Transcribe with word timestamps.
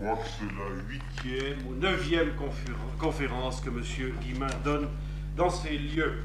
crois 0.00 0.16
que 0.16 0.28
c'est 0.38 0.54
la 0.54 0.70
huitième 0.88 1.58
ou 1.68 1.74
neuvième 1.74 2.30
conférence 2.98 3.60
que 3.60 3.68
M. 3.68 3.82
Guillemin 4.22 4.46
donne 4.64 4.88
dans 5.36 5.50
ces 5.50 5.76
lieux. 5.76 6.22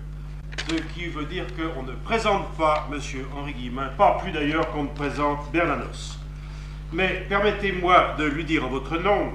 Ce 0.70 0.76
qui 0.94 1.08
veut 1.08 1.26
dire 1.26 1.46
qu'on 1.56 1.82
ne 1.82 1.94
présente 1.94 2.56
pas 2.56 2.88
M. 2.92 3.00
Henri 3.36 3.54
Guillemin, 3.54 3.88
pas 3.98 4.20
plus 4.22 4.32
d'ailleurs 4.32 4.70
qu'on 4.72 4.84
ne 4.84 4.90
présente 4.90 5.52
Bernanos. 5.52 6.20
Mais 6.92 7.26
permettez-moi 7.28 8.16
de 8.20 8.26
lui 8.26 8.44
dire 8.44 8.64
en 8.64 8.70
votre 8.70 8.98
nom 9.00 9.32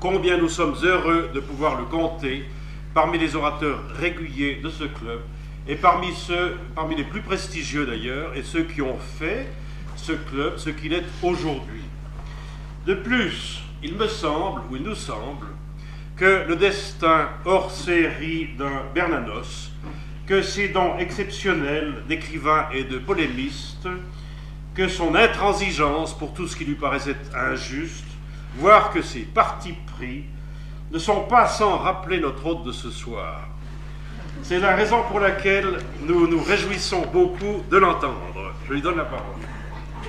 combien 0.00 0.36
nous 0.36 0.48
sommes 0.48 0.74
heureux 0.82 1.30
de 1.32 1.38
pouvoir 1.38 1.78
le 1.78 1.84
compter 1.84 2.44
parmi 2.92 3.18
les 3.18 3.36
orateurs 3.36 3.84
réguliers 3.94 4.56
de 4.56 4.68
ce 4.68 4.84
club 4.84 5.20
et 5.68 5.76
parmi 5.76 6.12
ceux, 6.12 6.58
parmi 6.74 6.96
les 6.96 7.04
plus 7.04 7.22
prestigieux 7.22 7.86
d'ailleurs, 7.86 8.36
et 8.36 8.42
ceux 8.42 8.64
qui 8.64 8.82
ont 8.82 8.98
fait 8.98 9.46
ce 9.96 10.12
club 10.12 10.58
ce 10.58 10.70
qu'il 10.70 10.92
est 10.92 11.04
aujourd'hui. 11.22 11.82
De 12.86 12.94
plus, 12.94 13.62
il 13.82 13.94
me 13.94 14.06
semble, 14.06 14.60
ou 14.70 14.76
il 14.76 14.82
nous 14.82 14.94
semble, 14.94 15.46
que 16.16 16.44
le 16.46 16.56
destin 16.56 17.28
hors 17.46 17.70
série 17.70 18.50
d'un 18.58 18.82
Bernanos, 18.94 19.72
que 20.26 20.42
ses 20.42 20.68
dons 20.68 20.98
exceptionnels 20.98 22.02
d'écrivain 22.06 22.66
et 22.72 22.84
de 22.84 22.98
polémiste, 22.98 23.88
que 24.74 24.88
son 24.88 25.14
intransigeance 25.14 26.16
pour 26.16 26.34
tout 26.34 26.46
ce 26.46 26.56
qui 26.56 26.64
lui 26.66 26.74
paraissait 26.74 27.16
injuste, 27.34 28.04
voire 28.56 28.90
que 28.90 29.00
ses 29.00 29.20
partis 29.20 29.74
pris, 29.96 30.24
ne 30.90 30.98
sont 30.98 31.22
pas 31.22 31.48
sans 31.48 31.78
rappeler 31.78 32.20
notre 32.20 32.44
hôte 32.46 32.64
de 32.64 32.72
ce 32.72 32.90
soir. 32.90 33.48
C'est 34.42 34.58
la 34.58 34.76
raison 34.76 35.02
pour 35.08 35.20
laquelle 35.20 35.78
nous 36.02 36.26
nous 36.26 36.42
réjouissons 36.42 37.06
beaucoup 37.12 37.64
de 37.70 37.78
l'entendre. 37.78 38.52
Je 38.68 38.74
lui 38.74 38.82
donne 38.82 38.98
la 38.98 39.04
parole. 39.04 39.36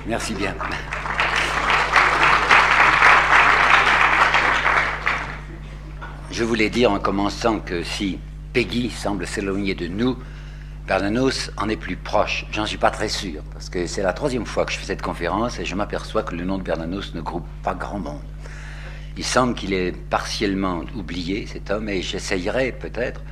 Merci 0.06 0.34
bien. 0.34 0.54
Je 6.36 6.44
voulais 6.44 6.68
dire 6.68 6.92
en 6.92 6.98
commençant 6.98 7.60
que 7.60 7.82
si 7.82 8.18
Peggy 8.52 8.90
semble 8.90 9.26
s'éloigner 9.26 9.74
de 9.74 9.86
nous, 9.86 10.18
Bernanos 10.86 11.50
en 11.56 11.70
est 11.70 11.78
plus 11.78 11.96
proche. 11.96 12.44
J'en 12.52 12.66
suis 12.66 12.76
pas 12.76 12.90
très 12.90 13.08
sûr, 13.08 13.42
parce 13.54 13.70
que 13.70 13.86
c'est 13.86 14.02
la 14.02 14.12
troisième 14.12 14.44
fois 14.44 14.66
que 14.66 14.72
je 14.72 14.76
fais 14.76 14.84
cette 14.84 15.00
conférence 15.00 15.58
et 15.58 15.64
je 15.64 15.74
m'aperçois 15.74 16.24
que 16.24 16.34
le 16.34 16.44
nom 16.44 16.58
de 16.58 16.62
Bernanos 16.62 17.14
ne 17.14 17.22
groupe 17.22 17.46
pas 17.62 17.72
grand 17.72 18.00
monde. 18.00 18.20
Il 19.16 19.24
semble 19.24 19.54
qu'il 19.54 19.72
est 19.72 19.96
partiellement 20.10 20.82
oublié, 20.94 21.46
cet 21.46 21.70
homme, 21.70 21.88
et 21.88 22.02
j'essayerai 22.02 22.72
peut-être 22.72 23.22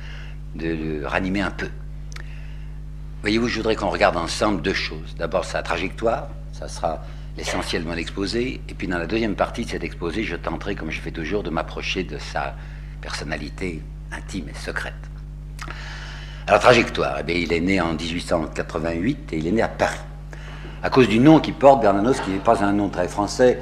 de 0.55 0.69
le 0.69 1.05
ranimer 1.05 1.41
un 1.41 1.51
peu. 1.51 1.69
Voyez-vous, 3.21 3.49
je 3.49 3.57
voudrais 3.57 3.75
qu'on 3.75 3.91
regarde 3.91 4.17
ensemble 4.17 4.63
deux 4.63 4.73
choses. 4.73 5.13
D'abord 5.15 5.45
sa 5.45 5.61
trajectoire, 5.61 6.29
ça 6.53 6.67
sera 6.67 7.03
l'essentiel 7.37 7.83
de 7.83 7.87
mon 7.87 7.97
exposé, 7.97 8.61
et 8.67 8.73
puis 8.73 8.87
dans 8.87 8.97
la 8.97 9.05
deuxième 9.05 9.35
partie 9.35 9.63
de 9.63 9.69
cet 9.69 9.83
exposé, 9.83 10.23
je 10.23 10.35
tenterai, 10.35 10.73
comme 10.73 10.89
je 10.89 10.99
fais 10.99 11.11
toujours, 11.11 11.43
de 11.43 11.51
m'approcher 11.51 12.03
de 12.03 12.17
sa 12.17 12.55
personnalité 13.05 13.83
intime 14.11 14.49
et 14.49 14.57
secrète. 14.57 14.93
Alors, 16.47 16.59
trajectoire, 16.59 17.19
eh 17.27 17.39
il 17.39 17.53
est 17.53 17.59
né 17.59 17.79
en 17.79 17.93
1888 17.93 19.33
et 19.33 19.37
il 19.37 19.45
est 19.47 19.51
né 19.51 19.61
à 19.61 19.67
Paris. 19.67 19.99
À 20.81 20.89
cause 20.89 21.07
du 21.07 21.19
nom 21.19 21.39
qu'il 21.39 21.53
porte, 21.53 21.83
Bernanos, 21.83 22.19
qui 22.19 22.31
n'est 22.31 22.39
pas 22.39 22.63
un 22.63 22.73
nom 22.73 22.89
très 22.89 23.07
français, 23.07 23.59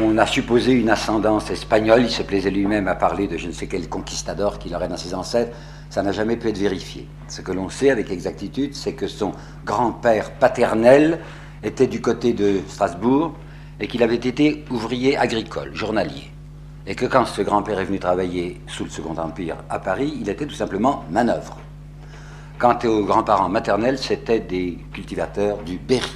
on 0.00 0.16
a 0.18 0.26
supposé 0.26 0.70
une 0.70 0.88
ascendance 0.88 1.50
espagnole. 1.50 2.02
Il 2.02 2.10
se 2.10 2.22
plaisait 2.22 2.50
lui-même 2.50 2.86
à 2.86 2.94
parler 2.94 3.26
de 3.26 3.36
je 3.36 3.48
ne 3.48 3.52
sais 3.52 3.66
quel 3.66 3.88
conquistador 3.88 4.60
qu'il 4.60 4.72
aurait 4.72 4.88
dans 4.88 4.96
ses 4.96 5.14
ancêtres. 5.14 5.56
Ça 5.90 6.04
n'a 6.04 6.12
jamais 6.12 6.36
pu 6.36 6.48
être 6.48 6.58
vérifié. 6.58 7.08
Ce 7.26 7.40
que 7.40 7.50
l'on 7.50 7.68
sait 7.68 7.90
avec 7.90 8.12
exactitude, 8.12 8.72
c'est 8.76 8.92
que 8.92 9.08
son 9.08 9.32
grand-père 9.64 10.30
paternel 10.30 11.18
était 11.64 11.88
du 11.88 12.00
côté 12.00 12.32
de 12.34 12.60
Strasbourg 12.68 13.34
et 13.80 13.88
qu'il 13.88 14.04
avait 14.04 14.14
été 14.14 14.64
ouvrier 14.70 15.16
agricole, 15.16 15.74
journalier. 15.74 16.30
Et 16.86 16.94
que 16.94 17.06
quand 17.06 17.24
ce 17.24 17.42
grand-père 17.42 17.80
est 17.80 17.84
venu 17.84 17.98
travailler 17.98 18.60
sous 18.68 18.84
le 18.84 18.90
Second 18.90 19.16
Empire 19.16 19.56
à 19.68 19.80
Paris, 19.80 20.18
il 20.20 20.28
était 20.28 20.46
tout 20.46 20.54
simplement 20.54 21.04
manœuvre. 21.10 21.58
Quant 22.58 22.78
aux 22.84 23.04
grands-parents 23.04 23.48
maternels, 23.48 23.98
c'étaient 23.98 24.40
des 24.40 24.78
cultivateurs 24.92 25.58
du 25.64 25.78
Berry. 25.78 26.10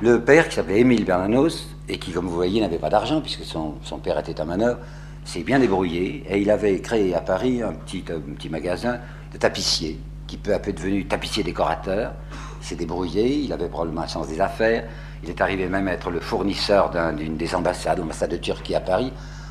Le 0.00 0.22
père, 0.22 0.48
qui 0.48 0.54
s'appelait 0.54 0.80
Émile 0.80 1.04
Bernanos, 1.04 1.68
et 1.88 1.98
qui, 1.98 2.12
comme 2.12 2.26
vous 2.26 2.34
voyez, 2.34 2.60
n'avait 2.60 2.78
pas 2.78 2.90
d'argent, 2.90 3.20
puisque 3.20 3.44
son, 3.44 3.98
père 4.02 4.18
était 4.18 4.40
un 4.40 4.44
manœuvre, 4.44 4.78
s'est 5.24 5.42
bien 5.42 5.58
débrouillé, 5.58 6.24
et 6.28 6.40
il 6.40 6.50
avait 6.50 6.80
créé 6.80 7.14
à 7.14 7.20
Paris 7.20 7.60
un 7.60 7.72
petit, 7.72 8.00
petit 8.00 8.48
magasin 8.48 9.00
de 9.32 9.38
tapissiers, 9.38 9.98
qui 10.26 10.36
peu 10.36 10.54
à 10.54 10.58
peu 10.58 10.70
est 10.70 10.74
devenu 10.74 11.06
tapissier 11.06 11.42
décorateur. 11.42 12.12
S'est 12.60 12.76
débrouillé, 12.76 13.40
il 13.40 13.52
avait 13.52 13.68
probablement 13.68 14.02
un 14.02 14.08
sens 14.08 14.28
des 14.28 14.40
affaires, 14.40 14.84
il 15.24 15.30
est 15.30 15.40
arrivé 15.40 15.68
même 15.68 15.88
à 15.88 15.92
être 15.92 16.10
le 16.10 16.20
fournisseur 16.20 16.90
d'une 17.16 17.38
des 17.38 17.54
ambassades, 17.54 17.98
l'ambassade 17.98 18.30
de 18.30 18.36
Turquie 18.36 18.74
à 18.74 18.80
Paris. 18.80 19.10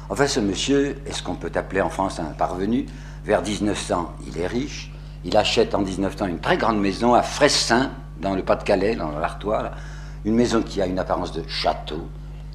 Enfin, 0.09 0.27
ce 0.27 0.39
monsieur 0.39 1.01
est 1.07 1.13
ce 1.13 1.23
qu'on 1.23 1.33
peut 1.33 1.51
appeler 1.55 1.81
en 1.81 1.89
France 1.89 2.19
un 2.19 2.25
parvenu. 2.25 2.85
Vers 3.25 3.41
1900, 3.41 4.13
il 4.27 4.37
est 4.39 4.45
riche, 4.45 4.91
il 5.23 5.35
achète 5.35 5.73
en 5.73 5.81
1900 5.81 6.27
une 6.27 6.39
très 6.39 6.57
grande 6.57 6.79
maison 6.79 7.15
à 7.15 7.23
Fressin, 7.23 7.89
dans 8.21 8.35
le 8.35 8.43
Pas-de-Calais, 8.43 8.95
dans 8.95 9.17
l'Artois, 9.17 9.71
une 10.25 10.35
maison 10.35 10.61
qui 10.61 10.79
a 10.79 10.85
une 10.85 10.99
apparence 10.99 11.31
de 11.31 11.43
château. 11.47 12.07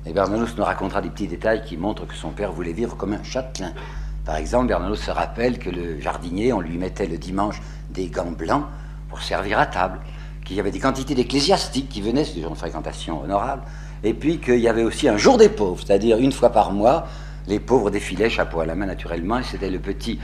Et 0.07 0.13
Bernanos 0.13 0.57
nous 0.57 0.65
racontera 0.65 1.01
des 1.01 1.11
petits 1.11 1.27
détails 1.27 1.63
qui 1.65 1.77
montrent 1.77 2.07
que 2.07 2.15
son 2.15 2.31
père 2.31 2.53
voulait 2.53 2.73
vivre 2.73 2.97
comme 2.97 3.15
un 3.15 3.25
châtelain. 3.25 3.73
Par 4.25 4.37
exemple, 4.37 4.69
Bernanos 4.69 5.01
se 5.01 5.11
rappelle 5.11 5.59
que 5.59 5.71
le 5.71 6.01
jardinier, 6.01 6.53
on 6.53 6.61
lui 6.61 6.79
mettait 6.79 7.09
le 7.09 7.19
dimanche 7.19 7.61
des 7.91 8.07
gants 8.07 8.31
blancs 8.31 8.67
pour 9.09 9.23
servir 9.23 9.59
à 9.59 9.67
table, 9.67 9.99
qu'il 10.49 10.57
y 10.57 10.61
avait 10.61 10.71
des 10.71 10.81
quantités 10.81 11.15
d'ecclésiastiques 11.15 11.91
qui 11.91 12.01
venaient, 12.01 12.25
c'est 12.25 12.41
une 12.41 12.57
fréquentation 12.57 13.23
honorable, 13.23 13.63
et 14.03 14.15
puis 14.15 14.39
qu'il 14.39 14.59
y 14.59 14.67
avait 14.67 14.83
aussi 14.83 15.07
un 15.07 15.19
jour 15.19 15.37
des 15.37 15.51
pauvres, 15.51 15.83
c'est-à-dire 15.87 16.17
une 16.17 16.33
fois 16.33 16.49
par 16.49 16.73
mois, 16.73 17.07
les 17.47 17.61
pauvres 17.61 17.91
défilaient 17.91 18.31
chapeau 18.31 18.61
à 18.61 18.67
la 18.67 18.75
main 18.75 18.87
naturellement, 18.87 19.39
et 19.39 19.43
c'était 19.43 19.69
le 19.69 19.79
petit 19.79 20.19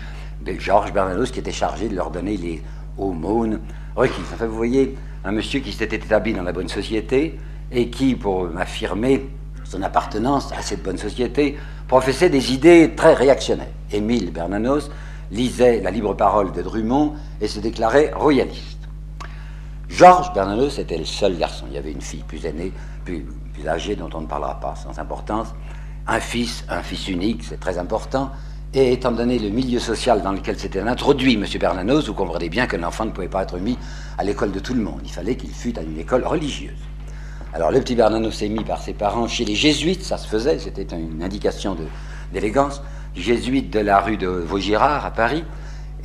Georges 0.58 0.94
Bernanos 0.94 1.30
qui 1.30 1.40
était 1.40 1.52
chargé 1.52 1.88
de 1.88 1.94
leur 1.94 2.10
donner 2.10 2.38
les 2.38 2.62
aumônes 2.96 3.60
requises. 3.96 4.24
Enfin, 4.32 4.46
vous 4.46 4.56
voyez, 4.56 4.96
un 5.24 5.32
monsieur 5.32 5.60
qui 5.60 5.72
s'était 5.72 5.96
établi 5.96 6.32
dans 6.32 6.42
la 6.42 6.52
bonne 6.52 6.68
société 6.68 7.38
et 7.70 7.90
qui, 7.90 8.14
pour 8.14 8.48
affirmer 8.58 9.28
son 9.64 9.82
appartenance 9.82 10.52
à 10.52 10.62
cette 10.62 10.82
bonne 10.82 10.98
société, 10.98 11.58
professait 11.86 12.30
des 12.30 12.52
idées 12.52 12.92
très 12.96 13.12
réactionnaires. 13.12 13.68
Émile 13.92 14.32
Bernanos 14.32 14.90
lisait 15.30 15.80
la 15.82 15.90
libre 15.90 16.14
parole 16.14 16.52
de 16.52 16.62
Drummond 16.62 17.12
et 17.40 17.48
se 17.48 17.60
déclarait 17.60 18.12
royaliste. 18.14 18.73
Georges 19.96 20.32
Bernanos 20.32 20.80
était 20.80 20.98
le 20.98 21.04
seul 21.04 21.36
garçon. 21.36 21.66
Il 21.68 21.74
y 21.74 21.78
avait 21.78 21.92
une 21.92 22.00
fille 22.00 22.24
plus 22.26 22.44
aînée, 22.46 22.72
plus, 23.04 23.24
âgée, 23.68 23.94
dont 23.94 24.10
on 24.12 24.22
ne 24.22 24.26
parlera 24.26 24.58
pas 24.58 24.74
sans 24.74 24.98
importance. 24.98 25.54
Un 26.08 26.18
fils, 26.18 26.64
un 26.68 26.82
fils 26.82 27.06
unique, 27.06 27.44
c'est 27.44 27.60
très 27.60 27.78
important. 27.78 28.32
Et 28.72 28.92
étant 28.92 29.12
donné 29.12 29.38
le 29.38 29.50
milieu 29.50 29.78
social 29.78 30.20
dans 30.20 30.32
lequel 30.32 30.58
s'était 30.58 30.80
introduit 30.80 31.34
M. 31.34 31.46
Bernanos, 31.60 32.08
vous 32.08 32.14
comprenez 32.14 32.48
bien 32.48 32.66
que 32.66 32.76
l'enfant 32.76 33.04
ne 33.04 33.12
pouvait 33.12 33.28
pas 33.28 33.44
être 33.44 33.58
mis 33.58 33.78
à 34.18 34.24
l'école 34.24 34.50
de 34.50 34.58
tout 34.58 34.74
le 34.74 34.82
monde. 34.82 34.98
Il 35.04 35.12
fallait 35.12 35.36
qu'il 35.36 35.52
fût 35.52 35.78
à 35.78 35.82
une 35.82 35.96
école 35.96 36.24
religieuse. 36.24 36.72
Alors 37.52 37.70
le 37.70 37.78
petit 37.78 37.94
Bernanos 37.94 38.42
est 38.42 38.48
mis 38.48 38.64
par 38.64 38.82
ses 38.82 38.94
parents 38.94 39.28
chez 39.28 39.44
les 39.44 39.54
jésuites, 39.54 40.02
ça 40.02 40.18
se 40.18 40.26
faisait, 40.26 40.58
c'était 40.58 40.96
une 40.96 41.22
indication 41.22 41.76
d'élégance, 42.32 42.82
jésuite 43.14 43.72
de 43.72 43.78
la 43.78 44.00
rue 44.00 44.16
de 44.16 44.26
Vaugirard 44.26 45.06
à 45.06 45.12
Paris. 45.12 45.44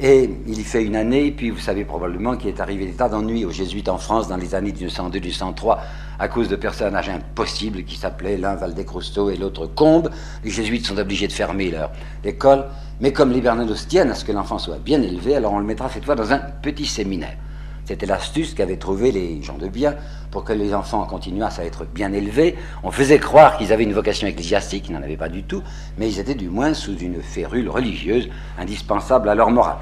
Et 0.02 0.30
il 0.48 0.58
y 0.58 0.64
fait 0.64 0.82
une 0.86 0.96
année, 0.96 1.30
puis 1.30 1.50
vous 1.50 1.60
savez 1.60 1.84
probablement 1.84 2.38
qu'il 2.38 2.48
est 2.48 2.62
arrivé 2.62 2.86
des 2.86 2.94
tas 2.94 3.10
d'ennuis 3.10 3.44
aux 3.44 3.52
jésuites 3.52 3.90
en 3.90 3.98
France 3.98 4.30
dans 4.30 4.38
les 4.38 4.56
années 4.56 4.72
1902-1903 4.72 5.78
à 6.18 6.28
cause 6.30 6.48
de 6.48 6.56
personnages 6.56 7.10
impossibles 7.10 7.84
qui 7.84 7.98
s'appelaient 7.98 8.38
l'un 8.38 8.56
Valdez-Crousteau 8.56 9.30
et 9.30 9.36
l'autre 9.36 9.68
Combe. 9.68 10.09
Les 10.46 10.52
jésuites 10.52 10.86
sont 10.86 10.98
obligés 10.98 11.28
de 11.28 11.34
fermer 11.34 11.70
leur 11.70 11.92
école. 12.24 12.64
Mais 13.02 13.12
comme 13.12 13.34
les 13.34 13.42
Bernanos 13.42 13.88
tiennent 13.90 14.12
à 14.12 14.16
ce 14.16 14.24
que 14.24 14.32
l'enfant 14.32 14.58
soit 14.58 14.80
bien 14.80 15.02
élevé, 15.02 15.36
alors 15.36 15.52
on 15.52 15.59
le 15.59 15.66
mettra 15.66 15.90
cette 15.90 16.06
fois 16.06 16.16
dans 16.16 16.32
un 16.32 16.40
petit 16.40 16.86
séminaire. 16.86 17.36
C'était 17.84 18.06
l'astuce 18.06 18.54
qu'avaient 18.54 18.78
trouvé 18.78 19.12
les 19.12 19.42
gens 19.42 19.58
de 19.58 19.68
bien 19.68 19.96
pour 20.32 20.44
que 20.44 20.54
les 20.54 20.74
enfants 20.76 21.06
continuassent 21.06 21.59
à 21.59 21.66
être 21.66 21.85
bien 21.85 22.14
élevés. 22.14 22.56
On 22.84 22.91
faisait 22.91 23.18
croire 23.18 23.58
qu'ils 23.58 23.73
avaient 23.73 23.84
une 23.84 23.94
vocation 23.94 24.28
ecclésiastique, 24.28 24.85
ils 24.88 24.94
n'en 24.94 25.02
avaient 25.02 25.18
pas 25.18 25.28
du 25.28 25.44
tout, 25.44 25.64
mais 25.97 26.08
ils 26.08 26.20
étaient 26.20 26.35
du 26.35 26.50
moins 26.50 26.73
sous 26.73 26.96
une 26.97 27.22
férule 27.22 27.68
religieuse 27.68 28.29
indispensable 28.59 29.28
à 29.28 29.35
leur 29.35 29.50
morale. 29.50 29.78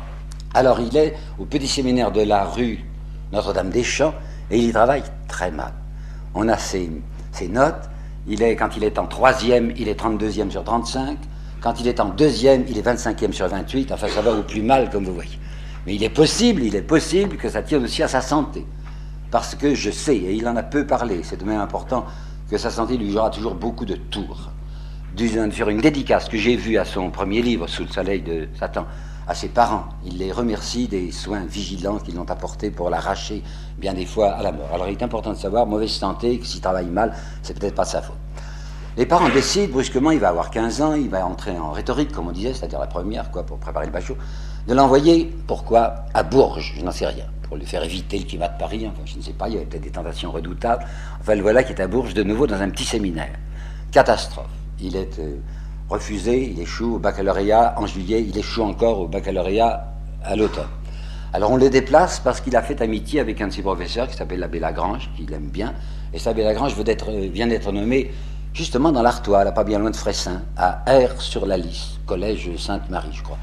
Alors 0.53 0.79
il 0.79 0.95
est 0.97 1.15
au 1.39 1.45
petit 1.45 1.67
séminaire 1.67 2.11
de 2.11 2.21
la 2.21 2.45
rue 2.45 2.79
Notre-Dame-des-Champs 3.31 4.13
et 4.49 4.57
il 4.57 4.69
y 4.69 4.71
travaille 4.71 5.03
très 5.27 5.51
mal. 5.51 5.73
On 6.33 6.47
a 6.49 6.57
ses, 6.57 6.89
notes. 7.49 7.89
Il 8.27 8.43
est, 8.43 8.55
quand 8.55 8.75
il 8.77 8.83
est 8.83 8.99
en 8.99 9.07
troisième, 9.07 9.71
il 9.77 9.87
est 9.87 9.99
32e 9.99 10.49
sur 10.49 10.63
35. 10.63 11.17
Quand 11.61 11.79
il 11.79 11.87
est 11.87 11.99
en 11.99 12.09
deuxième, 12.09 12.65
il 12.67 12.77
est 12.77 12.85
25e 12.85 13.31
sur 13.31 13.47
28. 13.47 13.91
Enfin, 13.91 14.07
ça 14.07 14.21
va 14.21 14.33
au 14.33 14.43
plus 14.43 14.61
mal, 14.61 14.89
comme 14.89 15.05
vous 15.05 15.13
voyez. 15.13 15.39
Mais 15.85 15.95
il 15.95 16.03
est 16.03 16.09
possible, 16.09 16.63
il 16.63 16.75
est 16.75 16.81
possible 16.81 17.37
que 17.37 17.49
ça 17.49 17.61
tienne 17.61 17.83
aussi 17.83 18.03
à 18.03 18.07
sa 18.07 18.21
santé. 18.21 18.65
Parce 19.31 19.55
que 19.55 19.73
je 19.73 19.89
sais, 19.89 20.15
et 20.15 20.33
il 20.33 20.47
en 20.47 20.55
a 20.55 20.63
peu 20.63 20.85
parlé, 20.85 21.21
c'est 21.23 21.37
de 21.37 21.45
même 21.45 21.59
important, 21.59 22.05
que 22.49 22.57
sa 22.57 22.69
santé 22.69 22.97
lui 22.97 23.11
jouera 23.11 23.29
toujours 23.29 23.55
beaucoup 23.55 23.85
de 23.85 23.95
tours. 23.95 24.51
Sur 25.51 25.69
une 25.69 25.81
dédicace 25.81 26.29
que 26.29 26.37
j'ai 26.37 26.55
vue 26.55 26.77
à 26.77 26.85
son 26.85 27.09
premier 27.09 27.41
livre, 27.41 27.67
Sous 27.67 27.83
le 27.83 27.89
soleil 27.89 28.21
de 28.21 28.47
Satan, 28.59 28.85
à 29.27 29.35
ses 29.35 29.49
parents. 29.49 29.85
Il 30.05 30.17
les 30.17 30.31
remercie 30.31 30.87
des 30.87 31.11
soins 31.11 31.45
vigilants 31.45 31.99
qu'ils 31.99 32.15
l'ont 32.15 32.29
apportés 32.29 32.71
pour 32.71 32.89
l'arracher 32.89 33.43
bien 33.77 33.93
des 33.93 34.05
fois 34.05 34.31
à 34.31 34.41
la 34.41 34.51
mort. 34.51 34.69
Alors 34.73 34.87
il 34.87 34.93
est 34.93 35.03
important 35.03 35.31
de 35.31 35.37
savoir, 35.37 35.65
mauvaise 35.65 35.91
santé, 35.91 36.39
que 36.39 36.45
s'il 36.45 36.61
travaille 36.61 36.87
mal, 36.87 37.13
c'est 37.43 37.57
peut-être 37.59 37.75
pas 37.75 37.85
sa 37.85 38.01
faute. 38.01 38.15
Les 38.97 39.05
parents 39.05 39.29
décident 39.29 39.71
brusquement, 39.71 40.09
il 40.09 40.19
va 40.19 40.29
avoir 40.29 40.49
15 40.49 40.81
ans, 40.81 40.93
il 40.95 41.09
va 41.09 41.23
entrer 41.23 41.57
en 41.57 41.71
rhétorique, 41.71 42.11
comme 42.11 42.29
on 42.29 42.31
disait, 42.31 42.53
c'est-à-dire 42.53 42.79
la 42.79 42.87
première, 42.87 43.29
quoi, 43.29 43.43
pour 43.43 43.59
préparer 43.59 43.85
le 43.85 43.91
bachot, 43.91 44.17
de 44.67 44.73
l'envoyer, 44.73 45.31
pourquoi, 45.45 46.05
à 46.15 46.23
Bourges, 46.23 46.73
je 46.75 46.83
n'en 46.83 46.91
sais 46.91 47.05
rien, 47.05 47.25
pour 47.43 47.57
lui 47.57 47.65
faire 47.67 47.83
éviter 47.83 48.17
le 48.17 48.25
climat 48.25 48.47
de 48.47 48.57
Paris, 48.57 48.87
enfin, 48.87 49.03
je 49.05 49.17
ne 49.17 49.21
sais 49.21 49.33
pas, 49.33 49.49
il 49.49 49.53
y 49.53 49.57
avait 49.57 49.67
peut-être 49.67 49.83
des 49.83 49.91
tentations 49.91 50.31
redoutables. 50.31 50.83
Enfin, 51.19 51.35
le 51.35 51.43
voilà 51.43 51.63
qui 51.63 51.73
est 51.73 51.81
à 51.81 51.85
Bourges 51.87 52.15
de 52.15 52.23
nouveau 52.23 52.47
dans 52.47 52.59
un 52.59 52.69
petit 52.69 52.85
séminaire. 52.85 53.35
Catastrophe. 53.91 54.47
Il 54.79 54.95
est 54.95 55.19
euh, 55.19 55.37
refusé, 55.89 56.51
il 56.51 56.59
échoue 56.59 56.95
au 56.95 56.99
baccalauréat 56.99 57.75
en 57.77 57.87
juillet, 57.87 58.25
il 58.27 58.37
échoue 58.37 58.63
encore 58.63 58.99
au 58.99 59.07
baccalauréat 59.07 59.87
à 60.23 60.35
l'automne. 60.35 60.67
Alors 61.33 61.51
on 61.51 61.57
le 61.57 61.69
déplace 61.69 62.19
parce 62.19 62.41
qu'il 62.41 62.55
a 62.55 62.61
fait 62.61 62.81
amitié 62.81 63.19
avec 63.19 63.41
un 63.41 63.47
de 63.47 63.53
ses 63.53 63.61
professeurs 63.61 64.07
qui 64.07 64.15
s'appelle 64.15 64.39
l'abbé 64.39 64.59
Lagrange, 64.59 65.09
qu'il 65.15 65.31
aime 65.33 65.49
bien. 65.49 65.73
Et 66.13 66.19
cet 66.19 66.27
abbé 66.27 66.43
Lagrange 66.43 66.73
euh, 66.79 67.29
vient 67.31 67.47
d'être 67.47 67.71
nommé 67.71 68.11
justement 68.53 68.91
dans 68.91 69.01
l'Artois, 69.01 69.43
là 69.43 69.51
pas 69.51 69.63
bien 69.63 69.79
loin 69.79 69.91
de 69.91 69.95
Fressin, 69.95 70.41
à 70.57 70.83
R-sur-la-Lys, 70.87 71.99
collège 72.05 72.49
Sainte-Marie, 72.57 73.11
je 73.13 73.23
crois. 73.23 73.37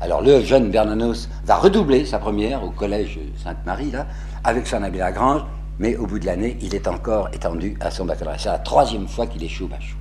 Alors 0.00 0.20
le 0.20 0.40
jeune 0.42 0.70
Bernanos 0.70 1.28
va 1.44 1.56
redoubler 1.56 2.04
sa 2.06 2.18
première 2.18 2.62
au 2.62 2.70
collège 2.70 3.18
Sainte-Marie, 3.42 3.90
là, 3.90 4.06
avec 4.44 4.66
son 4.66 4.82
abbé 4.82 4.98
Lagrange, 4.98 5.42
mais 5.78 5.96
au 5.96 6.06
bout 6.06 6.18
de 6.18 6.26
l'année, 6.26 6.58
il 6.60 6.74
est 6.74 6.86
encore 6.86 7.28
étendu 7.32 7.76
à 7.80 7.90
son 7.90 8.04
baccalauréat. 8.04 8.38
C'est 8.38 8.48
la 8.48 8.58
troisième 8.58 9.08
fois 9.08 9.26
qu'il 9.26 9.42
échoue 9.42 9.64
au 9.64 9.68
bachot. 9.68 9.96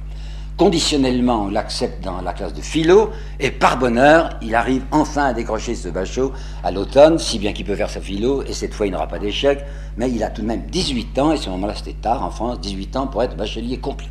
Conditionnellement, 0.57 1.43
on 1.43 1.49
l'accepte 1.49 2.03
dans 2.03 2.19
la 2.21 2.33
classe 2.33 2.53
de 2.53 2.61
philo, 2.61 3.11
et 3.39 3.51
par 3.51 3.77
bonheur, 3.77 4.31
il 4.41 4.55
arrive 4.55 4.83
enfin 4.89 5.25
à 5.25 5.33
décrocher 5.33 5.75
ce 5.75 5.87
bachot 5.87 6.33
à 6.63 6.71
l'automne, 6.71 7.19
si 7.19 7.37
bien 7.37 7.53
qu'il 7.53 7.63
peut 7.63 7.75
faire 7.75 7.91
sa 7.91 8.01
philo, 8.01 8.41
et 8.41 8.53
cette 8.53 8.73
fois 8.73 8.87
il 8.87 8.91
n'aura 8.91 9.07
pas 9.07 9.19
d'échec, 9.19 9.63
mais 9.97 10.09
il 10.09 10.23
a 10.23 10.29
tout 10.31 10.41
de 10.41 10.47
même 10.47 10.63
18 10.65 11.19
ans, 11.19 11.31
et 11.31 11.37
ce 11.37 11.51
moment-là 11.51 11.75
c'était 11.75 11.93
tard 11.93 12.23
en 12.23 12.31
France, 12.31 12.59
18 12.59 12.95
ans 12.95 13.05
pour 13.05 13.21
être 13.21 13.37
bachelier 13.37 13.77
complet. 13.77 14.09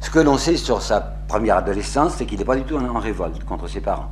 Ce 0.00 0.10
que 0.10 0.18
l'on 0.18 0.38
sait 0.38 0.56
sur 0.56 0.82
sa 0.82 1.00
première 1.00 1.58
adolescence, 1.58 2.14
c'est 2.16 2.26
qu'il 2.26 2.40
n'est 2.40 2.44
pas 2.44 2.56
du 2.56 2.64
tout 2.64 2.76
en 2.76 2.98
révolte 2.98 3.44
contre 3.44 3.68
ses 3.68 3.80
parents. 3.80 4.10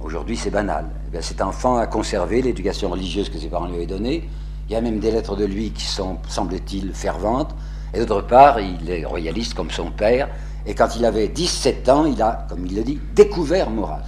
Aujourd'hui, 0.00 0.38
c'est 0.38 0.50
banal. 0.50 0.86
Eh 1.12 1.20
cet 1.20 1.42
enfant 1.42 1.76
a 1.76 1.86
conservé 1.86 2.40
l'éducation 2.40 2.88
religieuse 2.88 3.28
que 3.28 3.38
ses 3.38 3.48
parents 3.48 3.66
lui 3.66 3.76
avaient 3.76 3.86
donnée. 3.86 4.28
Il 4.68 4.72
y 4.72 4.76
a 4.76 4.80
même 4.80 5.00
des 5.00 5.10
lettres 5.10 5.36
de 5.36 5.44
lui 5.44 5.70
qui 5.70 5.84
sont, 5.84 6.16
semble-t-il, 6.28 6.92
ferventes. 6.94 7.54
Et 7.94 8.04
d'autre 8.04 8.26
part, 8.26 8.58
il 8.60 8.90
est 8.90 9.04
royaliste 9.04 9.54
comme 9.54 9.70
son 9.70 9.90
père. 9.90 10.28
Et 10.66 10.74
quand 10.74 10.96
il 10.96 11.04
avait 11.04 11.28
17 11.28 11.88
ans, 11.88 12.06
il 12.06 12.20
a, 12.22 12.46
comme 12.48 12.66
il 12.66 12.74
le 12.74 12.82
dit, 12.82 12.98
découvert 13.14 13.70
Maurras. 13.70 14.02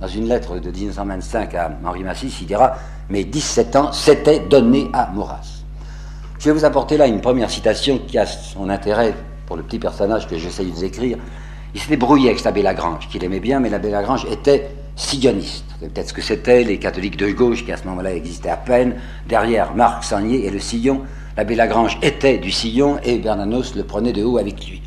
Dans 0.00 0.08
une 0.08 0.28
lettre 0.28 0.58
de 0.58 0.70
1925 0.70 1.54
à 1.54 1.70
Henri 1.84 2.04
Massis, 2.04 2.36
il 2.40 2.46
dira 2.46 2.74
Mes 3.08 3.24
17 3.24 3.76
ans 3.76 3.92
s'étaient 3.92 4.40
donnés 4.40 4.90
à 4.92 5.10
Maurras. 5.14 5.62
Je 6.38 6.50
vais 6.50 6.52
vous 6.52 6.64
apporter 6.64 6.96
là 6.96 7.06
une 7.06 7.20
première 7.20 7.50
citation 7.50 7.98
qui 8.06 8.18
a 8.18 8.26
son 8.26 8.68
intérêt 8.68 9.14
pour 9.46 9.56
le 9.56 9.62
petit 9.62 9.78
personnage 9.78 10.28
que 10.28 10.36
j'essaye 10.36 10.70
de 10.70 10.78
décrire. 10.78 11.18
Il 11.74 11.80
s'était 11.80 11.96
brouillé 11.96 12.30
avec 12.30 12.44
l'abbé 12.44 12.62
Lagrange, 12.62 13.08
qu'il 13.08 13.24
aimait 13.24 13.40
bien, 13.40 13.60
mais 13.60 13.70
l'abbé 13.70 13.90
Lagrange 13.90 14.26
était 14.30 14.70
sioniste. 14.94 15.64
C'est 15.80 15.92
peut-être 15.92 16.08
ce 16.10 16.12
que 16.12 16.22
c'était, 16.22 16.62
les 16.62 16.78
catholiques 16.78 17.16
de 17.16 17.30
gauche 17.30 17.64
qui 17.64 17.72
à 17.72 17.76
ce 17.76 17.84
moment-là 17.84 18.14
existaient 18.14 18.50
à 18.50 18.56
peine. 18.56 18.96
Derrière 19.26 19.74
Marc 19.74 20.04
Sagnier 20.04 20.46
et 20.46 20.50
le 20.50 20.58
Sillon, 20.60 21.02
l'abbé 21.36 21.54
Lagrange 21.54 21.98
était 22.02 22.38
du 22.38 22.50
Sillon 22.50 22.98
et 23.02 23.18
Bernanos 23.18 23.74
le 23.74 23.84
prenait 23.84 24.12
de 24.12 24.22
haut 24.22 24.38
avec 24.38 24.66
lui. 24.68 24.82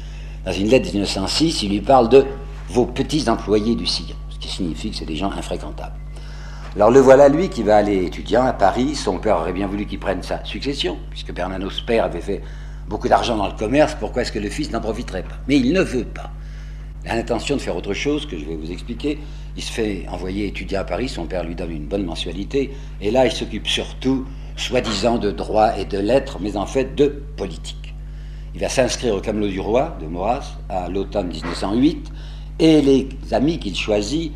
Dans 0.45 0.53
une 0.53 0.67
lettre 0.67 0.87
de 0.87 0.91
1906, 0.93 1.63
il 1.63 1.69
lui 1.69 1.81
parle 1.81 2.09
de 2.09 2.25
vos 2.69 2.85
petits 2.85 3.29
employés 3.29 3.75
du 3.75 3.85
Sillon, 3.85 4.15
ce 4.29 4.37
qui 4.39 4.47
signifie 4.47 4.91
que 4.91 4.97
c'est 4.97 5.05
des 5.05 5.15
gens 5.15 5.31
infréquentables. 5.31 5.95
Alors 6.75 6.91
le 6.91 6.99
voilà, 6.99 7.27
lui, 7.27 7.49
qui 7.49 7.63
va 7.63 7.77
aller 7.77 8.05
étudiant 8.05 8.45
à 8.45 8.53
Paris. 8.53 8.95
Son 8.95 9.17
père 9.17 9.37
aurait 9.37 9.53
bien 9.53 9.67
voulu 9.67 9.85
qu'il 9.85 9.99
prenne 9.99 10.21
sa 10.21 10.45
succession, 10.45 10.97
puisque 11.09 11.33
Bernanos 11.33 11.81
père 11.81 12.05
avait 12.05 12.21
fait 12.21 12.41
beaucoup 12.87 13.09
d'argent 13.09 13.35
dans 13.35 13.47
le 13.47 13.53
commerce, 13.53 13.95
pourquoi 13.99 14.21
est-ce 14.21 14.31
que 14.31 14.39
le 14.39 14.49
fils 14.49 14.71
n'en 14.71 14.79
profiterait 14.79 15.23
pas? 15.23 15.35
Mais 15.47 15.57
il 15.57 15.73
ne 15.73 15.81
veut 15.81 16.05
pas. 16.05 16.31
Il 17.03 17.09
a 17.09 17.15
l'intention 17.15 17.55
de 17.55 17.61
faire 17.61 17.75
autre 17.75 17.93
chose 17.93 18.25
que 18.25 18.37
je 18.37 18.45
vais 18.45 18.55
vous 18.55 18.71
expliquer. 18.71 19.17
Il 19.55 19.63
se 19.63 19.71
fait 19.71 20.05
envoyer 20.09 20.47
étudier 20.47 20.77
à 20.77 20.83
Paris, 20.83 21.09
son 21.09 21.25
père 21.25 21.43
lui 21.43 21.55
donne 21.55 21.71
une 21.71 21.87
bonne 21.87 22.05
mensualité, 22.05 22.73
et 23.01 23.11
là 23.11 23.25
il 23.25 23.31
s'occupe 23.31 23.67
surtout, 23.67 24.25
soi-disant, 24.57 25.17
de 25.17 25.31
droit 25.31 25.77
et 25.77 25.85
de 25.85 25.97
lettres, 25.97 26.37
mais 26.41 26.57
en 26.57 26.65
fait 26.65 26.95
de 26.95 27.23
politique. 27.37 27.93
Il 28.55 28.61
va 28.61 28.69
s'inscrire 28.69 29.15
au 29.15 29.21
Camelot 29.21 29.47
du 29.47 29.59
Roi 29.59 29.95
de 30.01 30.07
Maurras 30.07 30.57
à 30.67 30.89
l'automne 30.89 31.27
1908, 31.27 32.11
et 32.59 32.81
les 32.81 33.07
amis 33.31 33.59
qu'il 33.59 33.75
choisit 33.75 34.33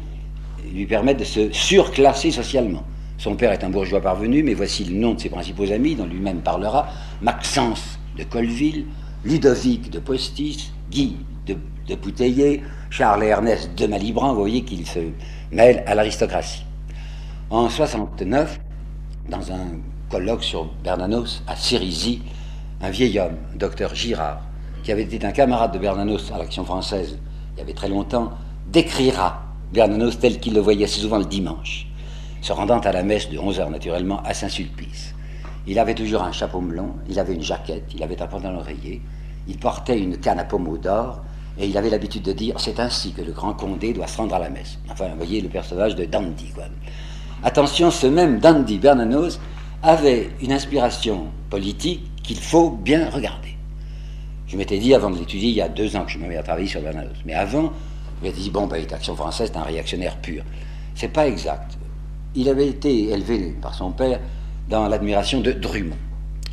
lui 0.73 0.85
permettent 0.85 1.19
de 1.19 1.23
se 1.23 1.51
surclasser 1.51 2.31
socialement. 2.31 2.83
Son 3.17 3.35
père 3.35 3.51
est 3.51 3.63
un 3.63 3.69
bourgeois 3.69 4.01
parvenu, 4.01 4.43
mais 4.43 4.53
voici 4.53 4.83
le 4.83 4.95
nom 4.95 5.15
de 5.15 5.19
ses 5.19 5.29
principaux 5.29 5.71
amis, 5.71 5.95
dont 5.95 6.05
lui-même 6.05 6.41
parlera 6.41 6.87
Maxence 7.21 7.99
de 8.17 8.23
Colville, 8.23 8.85
Ludovic 9.25 9.89
de 9.89 9.99
Postis, 9.99 10.71
Guy 10.89 11.17
de, 11.47 11.55
de 11.87 12.61
Charles 12.89 13.23
et 13.23 13.27
Ernest 13.27 13.75
de 13.75 13.87
Malibran, 13.87 14.33
vous 14.33 14.39
voyez 14.39 14.63
qu'il 14.63 14.85
se 14.85 14.99
mêle 15.51 15.83
à 15.87 15.95
l'aristocratie. 15.95 16.63
En 17.49 17.69
69, 17.69 18.59
dans 19.29 19.51
un 19.51 19.67
colloque 20.11 20.43
sur 20.43 20.65
Bernanos 20.83 21.41
à 21.47 21.55
Cérisy, 21.55 22.21
un 22.81 22.89
vieil 22.89 23.17
homme, 23.17 23.37
docteur 23.55 23.95
Girard, 23.95 24.41
qui 24.83 24.91
avait 24.91 25.03
été 25.03 25.25
un 25.25 25.31
camarade 25.31 25.71
de 25.71 25.79
Bernanos 25.79 26.31
à 26.33 26.37
l'Action 26.37 26.65
française 26.65 27.17
il 27.53 27.59
y 27.59 27.61
avait 27.61 27.73
très 27.73 27.87
longtemps, 27.87 28.31
décrira 28.67 29.41
Bernanos 29.71 30.19
tel 30.19 30.39
qu'il 30.39 30.53
le 30.53 30.59
voyait 30.59 30.87
souvent 30.87 31.17
le 31.17 31.25
dimanche, 31.25 31.87
se 32.41 32.51
rendant 32.51 32.79
à 32.79 32.91
la 32.91 33.03
messe 33.03 33.29
de 33.29 33.37
11 33.37 33.59
heures 33.61 33.69
naturellement 33.69 34.21
à 34.23 34.33
Saint-Sulpice. 34.33 35.15
Il 35.65 35.79
avait 35.79 35.95
toujours 35.95 36.23
un 36.23 36.31
chapeau 36.31 36.59
melon, 36.59 36.95
il 37.07 37.19
avait 37.19 37.33
une 37.33 37.43
jaquette, 37.43 37.91
il 37.93 38.03
avait 38.03 38.21
un 38.21 38.27
pantalon 38.27 38.59
rayé, 38.59 39.01
il 39.47 39.57
portait 39.57 39.97
une 39.97 40.17
canne 40.17 40.39
à 40.39 40.43
pommeau 40.43 40.77
d'or, 40.77 41.21
et 41.57 41.67
il 41.67 41.77
avait 41.77 41.89
l'habitude 41.89 42.23
de 42.23 42.33
dire 42.33 42.59
c'est 42.59 42.79
ainsi 42.79 43.13
que 43.13 43.21
le 43.21 43.31
grand 43.31 43.53
Condé 43.53 43.93
doit 43.93 44.07
se 44.07 44.17
rendre 44.17 44.35
à 44.35 44.39
la 44.39 44.49
messe. 44.49 44.77
Enfin, 44.89 45.07
vous 45.09 45.17
voyez 45.17 45.41
le 45.41 45.49
personnage 45.49 45.95
de 45.95 46.05
Dandy. 46.05 46.51
Attention, 47.43 47.91
ce 47.91 48.07
même 48.07 48.39
Dandy 48.39 48.77
Bernanos 48.77 49.39
avait 49.83 50.29
une 50.41 50.51
inspiration 50.51 51.27
politique 51.49 52.01
qu'il 52.23 52.39
faut 52.39 52.69
bien 52.69 53.09
regarder. 53.09 53.57
Je 54.47 54.57
m'étais 54.57 54.77
dit 54.77 54.93
avant 54.93 55.09
de 55.09 55.17
l'étudier, 55.17 55.49
il 55.49 55.55
y 55.55 55.61
a 55.61 55.69
deux 55.69 55.95
ans 55.95 56.05
que 56.05 56.11
je 56.11 56.17
me 56.17 56.27
mets 56.27 56.37
à 56.37 56.43
travailler 56.43 56.67
sur 56.67 56.81
Bernanos. 56.81 57.15
Mais 57.25 57.33
avant, 57.33 57.71
je 58.19 58.27
m'étais 58.27 58.41
dit 58.41 58.49
bon, 58.49 58.67
ben, 58.67 58.85
l'Action 58.89 59.15
française, 59.15 59.49
c'est 59.53 59.57
un 59.57 59.63
réactionnaire 59.63 60.17
pur. 60.17 60.43
C'est 60.93 61.07
pas 61.07 61.27
exact. 61.27 61.77
Il 62.35 62.49
avait 62.49 62.67
été 62.67 63.09
élevé 63.09 63.55
par 63.61 63.73
son 63.73 63.91
père 63.91 64.19
dans 64.69 64.87
l'admiration 64.87 65.41
de 65.41 65.51
Drummond. 65.51 65.95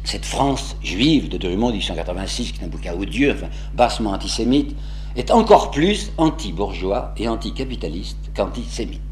Cette 0.05 0.25
France 0.25 0.77
juive 0.83 1.29
de 1.29 1.37
Drummond 1.37 1.73
1886, 1.73 2.53
qui 2.53 2.61
est 2.61 2.65
un 2.65 2.69
bouquin 2.69 2.95
odieux, 2.95 3.32
enfin, 3.32 3.49
bassement 3.75 4.13
antisémite, 4.13 4.75
est 5.17 5.31
encore 5.31 5.70
plus 5.70 6.13
anti-bourgeois 6.17 7.13
et 7.17 7.29
anticapitaliste 7.29 8.31
qu'antisémite. 8.35 9.03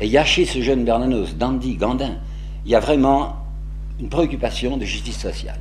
Et 0.00 0.06
il 0.06 0.12
y 0.12 0.18
a 0.18 0.24
chez 0.24 0.46
ce 0.46 0.62
jeune 0.62 0.84
Bernanos, 0.84 1.34
Dandy, 1.36 1.76
Gandin, 1.76 2.16
il 2.64 2.70
y 2.70 2.74
a 2.74 2.80
vraiment 2.80 3.36
une 4.00 4.08
préoccupation 4.08 4.76
de 4.76 4.84
justice 4.84 5.18
sociale. 5.18 5.60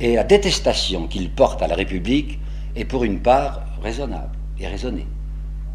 Et 0.00 0.16
la 0.16 0.24
détestation 0.24 1.06
qu'il 1.06 1.30
porte 1.30 1.62
à 1.62 1.68
la 1.68 1.76
République 1.76 2.40
est 2.76 2.84
pour 2.84 3.04
une 3.04 3.20
part 3.20 3.62
raisonnable 3.82 4.36
et 4.58 4.66
raisonnée. 4.66 5.06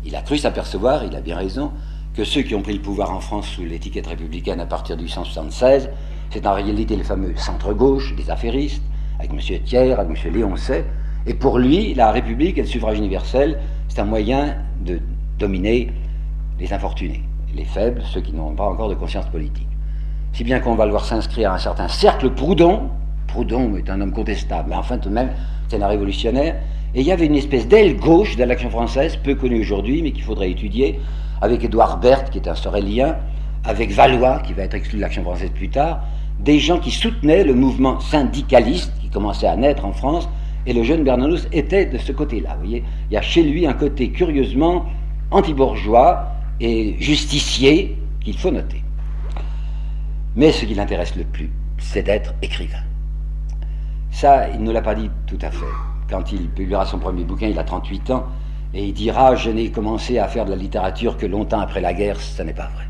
Il 0.06 0.16
a 0.16 0.22
cru 0.22 0.38
s'apercevoir, 0.38 1.06
il 1.06 1.16
a 1.16 1.22
bien 1.22 1.38
raison, 1.38 1.72
que 2.14 2.24
ceux 2.24 2.42
qui 2.42 2.56
ont 2.56 2.62
pris 2.62 2.74
le 2.74 2.82
pouvoir 2.82 3.12
en 3.12 3.20
France 3.20 3.48
sous 3.48 3.64
l'étiquette 3.64 4.08
républicaine 4.08 4.60
à 4.60 4.66
partir 4.66 4.98
de 4.98 5.02
1876 5.02 5.90
c'est 6.30 6.46
en 6.46 6.54
réalité 6.54 6.96
le 6.96 7.04
fameux 7.04 7.36
centre-gauche 7.36 8.16
des 8.16 8.30
affairistes, 8.30 8.84
avec 9.20 9.32
M. 9.32 9.40
Thiers, 9.64 9.94
avec 9.94 10.10
M. 10.10 10.34
Léoncet. 10.34 10.86
Et 11.26 11.34
pour 11.34 11.58
lui, 11.58 11.94
la 11.94 12.12
République 12.12 12.58
et 12.58 12.62
le 12.62 12.68
suffrage 12.68 12.98
universel, 12.98 13.60
c'est 13.88 14.00
un 14.00 14.06
moyen 14.06 14.58
de 14.82 15.00
dominer 15.40 15.92
les 16.60 16.74
infortunés, 16.74 17.24
les 17.54 17.66
faibles, 17.66 18.02
ceux 18.14 18.22
qui 18.22 18.34
n'ont 18.34 18.56
pas 18.56 18.66
encore 18.66 18.90
de 18.90 18.96
conscience 18.96 19.26
politique. 19.28 19.68
Si 20.34 20.44
bien 20.44 20.60
qu'on 20.60 20.76
va 20.76 20.86
le 20.86 20.92
voir 20.92 21.06
s'inscrire 21.06 21.52
à 21.52 21.56
un 21.56 21.58
certain 21.58 21.88
cercle 21.88 22.30
Proudhon. 22.30 22.90
Proudhon 23.28 23.76
est 23.76 23.90
un 23.90 24.02
homme 24.02 24.12
contestable, 24.12 24.70
mais 24.70 24.76
enfin 24.76 24.98
tout 24.98 25.10
de 25.10 25.14
même, 25.14 25.32
c'est 25.68 25.82
un 25.82 25.88
révolutionnaire. 25.88 26.56
Et 26.96 27.02
il 27.02 27.08
y 27.08 27.12
avait 27.12 27.26
une 27.26 27.36
espèce 27.36 27.68
d'aile 27.68 27.98
gauche 27.98 28.38
de 28.38 28.44
l'action 28.44 28.70
française, 28.70 29.18
peu 29.18 29.36
connue 29.36 29.60
aujourd'hui, 29.62 30.02
mais 30.02 30.12
qu'il 30.12 30.24
faudrait 30.24 30.52
étudier, 30.52 31.00
avec 31.42 31.64
Édouard 31.64 32.00
Berthe, 32.00 32.30
qui 32.30 32.38
est 32.38 32.48
un 32.48 32.56
sorélien, 32.56 33.18
avec 33.64 33.92
Valois, 33.92 34.40
qui 34.40 34.54
va 34.54 34.64
être 34.64 34.76
exclu 34.76 34.98
de 34.98 35.02
l'action 35.02 35.24
française 35.24 35.52
plus 35.54 35.70
tard, 35.70 36.02
des 36.40 36.60
gens 36.60 36.80
qui 36.80 36.92
soutenaient 36.92 37.44
le 37.44 37.54
mouvement 37.54 38.00
syndicaliste 38.00 38.94
qui 39.02 39.10
commençait 39.10 39.48
à 39.48 39.56
naître 39.56 39.86
en 39.86 39.92
France, 39.92 40.30
et 40.66 40.74
le 40.74 40.84
jeune 40.84 41.04
Bernanos 41.04 41.48
était 41.52 41.86
de 41.86 41.98
ce 41.98 42.12
côté-là. 42.12 42.58
Il 42.64 42.84
y 43.12 43.18
a 43.18 43.22
chez 43.22 43.44
lui 43.44 43.66
un 43.68 43.74
côté 43.74 44.10
curieusement 44.12 44.86
anti-bourgeois 45.32 46.32
et 46.60 46.96
justicier 47.00 47.98
qu'il 48.22 48.38
faut 48.38 48.52
noter. 48.52 48.84
Mais 50.38 50.52
ce 50.52 50.66
qui 50.66 50.76
l'intéresse 50.76 51.16
le 51.16 51.24
plus, 51.24 51.50
c'est 51.80 52.04
d'être 52.04 52.36
écrivain. 52.44 52.84
Ça, 54.12 54.48
il 54.50 54.62
ne 54.62 54.72
l'a 54.72 54.84
pas 54.84 54.94
dit 54.94 55.10
tout 55.26 55.40
à 55.42 55.50
fait. 55.50 55.66
Quand 56.12 56.32
il 56.32 56.48
publiera 56.50 56.86
son 56.86 57.00
premier 57.00 57.24
bouquin, 57.24 57.48
il 57.48 57.58
a 57.58 57.64
38 57.64 58.12
ans, 58.12 58.28
et 58.72 58.86
il 58.86 58.94
dira 58.94 59.36
Je 59.36 59.50
n'ai 59.50 59.72
commencé 59.72 60.20
à 60.20 60.28
faire 60.28 60.46
de 60.46 60.52
la 60.52 60.56
littérature 60.56 61.18
que 61.18 61.26
longtemps 61.26 61.60
après 61.60 61.82
la 61.82 61.92
guerre, 61.96 62.22
ce 62.22 62.44
n'est 62.44 62.54
pas 62.54 62.70
vrai. 62.76 62.86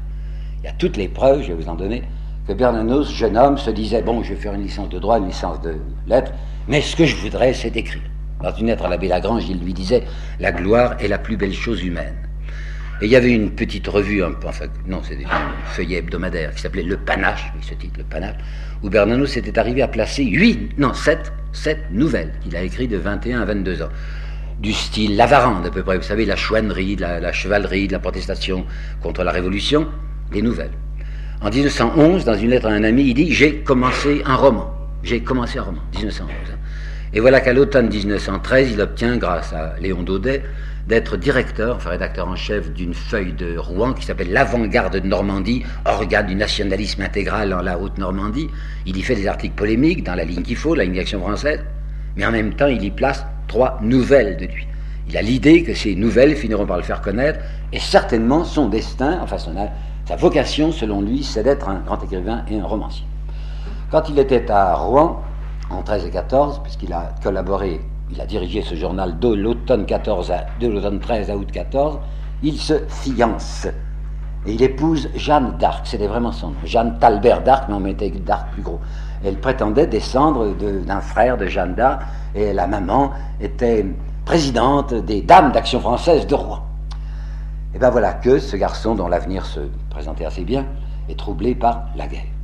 Il 0.59 0.65
y 0.65 0.67
a 0.67 0.73
toutes 0.73 0.97
les 0.97 1.07
preuves, 1.07 1.41
je 1.41 1.47
vais 1.47 1.53
vous 1.53 1.69
en 1.69 1.75
donner, 1.75 2.03
que 2.45 2.51
Bernanos, 2.51 3.13
jeune 3.13 3.37
homme, 3.37 3.57
se 3.57 3.69
disait 3.69 4.01
Bon, 4.01 4.23
je 4.23 4.33
vais 4.33 4.39
faire 4.41 4.53
une 4.53 4.63
licence 4.63 4.89
de 4.89 4.99
droit, 4.99 5.17
une 5.17 5.27
licence 5.27 5.61
de 5.61 5.77
lettres, 6.05 6.33
mais 6.67 6.81
ce 6.81 6.97
que 6.97 7.05
je 7.05 7.15
voudrais, 7.15 7.53
c'est 7.53 7.77
écrire. 7.77 8.03
Dans 8.43 8.53
une 8.53 8.67
lettre 8.67 8.85
à 8.85 8.89
l'abbé 8.89 9.07
Lagrange, 9.07 9.47
il 9.47 9.59
lui 9.59 9.73
disait 9.73 10.03
La 10.41 10.51
gloire 10.51 10.97
est 10.99 11.07
la 11.07 11.17
plus 11.17 11.37
belle 11.37 11.53
chose 11.53 11.81
humaine. 11.81 12.27
Et 13.01 13.05
il 13.05 13.11
y 13.11 13.15
avait 13.15 13.31
une 13.31 13.51
petite 13.51 13.87
revue, 13.87 14.23
enfin, 14.23 14.65
non, 14.87 15.01
c'est 15.03 15.17
un 15.25 15.65
feuillet 15.65 15.97
hebdomadaire 15.97 16.53
qui 16.55 16.61
s'appelait 16.61 16.83
Le 16.83 16.97
Panache, 16.97 17.51
ce 17.61 17.75
titre, 17.75 17.99
Le 17.99 18.03
Panache, 18.03 18.37
où 18.81 18.89
Bernanos 18.89 19.27
s'était 19.27 19.59
arrivé 19.59 19.81
à 19.83 19.87
placer 19.87 20.23
huit, 20.23 20.71
non, 20.79 20.93
sept, 20.93 21.31
sept 21.53 21.79
nouvelles 21.91 22.33
qu'il 22.41 22.55
a 22.55 22.63
écrites 22.63 22.89
de 22.89 22.97
21 22.97 23.41
à 23.41 23.45
22 23.45 23.83
ans 23.83 23.89
du 24.59 24.73
style 24.73 25.15
Lavarande 25.15 25.65
à 25.65 25.69
peu 25.69 25.83
près, 25.83 25.97
vous 25.97 26.03
savez, 26.03 26.25
la 26.25 26.35
chouannerie, 26.35 26.95
la, 26.95 27.19
la 27.19 27.31
chevalerie, 27.31 27.87
la 27.87 27.99
protestation 27.99 28.65
contre 29.01 29.23
la 29.23 29.31
Révolution, 29.31 29.87
des 30.31 30.41
nouvelles. 30.41 30.71
En 31.41 31.49
1911, 31.49 32.25
dans 32.25 32.33
une 32.33 32.49
lettre 32.49 32.67
à 32.67 32.71
un 32.71 32.83
ami, 32.83 33.09
il 33.09 33.13
dit 33.13 33.31
J'ai 33.31 33.57
commencé 33.57 34.23
un 34.25 34.35
roman. 34.35 34.73
J'ai 35.03 35.21
commencé 35.21 35.59
un 35.59 35.63
roman, 35.63 35.81
1911. 35.95 36.31
Hein. 36.31 36.57
Et 37.13 37.19
voilà 37.19 37.39
qu'à 37.39 37.53
l'automne 37.53 37.89
1913, 37.89 38.71
il 38.71 38.81
obtient, 38.81 39.17
grâce 39.17 39.53
à 39.53 39.75
Léon 39.79 40.01
Daudet, 40.01 40.43
d'être 40.87 41.17
directeur, 41.17 41.75
enfin 41.75 41.89
rédacteur 41.89 42.27
en 42.29 42.35
chef 42.35 42.71
d'une 42.71 42.93
feuille 42.93 43.33
de 43.33 43.57
Rouen 43.57 43.93
qui 43.93 44.05
s'appelle 44.05 44.31
L'Avant-Garde 44.31 44.99
de 44.99 45.07
Normandie, 45.07 45.63
organe 45.85 46.27
du 46.27 46.35
nationalisme 46.35 47.01
intégral 47.01 47.53
en 47.53 47.61
la 47.61 47.77
Haute-Normandie. 47.77 48.49
Il 48.85 48.95
y 48.95 49.01
fait 49.01 49.15
des 49.15 49.27
articles 49.27 49.55
polémiques 49.55 50.03
dans 50.03 50.15
la 50.15 50.23
ligne 50.23 50.43
qu'il 50.43 50.55
faut, 50.55 50.75
la 50.75 50.85
ligne 50.85 50.95
d'action 50.95 51.19
française, 51.19 51.59
mais 52.15 52.25
en 52.25 52.31
même 52.31 52.53
temps, 52.53 52.67
il 52.67 52.81
y 52.81 52.89
place 52.89 53.25
trois 53.47 53.79
nouvelles 53.81 54.37
de 54.37 54.45
lui. 54.45 54.65
Il 55.09 55.17
a 55.17 55.21
l'idée 55.21 55.63
que 55.63 55.73
ces 55.73 55.95
nouvelles 55.95 56.35
finiront 56.35 56.65
par 56.65 56.77
le 56.77 56.83
faire 56.83 57.01
connaître, 57.01 57.39
et 57.73 57.79
certainement 57.79 58.45
son 58.45 58.69
destin, 58.69 59.19
enfin 59.21 59.37
sa 59.37 60.15
vocation, 60.15 60.71
selon 60.71 61.01
lui, 61.01 61.21
c'est 61.21 61.43
d'être 61.43 61.67
un 61.67 61.79
grand 61.79 62.01
écrivain 62.01 62.43
et 62.49 62.59
un 62.59 62.65
romancier. 62.65 63.05
Quand 63.91 64.07
il 64.09 64.19
était 64.19 64.49
à 64.49 64.75
Rouen, 64.75 65.21
en 65.69 65.81
13 65.81 66.05
et 66.05 66.09
14, 66.11 66.61
puisqu'il 66.63 66.93
a 66.93 67.13
collaboré, 67.21 67.81
il 68.11 68.21
a 68.21 68.25
dirigé 68.25 68.61
ce 68.61 68.75
journal 68.75 69.19
de 69.19 69.33
l'automne 69.33 69.85
14 69.85 70.31
à, 70.31 70.45
l'automne 70.61 70.99
13 70.99 71.29
à 71.29 71.35
août 71.35 71.49
14, 71.51 71.99
il 72.43 72.57
se 72.57 72.85
fiance. 72.87 73.67
Et 74.45 74.53
il 74.53 74.63
épouse 74.63 75.09
Jeanne 75.15 75.57
d'Arc, 75.59 75.85
c'était 75.85 76.07
vraiment 76.07 76.31
son 76.31 76.49
nom. 76.49 76.55
Jeanne 76.63 76.97
Talbert 76.99 77.43
d'Arc, 77.43 77.65
mais 77.67 77.75
on 77.75 77.79
mettait 77.79 78.09
d'Arc 78.09 78.51
plus 78.53 78.61
gros. 78.61 78.79
Elle 79.25 79.37
prétendait 79.37 79.87
descendre 79.87 80.55
d'un 80.55 81.01
frère 81.01 81.37
de 81.37 81.47
Jeanne 81.47 81.75
d'Arc, 81.75 82.01
et 82.35 82.53
la 82.53 82.67
maman 82.67 83.11
était 83.41 83.85
présidente 84.25 84.93
des 84.93 85.21
Dames 85.21 85.51
d'Action 85.51 85.79
française 85.79 86.27
de 86.27 86.35
Rouen. 86.35 86.63
Et 87.75 87.79
bien 87.79 87.89
voilà 87.89 88.13
que 88.13 88.39
ce 88.39 88.55
garçon, 88.55 88.95
dont 88.95 89.07
l'avenir 89.07 89.45
se 89.45 89.59
présentait 89.89 90.25
assez 90.25 90.43
bien, 90.43 90.65
est 91.09 91.17
troublé 91.17 91.55
par 91.55 91.85
la 91.95 92.07
guerre. 92.07 92.36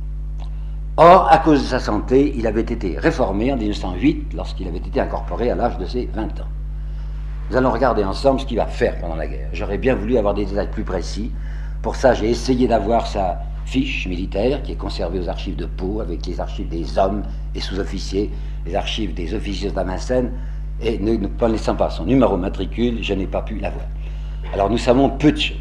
Or, 0.96 1.26
à 1.28 1.38
cause 1.38 1.60
de 1.62 1.66
sa 1.66 1.80
santé, 1.80 2.32
il 2.36 2.46
avait 2.46 2.60
été 2.60 2.96
réformé 2.96 3.52
en 3.52 3.56
1908 3.56 4.32
lorsqu'il 4.34 4.68
avait 4.68 4.78
été 4.78 5.00
incorporé 5.00 5.50
à 5.50 5.56
l'âge 5.56 5.76
de 5.78 5.86
ses 5.86 6.06
20 6.14 6.22
ans. 6.40 6.48
Nous 7.50 7.56
allons 7.56 7.72
regarder 7.72 8.04
ensemble 8.04 8.38
ce 8.38 8.46
qu'il 8.46 8.58
va 8.58 8.66
faire 8.66 8.98
pendant 9.00 9.16
la 9.16 9.26
guerre. 9.26 9.48
J'aurais 9.52 9.78
bien 9.78 9.96
voulu 9.96 10.16
avoir 10.16 10.34
des 10.34 10.44
détails 10.44 10.70
plus 10.70 10.84
précis. 10.84 11.32
Pour 11.82 11.96
ça, 11.96 12.14
j'ai 12.14 12.30
essayé 12.30 12.68
d'avoir 12.68 13.08
sa 13.08 13.40
fiche 13.66 14.06
militaire 14.06 14.62
qui 14.62 14.72
est 14.72 14.76
conservée 14.76 15.18
aux 15.18 15.28
archives 15.28 15.56
de 15.56 15.66
Pau 15.66 16.00
avec 16.00 16.24
les 16.26 16.40
archives 16.40 16.68
des 16.68 16.96
hommes 16.96 17.22
et 17.56 17.60
sous-officiers, 17.60 18.30
les 18.64 18.76
archives 18.76 19.14
des 19.14 19.34
officiers 19.34 19.70
de 19.70 19.80
et 20.80 20.98
ne, 20.98 21.16
ne 21.16 21.26
connaissant 21.26 21.74
pas 21.74 21.90
son 21.90 22.04
numéro 22.04 22.36
matricule, 22.36 22.98
je 23.02 23.14
n'ai 23.14 23.26
pas 23.26 23.42
pu 23.42 23.58
l'avoir. 23.58 23.84
Alors 24.52 24.70
nous 24.70 24.78
savons 24.78 25.10
peu 25.10 25.32
de 25.32 25.38
choses. 25.38 25.56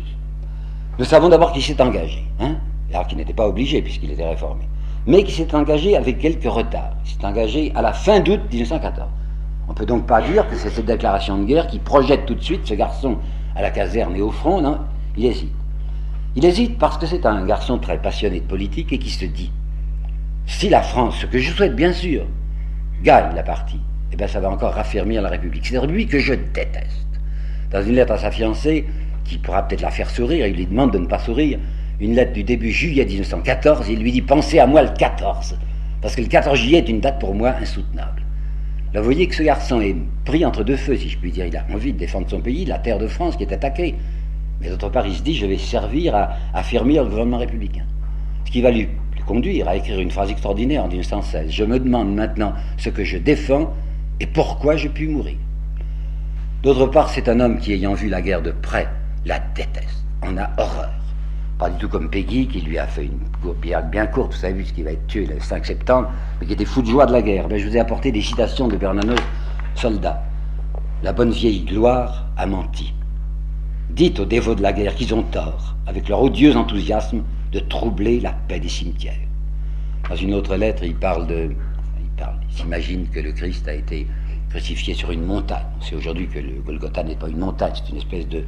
Nous 0.99 1.05
savons 1.05 1.29
d'abord 1.29 1.53
qu'il 1.53 1.63
s'est 1.63 1.81
engagé, 1.81 2.23
hein, 2.39 2.55
alors 2.91 3.07
qu'il 3.07 3.17
n'était 3.17 3.33
pas 3.33 3.47
obligé 3.47 3.81
puisqu'il 3.81 4.11
était 4.11 4.27
réformé, 4.27 4.65
mais 5.05 5.23
qu'il 5.23 5.33
s'est 5.33 5.53
engagé 5.55 5.97
avec 5.97 6.19
quelques 6.19 6.45
retards. 6.45 6.95
Il 7.05 7.11
s'est 7.11 7.25
engagé 7.25 7.71
à 7.75 7.81
la 7.81 7.93
fin 7.93 8.19
d'août 8.19 8.41
1914. 8.51 9.07
On 9.67 9.71
ne 9.71 9.77
peut 9.77 9.85
donc 9.85 10.05
pas 10.05 10.21
dire 10.21 10.47
que 10.49 10.55
c'est 10.55 10.69
cette 10.69 10.85
déclaration 10.85 11.37
de 11.37 11.45
guerre 11.45 11.67
qui 11.67 11.79
projette 11.79 12.25
tout 12.25 12.35
de 12.35 12.43
suite 12.43 12.65
ce 12.65 12.73
garçon 12.73 13.17
à 13.55 13.61
la 13.61 13.71
caserne 13.71 14.15
et 14.15 14.21
au 14.21 14.31
front, 14.31 14.61
non, 14.61 14.79
il 15.17 15.25
hésite. 15.25 15.53
Il 16.35 16.45
hésite 16.45 16.77
parce 16.77 16.97
que 16.97 17.05
c'est 17.05 17.25
un 17.25 17.45
garçon 17.45 17.77
très 17.77 18.01
passionné 18.01 18.39
de 18.39 18.45
politique 18.45 18.91
et 18.91 18.97
qui 18.97 19.09
se 19.09 19.25
dit 19.25 19.51
si 20.45 20.69
la 20.69 20.81
France, 20.81 21.17
ce 21.21 21.25
que 21.25 21.39
je 21.39 21.51
souhaite 21.51 21.75
bien 21.75 21.93
sûr, 21.93 22.25
gagne 23.01 23.33
la 23.35 23.43
partie, 23.43 23.79
eh 24.11 24.15
bien 24.15 24.27
ça 24.27 24.39
va 24.39 24.49
encore 24.49 24.73
raffermir 24.73 25.21
la 25.21 25.29
République. 25.29 25.65
C'est 25.65 25.85
lui 25.85 26.07
que 26.07 26.19
je 26.19 26.33
déteste. 26.33 27.07
Dans 27.71 27.81
une 27.81 27.95
lettre 27.95 28.13
à 28.13 28.17
sa 28.17 28.31
fiancée, 28.31 28.85
qui 29.23 29.37
pourra 29.37 29.67
peut-être 29.67 29.81
la 29.81 29.91
faire 29.91 30.09
sourire, 30.09 30.47
il 30.47 30.55
lui 30.55 30.65
demande 30.65 30.91
de 30.91 30.97
ne 30.97 31.05
pas 31.05 31.19
sourire, 31.19 31.59
une 32.03 32.15
lettre 32.15 32.33
du 32.33 32.43
début 32.43 32.71
juillet 32.71 33.05
1914, 33.05 33.87
il 33.89 33.99
lui 33.99 34.11
dit 34.11 34.21
Pensez 34.21 34.59
à 34.59 34.67
moi 34.67 34.83
le 34.83 34.89
14, 34.89 35.57
parce 36.01 36.15
que 36.15 36.21
le 36.21 36.27
14 36.27 36.59
juillet 36.59 36.79
est 36.79 36.89
une 36.89 36.99
date 36.99 37.19
pour 37.19 37.33
moi 37.33 37.55
insoutenable. 37.61 38.21
Là, 38.93 38.99
vous 38.99 39.05
voyez 39.05 39.27
que 39.27 39.35
ce 39.35 39.41
garçon 39.41 39.79
est 39.81 39.95
pris 40.25 40.45
entre 40.45 40.63
deux 40.63 40.75
feux, 40.75 40.97
si 40.97 41.09
je 41.09 41.17
puis 41.17 41.31
dire. 41.31 41.45
Il 41.45 41.55
a 41.55 41.65
envie 41.73 41.93
de 41.93 41.97
défendre 41.97 42.29
son 42.29 42.41
pays, 42.41 42.65
la 42.65 42.77
terre 42.77 42.99
de 42.99 43.07
France 43.07 43.37
qui 43.37 43.43
est 43.43 43.53
attaquée. 43.53 43.95
Mais 44.61 44.69
d'autre 44.69 44.89
part, 44.89 45.07
il 45.07 45.15
se 45.15 45.23
dit 45.23 45.33
Je 45.35 45.45
vais 45.45 45.57
servir 45.57 46.15
à 46.15 46.35
affermir 46.53 47.03
le 47.03 47.09
gouvernement 47.09 47.39
républicain. 47.39 47.85
Ce 48.45 48.51
qui 48.51 48.61
va 48.61 48.69
lui 48.69 48.89
conduire 49.25 49.69
à 49.69 49.77
écrire 49.77 49.99
une 50.01 50.11
phrase 50.11 50.29
extraordinaire 50.29 50.83
en 50.83 50.89
1916. 50.89 51.49
Je 51.49 51.63
me 51.63 51.79
demande 51.79 52.13
maintenant 52.13 52.53
ce 52.77 52.89
que 52.89 53.05
je 53.05 53.17
défends 53.17 53.73
et 54.19 54.27
pourquoi 54.27 54.75
je 54.75 54.89
puis 54.89 55.07
mourir. 55.07 55.37
D'autre 56.61 56.87
part, 56.87 57.09
c'est 57.09 57.29
un 57.29 57.39
homme 57.39 57.59
qui, 57.59 57.71
ayant 57.71 57.93
vu 57.93 58.09
la 58.09 58.21
guerre 58.21 58.41
de 58.41 58.51
près, 58.51 58.87
la 59.25 59.39
déteste, 59.39 60.03
en 60.21 60.37
a 60.37 60.49
horreur. 60.57 60.91
Pas 61.63 61.69
du 61.69 61.77
tout 61.77 61.87
comme 61.87 62.09
Peggy, 62.09 62.45
qui 62.45 62.59
lui 62.59 62.77
a 62.77 62.85
fait 62.85 63.05
une 63.05 63.19
gourbière 63.41 63.85
bien 63.85 64.05
courte, 64.05 64.35
vous 64.35 64.43
avez 64.43 64.53
vu 64.53 64.65
ce 64.65 64.73
qui 64.73 64.83
va 64.83 64.91
être 64.91 65.07
tué 65.07 65.25
le 65.25 65.39
5 65.39 65.65
septembre, 65.65 66.11
mais 66.41 66.45
qui 66.45 66.51
était 66.51 66.65
fou 66.65 66.81
de 66.81 66.87
joie 66.87 67.05
de 67.05 67.13
la 67.13 67.21
guerre. 67.21 67.47
Mais 67.47 67.57
je 67.57 67.69
vous 67.69 67.77
ai 67.77 67.79
apporté 67.79 68.11
des 68.11 68.21
citations 68.21 68.67
de 68.67 68.75
Bernanos, 68.75 69.15
soldat. 69.73 70.21
La 71.03 71.13
bonne 71.13 71.31
vieille 71.31 71.61
gloire 71.61 72.25
a 72.35 72.47
menti. 72.47 72.93
Dites 73.89 74.19
aux 74.19 74.25
dévots 74.25 74.55
de 74.55 74.61
la 74.61 74.73
guerre 74.73 74.93
qu'ils 74.93 75.13
ont 75.13 75.23
tort, 75.23 75.77
avec 75.87 76.09
leur 76.09 76.21
odieux 76.21 76.53
enthousiasme, 76.57 77.23
de 77.53 77.59
troubler 77.59 78.19
la 78.19 78.33
paix 78.33 78.59
des 78.59 78.67
cimetières. 78.67 79.15
Dans 80.09 80.17
une 80.17 80.33
autre 80.33 80.57
lettre, 80.57 80.83
il 80.83 80.95
parle 80.95 81.27
de. 81.27 81.55
Il 81.97 82.09
parle, 82.17 82.39
il 82.49 82.57
s'imagine 82.57 83.07
que 83.07 83.21
le 83.21 83.31
Christ 83.31 83.65
a 83.69 83.73
été 83.73 84.05
crucifié 84.49 84.95
sur 84.95 85.11
une 85.11 85.23
montagne. 85.23 85.63
On 85.79 85.81
sait 85.81 85.95
aujourd'hui 85.95 86.27
que 86.27 86.39
le 86.39 86.61
Golgotha 86.65 87.03
n'est 87.03 87.15
pas 87.15 87.29
une 87.29 87.39
montagne, 87.39 87.71
c'est 87.73 87.89
une 87.89 87.99
espèce 87.99 88.27
de 88.27 88.43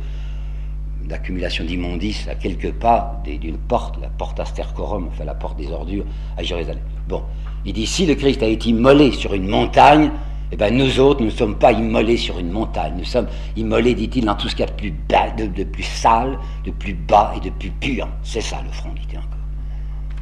d'accumulation 1.07 1.63
d'immondices 1.63 2.27
à 2.27 2.35
quelques 2.35 2.73
pas 2.73 3.21
d'une 3.25 3.57
porte, 3.57 3.99
la 4.01 4.09
porte 4.09 4.39
Astercorum, 4.39 5.07
enfin 5.11 5.25
la 5.25 5.35
porte 5.35 5.57
des 5.57 5.71
ordures 5.71 6.05
à 6.37 6.43
Jérusalem. 6.43 6.81
Bon, 7.07 7.23
il 7.65 7.73
dit 7.73 7.87
si 7.87 8.05
le 8.05 8.15
Christ 8.15 8.41
a 8.43 8.47
été 8.47 8.69
immolé 8.69 9.11
sur 9.11 9.33
une 9.33 9.47
montagne, 9.47 10.11
eh 10.51 10.55
bien 10.55 10.71
nous 10.71 10.99
autres, 10.99 11.21
nous 11.21 11.27
ne 11.27 11.31
sommes 11.31 11.55
pas 11.55 11.71
immolés 11.71 12.17
sur 12.17 12.39
une 12.39 12.51
montagne, 12.51 12.93
nous 12.97 13.05
sommes 13.05 13.27
immolés, 13.55 13.95
dit-il, 13.95 14.25
dans 14.25 14.35
tout 14.35 14.47
ce 14.47 14.55
qu'il 14.55 14.65
y 14.65 15.15
a 15.15 15.31
de 15.31 15.63
plus 15.63 15.83
sale, 15.83 16.37
de 16.65 16.71
plus 16.71 16.93
bas 16.93 17.33
et 17.35 17.39
de 17.39 17.49
plus 17.49 17.71
pur. 17.71 18.07
C'est 18.23 18.41
ça 18.41 18.61
le 18.63 18.71
front, 18.71 18.89
dit-il 18.93 19.17
encore. 19.17 19.29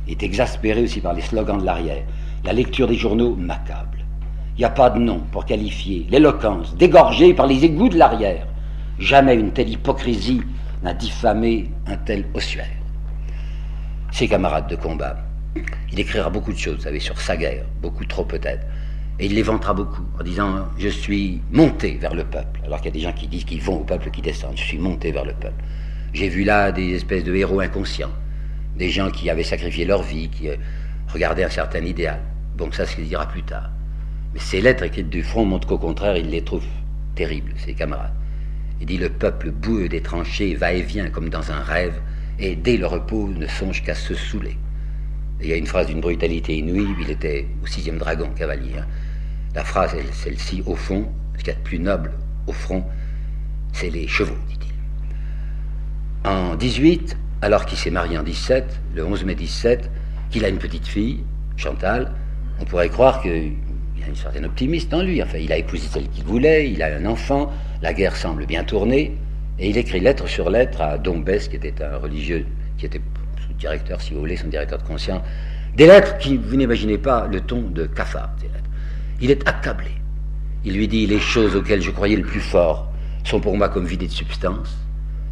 Il 0.08 0.12
est 0.14 0.24
exaspéré 0.24 0.82
aussi 0.84 1.02
par 1.02 1.14
les 1.14 1.22
slogans 1.22 1.60
de 1.60 1.66
l'arrière. 1.66 2.04
La 2.44 2.54
lecture 2.54 2.88
des 2.88 2.96
journaux 2.96 3.36
m'accable. 3.36 4.00
Il 4.58 4.60
n'y 4.60 4.66
a 4.66 4.70
pas 4.70 4.90
de 4.90 5.00
nom 5.00 5.22
pour 5.32 5.46
qualifier 5.46 6.06
l'éloquence 6.10 6.76
dégorgée 6.76 7.34
par 7.34 7.48
les 7.48 7.66
égouts 7.66 7.90
de 7.90 7.98
l'arrière. 7.98 8.46
Jamais 9.00 9.36
une 9.36 9.52
telle 9.52 9.70
hypocrisie 9.70 10.42
n'a 10.84 10.94
diffamé 10.94 11.70
un 11.88 11.98
tel 11.98 12.26
ossuaire. 12.34 12.68
Ses 14.12 14.28
camarades 14.28 14.70
de 14.70 14.76
combat. 14.76 15.18
Il 15.92 16.00
écrira 16.00 16.30
beaucoup 16.30 16.52
de 16.52 16.58
choses, 16.58 16.76
vous 16.78 16.82
savez, 16.82 17.00
sur 17.00 17.20
sa 17.20 17.38
guerre, 17.38 17.66
beaucoup 17.82 18.06
trop 18.06 18.26
peut-être. 18.26 18.66
Et 19.20 19.28
il 19.28 19.36
les 19.36 19.44
vantera 19.44 19.74
beaucoup 19.74 20.04
en 20.20 20.24
disant 20.24 20.68
Je 20.78 20.90
suis 20.90 21.42
monté 21.52 21.98
vers 21.98 22.14
le 22.14 22.24
peuple. 22.24 22.62
Alors 22.66 22.78
qu'il 22.80 22.88
y 22.88 22.90
a 22.90 22.94
des 22.94 23.00
gens 23.00 23.14
qui 23.14 23.28
disent 23.28 23.46
qu'ils 23.46 23.62
vont 23.62 23.78
au 23.78 23.84
peuple 23.84 24.10
qui 24.10 24.22
descendent. 24.22 24.58
Je 24.58 24.64
suis 24.64 24.80
monté 24.80 25.12
vers 25.12 25.26
le 25.26 25.34
peuple. 25.34 25.64
J'ai 26.14 26.30
vu 26.30 26.44
là 26.44 26.72
des 26.72 26.96
espèces 26.96 27.24
de 27.24 27.34
héros 27.34 27.60
inconscients, 27.60 28.12
des 28.76 28.90
gens 28.90 29.10
qui 29.10 29.30
avaient 29.30 29.44
sacrifié 29.44 29.86
leur 29.86 30.04
vie, 30.04 30.30
qui 30.30 30.50
euh, 30.50 30.56
regardaient 31.08 31.44
un 31.44 31.50
certain 31.50 31.84
idéal. 31.84 32.20
Bon, 32.58 32.72
ça, 32.72 32.86
ce 32.86 32.96
qu'il 32.96 33.08
dira 33.08 33.28
plus 33.28 33.44
tard. 33.44 33.70
Mais 34.34 34.40
ces 34.40 34.62
lettres 34.62 34.84
écrites 34.84 35.10
du 35.10 35.24
front 35.24 35.46
montrent 35.46 35.68
qu'au 35.68 35.78
contraire, 35.78 36.18
il 36.18 36.30
les 36.30 36.44
trouve 36.44 36.66
terribles, 37.16 37.54
ses 37.58 37.74
camarades. 37.74 38.14
Dit 38.82 38.98
Le 38.98 39.10
peuple 39.10 39.52
boueux 39.52 39.88
des 39.88 40.02
tranchées 40.02 40.56
va 40.56 40.74
et 40.74 40.82
vient 40.82 41.10
comme 41.10 41.30
dans 41.30 41.52
un 41.52 41.62
rêve, 41.62 42.00
et 42.40 42.56
dès 42.56 42.78
le 42.78 42.86
repos 42.86 43.30
ne 43.30 43.48
songe 43.48 43.84
qu'à 43.84 43.96
se 43.96 44.14
saouler. 44.14 44.58
Il 45.42 45.48
y 45.48 45.54
a 45.54 45.58
une 45.58 45.68
phrase 45.68 45.88
d'une 45.88 46.02
brutalité 46.02 46.58
inouïe, 46.58 46.96
il 47.00 47.10
était 47.10 47.48
au 47.64 47.68
sixième 47.68 47.98
dragon, 47.98 48.30
cavalier. 48.36 48.78
Hein. 48.80 48.86
La 49.56 49.64
phrase 49.64 49.94
est 49.94 50.14
celle-ci, 50.14 50.64
au 50.66 50.76
fond, 50.76 51.10
ce 51.34 51.40
qu'il 51.40 51.48
y 51.48 51.52
a 51.52 51.56
de 51.56 51.64
plus 51.64 51.80
noble 51.80 52.12
au 52.48 52.54
front, 52.54 52.86
c'est 53.72 53.90
les 53.90 54.08
chevaux, 54.08 54.38
dit-il. 54.48 54.74
En 56.30 56.56
18, 56.56 57.18
alors 57.42 57.66
qu'il 57.66 57.78
s'est 57.78 57.92
marié 57.92 58.18
en 58.18 58.24
17, 58.24 58.80
le 58.96 59.06
11 59.06 59.26
mai 59.26 59.36
17, 59.36 59.90
qu'il 60.30 60.46
a 60.46 60.50
une 60.50 60.58
petite 60.58 60.88
fille, 60.88 61.24
Chantal, 61.56 62.12
on 62.60 62.66
pourrait 62.66 62.90
croire 62.90 63.22
qu'il 63.22 63.54
y 64.04 64.08
a 64.08 64.10
une 64.10 64.16
certaine 64.16 64.46
optimiste 64.46 64.94
en 64.94 65.02
lui. 65.02 65.22
Enfin, 65.22 65.38
il 65.38 65.52
a 65.52 65.58
épousé 65.58 65.88
celle 65.88 66.08
qu'il 66.10 66.24
voulait, 66.24 66.72
il 66.72 66.82
a 66.84 66.96
un 66.96 67.06
enfant, 67.06 67.52
la 67.82 67.94
guerre 67.94 68.16
semble 68.16 68.46
bien 68.46 68.64
tourner, 68.64 69.18
et 69.60 69.70
il 69.70 69.78
écrit 69.78 70.00
lettre 70.00 70.28
sur 70.28 70.50
lettre 70.50 70.82
à 70.82 70.98
Dombès, 70.98 71.48
qui 71.48 71.56
était 71.56 71.82
un 71.84 71.98
religieux, 71.98 72.46
qui 72.78 72.86
était 72.86 73.02
son 73.48 73.54
directeur, 73.58 74.02
si 74.02 74.14
vous 74.14 74.20
voulez, 74.20 74.38
son 74.38 74.48
directeur 74.48 74.78
de 74.78 74.84
conscience, 74.84 75.22
des 75.76 75.88
lettres 75.88 76.18
qui, 76.18 76.38
vous 76.38 76.56
n'imaginez 76.56 76.98
pas 76.98 77.28
le 77.28 77.42
ton 77.42 77.62
de 77.62 77.86
cafard. 77.86 78.30
Il 79.22 79.32
est 79.32 79.48
accablé. 79.48 79.92
Il 80.66 80.76
lui 80.76 80.88
dit 80.88 81.08
Les 81.08 81.20
choses 81.20 81.56
auxquelles 81.56 81.82
je 81.82 81.92
croyais 81.92 82.16
le 82.16 82.24
plus 82.24 82.42
fort 82.42 82.92
sont 83.24 83.40
pour 83.40 83.58
moi 83.58 83.70
comme 83.70 83.86
vidées 83.86 84.08
de 84.08 84.12
substance. 84.12 84.78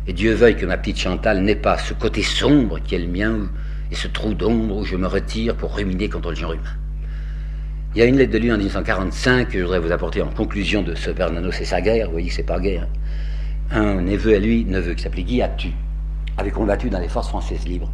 Et 0.08 0.14
Dieu 0.14 0.34
veuille 0.34 0.56
que 0.56 0.66
ma 0.66 0.78
petite 0.78 1.00
Chantal 1.00 1.42
n'ait 1.42 1.56
pas 1.56 1.78
ce 1.78 1.94
côté 1.94 2.24
sombre 2.24 2.80
qui 2.80 2.96
est 2.96 3.00
le 3.00 3.08
mien 3.08 3.50
et 3.92 3.96
ce 3.96 4.08
trou 4.08 4.34
d'ombre 4.34 4.78
où 4.78 4.86
je 4.86 4.96
me 4.96 5.08
retire 5.08 5.56
pour 5.56 5.76
ruminer 5.76 6.10
contre 6.10 6.30
le 6.30 6.36
genre 6.36 6.54
humain. 6.54 6.81
Il 7.94 8.00
y 8.00 8.02
a 8.04 8.06
une 8.06 8.16
lettre 8.16 8.32
de 8.32 8.38
lui 8.38 8.50
en 8.50 8.56
1945 8.56 9.50
que 9.50 9.60
je 9.60 9.64
voudrais 9.64 9.82
vous 9.82 9.92
apporter 9.92 10.22
en 10.22 10.30
conclusion 10.30 10.82
de 10.82 10.96
ce 10.96 11.12
Bernanos 11.12 11.60
et 11.60 11.66
sa 11.66 11.82
guerre. 11.82 12.06
Vous 12.06 12.14
voyez 12.14 12.30
c'est 12.30 12.44
pas 12.44 12.58
guerre. 12.58 12.88
Un 13.70 14.02
neveu 14.02 14.34
à 14.34 14.40
lui, 14.40 14.64
neveu 14.64 14.94
qui 14.94 15.04
s'appelait 15.04 15.24
Guy 15.24 15.42
Atu, 15.42 15.72
avait 16.38 16.52
combattu 16.52 16.90
dans 16.90 17.00
les 17.00 17.10
forces 17.10 17.28
françaises 17.28 17.68
libres. 17.68 17.92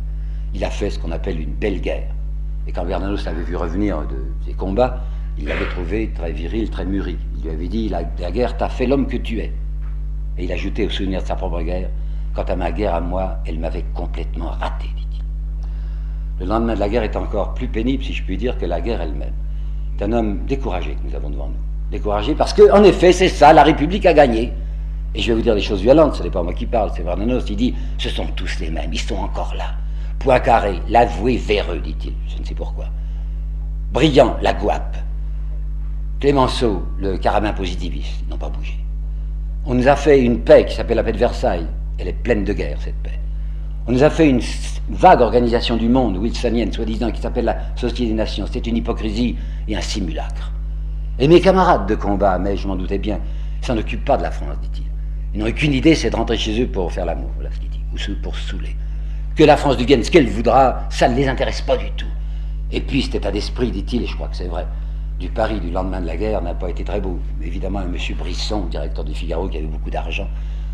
Il 0.53 0.63
a 0.63 0.69
fait 0.69 0.91
ce 0.91 0.99
qu'on 0.99 1.11
appelle 1.11 1.39
une 1.39 1.55
belle 1.55 1.81
guerre. 1.81 2.13
Et 2.67 2.71
quand 2.71 2.85
Bernanos 2.85 3.25
l'avait 3.25 3.41
vu 3.41 3.55
revenir 3.55 4.01
de 4.01 4.23
ses 4.45 4.53
combats, 4.53 5.03
il 5.39 5.47
l'avait 5.47 5.67
trouvé 5.69 6.11
très 6.13 6.31
viril, 6.31 6.69
très 6.69 6.85
mûri. 6.85 7.17
Il 7.37 7.45
lui 7.45 7.49
avait 7.49 7.67
dit 7.67 7.89
la, 7.89 8.03
guerre 8.03 8.55
t'a 8.55 8.69
fait 8.69 8.85
l'homme 8.85 9.07
que 9.07 9.17
tu 9.17 9.39
es. 9.39 9.51
Et 10.37 10.43
il 10.43 10.51
ajoutait 10.51 10.85
au 10.85 10.91
souvenir 10.91 11.23
de 11.23 11.27
sa 11.27 11.35
propre 11.35 11.63
guerre 11.63 11.89
Quant 12.35 12.43
à 12.43 12.55
ma 12.55 12.71
guerre 12.71 12.93
à 12.93 13.01
moi, 13.01 13.39
elle 13.47 13.57
m'avait 13.57 13.85
complètement 13.95 14.51
raté. 14.51 14.89
Le 16.39 16.45
lendemain 16.45 16.75
de 16.75 16.79
la 16.79 16.87
guerre 16.87 17.01
est 17.01 17.15
encore 17.15 17.55
plus 17.55 17.67
pénible, 17.67 18.03
si 18.03 18.13
je 18.13 18.23
puis 18.23 18.37
dire, 18.37 18.59
que 18.59 18.67
la 18.67 18.79
guerre 18.79 19.01
elle-même. 19.01 19.33
C'est 19.97 20.05
un 20.05 20.11
homme 20.11 20.45
découragé 20.45 20.91
que 20.91 21.09
nous 21.09 21.15
avons 21.15 21.29
devant 21.29 21.47
nous. 21.47 21.91
Découragé 21.91 22.35
parce 22.35 22.53
que, 22.53 22.71
en 22.71 22.83
effet, 22.83 23.11
c'est 23.11 23.29
ça, 23.29 23.53
la 23.53 23.63
République 23.63 24.05
a 24.05 24.13
gagné. 24.13 24.53
Et 25.15 25.21
je 25.21 25.29
vais 25.29 25.35
vous 25.35 25.41
dire 25.41 25.55
des 25.55 25.61
choses 25.61 25.81
violentes, 25.81 26.15
ce 26.15 26.23
n'est 26.23 26.29
pas 26.29 26.43
moi 26.43 26.53
qui 26.53 26.65
parle, 26.65 26.91
c'est 26.95 27.01
Vernanos. 27.01 27.45
Il 27.49 27.55
dit 27.55 27.73
Ce 27.97 28.09
sont 28.09 28.27
tous 28.35 28.59
les 28.59 28.69
mêmes, 28.69 28.93
ils 28.93 28.99
sont 28.99 29.15
encore 29.15 29.55
là. 29.57 29.73
Poincaré, 30.19 30.79
l'avoué 30.89 31.37
véreux, 31.37 31.79
dit-il, 31.79 32.13
je 32.27 32.39
ne 32.39 32.45
sais 32.45 32.53
pourquoi. 32.53 32.85
Brillant, 33.91 34.37
la 34.41 34.53
gouape. 34.53 34.97
Clémenceau, 36.19 36.83
le 36.99 37.17
carabin 37.17 37.53
positiviste, 37.53 38.29
n'ont 38.29 38.37
pas 38.37 38.49
bougé. 38.49 38.77
On 39.65 39.73
nous 39.73 39.87
a 39.87 39.95
fait 39.95 40.21
une 40.21 40.41
paix 40.41 40.65
qui 40.65 40.75
s'appelle 40.75 40.97
la 40.97 41.03
paix 41.03 41.13
de 41.13 41.17
Versailles. 41.17 41.67
Elle 41.97 42.09
est 42.09 42.13
pleine 42.13 42.43
de 42.43 42.53
guerre, 42.53 42.77
cette 42.81 43.01
paix. 43.01 43.19
On 43.89 43.93
nous 43.93 44.03
a 44.03 44.09
fait 44.09 44.29
une 44.29 44.41
vague 44.89 45.21
organisation 45.21 45.77
du 45.77 45.87
monde, 45.87 46.17
wilsonienne, 46.17 46.73
soi-disant, 46.73 47.09
qui 47.09 47.21
s'appelle 47.21 47.45
la 47.45 47.57
Société 47.77 48.07
des 48.07 48.15
Nations. 48.15 48.45
C'est 48.51 48.67
une 48.67 48.75
hypocrisie 48.75 49.37
et 49.65 49.77
un 49.77 49.81
simulacre. 49.81 50.51
Et 51.19 51.29
mes 51.29 51.39
camarades 51.39 51.87
de 51.87 51.95
combat, 51.95 52.37
mais 52.37 52.57
je 52.57 52.67
m'en 52.67 52.75
doutais 52.75 52.97
bien, 52.97 53.21
s'en 53.61 53.77
occupent 53.77 54.03
pas 54.03 54.17
de 54.17 54.23
la 54.23 54.31
France, 54.31 54.57
dit-il. 54.61 54.83
Ils 55.33 55.39
n'ont 55.39 55.49
qu'une 55.53 55.71
idée, 55.71 55.95
c'est 55.95 56.09
de 56.09 56.17
rentrer 56.17 56.37
chez 56.37 56.61
eux 56.61 56.67
pour 56.67 56.91
faire 56.91 57.05
l'amour, 57.05 57.29
voilà 57.35 57.49
ce 57.49 57.59
qu'il 57.59 57.69
dit, 57.69 57.79
ou 57.93 58.21
pour 58.21 58.35
se 58.35 58.49
saouler. 58.49 58.75
Que 59.37 59.45
la 59.45 59.55
France 59.55 59.77
gagne 59.77 60.03
ce 60.03 60.11
qu'elle 60.11 60.27
voudra, 60.27 60.83
ça 60.89 61.07
ne 61.07 61.15
les 61.15 61.29
intéresse 61.29 61.61
pas 61.61 61.77
du 61.77 61.89
tout. 61.91 62.07
Et 62.73 62.81
puis 62.81 63.03
cet 63.03 63.15
état 63.15 63.31
d'esprit, 63.31 63.71
dit-il, 63.71 64.03
et 64.03 64.05
je 64.05 64.15
crois 64.15 64.27
que 64.27 64.35
c'est 64.35 64.47
vrai, 64.47 64.67
du 65.17 65.29
Paris 65.29 65.61
du 65.61 65.71
lendemain 65.71 66.01
de 66.01 66.07
la 66.07 66.17
guerre 66.17 66.41
n'a 66.41 66.53
pas 66.53 66.69
été 66.69 66.83
très 66.83 66.99
beau. 66.99 67.19
Évidemment, 67.41 67.85
monsieur 67.85 68.15
Brisson, 68.15 68.65
directeur 68.65 69.05
du 69.05 69.13
Figaro, 69.13 69.47
qui 69.47 69.57
avait 69.57 69.65
beaucoup 69.65 69.89
d'argent, 69.89 70.27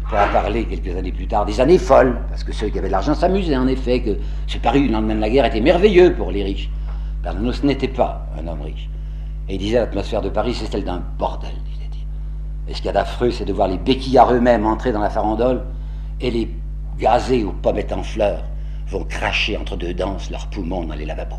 pourra 0.03 0.27
parler 0.27 0.65
quelques 0.65 0.95
années 0.95 1.11
plus 1.11 1.27
tard 1.27 1.45
des 1.45 1.59
années 1.59 1.77
folles, 1.77 2.19
parce 2.29 2.43
que 2.43 2.53
ceux 2.53 2.69
qui 2.69 2.77
avaient 2.77 2.87
de 2.87 2.91
l'argent 2.91 3.13
s'amusaient 3.13 3.57
en 3.57 3.67
effet, 3.67 4.01
que 4.01 4.17
ce 4.47 4.57
Paris 4.57 4.81
du 4.81 4.89
lendemain 4.89 5.15
de 5.15 5.21
la 5.21 5.29
guerre 5.29 5.45
était 5.45 5.61
merveilleux 5.61 6.13
pour 6.13 6.31
les 6.31 6.43
riches. 6.43 6.69
Bernanos 7.23 7.63
n'était 7.63 7.87
pas 7.87 8.27
un 8.37 8.47
homme 8.47 8.61
riche. 8.61 8.89
Et 9.49 9.55
il 9.55 9.59
disait 9.59 9.79
l'atmosphère 9.79 10.21
de 10.21 10.29
Paris, 10.29 10.53
c'est 10.53 10.71
celle 10.71 10.83
d'un 10.83 11.01
bordel, 11.17 11.51
disait-il. 11.65 12.05
Et 12.69 12.73
ce 12.73 12.77
qu'il 12.77 12.87
y 12.87 12.89
a 12.89 12.93
d'affreux, 12.93 13.31
c'est 13.31 13.45
de 13.45 13.53
voir 13.53 13.67
les 13.67 13.77
béquillards 13.77 14.33
eux-mêmes 14.33 14.65
entrer 14.65 14.91
dans 14.91 15.01
la 15.01 15.09
farandole 15.09 15.63
et 16.21 16.31
les 16.31 16.49
gazés 16.97 17.43
aux 17.43 17.51
pommettes 17.51 17.91
en 17.91 18.03
fleurs 18.03 18.43
vont 18.87 19.03
cracher 19.03 19.57
entre 19.57 19.75
deux 19.75 19.93
danses 19.93 20.29
leurs 20.29 20.47
poumons 20.47 20.83
dans 20.85 20.95
les 20.95 21.05
lavabos. 21.05 21.35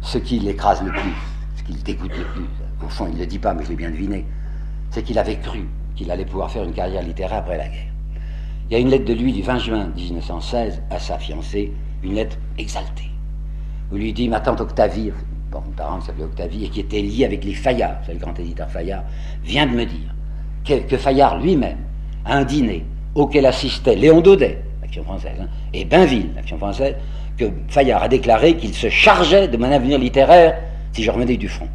Ce 0.00 0.18
qui 0.18 0.38
l'écrase 0.38 0.82
le 0.82 0.92
plus, 0.92 1.14
ce 1.56 1.62
qui 1.64 1.72
le 1.72 1.80
dégoûte 1.80 2.16
le 2.16 2.24
plus, 2.24 2.46
au 2.84 2.88
fond 2.88 3.06
il 3.08 3.14
ne 3.14 3.20
le 3.20 3.26
dit 3.26 3.38
pas, 3.38 3.54
mais 3.54 3.64
je 3.64 3.70
l'ai 3.70 3.76
bien 3.76 3.90
deviné, 3.90 4.24
c'est 4.90 5.02
qu'il 5.02 5.18
avait 5.18 5.38
cru 5.38 5.68
qu'il 5.98 6.10
allait 6.12 6.24
pouvoir 6.24 6.50
faire 6.50 6.62
une 6.62 6.72
carrière 6.72 7.02
littéraire 7.02 7.38
après 7.38 7.58
la 7.58 7.66
guerre. 7.66 7.92
Il 8.70 8.74
y 8.74 8.76
a 8.76 8.78
une 8.78 8.88
lettre 8.88 9.04
de 9.04 9.14
lui 9.14 9.32
du 9.32 9.42
20 9.42 9.58
juin 9.58 9.90
1916 9.96 10.82
à 10.90 10.98
sa 11.00 11.18
fiancée, 11.18 11.72
une 12.04 12.14
lettre 12.14 12.38
exaltée, 12.56 13.10
où 13.90 13.96
lui 13.96 14.12
dit 14.12 14.28
Ma 14.28 14.38
tante 14.38 14.60
Octavie, 14.60 15.10
bon, 15.50 15.60
mon 15.60 15.72
parent 15.72 16.00
s'appelait 16.00 16.24
Octavie 16.24 16.66
et 16.66 16.68
qui 16.68 16.80
était 16.80 17.02
lié 17.02 17.24
avec 17.24 17.44
les 17.44 17.54
Fayard, 17.54 17.96
c'est 18.06 18.12
le 18.12 18.20
grand 18.20 18.38
éditeur 18.38 18.70
Fayard, 18.70 19.02
vient 19.42 19.66
de 19.66 19.72
me 19.72 19.84
dire 19.84 20.14
que, 20.64 20.74
que 20.88 20.96
Fayard 20.96 21.40
lui-même, 21.40 21.78
à 22.24 22.36
un 22.36 22.44
dîner 22.44 22.84
auquel 23.16 23.46
assistait 23.46 23.96
Léon 23.96 24.20
Daudet, 24.20 24.62
l'action 24.80 25.02
française, 25.02 25.38
hein, 25.40 25.48
et 25.72 25.84
Bainville, 25.84 26.30
l'action 26.36 26.58
française, 26.58 26.94
que 27.36 27.46
Fayard 27.68 28.04
a 28.04 28.08
déclaré 28.08 28.56
qu'il 28.56 28.74
se 28.74 28.88
chargeait 28.88 29.48
de 29.48 29.56
mon 29.56 29.70
avenir 29.72 29.98
littéraire 29.98 30.60
si 30.92 31.02
je 31.02 31.10
revenais 31.10 31.36
du 31.36 31.48
front. 31.48 31.68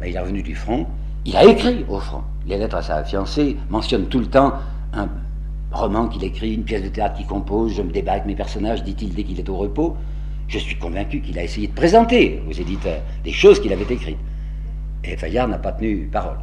Ben, 0.00 0.06
il 0.06 0.16
est 0.16 0.20
revenu 0.20 0.42
du 0.42 0.54
front, 0.54 0.86
il 1.26 1.36
a 1.36 1.44
écrit 1.44 1.84
au 1.88 1.98
front. 1.98 2.22
Les 2.50 2.58
lettres 2.58 2.76
à 2.76 2.82
sa 2.82 3.04
fiancée 3.04 3.56
mentionnent 3.68 4.06
tout 4.06 4.18
le 4.18 4.26
temps 4.26 4.54
un 4.92 5.08
roman 5.70 6.08
qu'il 6.08 6.24
écrit, 6.24 6.52
une 6.52 6.64
pièce 6.64 6.82
de 6.82 6.88
théâtre 6.88 7.16
qu'il 7.16 7.26
compose, 7.26 7.76
je 7.76 7.80
me 7.80 7.92
débat 7.92 8.12
avec 8.14 8.26
mes 8.26 8.34
personnages, 8.34 8.82
dit-il 8.82 9.14
dès 9.14 9.22
qu'il 9.22 9.38
est 9.38 9.48
au 9.48 9.56
repos. 9.56 9.96
Je 10.48 10.58
suis 10.58 10.74
convaincu 10.74 11.20
qu'il 11.20 11.38
a 11.38 11.44
essayé 11.44 11.68
de 11.68 11.72
présenter 11.72 12.42
aux 12.48 12.52
éditeurs 12.52 13.02
des 13.22 13.30
choses 13.30 13.60
qu'il 13.60 13.72
avait 13.72 13.94
écrites. 13.94 14.18
Et 15.04 15.16
Fayard 15.16 15.46
n'a 15.46 15.58
pas 15.58 15.70
tenu 15.70 16.08
parole. 16.10 16.38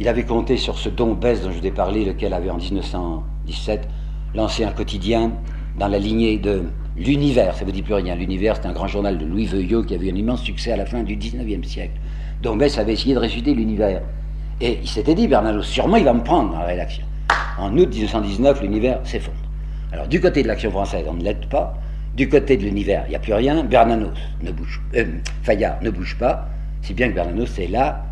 Il 0.00 0.08
avait 0.08 0.24
compté 0.24 0.56
sur 0.56 0.76
ce 0.76 0.88
don 0.88 1.14
Besse 1.14 1.42
dont 1.42 1.52
je 1.52 1.60
vous 1.60 1.66
ai 1.66 1.70
parlé, 1.70 2.04
lequel 2.04 2.34
avait 2.34 2.50
en 2.50 2.58
1917 2.58 3.88
lancé 4.34 4.64
un 4.64 4.72
quotidien 4.72 5.30
dans 5.78 5.86
la 5.86 6.00
lignée 6.00 6.38
de 6.38 6.64
L'Univers, 6.96 7.54
ça 7.54 7.60
ne 7.60 7.66
vous 7.66 7.72
dit 7.72 7.82
plus 7.82 7.94
rien. 7.94 8.16
L'Univers, 8.16 8.56
c'est 8.56 8.66
un 8.66 8.72
grand 8.72 8.88
journal 8.88 9.16
de 9.16 9.24
Louis 9.24 9.46
Veuillot 9.46 9.84
qui 9.84 9.94
avait 9.94 10.08
eu 10.08 10.12
un 10.12 10.16
immense 10.16 10.42
succès 10.42 10.72
à 10.72 10.76
la 10.76 10.86
fin 10.86 11.04
du 11.04 11.16
19e 11.16 11.62
siècle. 11.62 11.94
Donc 12.42 12.58
Bess 12.58 12.78
avait 12.78 12.94
essayé 12.94 13.14
de 13.14 13.20
réciter 13.20 13.54
l'univers. 13.54 14.02
Et 14.60 14.78
il 14.82 14.88
s'était 14.88 15.14
dit, 15.14 15.26
Bernanos, 15.26 15.66
sûrement 15.66 15.96
il 15.96 16.04
va 16.04 16.12
me 16.12 16.22
prendre 16.22 16.52
dans 16.52 16.58
la 16.58 16.66
rédaction. 16.66 17.04
En 17.58 17.76
août 17.76 17.88
1919, 17.88 18.62
l'univers 18.62 19.00
s'effondre. 19.04 19.36
Alors 19.92 20.06
du 20.06 20.20
côté 20.20 20.42
de 20.42 20.48
l'action 20.48 20.70
française, 20.70 21.04
on 21.08 21.14
ne 21.14 21.22
l'aide 21.22 21.46
pas. 21.48 21.78
Du 22.14 22.28
côté 22.28 22.56
de 22.56 22.64
l'univers, 22.64 23.04
il 23.06 23.10
n'y 23.10 23.16
a 23.16 23.20
plus 23.20 23.34
rien. 23.34 23.62
Bernanos 23.64 24.10
ne 24.42 24.50
bouge, 24.50 24.82
euh, 24.96 25.04
Fayard 25.42 25.82
ne 25.82 25.90
bouge 25.90 26.16
pas, 26.18 26.48
si 26.82 26.92
bien 26.92 27.08
que 27.08 27.14
Bernanos 27.14 27.58
est 27.58 27.68
là, 27.68 28.04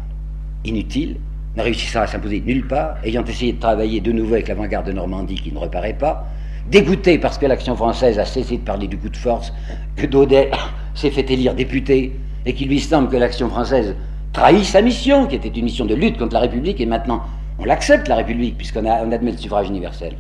inutile, 0.65 1.17
ne 1.57 1.63
réussissant 1.63 2.01
à 2.01 2.07
s'imposer 2.07 2.41
nulle 2.41 2.67
part, 2.67 2.97
ayant 3.05 3.25
essayé 3.25 3.53
de 3.53 3.61
travailler 3.61 4.01
de 4.01 4.13
nouveau 4.13 4.35
avec 4.35 4.49
l'avant-garde 4.49 4.87
de 4.87 4.93
Normandie 4.93 5.35
qui 5.35 5.53
ne 5.53 5.59
reparaît 5.59 5.95
pas, 5.95 6.27
dégoûté 6.71 7.19
parce 7.19 7.39
que 7.39 7.47
l'action 7.47 7.75
française 7.77 8.19
a 8.19 8.25
cessé 8.25 8.59
de 8.59 8.63
parler 8.63 8.87
du 8.87 8.97
coup 8.97 9.09
de 9.09 9.17
force, 9.17 9.53
que 9.97 10.07
Daudet 10.07 10.51
s'est 10.95 11.11
fait 11.11 11.29
élire 11.31 11.55
député, 11.55 12.13
et 12.47 12.55
qu'il 12.55 12.69
lui 12.69 12.81
semble 12.81 13.09
que 13.09 13.17
l'action 13.17 13.49
française 13.49 13.95
trahit 14.39 14.65
sa 14.65 14.81
mission, 14.83 15.27
qui 15.27 15.35
était 15.35 15.49
une 15.49 15.65
mission 15.65 15.85
de 15.85 15.97
lutte 15.97 16.17
contre 16.17 16.35
la 16.35 16.41
République, 16.41 16.81
et 16.81 16.87
maintenant 16.87 17.23
on 17.59 17.65
l'accepte, 17.65 18.07
la 18.07 18.15
République, 18.15 18.57
puisqu'on 18.57 18.87
on 18.87 19.11
admet 19.11 19.33
le 19.33 19.37
suffrage 19.37 19.69
universel. 19.69 20.15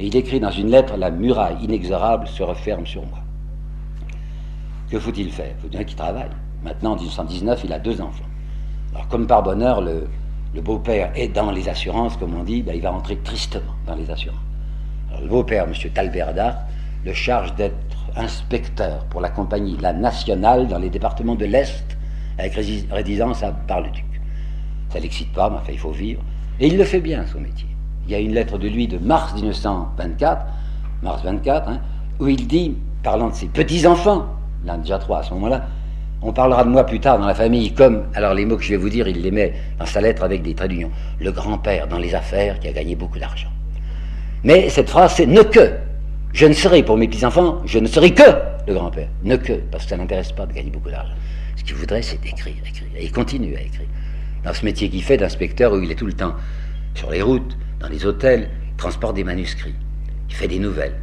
Et 0.00 0.06
il 0.06 0.16
écrit 0.16 0.40
dans 0.40 0.50
une 0.50 0.68
lettre 0.68 0.96
La 0.96 1.12
muraille 1.12 1.58
inexorable 1.62 2.26
se 2.26 2.42
referme 2.42 2.84
sur 2.86 3.02
moi. 3.02 3.20
Que 4.90 4.98
faut-il 4.98 5.30
faire? 5.30 5.52
Il 5.56 5.62
faut 5.62 5.68
bien 5.68 5.84
qu'il 5.84 5.96
travaille. 5.96 6.30
Maintenant, 6.64 6.94
en 6.94 6.96
1919, 6.96 7.62
il 7.64 7.72
a 7.72 7.78
deux 7.78 8.00
enfants. 8.00 8.24
Alors, 8.94 9.06
comme 9.06 9.28
par 9.28 9.44
bonheur, 9.44 9.80
le, 9.80 10.08
beau-père 10.60 11.12
est 11.14 11.28
dans 11.28 11.52
les 11.52 11.68
assurances, 11.68 12.16
comme 12.16 12.34
on 12.34 12.42
dit, 12.42 12.62
ben, 12.62 12.74
il 12.74 12.82
va 12.82 12.90
rentrer 12.90 13.16
tristement 13.18 13.74
dans 13.86 13.94
les 13.94 14.10
assurances. 14.10 14.40
Alors, 15.08 15.22
le 15.22 15.28
beau-père, 15.28 15.66
M. 15.66 15.74
Talberda, 15.94 16.66
le 17.04 17.12
charge 17.12 17.54
d'être 17.54 17.76
inspecteur 18.16 19.04
pour 19.04 19.20
la 19.20 19.28
compagnie 19.28 19.76
La 19.80 19.92
Nationale 19.92 20.66
dans 20.66 20.78
les 20.78 20.90
départements 20.90 21.36
de 21.36 21.44
l'Est 21.44 21.91
avec 22.38 22.54
résidence 22.54 23.42
à 23.42 23.50
Bar-le-Duc. 23.50 24.04
Ça 24.90 24.98
l'excite 24.98 25.32
pas, 25.32 25.48
mais 25.50 25.56
enfin, 25.56 25.72
il 25.72 25.78
faut 25.78 25.90
vivre. 25.90 26.22
Et 26.60 26.66
il 26.66 26.76
le 26.76 26.84
fait 26.84 27.00
bien, 27.00 27.24
son 27.26 27.40
métier. 27.40 27.68
Il 28.06 28.12
y 28.12 28.14
a 28.14 28.18
une 28.18 28.34
lettre 28.34 28.58
de 28.58 28.68
lui 28.68 28.88
de 28.88 28.98
mars 28.98 29.34
1924, 29.34 30.44
mars 31.02 31.22
24, 31.24 31.68
hein, 31.68 31.80
où 32.20 32.28
il 32.28 32.46
dit, 32.46 32.76
parlant 33.02 33.28
de 33.28 33.34
ses 33.34 33.46
petits-enfants, 33.46 34.26
il 34.64 34.70
en 34.70 34.74
a 34.74 34.78
déjà 34.78 34.98
trois 34.98 35.20
à 35.20 35.22
ce 35.22 35.34
moment-là, 35.34 35.66
on 36.24 36.32
parlera 36.32 36.62
de 36.64 36.68
moi 36.68 36.84
plus 36.84 37.00
tard 37.00 37.18
dans 37.18 37.26
la 37.26 37.34
famille 37.34 37.72
comme, 37.72 38.04
alors 38.14 38.32
les 38.34 38.44
mots 38.44 38.56
que 38.56 38.62
je 38.62 38.70
vais 38.70 38.76
vous 38.76 38.88
dire, 38.88 39.08
il 39.08 39.22
les 39.22 39.32
met 39.32 39.54
dans 39.78 39.86
sa 39.86 40.00
lettre 40.00 40.22
avec 40.22 40.42
des 40.42 40.54
traits 40.54 40.70
d'union, 40.70 40.90
le 41.20 41.32
grand-père 41.32 41.88
dans 41.88 41.98
les 41.98 42.14
affaires 42.14 42.60
qui 42.60 42.68
a 42.68 42.72
gagné 42.72 42.94
beaucoup 42.94 43.18
d'argent. 43.18 43.48
Mais 44.44 44.68
cette 44.68 44.88
phrase, 44.88 45.14
c'est 45.14 45.26
ne 45.26 45.42
que. 45.42 45.72
Je 46.32 46.46
ne 46.46 46.52
serai 46.52 46.82
pour 46.82 46.96
mes 46.96 47.08
petits-enfants, 47.08 47.60
je 47.66 47.78
ne 47.78 47.86
serai 47.86 48.12
que 48.12 48.22
le 48.66 48.74
grand-père. 48.74 49.08
Ne 49.24 49.36
que, 49.36 49.52
parce 49.52 49.84
que 49.84 49.90
ça 49.90 49.96
n'intéresse 49.96 50.32
pas 50.32 50.46
de 50.46 50.52
gagner 50.52 50.70
beaucoup 50.70 50.90
d'argent. 50.90 51.12
Ce 51.56 51.64
qu'il 51.64 51.74
voudrait, 51.74 52.02
c'est 52.02 52.20
d'écrire, 52.20 52.54
écrire. 52.66 52.88
Et 52.96 53.04
il 53.04 53.12
continue 53.12 53.56
à 53.56 53.62
écrire. 53.62 53.88
Dans 54.44 54.52
ce 54.52 54.64
métier 54.64 54.88
qu'il 54.88 55.02
fait 55.02 55.16
d'inspecteur, 55.16 55.72
où 55.72 55.80
il 55.80 55.90
est 55.90 55.94
tout 55.94 56.06
le 56.06 56.12
temps 56.12 56.34
sur 56.94 57.10
les 57.10 57.22
routes, 57.22 57.56
dans 57.80 57.88
les 57.88 58.04
hôtels, 58.04 58.50
il 58.68 58.76
transporte 58.76 59.16
des 59.16 59.24
manuscrits. 59.24 59.74
Il 60.28 60.34
fait 60.34 60.48
des 60.48 60.58
nouvelles. 60.58 60.94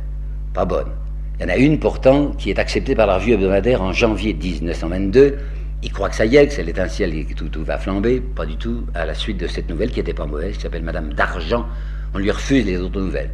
Pas 0.54 0.66
bonnes. 0.66 0.92
Il 1.40 1.44
y 1.44 1.46
en 1.46 1.50
a 1.50 1.58
une 1.58 1.80
pourtant 1.80 2.32
qui 2.32 2.50
est 2.50 2.60
acceptée 2.60 2.96
par 2.96 3.08
la 3.08 3.16
revue 3.16 3.34
hebdomadaire 3.34 3.82
en 3.82 3.94
janvier 3.94 4.34
1922. 4.34 5.38
Il 5.82 5.94
croit 5.94 6.10
que 6.10 6.16
ça 6.16 6.26
y 6.26 6.36
est, 6.36 6.48
que 6.48 6.54
c'est 6.54 6.64
l'étincelle 6.64 7.14
et 7.16 7.24
que 7.24 7.34
tout, 7.34 7.48
tout, 7.48 7.64
va 7.64 7.78
flamber. 7.78 8.20
Pas 8.20 8.46
du 8.46 8.58
tout. 8.58 8.86
À 8.94 9.06
la 9.06 9.14
suite 9.14 9.38
de 9.38 9.48
cette 9.48 9.70
nouvelle 9.70 9.92
qui 9.92 10.00
n'était 10.00 10.14
pas 10.14 10.26
mauvaise, 10.26 10.58
qui 10.58 10.62
s'appelle 10.62 10.84
Madame 10.84 11.14
d'Argent, 11.14 11.66
on 12.14 12.18
lui 12.18 12.32
refuse 12.32 12.66
les 12.66 12.78
autres 12.78 13.00
nouvelles. 13.00 13.32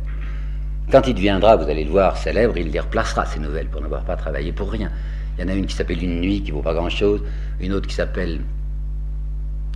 Quand 0.92 1.08
il 1.08 1.16
deviendra, 1.16 1.56
vous 1.56 1.68
allez 1.68 1.84
le 1.84 1.90
voir, 1.90 2.16
célèbre, 2.16 2.56
il 2.58 2.70
les 2.70 2.80
replacera, 2.80 3.26
ces 3.26 3.40
nouvelles, 3.40 3.68
pour 3.68 3.82
n'avoir 3.82 4.04
pas 4.04 4.16
travaillé 4.16 4.52
pour 4.52 4.72
rien. 4.72 4.92
Il 5.38 5.42
y 5.42 5.46
en 5.46 5.50
a 5.50 5.56
une 5.56 5.66
qui 5.66 5.76
s'appelle 5.76 6.02
Une 6.02 6.22
nuit, 6.22 6.42
qui 6.42 6.52
vaut 6.52 6.62
pas 6.62 6.74
grand-chose, 6.74 7.22
une 7.60 7.74
autre 7.74 7.88
qui 7.88 7.96
s'appelle 7.96 8.42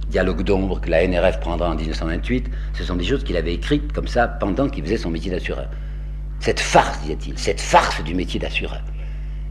Dialogue 0.10 0.44
d'ombre 0.44 0.82
que 0.82 0.90
la 0.90 1.08
NRF 1.08 1.40
prendra 1.40 1.70
en 1.70 1.76
1928, 1.76 2.50
ce 2.74 2.84
sont 2.84 2.96
des 2.96 3.04
choses 3.04 3.24
qu'il 3.24 3.38
avait 3.38 3.54
écrites 3.54 3.94
comme 3.94 4.08
ça 4.08 4.28
pendant 4.28 4.68
qu'il 4.68 4.84
faisait 4.84 4.98
son 4.98 5.12
métier 5.12 5.30
d'assureur. 5.30 5.68
Cette 6.40 6.60
farce, 6.60 7.02
disait-il, 7.02 7.38
cette 7.38 7.62
farce 7.62 8.04
du 8.04 8.16
métier 8.16 8.40
d'assureur. 8.40 8.82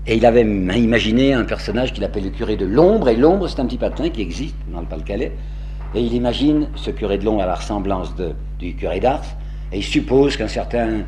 Et 0.06 0.16
il 0.16 0.26
avait 0.26 0.42
imaginé 0.42 1.34
un 1.34 1.44
personnage 1.44 1.92
qu'il 1.92 2.02
appelle 2.02 2.24
le 2.24 2.30
curé 2.30 2.56
de 2.56 2.64
l'ombre, 2.64 3.08
et 3.08 3.16
l'ombre, 3.16 3.46
c'est 3.46 3.60
un 3.60 3.66
petit 3.66 3.78
patin 3.78 4.08
qui 4.08 4.22
existe 4.22 4.56
dans 4.72 4.80
le 4.80 4.86
Pas-de-Calais. 4.86 5.32
Et 5.94 6.00
il 6.00 6.14
imagine 6.14 6.68
ce 6.74 6.90
curé 6.90 7.18
de 7.18 7.24
l'ombre 7.24 7.42
à 7.42 7.46
la 7.46 7.54
ressemblance 7.54 8.14
du 8.58 8.74
curé 8.74 9.00
d'Ars, 9.00 9.24
et 9.70 9.78
il 9.78 9.84
suppose 9.84 10.36
qu'un 10.36 10.48
certain 10.48 11.04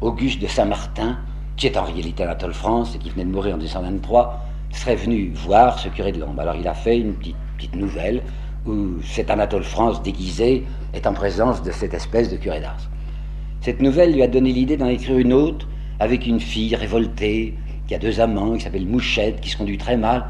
Auguste 0.00 0.40
de 0.40 0.48
Saint-Martin, 0.48 1.18
qui 1.58 1.66
est 1.66 1.76
en 1.76 1.82
réalité 1.82 2.22
Anatole 2.22 2.54
France 2.54 2.94
et 2.94 2.98
qui 2.98 3.10
venait 3.10 3.24
de 3.24 3.30
mourir 3.30 3.54
en 3.54 3.58
1923, 3.58 4.44
serait 4.70 4.96
venu 4.96 5.32
voir 5.34 5.78
ce 5.78 5.88
curé 5.88 6.12
de 6.12 6.20
l'ombre. 6.20 6.40
Alors 6.40 6.54
il 6.54 6.66
a 6.68 6.74
fait 6.74 6.98
une 6.98 7.14
petite, 7.14 7.36
petite 7.56 7.74
nouvelle 7.74 8.22
où 8.64 9.02
cet 9.02 9.28
Anatole 9.28 9.64
France 9.64 10.02
déguisé 10.02 10.64
est 10.94 11.06
en 11.06 11.12
présence 11.12 11.62
de 11.62 11.72
cette 11.72 11.94
espèce 11.94 12.30
de 12.30 12.36
curé 12.36 12.60
d'Ars. 12.60 12.88
Cette 13.60 13.82
nouvelle 13.82 14.14
lui 14.14 14.22
a 14.22 14.28
donné 14.28 14.52
l'idée 14.52 14.76
d'en 14.76 14.86
écrire 14.86 15.18
une 15.18 15.32
autre 15.32 15.66
avec 15.98 16.26
une 16.26 16.38
fille 16.38 16.76
révoltée, 16.76 17.54
qui 17.88 17.94
a 17.94 17.98
deux 17.98 18.20
amants, 18.20 18.54
qui 18.54 18.60
s'appelle 18.60 18.86
Mouchette, 18.86 19.40
qui 19.40 19.50
se 19.50 19.56
conduit 19.56 19.78
très 19.78 19.96
mal. 19.96 20.26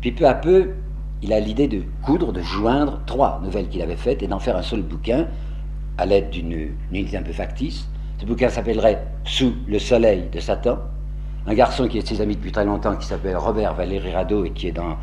Puis 0.00 0.12
peu 0.12 0.28
à 0.28 0.34
peu, 0.34 0.70
il 1.22 1.32
a 1.32 1.40
l'idée 1.40 1.66
de 1.66 1.82
coudre, 2.02 2.32
de 2.32 2.40
joindre 2.40 3.00
trois 3.06 3.40
nouvelles 3.42 3.68
qu'il 3.68 3.82
avait 3.82 3.96
faites 3.96 4.22
et 4.22 4.28
d'en 4.28 4.38
faire 4.38 4.56
un 4.56 4.62
seul 4.62 4.82
bouquin 4.82 5.26
à 5.98 6.06
l'aide 6.06 6.30
d'une 6.30 6.68
unité 6.92 7.16
un 7.16 7.22
peu 7.22 7.32
factice. 7.32 7.88
Ce 8.22 8.26
bouquin 8.28 8.48
s'appellerait 8.50 9.02
Sous 9.24 9.52
le 9.66 9.80
soleil 9.80 10.28
de 10.32 10.38
Satan. 10.38 10.78
Un 11.44 11.54
garçon 11.54 11.88
qui 11.88 11.98
est 11.98 12.06
ses 12.06 12.20
amis 12.20 12.36
depuis 12.36 12.52
très 12.52 12.64
longtemps, 12.64 12.94
qui 12.94 13.04
s'appelle 13.04 13.36
Robert 13.36 13.74
Valéry 13.74 14.12
Rado 14.12 14.44
et 14.44 14.50
qui 14.50 14.68
est 14.68 14.72
dans 14.72 14.96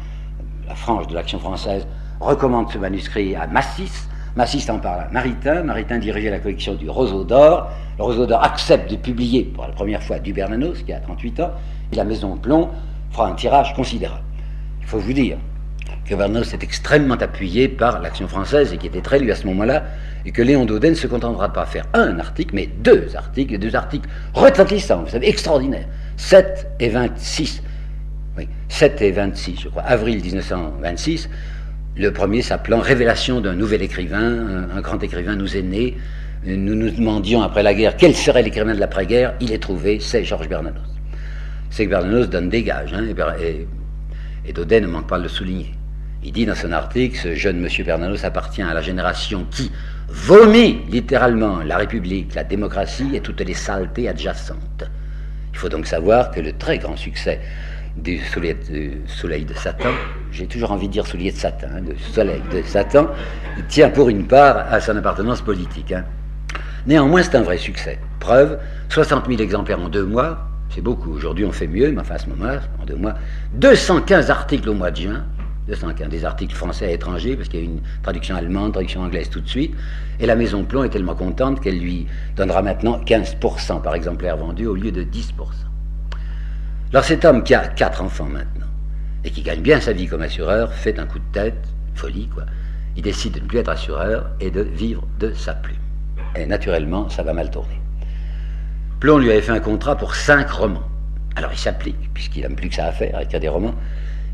la 0.66 0.74
frange 0.74 1.06
de 1.08 1.16
l'action 1.16 1.38
française, 1.38 1.86
recommande 2.22 2.72
ce 2.72 2.78
manuscrit 2.78 3.36
à 3.36 3.46
Massis. 3.46 4.08
Massis 4.38 4.70
en 4.70 4.80
parle 4.80 5.02
à 5.02 5.10
Maritain. 5.12 5.64
Maritain 5.64 6.00
dirigeait 6.00 6.30
la 6.30 6.40
collection 6.40 6.76
du 6.76 6.90
Roseau 6.90 7.26
d'Or. 7.26 7.70
Le 7.98 8.06
Roseau 8.06 8.26
d'Or 8.26 8.42
accepte 8.42 8.90
de 8.90 8.96
publier 8.96 9.44
pour 9.44 9.66
la 9.66 9.74
première 9.74 10.02
fois 10.02 10.20
du 10.20 10.32
Bernanos, 10.32 10.82
qui 10.86 10.94
a 10.94 11.02
38 11.02 11.42
ans, 11.42 11.52
et 11.92 11.98
la 11.98 12.06
Maison 12.06 12.38
Plomb 12.38 12.70
fera 13.12 13.28
un 13.28 13.36
tirage 13.36 13.74
considérable. 13.74 14.24
Il 14.80 14.88
faut 14.88 15.00
vous 15.00 15.12
dire 15.12 15.38
que 16.06 16.16
Bernanos 16.16 16.54
est 16.54 16.64
extrêmement 16.64 17.16
appuyé 17.16 17.68
par 17.68 18.02
l'action 18.02 18.28
française 18.28 18.74
et 18.74 18.78
qui 18.78 18.88
était 18.88 19.02
très 19.02 19.20
lu 19.20 19.32
à 19.32 19.36
ce 19.36 19.46
moment-là, 19.48 19.84
et 20.26 20.32
que 20.32 20.42
Léon 20.42 20.66
Daudet 20.66 20.90
ne 20.90 20.96
se 20.96 21.08
contentera 21.08 21.48
de 21.48 21.54
pas 21.54 21.66
faire 21.66 21.86
un 21.94 22.20
article, 22.20 22.56
mais 22.56 22.68
deux 22.80 23.16
articles, 23.16 23.58
deux 23.58 23.76
articles 23.76 24.10
retentissants, 24.34 25.04
vous 25.04 25.10
savez, 25.10 25.30
extraordinaires. 25.30 25.88
7 26.18 26.68
et 26.80 26.90
26. 26.90 27.64
Oui, 28.38 28.48
7 28.68 29.02
et 29.02 29.12
26, 29.12 29.62
je 29.62 29.70
crois, 29.70 29.84
avril 29.84 30.22
1926. 30.22 31.30
Le 31.96 32.12
premier 32.12 32.42
s'appelant 32.42 32.80
Révélation 32.80 33.42
d'un 33.42 33.54
nouvel 33.54 33.82
écrivain, 33.82 34.68
un, 34.74 34.82
grand 34.82 35.02
écrivain 35.04 35.36
nous 35.36 35.58
est 35.58 35.62
né. 35.62 35.98
Nous 36.46 36.76
nous 36.76 36.90
demandions 36.90 37.42
après 37.42 37.64
la 37.64 37.74
guerre 37.74 37.98
quel 37.98 38.16
serait 38.16 38.44
l'écrivain 38.44 38.74
de 38.74 38.80
l'après-guerre. 38.80 39.34
Il 39.42 39.52
est 39.52 39.62
trouvé, 39.62 40.00
c'est 40.00 40.24
Georges 40.24 40.48
Bernanos. 40.48 40.82
C'est 41.70 41.86
que 41.86 41.90
Bernanos 41.90 42.28
donne 42.28 42.50
des 42.50 42.64
gages, 42.64 42.94
hein, 42.94 43.04
et, 43.42 43.68
et 44.48 44.54
Daudet 44.54 44.82
ne 44.82 44.88
manque 44.88 45.08
pas 45.08 45.18
de 45.18 45.24
le 45.24 45.30
souligner. 45.30 45.74
Il 46.22 46.34
dit 46.34 46.46
dans 46.46 46.56
son 46.56 46.74
article, 46.74 47.18
ce 47.18 47.34
jeune 47.34 47.60
monsieur 47.60 47.86
Bernanos 47.86 48.26
appartient 48.26 48.62
à 48.62 48.74
la 48.74 48.82
génération 48.82 49.46
qui 49.50 49.72
vomit 50.10 50.82
littéralement 50.90 51.60
la 51.64 51.78
République, 51.78 52.36
la 52.36 52.44
démocratie 52.44 53.12
et 53.14 53.22
toutes 53.22 53.40
les 53.40 53.54
saletés 53.54 54.10
adjacentes. 54.10 54.84
Il 55.54 55.58
faut 55.58 55.70
donc 55.70 55.88
savoir 55.88 56.32
que 56.32 56.42
le 56.42 56.54
très 56.54 56.78
grand 56.78 56.98
succès 56.98 57.40
du 57.96 58.20
soleil, 58.20 59.46
de 59.46 59.54
Satan, 59.54 59.90
j'ai 60.32 60.46
toujours 60.46 60.72
envie 60.72 60.88
de 60.88 60.94
dire 60.94 61.08
soulier 61.08 61.32
de 61.32 61.38
Satan, 61.38 61.68
hein, 61.74 61.82
de 61.82 61.96
soleil 62.14 62.42
de 62.52 62.62
Satan, 62.64 63.08
tient 63.68 63.90
pour 63.90 64.10
une 64.10 64.28
part 64.28 64.72
à 64.72 64.80
son 64.80 64.96
appartenance 64.98 65.42
politique. 65.42 65.92
Hein. 65.92 66.04
Néanmoins, 66.86 67.24
c'est 67.24 67.36
un 67.36 67.42
vrai 67.42 67.58
succès. 67.58 67.98
Preuve, 68.20 68.60
60 68.90 69.28
000 69.28 69.42
exemplaires 69.42 69.80
en 69.80 69.90
deux 69.90 70.06
mois, 70.06 70.50
c'est 70.70 70.82
beaucoup. 70.82 71.12
Aujourd'hui, 71.12 71.46
on 71.46 71.52
fait 71.52 71.68
mieux, 71.68 71.92
mais 71.92 72.02
enfin, 72.02 72.16
à 72.16 72.20
ce 72.20 72.30
moment-là, 72.30 72.62
en 72.82 72.86
deux 72.86 72.96
mois, 72.96 73.16
215 73.54 74.30
articles 74.30 74.70
au 74.70 74.74
mois 74.74 74.92
de 74.92 74.98
juin, 74.98 75.26
215, 75.70 76.10
des 76.10 76.26
articles 76.26 76.56
français 76.56 76.92
et 76.92 76.94
étrangers, 76.94 77.36
parce 77.36 77.48
qu'il 77.48 77.60
y 77.60 77.64
a 77.64 77.66
une 77.66 77.82
traduction 78.04 78.36
allemande, 78.36 78.74
traduction 78.74 79.02
anglaise 79.02 79.30
tout 79.30 79.40
de 79.40 79.48
suite, 79.48 79.74
et 80.20 80.26
la 80.26 80.36
Maison 80.36 80.64
Plomb 80.64 80.84
est 80.84 80.90
tellement 80.90 81.16
contente 81.16 81.62
qu'elle 81.62 81.80
lui 81.80 82.08
donnera 82.36 82.62
maintenant 82.62 83.00
15% 83.00 83.82
par 83.82 83.96
exemplaire 83.96 84.38
vendu 84.38 84.66
au 84.66 84.76
lieu 84.76 84.92
de 84.92 85.04
10%. 85.04 85.34
Alors 86.92 87.04
cet 87.04 87.24
homme 87.24 87.44
qui 87.44 87.54
a 87.54 87.68
quatre 87.68 88.02
enfants 88.02 88.26
maintenant, 88.26 88.68
et 89.24 89.32
qui 89.32 89.42
gagne 89.42 89.62
bien 89.62 89.80
sa 89.80 89.94
vie 89.94 90.08
comme 90.08 90.22
assureur, 90.22 90.74
fait 90.74 91.00
un 91.00 91.06
coup 91.06 91.20
de 91.20 91.32
tête, 91.32 91.68
folie 91.96 92.28
quoi. 92.28 92.44
Il 92.96 93.04
décide 93.04 93.34
de 93.36 93.40
ne 93.40 93.46
plus 93.46 93.60
être 93.60 93.70
assureur 93.70 94.32
et 94.40 94.52
de 94.52 94.62
vivre 94.62 95.08
de 95.20 95.32
sa 95.34 95.54
plume. 95.54 95.78
Et 96.36 96.46
naturellement, 96.46 97.08
ça 97.10 97.24
va 97.24 97.34
mal 97.34 97.50
tourner. 97.52 97.80
Plomb 99.00 99.20
lui 99.20 99.32
avait 99.32 99.42
fait 99.42 99.52
un 99.52 99.60
contrat 99.60 99.96
pour 99.96 100.16
cinq 100.16 100.50
romans. 100.50 100.84
Alors 101.36 101.52
il 101.54 101.58
s'applique, 101.58 102.14
puisqu'il 102.14 102.42
n'a 102.42 102.50
plus 102.50 102.70
que 102.70 102.76
ça 102.76 102.88
à 102.88 102.92
faire, 102.92 103.16
à 103.16 103.24
écrire 103.24 103.40
des 103.40 103.48
romans. 103.48 103.76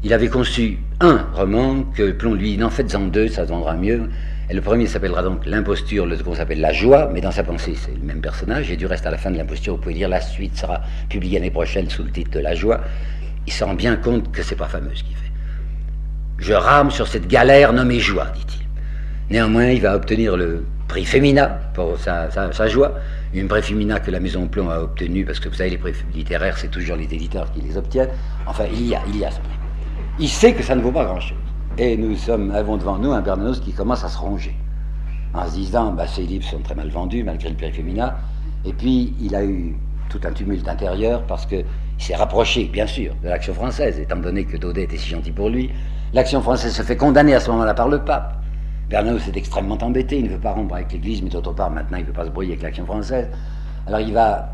Il 0.05 0.13
avait 0.13 0.27
conçu 0.27 0.77
un 0.99 1.25
roman 1.33 1.81
que 1.81 2.11
Plomb 2.11 2.35
lui 2.35 2.57
dit, 2.57 2.63
en 2.63 2.69
faites-en 2.69 3.07
deux, 3.07 3.27
ça 3.27 3.43
se 3.43 3.49
vendra 3.49 3.73
mieux. 3.73 4.11
Et 4.51 4.53
le 4.53 4.61
premier 4.61 4.85
s'appellera 4.85 5.23
donc 5.23 5.47
L'imposture, 5.47 6.05
le 6.05 6.15
second 6.15 6.35
s'appelle 6.35 6.61
La 6.61 6.71
joie, 6.71 7.09
mais 7.11 7.21
dans 7.21 7.31
sa 7.31 7.43
pensée, 7.43 7.73
c'est 7.75 7.95
le 7.95 8.03
même 8.03 8.21
personnage. 8.21 8.69
Et 8.69 8.77
du 8.77 8.85
reste, 8.85 9.07
à 9.07 9.09
la 9.09 9.17
fin 9.17 9.31
de 9.31 9.37
L'imposture, 9.37 9.73
vous 9.73 9.81
pouvez 9.81 9.95
dire 9.95 10.07
la 10.07 10.21
suite 10.21 10.55
sera 10.55 10.81
publiée 11.09 11.39
l'année 11.39 11.49
prochaine 11.49 11.89
sous 11.89 12.03
le 12.03 12.11
titre 12.11 12.29
de 12.29 12.39
La 12.39 12.53
joie. 12.53 12.81
Il 13.47 13.51
se 13.51 13.63
rend 13.63 13.73
bien 13.73 13.95
compte 13.95 14.31
que 14.31 14.43
c'est 14.43 14.55
pas 14.55 14.67
fameux 14.67 14.91
ce 14.93 15.01
qu'il 15.01 15.15
fait. 15.15 15.31
Je 16.37 16.53
rame 16.53 16.91
sur 16.91 17.07
cette 17.07 17.27
galère 17.27 17.73
nommée 17.73 17.99
joie, 17.99 18.27
dit-il. 18.35 18.67
Néanmoins, 19.31 19.69
il 19.69 19.81
va 19.81 19.95
obtenir 19.95 20.37
le 20.37 20.65
prix 20.87 21.05
Fémina 21.05 21.47
pour 21.73 21.97
sa, 21.97 22.67
joie, 22.67 22.93
une 23.33 23.47
prix 23.47 23.63
Fémina 23.63 23.99
que 23.99 24.11
la 24.11 24.19
Maison 24.19 24.47
Plomb 24.47 24.69
a 24.69 24.81
obtenu, 24.81 25.25
parce 25.25 25.39
que 25.39 25.49
vous 25.49 25.55
savez, 25.55 25.71
les 25.71 25.79
prix 25.79 25.93
littéraires, 26.13 26.59
c'est 26.59 26.69
toujours 26.69 26.95
les 26.95 27.05
éditeurs 27.05 27.51
qui 27.53 27.61
les 27.61 27.75
obtiennent. 27.75 28.11
Enfin, 28.45 28.65
il 28.71 28.85
y 28.85 28.93
a, 28.93 29.01
il 29.07 29.17
y 29.17 29.25
a 29.25 29.31
ce 29.31 29.39
prix. 29.39 29.54
Il 30.17 30.29
sait 30.29 30.53
que 30.53 30.63
ça 30.63 30.75
ne 30.75 30.81
vaut 30.81 30.93
pas 30.93 31.03
grand-chose. 31.03 31.37
Et 31.77 31.97
nous 31.97 32.15
sommes, 32.15 32.49
avons 32.51 32.77
devant 32.77 32.97
nous 32.97 33.11
un 33.11 33.19
Bernanos 33.19 33.59
qui 33.59 33.73
commence 33.73 34.05
à 34.05 34.07
se 34.07 34.17
ronger, 34.17 34.55
en 35.33 35.45
se 35.45 35.55
disant 35.55 35.91
bah, 35.91 36.07
ces 36.07 36.21
livres 36.21 36.45
sont 36.45 36.59
très 36.59 36.73
mal 36.73 36.87
vendus, 36.87 37.21
malgré 37.21 37.49
le 37.49 37.57
féminin. 37.57 38.13
Et 38.63 38.71
puis, 38.71 39.13
il 39.19 39.35
a 39.35 39.43
eu 39.43 39.75
tout 40.09 40.21
un 40.23 40.31
tumulte 40.31 40.69
intérieur 40.69 41.23
parce 41.23 41.45
qu'il 41.45 41.65
s'est 41.97 42.15
rapproché, 42.15 42.63
bien 42.65 42.87
sûr, 42.87 43.13
de 43.23 43.27
l'action 43.27 43.53
française, 43.53 43.99
étant 43.99 44.15
donné 44.15 44.45
que 44.45 44.55
Daudet 44.55 44.83
était 44.83 44.97
si 44.97 45.09
gentil 45.09 45.33
pour 45.33 45.49
lui. 45.49 45.69
L'action 46.13 46.41
française 46.41 46.73
se 46.73 46.81
fait 46.81 46.95
condamner 46.95 47.33
à 47.33 47.41
ce 47.41 47.51
moment-là 47.51 47.73
par 47.73 47.89
le 47.89 47.99
pape. 47.99 48.41
Bernanos 48.89 49.27
est 49.27 49.35
extrêmement 49.35 49.77
embêté, 49.81 50.19
il 50.19 50.25
ne 50.25 50.29
veut 50.29 50.39
pas 50.39 50.53
rompre 50.53 50.75
avec 50.75 50.93
l'Église, 50.93 51.23
mais 51.23 51.29
d'autre 51.29 51.51
part, 51.51 51.71
maintenant, 51.71 51.97
il 51.97 52.03
ne 52.03 52.07
veut 52.07 52.13
pas 52.13 52.23
se 52.23 52.29
brouiller 52.29 52.51
avec 52.51 52.63
l'action 52.63 52.85
française. 52.85 53.27
Alors 53.85 53.99
il 53.99 54.13
va 54.13 54.49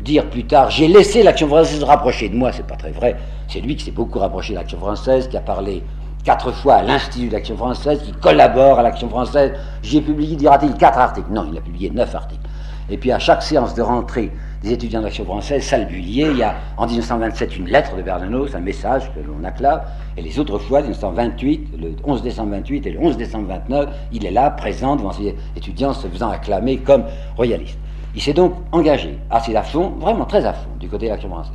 dire 0.00 0.28
plus 0.28 0.44
tard, 0.44 0.70
j'ai 0.70 0.88
laissé 0.88 1.22
l'action 1.22 1.48
française 1.48 1.80
se 1.80 1.84
rapprocher 1.84 2.28
de 2.28 2.36
moi, 2.36 2.52
c'est 2.52 2.66
pas 2.66 2.76
très 2.76 2.90
vrai. 2.90 3.16
C'est 3.48 3.60
lui 3.60 3.76
qui 3.76 3.84
s'est 3.84 3.90
beaucoup 3.90 4.18
rapproché 4.18 4.52
de 4.52 4.58
l'action 4.58 4.78
française, 4.78 5.28
qui 5.28 5.36
a 5.36 5.40
parlé 5.40 5.82
quatre 6.24 6.50
fois 6.52 6.74
à 6.74 6.82
l'Institut 6.82 7.28
d'Action 7.28 7.56
française, 7.56 8.00
qui 8.02 8.12
collabore 8.12 8.80
à 8.80 8.82
l'Action 8.82 9.08
française. 9.08 9.52
J'ai 9.82 10.00
publié, 10.00 10.34
dira-t-il, 10.34 10.74
quatre 10.74 10.98
articles. 10.98 11.30
Non, 11.30 11.46
il 11.50 11.56
a 11.56 11.60
publié 11.60 11.88
neuf 11.90 12.14
articles. 12.14 12.42
Et 12.88 12.98
puis 12.98 13.10
à 13.10 13.18
chaque 13.18 13.42
séance 13.42 13.74
de 13.74 13.82
rentrée 13.82 14.30
des 14.62 14.72
étudiants 14.72 15.02
d'Action 15.02 15.24
française, 15.24 15.62
salle 15.62 15.86
Bullier, 15.86 16.28
il 16.30 16.38
y 16.38 16.42
a 16.42 16.54
en 16.76 16.86
1927 16.86 17.56
une 17.56 17.68
lettre 17.68 17.96
de 17.96 18.02
Bernanos, 18.02 18.54
un 18.54 18.60
message 18.60 19.10
que 19.12 19.20
l'on 19.20 19.44
acclame, 19.44 19.82
et 20.16 20.22
les 20.22 20.38
autres 20.38 20.58
fois, 20.58 20.82
1928, 20.82 21.68
le 21.80 21.96
11 22.04 22.22
décembre 22.22 22.50
28 22.52 22.86
et 22.86 22.90
le 22.90 23.00
11 23.00 23.16
décembre 23.16 23.48
29, 23.48 23.88
il 24.12 24.24
est 24.26 24.30
là, 24.30 24.50
présent 24.50 24.96
devant 24.96 25.12
ses 25.12 25.34
étudiants, 25.56 25.92
se 25.92 26.06
faisant 26.06 26.30
acclamer 26.30 26.78
comme 26.78 27.04
royaliste. 27.36 27.78
Il 28.16 28.22
s'est 28.22 28.32
donc 28.32 28.54
engagé 28.72 29.18
assez 29.30 29.54
à 29.54 29.62
fond, 29.62 29.90
vraiment 30.00 30.24
très 30.24 30.44
à 30.46 30.54
fond, 30.54 30.70
du 30.80 30.88
côté 30.88 31.06
de 31.06 31.10
l'Action 31.10 31.28
française. 31.28 31.52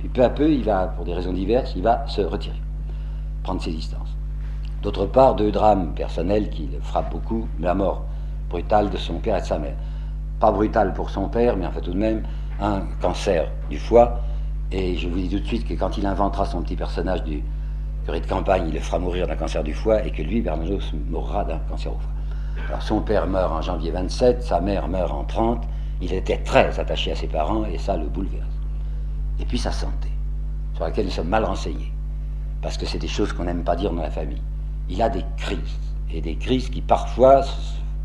Puis 0.00 0.08
peu 0.08 0.24
à 0.24 0.28
peu, 0.28 0.50
il 0.50 0.64
va, 0.64 0.88
pour 0.88 1.04
des 1.04 1.14
raisons 1.14 1.32
diverses, 1.32 1.72
il 1.76 1.82
va 1.82 2.06
se 2.08 2.22
retirer 2.22 2.60
prendre 3.42 3.62
ses 3.62 3.70
distances. 3.70 4.16
D'autre 4.82 5.06
part, 5.06 5.34
deux 5.34 5.50
drames 5.50 5.92
personnels 5.94 6.50
qui 6.50 6.66
le 6.66 6.80
frappent 6.80 7.12
beaucoup, 7.12 7.46
la 7.60 7.74
mort 7.74 8.04
brutale 8.48 8.90
de 8.90 8.96
son 8.96 9.14
père 9.14 9.36
et 9.36 9.40
de 9.40 9.46
sa 9.46 9.58
mère. 9.58 9.76
Pas 10.40 10.50
brutale 10.50 10.92
pour 10.92 11.08
son 11.08 11.28
père, 11.28 11.56
mais 11.56 11.66
en 11.66 11.70
fait 11.70 11.82
tout 11.82 11.92
de 11.92 11.98
même 11.98 12.22
un 12.60 12.82
cancer 13.00 13.46
du 13.68 13.78
foie. 13.78 14.20
Et 14.72 14.96
je 14.96 15.08
vous 15.08 15.16
dis 15.16 15.28
tout 15.28 15.38
de 15.38 15.46
suite 15.46 15.66
que 15.66 15.74
quand 15.74 15.96
il 15.98 16.06
inventera 16.06 16.46
son 16.46 16.62
petit 16.62 16.76
personnage 16.76 17.22
du 17.24 17.42
curé 18.04 18.20
de 18.20 18.26
campagne, 18.26 18.64
il 18.68 18.74
le 18.74 18.80
fera 18.80 18.98
mourir 18.98 19.26
d'un 19.26 19.36
cancer 19.36 19.62
du 19.62 19.74
foie 19.74 20.04
et 20.04 20.10
que 20.10 20.22
lui, 20.22 20.40
Bernanos, 20.40 20.92
mourra 21.08 21.44
d'un 21.44 21.58
cancer 21.68 21.92
au 21.92 21.98
foie. 21.98 22.10
Son 22.80 23.00
père 23.00 23.26
meurt 23.26 23.52
en 23.52 23.62
janvier 23.62 23.90
27, 23.90 24.42
sa 24.42 24.60
mère 24.60 24.88
meurt 24.88 25.12
en 25.12 25.24
30. 25.24 25.64
Il 26.00 26.12
était 26.12 26.38
très 26.38 26.78
attaché 26.78 27.12
à 27.12 27.16
ses 27.16 27.26
parents 27.26 27.64
et 27.64 27.78
ça 27.78 27.96
le 27.96 28.06
bouleverse. 28.06 28.46
Et 29.38 29.44
puis 29.44 29.58
sa 29.58 29.72
santé, 29.72 30.08
sur 30.74 30.84
laquelle 30.84 31.06
nous 31.06 31.10
sommes 31.10 31.28
mal 31.28 31.44
renseignés 31.44 31.92
parce 32.62 32.76
que 32.76 32.86
c'est 32.86 32.98
des 32.98 33.08
choses 33.08 33.32
qu'on 33.32 33.44
n'aime 33.44 33.64
pas 33.64 33.76
dire 33.76 33.92
dans 33.92 34.02
la 34.02 34.10
famille. 34.10 34.42
Il 34.88 35.00
a 35.02 35.08
des 35.08 35.24
crises, 35.36 35.78
et 36.12 36.20
des 36.20 36.36
crises 36.36 36.68
qui 36.68 36.80
parfois 36.80 37.42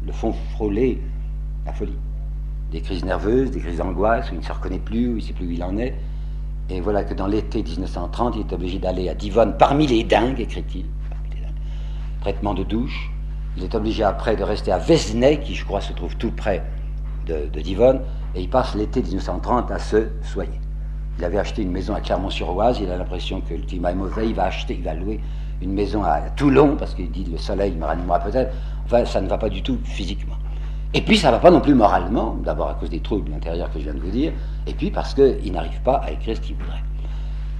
le 0.05 0.11
font 0.11 0.33
frôler 0.53 1.01
la 1.65 1.73
folie. 1.73 1.97
Des 2.71 2.81
crises 2.81 3.03
nerveuses, 3.03 3.51
des 3.51 3.59
crises 3.59 3.77
d'angoisse, 3.77 4.31
où 4.31 4.35
il 4.35 4.39
ne 4.39 4.43
se 4.43 4.51
reconnaît 4.51 4.79
plus, 4.79 5.07
où 5.07 5.11
il 5.11 5.15
ne 5.15 5.21
sait 5.21 5.33
plus 5.33 5.47
où 5.47 5.51
il 5.51 5.63
en 5.63 5.77
est. 5.77 5.95
Et 6.69 6.81
voilà 6.81 7.03
que 7.03 7.13
dans 7.13 7.27
l'été 7.27 7.63
1930, 7.63 8.35
il 8.35 8.41
est 8.41 8.53
obligé 8.53 8.79
d'aller 8.79 9.09
à 9.09 9.13
Divonne 9.13 9.55
parmi 9.57 9.87
les 9.87 10.03
dingues, 10.03 10.39
écrit-il. 10.39 10.85
traitement 12.21 12.53
de 12.53 12.63
douche. 12.63 13.11
Il 13.57 13.63
est 13.63 13.73
obligé 13.73 14.03
après 14.03 14.35
de 14.35 14.43
rester 14.43 14.71
à 14.71 14.77
Vesnay, 14.77 15.39
qui 15.39 15.55
je 15.55 15.65
crois 15.65 15.81
se 15.81 15.93
trouve 15.93 16.15
tout 16.17 16.31
près 16.31 16.63
de, 17.25 17.59
Divonne, 17.59 18.01
et 18.35 18.41
il 18.41 18.49
passe 18.49 18.75
l'été 18.75 19.01
1930 19.01 19.71
à 19.71 19.79
se 19.79 20.07
soigner. 20.23 20.59
Il 21.17 21.23
avait 21.23 21.39
acheté 21.39 21.61
une 21.61 21.71
maison 21.71 21.95
à 21.95 22.01
Clermont-sur-Oise, 22.01 22.79
il 22.81 22.91
a 22.91 22.97
l'impression 22.97 23.41
que 23.41 23.53
le 23.53 23.63
climat 23.63 23.91
est 23.91 23.95
mauvais, 23.95 24.27
il 24.27 24.35
va 24.35 24.45
acheter, 24.45 24.75
il 24.75 24.83
va 24.83 24.93
louer 24.93 25.21
une 25.61 25.71
maison 25.71 26.03
à 26.03 26.19
Toulon, 26.35 26.75
parce 26.75 26.93
qu'il 26.93 27.09
dit 27.09 27.23
le 27.23 27.37
soleil 27.37 27.73
me 27.73 27.85
ranimera 27.85 28.19
peut-être. 28.19 28.53
Enfin, 28.85 29.05
ça 29.05 29.21
ne 29.21 29.27
va 29.27 29.37
pas 29.37 29.49
du 29.49 29.63
tout 29.63 29.79
physiquement. 29.85 30.35
Et 30.93 31.01
puis 31.01 31.17
ça 31.17 31.29
ne 31.29 31.33
va 31.33 31.39
pas 31.39 31.51
non 31.51 31.61
plus 31.61 31.73
moralement, 31.73 32.35
d'abord 32.43 32.69
à 32.69 32.73
cause 32.75 32.89
des 32.89 32.99
troubles 32.99 33.33
intérieurs 33.33 33.71
que 33.71 33.79
je 33.79 33.85
viens 33.85 33.93
de 33.93 33.99
vous 33.99 34.11
dire, 34.11 34.33
et 34.67 34.73
puis 34.73 34.91
parce 34.91 35.13
qu'il 35.13 35.51
n'arrive 35.51 35.81
pas 35.81 35.95
à 35.95 36.11
écrire 36.11 36.35
ce 36.35 36.41
qu'il 36.41 36.55
voudrait. 36.55 36.83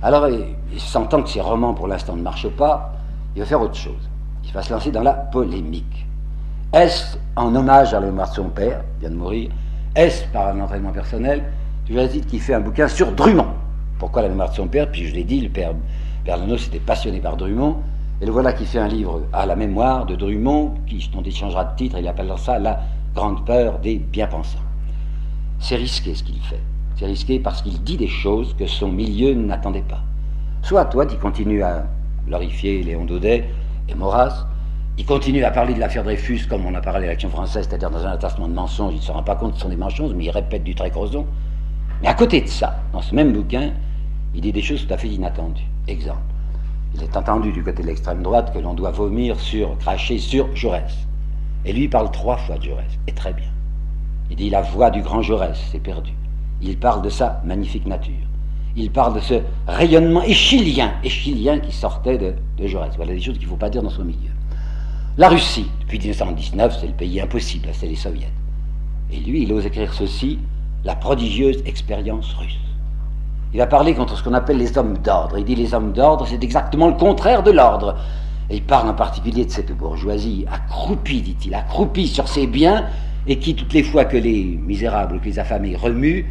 Alors, 0.01 0.27
sentant 0.77 1.23
que 1.23 1.29
ses 1.29 1.41
romans 1.41 1.73
pour 1.73 1.87
l'instant 1.87 2.15
ne 2.15 2.21
marchent 2.21 2.49
pas, 2.49 2.93
il 3.35 3.39
va 3.39 3.45
faire 3.45 3.61
autre 3.61 3.75
chose. 3.75 4.09
Il 4.45 4.53
va 4.53 4.61
se 4.61 4.71
lancer 4.71 4.91
dans 4.91 5.03
la 5.03 5.13
polémique. 5.13 6.05
Est-ce 6.73 7.17
en 7.35 7.55
hommage 7.55 7.93
à 7.93 7.99
la 7.99 8.07
mémoire 8.07 8.29
de 8.29 8.35
son 8.35 8.49
père, 8.49 8.81
qui 8.95 9.01
vient 9.01 9.09
de 9.09 9.15
mourir? 9.15 9.49
Est-ce 9.95 10.25
par 10.27 10.47
un 10.49 10.59
entraînement 10.59 10.91
personnel? 10.91 11.43
Dit 11.87 12.21
qui 12.21 12.39
fait 12.39 12.53
un 12.53 12.59
bouquin 12.59 12.87
sur 12.87 13.11
Drummond. 13.11 13.47
Pourquoi 13.99 14.23
la 14.23 14.29
mémoire 14.29 14.49
de 14.49 14.55
son 14.55 14.67
père? 14.67 14.91
Puis 14.91 15.07
je 15.07 15.15
l'ai 15.15 15.23
dit, 15.23 15.41
le 15.41 15.49
père 15.49 15.73
Bernanos 16.25 16.67
était 16.67 16.79
passionné 16.79 17.19
par 17.19 17.37
Drummond. 17.37 17.77
Et 18.21 18.25
le 18.25 18.31
voilà 18.31 18.53
qui 18.53 18.65
fait 18.65 18.79
un 18.79 18.87
livre 18.87 19.21
à 19.33 19.45
la 19.45 19.55
mémoire 19.55 20.05
de 20.05 20.15
Drummond, 20.15 20.73
qui, 20.87 21.09
dont 21.13 21.21
il 21.21 21.33
changera 21.33 21.65
de 21.65 21.75
titre, 21.75 21.97
il 21.99 22.07
appelle 22.07 22.31
ça 22.37 22.59
La 22.59 22.81
grande 23.13 23.45
peur 23.45 23.79
des 23.79 23.97
bien-pensants. 23.97 24.59
C'est 25.59 25.75
risqué 25.75 26.15
ce 26.15 26.23
qu'il 26.23 26.41
fait. 26.41 26.61
C'est 26.97 27.05
risqué 27.05 27.39
parce 27.39 27.61
qu'il 27.61 27.81
dit 27.83 27.97
des 27.97 28.07
choses 28.07 28.55
que 28.57 28.67
son 28.67 28.91
milieu 28.91 29.33
n'attendait 29.33 29.83
pas. 29.87 30.01
Soit 30.61 30.85
toi, 30.85 31.05
tu 31.05 31.17
continues 31.17 31.61
à 31.61 31.85
glorifier 32.25 32.83
Léon 32.83 33.05
Daudet 33.05 33.45
et 33.87 33.95
Maurras, 33.95 34.47
il 34.97 35.05
continue 35.05 35.43
à 35.43 35.51
parler 35.51 35.73
de 35.73 35.79
l'affaire 35.79 36.03
Dreyfus 36.03 36.47
comme 36.49 36.65
on 36.65 36.73
a 36.73 36.81
parlé 36.81 37.05
de 37.05 37.11
l'action 37.11 37.29
française, 37.29 37.67
c'est-à-dire 37.67 37.91
dans 37.91 38.05
un 38.05 38.11
attachement 38.11 38.47
de 38.47 38.53
mensonges, 38.53 38.93
il 38.93 38.97
ne 38.97 39.01
se 39.01 39.11
rend 39.11 39.23
pas 39.23 39.35
compte 39.35 39.51
que 39.51 39.57
ce 39.57 39.63
sont 39.63 39.69
des 39.69 39.75
mensonges, 39.75 40.13
mais 40.13 40.25
il 40.25 40.29
répète 40.29 40.63
du 40.63 40.73
très 40.73 40.89
crozon. 40.89 41.25
Mais 42.01 42.07
à 42.07 42.13
côté 42.13 42.41
de 42.41 42.47
ça, 42.47 42.77
dans 42.93 43.01
ce 43.01 43.13
même 43.13 43.33
bouquin, 43.33 43.71
il 44.33 44.41
dit 44.41 44.51
des 44.51 44.61
choses 44.61 44.87
tout 44.87 44.93
à 44.93 44.97
fait 44.97 45.09
inattendues. 45.09 45.65
Exemple, 45.87 46.21
il 46.93 47.03
est 47.03 47.17
entendu 47.17 47.51
du 47.51 47.63
côté 47.63 47.83
de 47.83 47.87
l'extrême 47.87 48.23
droite 48.23 48.53
que 48.53 48.59
l'on 48.59 48.73
doit 48.73 48.91
vomir 48.91 49.39
sur, 49.39 49.77
cracher 49.77 50.17
sur 50.17 50.55
Jaurès. 50.55 50.93
Et 51.65 51.73
lui, 51.73 51.83
il 51.83 51.89
parle 51.89 52.11
trois 52.11 52.37
fois 52.37 52.57
de 52.57 52.63
Jaurès, 52.63 52.99
et 53.07 53.11
très 53.11 53.33
bien. 53.33 53.49
Il 54.29 54.37
dit 54.37 54.49
la 54.49 54.61
voix 54.61 54.89
du 54.89 55.01
grand 55.01 55.21
Jaurès, 55.21 55.57
c'est 55.71 55.79
perdu. 55.79 56.13
Il 56.61 56.77
parle 56.79 57.01
de 57.01 57.09
sa 57.09 57.41
magnifique 57.45 57.85
nature. 57.85 58.13
Il 58.75 58.91
parle 58.91 59.15
de 59.15 59.19
ce 59.21 59.35
rayonnement 59.67 60.21
échilien, 60.23 60.91
qui 61.03 61.71
sortait 61.71 62.17
de, 62.17 62.33
de 62.57 62.67
Jaurès. 62.67 62.93
Voilà 62.97 63.13
des 63.13 63.21
choses 63.21 63.37
qu'il 63.37 63.45
ne 63.45 63.51
faut 63.51 63.57
pas 63.57 63.69
dire 63.69 63.81
dans 63.81 63.89
son 63.89 64.03
milieu. 64.03 64.31
La 65.17 65.29
Russie, 65.29 65.67
depuis 65.79 65.99
1919, 65.99 66.77
c'est 66.81 66.87
le 66.87 66.93
pays 66.93 67.21
impossible, 67.21 67.69
c'est 67.71 67.87
les 67.87 67.95
soviets. 67.95 68.31
Et 69.13 69.17
lui, 69.17 69.43
il 69.43 69.53
ose 69.53 69.65
écrire 69.65 69.93
ceci 69.93 70.39
la 70.83 70.95
prodigieuse 70.95 71.63
expérience 71.65 72.33
russe. 72.33 72.59
Il 73.53 73.61
a 73.61 73.67
parlé 73.67 73.93
contre 73.93 74.17
ce 74.17 74.23
qu'on 74.23 74.33
appelle 74.33 74.57
les 74.57 74.77
hommes 74.77 74.97
d'ordre. 74.97 75.37
Il 75.37 75.45
dit 75.45 75.55
les 75.55 75.73
hommes 75.73 75.93
d'ordre, 75.93 76.27
c'est 76.27 76.43
exactement 76.43 76.87
le 76.87 76.95
contraire 76.95 77.43
de 77.43 77.51
l'ordre. 77.51 77.95
Et 78.49 78.57
il 78.57 78.63
parle 78.63 78.89
en 78.89 78.93
particulier 78.93 79.45
de 79.45 79.51
cette 79.51 79.71
bourgeoisie 79.71 80.45
accroupie, 80.51 81.21
dit-il, 81.21 81.55
accroupie 81.55 82.07
sur 82.07 82.27
ses 82.27 82.45
biens, 82.45 82.85
et 83.25 83.39
qui, 83.39 83.55
toutes 83.55 83.73
les 83.73 83.83
fois 83.83 84.03
que 84.03 84.17
les 84.17 84.43
misérables, 84.43 85.21
que 85.21 85.25
les 85.25 85.39
affamés 85.39 85.77
remuent, 85.77 86.25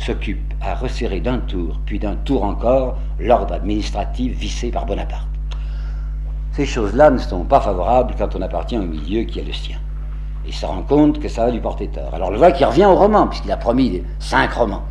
s'occupe 0.00 0.54
à 0.60 0.74
resserrer 0.74 1.20
d'un 1.20 1.38
tour, 1.38 1.80
puis 1.86 1.98
d'un 1.98 2.16
tour 2.16 2.44
encore, 2.44 2.98
l'ordre 3.18 3.54
administratif 3.54 4.36
vissé 4.36 4.70
par 4.70 4.86
Bonaparte. 4.86 5.28
Ces 6.52 6.66
choses-là 6.66 7.10
ne 7.10 7.18
sont 7.18 7.44
pas 7.44 7.60
favorables 7.60 8.14
quand 8.18 8.34
on 8.34 8.42
appartient 8.42 8.78
au 8.78 8.86
milieu 8.86 9.22
qui 9.22 9.40
est 9.40 9.44
le 9.44 9.52
sien 9.52 9.78
il 10.46 10.54
se 10.54 10.66
rend 10.66 10.82
compte 10.82 11.20
que 11.20 11.28
ça 11.28 11.44
va 11.44 11.50
lui 11.52 11.60
porter 11.60 11.88
tort. 11.88 12.12
Alors 12.14 12.30
le 12.30 12.38
voilà 12.38 12.52
qui 12.52 12.64
revient 12.64 12.86
au 12.86 12.96
roman, 12.96 13.28
puisqu'il 13.28 13.52
a 13.52 13.56
promis 13.56 14.02
cinq 14.18 14.52
romans. 14.52 14.84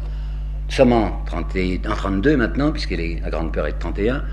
Nous 0.67 0.76
sommes 0.76 0.93
en, 0.93 1.12
32 1.26 2.38
maintenant, 2.38 2.72
puisque 2.72 2.91
la 2.91 3.30
grande 3.30 3.52
peur 3.52 3.67
est 3.67 3.74
de 3.74 3.80
31. 3.80 4.24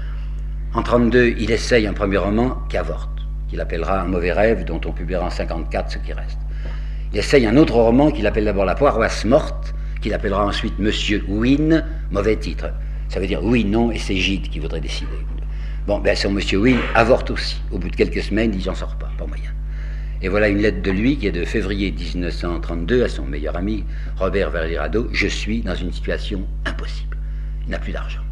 En 0.74 0.82
32, 0.82 1.34
il 1.38 1.50
essaye 1.50 1.86
un 1.86 1.94
premier 1.94 2.18
roman 2.18 2.58
qui 2.68 2.76
avorte, 2.76 3.10
qu'il 3.48 3.60
appellera 3.60 4.02
Un 4.02 4.06
mauvais 4.06 4.32
rêve, 4.32 4.64
dont 4.64 4.80
on 4.84 4.92
publiera 4.92 5.24
en 5.24 5.30
54 5.30 5.90
ce 5.90 5.98
qui 5.98 6.12
reste. 6.12 6.38
Il 7.12 7.18
essaye 7.18 7.46
un 7.46 7.56
autre 7.56 7.74
roman 7.74 8.10
qu'il 8.10 8.26
appelle 8.26 8.44
d'abord 8.44 8.66
La 8.66 8.74
paroisse 8.74 9.24
morte, 9.24 9.74
qu'il 10.00 10.14
appellera 10.14 10.46
ensuite 10.46 10.78
Monsieur 10.78 11.24
Win, 11.28 11.84
mauvais 12.10 12.36
titre. 12.36 12.70
Ça 13.08 13.20
veut 13.20 13.26
dire 13.26 13.42
oui, 13.42 13.64
non, 13.64 13.90
et 13.90 13.98
c'est 13.98 14.16
Gide 14.16 14.48
qui 14.48 14.58
voudrait 14.58 14.80
décider. 14.80 15.10
Bon, 15.86 15.98
ben 16.00 16.16
son 16.16 16.32
Monsieur 16.32 16.58
Win 16.58 16.78
avorte 16.94 17.30
aussi. 17.30 17.60
Au 17.70 17.78
bout 17.78 17.88
de 17.88 17.96
quelques 17.96 18.22
semaines, 18.22 18.52
il 18.58 18.66
n'en 18.66 18.74
sort 18.74 18.96
pas, 18.96 19.10
pas 19.16 19.26
moyen. 19.26 19.50
Et 20.22 20.28
voilà 20.28 20.48
une 20.48 20.58
lettre 20.58 20.82
de 20.82 20.90
lui 20.90 21.18
qui 21.18 21.26
est 21.26 21.32
de 21.32 21.44
février 21.44 21.92
1932 21.92 23.04
à 23.04 23.08
son 23.08 23.24
meilleur 23.26 23.56
ami 23.56 23.84
Robert 24.16 24.50
Verlirado. 24.50 25.08
Je 25.12 25.28
suis 25.28 25.60
dans 25.60 25.74
une 25.74 25.92
situation 25.92 26.46
impossible. 26.64 27.16
Il 27.66 27.70
n'a 27.70 27.78
plus 27.78 27.92
d'argent. 27.92 28.22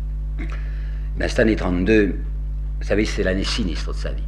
Mais 1.16 1.28
cette 1.28 1.40
année 1.40 1.56
32, 1.56 2.16
vous 2.80 2.86
savez, 2.86 3.04
c'est 3.04 3.22
l'année 3.22 3.44
sinistre 3.44 3.92
de 3.92 3.96
sa 3.96 4.12
vie. 4.12 4.22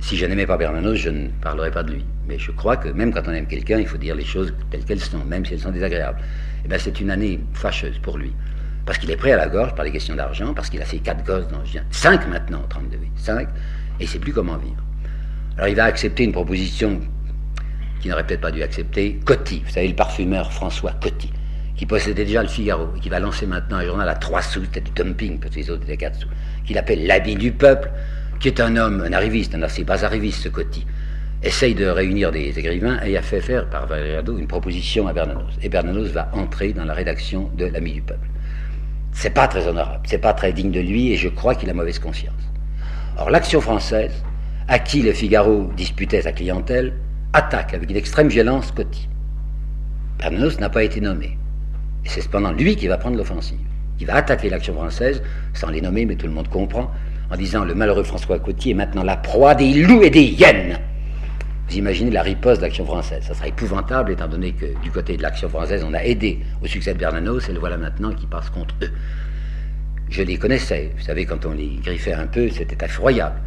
Si 0.00 0.16
je 0.16 0.26
n'aimais 0.26 0.46
pas 0.46 0.56
Bernanos, 0.56 0.96
je 0.96 1.10
ne 1.10 1.28
parlerais 1.40 1.70
pas 1.70 1.82
de 1.82 1.94
lui. 1.94 2.04
Mais 2.28 2.38
je 2.38 2.50
crois 2.50 2.76
que 2.76 2.88
même 2.88 3.12
quand 3.12 3.22
on 3.26 3.32
aime 3.32 3.46
quelqu'un, 3.46 3.78
il 3.78 3.86
faut 3.86 3.98
dire 3.98 4.14
les 4.14 4.24
choses 4.24 4.52
telles 4.70 4.84
qu'elles 4.84 5.00
sont, 5.00 5.24
même 5.24 5.44
si 5.44 5.54
elles 5.54 5.60
sont 5.60 5.70
désagréables. 5.70 6.18
Et 6.20 6.62
eh 6.64 6.68
bien, 6.68 6.78
c'est 6.78 7.00
une 7.00 7.10
année 7.10 7.40
fâcheuse 7.52 7.98
pour 7.98 8.18
lui. 8.18 8.32
Parce 8.84 8.98
qu'il 8.98 9.10
est 9.10 9.16
prêt 9.16 9.32
à 9.32 9.36
la 9.36 9.48
gorge 9.48 9.74
par 9.74 9.84
les 9.84 9.90
questions 9.90 10.14
d'argent, 10.14 10.54
parce 10.54 10.70
qu'il 10.70 10.80
a 10.80 10.84
fait 10.84 10.98
quatre 10.98 11.24
gosses 11.24 11.48
dans 11.48 11.62
cinq 11.90 12.28
maintenant, 12.28 12.62
32, 12.68 12.98
cinq, 13.16 13.48
et 14.00 14.04
il 14.04 14.08
sait 14.08 14.18
plus 14.18 14.32
comment 14.32 14.56
vivre. 14.56 14.82
Alors 15.56 15.68
il 15.68 15.74
va 15.74 15.84
accepter 15.84 16.24
une 16.24 16.32
proposition 16.32 17.00
qu'il 18.00 18.10
n'aurait 18.10 18.26
peut-être 18.26 18.42
pas 18.42 18.52
dû 18.52 18.62
accepter, 18.62 19.18
Coty, 19.24 19.62
vous 19.64 19.72
savez, 19.72 19.88
le 19.88 19.94
parfumeur 19.94 20.52
François 20.52 20.92
Coty, 20.92 21.32
qui 21.76 21.86
possédait 21.86 22.24
déjà 22.24 22.42
le 22.42 22.48
Figaro, 22.48 22.88
et 22.96 23.00
qui 23.00 23.08
va 23.08 23.18
lancer 23.18 23.46
maintenant 23.46 23.78
un 23.78 23.84
journal 23.84 24.08
à 24.08 24.14
3 24.14 24.42
sous, 24.42 24.64
c'était 24.64 24.80
du 24.80 24.90
dumping, 24.92 25.40
parce 25.40 25.54
que 25.54 25.60
les 25.60 25.70
autres 25.70 25.82
étaient 25.84 25.96
4 25.96 26.20
sous, 26.20 26.28
qu'il 26.64 26.78
appelle 26.78 27.06
l'habit 27.06 27.36
du 27.36 27.52
peuple, 27.52 27.90
qui 28.38 28.48
est 28.48 28.60
un 28.60 28.76
homme, 28.76 29.00
un 29.00 29.12
arriviste, 29.12 29.54
un 29.54 29.62
assez 29.62 29.82
bas 29.82 30.04
arriviste, 30.04 30.42
ce 30.42 30.48
Coty, 30.48 30.86
essaye 31.42 31.74
de 31.74 31.86
réunir 31.86 32.32
des 32.32 32.58
écrivains 32.58 32.98
et 33.04 33.16
a 33.16 33.22
fait 33.22 33.40
faire 33.40 33.68
par 33.68 33.86
Valeriado 33.86 34.38
une 34.38 34.46
proposition 34.46 35.06
à 35.06 35.12
Bernanos. 35.12 35.52
Et 35.62 35.68
Bernanos 35.68 36.08
va 36.08 36.28
entrer 36.32 36.72
dans 36.72 36.84
la 36.84 36.94
rédaction 36.94 37.50
de 37.56 37.66
l'Ami 37.66 37.92
du 37.92 38.02
peuple. 38.02 38.28
C'est 39.12 39.30
pas 39.30 39.48
très 39.48 39.66
honorable, 39.66 40.02
c'est 40.06 40.18
pas 40.18 40.34
très 40.34 40.52
digne 40.52 40.70
de 40.70 40.80
lui, 40.80 41.12
et 41.12 41.16
je 41.16 41.28
crois 41.28 41.54
qu'il 41.54 41.70
a 41.70 41.74
mauvaise 41.74 41.98
conscience. 41.98 42.34
Or, 43.16 43.30
l'action 43.30 43.60
française, 43.60 44.12
à 44.68 44.78
qui 44.78 45.02
le 45.02 45.12
Figaro 45.12 45.70
disputait 45.76 46.22
sa 46.22 46.32
clientèle, 46.32 46.92
attaque 47.32 47.74
avec 47.74 47.90
une 47.90 47.96
extrême 47.96 48.28
violence 48.28 48.72
Coty. 48.72 49.08
Bernanos 50.18 50.58
n'a 50.58 50.68
pas 50.68 50.84
été 50.84 51.00
nommé. 51.00 51.38
C'est 52.04 52.20
cependant 52.20 52.52
lui 52.52 52.76
qui 52.76 52.88
va 52.88 52.98
prendre 52.98 53.16
l'offensive. 53.16 53.58
Il 54.00 54.06
va 54.06 54.16
attaquer 54.16 54.50
l'action 54.50 54.74
française, 54.74 55.22
sans 55.54 55.70
les 55.70 55.80
nommer, 55.80 56.04
mais 56.04 56.16
tout 56.16 56.26
le 56.26 56.32
monde 56.32 56.48
comprend, 56.48 56.90
en 57.30 57.36
disant 57.36 57.64
le 57.64 57.74
malheureux 57.74 58.04
François 58.04 58.38
Coty 58.38 58.70
est 58.70 58.74
maintenant 58.74 59.02
la 59.02 59.16
proie 59.16 59.54
des 59.54 59.72
loups 59.72 60.02
et 60.02 60.10
des 60.10 60.24
hyènes. 60.24 60.78
Vous 61.68 61.76
imaginez 61.76 62.10
la 62.10 62.22
riposte 62.22 62.60
de 62.60 62.66
l'action 62.66 62.84
française. 62.84 63.24
Ça 63.24 63.34
sera 63.34 63.48
épouvantable, 63.48 64.12
étant 64.12 64.28
donné 64.28 64.52
que 64.52 64.66
du 64.82 64.90
côté 64.90 65.16
de 65.16 65.22
l'action 65.22 65.48
française, 65.48 65.84
on 65.84 65.94
a 65.94 66.04
aidé 66.04 66.40
au 66.62 66.66
succès 66.66 66.94
de 66.94 66.98
Bernanos, 66.98 67.48
et 67.48 67.52
le 67.52 67.58
voilà 67.58 67.76
maintenant 67.76 68.12
qui 68.12 68.26
passe 68.26 68.50
contre 68.50 68.74
eux. 68.82 68.90
Je 70.08 70.22
les 70.22 70.36
connaissais. 70.36 70.92
Vous 70.96 71.02
savez, 71.02 71.26
quand 71.26 71.44
on 71.44 71.52
les 71.52 71.80
griffait 71.82 72.12
un 72.12 72.28
peu, 72.28 72.48
c'était 72.50 72.84
effroyable. 72.84 73.40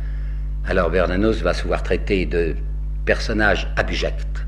Alors 0.68 0.90
Bernanos 0.90 1.42
va 1.42 1.54
se 1.54 1.66
voir 1.66 1.82
traiter 1.82 2.26
de 2.26 2.56
personnage 3.06 3.68
abject, 3.78 4.46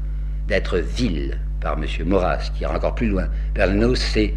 d'être 0.47 0.77
vil 0.77 1.39
par 1.61 1.77
M. 1.77 1.85
Maurras, 2.05 2.51
qui 2.53 2.63
ira 2.63 2.75
encore 2.75 2.95
plus 2.95 3.07
loin. 3.07 3.27
Bernanos, 3.55 3.99
c'est 3.99 4.33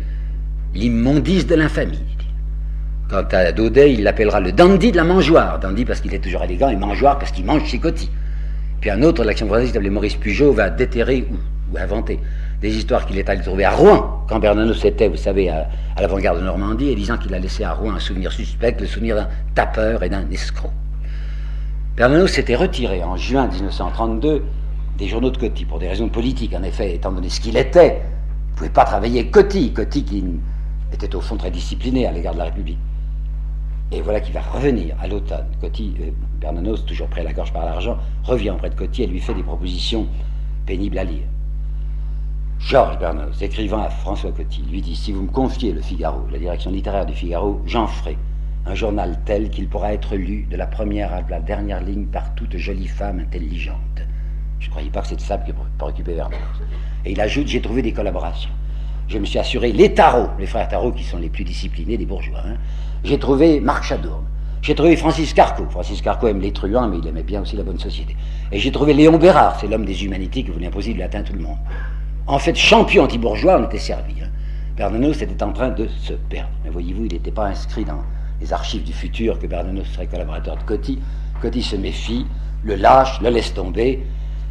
l'immondice 0.74 1.46
de 1.46 1.56
l'infamie. 1.56 1.98
Quant 3.08 3.26
à 3.32 3.50
Daudet, 3.50 3.92
il 3.92 4.04
l'appellera 4.04 4.40
le 4.40 4.52
dandy 4.52 4.92
de 4.92 4.96
la 4.96 5.04
mangeoire. 5.04 5.58
Dandy 5.58 5.84
parce 5.84 6.00
qu'il 6.00 6.14
est 6.14 6.20
toujours 6.20 6.44
élégant 6.44 6.70
et 6.70 6.76
mangeoire 6.76 7.18
parce 7.18 7.32
qu'il 7.32 7.44
mange 7.44 7.68
ses 7.68 7.78
cotis. 7.78 8.10
Puis 8.84 8.90
un 8.90 9.02
autre 9.02 9.22
de 9.22 9.26
l'action 9.26 9.46
française, 9.46 9.68
qui 9.68 9.72
s'appelait 9.72 9.88
Maurice 9.88 10.16
Pugeot, 10.16 10.52
va 10.52 10.68
déterrer 10.68 11.26
ou, 11.32 11.78
inventer 11.78 12.20
des 12.60 12.76
histoires 12.76 13.06
qu'il 13.06 13.18
est 13.18 13.26
allé 13.30 13.40
trouver 13.40 13.64
à 13.64 13.70
Rouen, 13.70 14.26
quand 14.28 14.38
Bernanos 14.38 14.84
était, 14.84 15.08
vous 15.08 15.16
savez, 15.16 15.48
à, 15.48 15.70
à 15.96 16.02
l'avant-garde 16.02 16.40
de 16.40 16.44
Normandie, 16.44 16.90
et 16.90 16.94
disant 16.94 17.16
qu'il 17.16 17.32
a 17.32 17.38
laissé 17.38 17.64
à 17.64 17.72
Rouen 17.72 17.94
un 17.94 17.98
souvenir 17.98 18.30
suspect, 18.30 18.76
le 18.78 18.86
souvenir 18.86 19.16
d'un 19.16 19.28
tapeur 19.54 20.02
et 20.02 20.10
d'un 20.10 20.28
escroc. 20.30 20.68
Bernanos 21.96 22.26
s'était 22.26 22.56
retiré 22.56 23.02
en 23.02 23.16
juin 23.16 23.48
1932 23.48 24.42
des 24.98 25.08
journaux 25.08 25.30
de 25.30 25.38
Coty 25.38 25.64
pour 25.64 25.78
des 25.78 25.88
raisons 25.88 26.10
politiques, 26.10 26.54
en 26.54 26.62
effet, 26.62 26.94
étant 26.94 27.10
donné 27.10 27.30
ce 27.30 27.40
qu'il 27.40 27.56
était. 27.56 28.02
Il 28.02 28.50
ne 28.50 28.56
pouvait 28.58 28.68
pas 28.68 28.84
travailler 28.84 29.30
Coty, 29.30 29.72
Coty 29.72 30.04
qui 30.04 30.24
était 30.92 31.14
au 31.16 31.22
fond 31.22 31.38
très 31.38 31.50
discipliné 31.50 32.06
à 32.06 32.12
l'égard 32.12 32.34
de 32.34 32.38
la 32.40 32.44
République. 32.44 32.80
Et 33.92 34.00
voilà 34.00 34.20
qu'il 34.20 34.34
va 34.34 34.40
revenir 34.40 34.96
à 35.00 35.06
l'automne. 35.06 35.46
Coty, 35.60 35.94
euh, 36.00 36.10
Bernanos, 36.40 36.84
toujours 36.84 37.08
prêt 37.08 37.20
à 37.20 37.24
la 37.24 37.32
gorge 37.32 37.52
par 37.52 37.64
l'argent, 37.64 37.96
revient 38.24 38.50
auprès 38.50 38.70
de 38.70 38.74
Coty 38.74 39.02
et 39.02 39.06
lui 39.06 39.20
fait 39.20 39.34
des 39.34 39.42
propositions 39.42 40.06
pénibles 40.66 40.98
à 40.98 41.04
lire. 41.04 41.22
Georges 42.58 42.98
Bernanos, 42.98 43.40
écrivant 43.42 43.82
à 43.82 43.90
François 43.90 44.32
Coty, 44.32 44.62
lui 44.70 44.80
dit 44.80 44.96
Si 44.96 45.12
vous 45.12 45.22
me 45.22 45.30
confiez 45.30 45.72
le 45.72 45.82
Figaro, 45.82 46.26
la 46.32 46.38
direction 46.38 46.70
littéraire 46.70 47.04
du 47.06 47.12
Figaro, 47.12 47.60
j'en 47.66 47.86
ferai 47.86 48.16
un 48.66 48.74
journal 48.74 49.20
tel 49.26 49.50
qu'il 49.50 49.68
pourra 49.68 49.92
être 49.92 50.16
lu 50.16 50.46
de 50.50 50.56
la 50.56 50.66
première 50.66 51.12
à 51.12 51.20
la 51.28 51.40
dernière 51.40 51.82
ligne 51.82 52.06
par 52.06 52.34
toute 52.34 52.56
jolie 52.56 52.88
femme 52.88 53.20
intelligente. 53.20 53.76
Je 54.58 54.66
ne 54.66 54.70
croyais 54.70 54.88
pas 54.88 55.02
que 55.02 55.08
c'était 55.08 55.22
ça 55.22 55.36
qui 55.36 55.52
préoccupait 55.76 56.14
Vernon. 56.14 56.38
Et 57.04 57.12
il 57.12 57.20
ajoute 57.20 57.46
J'ai 57.48 57.60
trouvé 57.60 57.82
des 57.82 57.92
collaborations. 57.92 58.50
Je 59.08 59.18
me 59.18 59.26
suis 59.26 59.38
assuré 59.38 59.70
les 59.70 59.92
tarots, 59.92 60.30
les 60.38 60.46
frères 60.46 60.66
tarots 60.68 60.92
qui 60.92 61.04
sont 61.04 61.18
les 61.18 61.28
plus 61.28 61.44
disciplinés 61.44 61.98
des 61.98 62.06
bourgeois. 62.06 62.40
hein. 62.46 62.56
J'ai 63.04 63.18
trouvé 63.18 63.60
Marc 63.60 63.84
Chadourne. 63.84 64.24
J'ai 64.62 64.74
trouvé 64.74 64.96
Francis 64.96 65.34
Carco. 65.34 65.66
Francis 65.68 66.00
Carco 66.00 66.26
aime 66.26 66.40
les 66.40 66.52
truands, 66.52 66.88
mais 66.88 66.96
il 67.00 67.06
aimait 67.06 67.22
bien 67.22 67.42
aussi 67.42 67.54
la 67.54 67.62
bonne 67.62 67.78
société. 67.78 68.16
Et 68.50 68.58
j'ai 68.58 68.72
trouvé 68.72 68.94
Léon 68.94 69.18
Bérard, 69.18 69.58
c'est 69.60 69.66
l'homme 69.66 69.84
des 69.84 70.06
humanités 70.06 70.42
qui 70.42 70.50
voulait 70.50 70.68
imposer 70.68 70.94
de 70.94 71.00
latin 71.00 71.20
à 71.20 71.22
tout 71.22 71.34
le 71.34 71.40
monde. 71.40 71.58
En 72.26 72.38
fait, 72.38 72.56
champion 72.56 73.04
anti-bourgeois, 73.04 73.60
on 73.60 73.66
était 73.66 73.78
servi. 73.78 74.14
Hein. 74.22 74.28
Bernanos 74.74 75.20
était 75.20 75.42
en 75.42 75.52
train 75.52 75.68
de 75.68 75.86
se 75.86 76.14
perdre. 76.14 76.48
Mais 76.64 76.70
voyez-vous, 76.70 77.04
il 77.04 77.12
n'était 77.12 77.30
pas 77.30 77.44
inscrit 77.44 77.84
dans 77.84 78.02
les 78.40 78.54
archives 78.54 78.84
du 78.84 78.94
futur 78.94 79.38
que 79.38 79.46
Bernanos 79.46 79.84
serait 79.84 80.06
collaborateur 80.06 80.56
de 80.56 80.62
Coty. 80.62 80.98
Coty 81.42 81.62
se 81.62 81.76
méfie, 81.76 82.24
le 82.62 82.76
lâche, 82.76 83.20
le 83.20 83.28
laisse 83.28 83.52
tomber. 83.52 84.02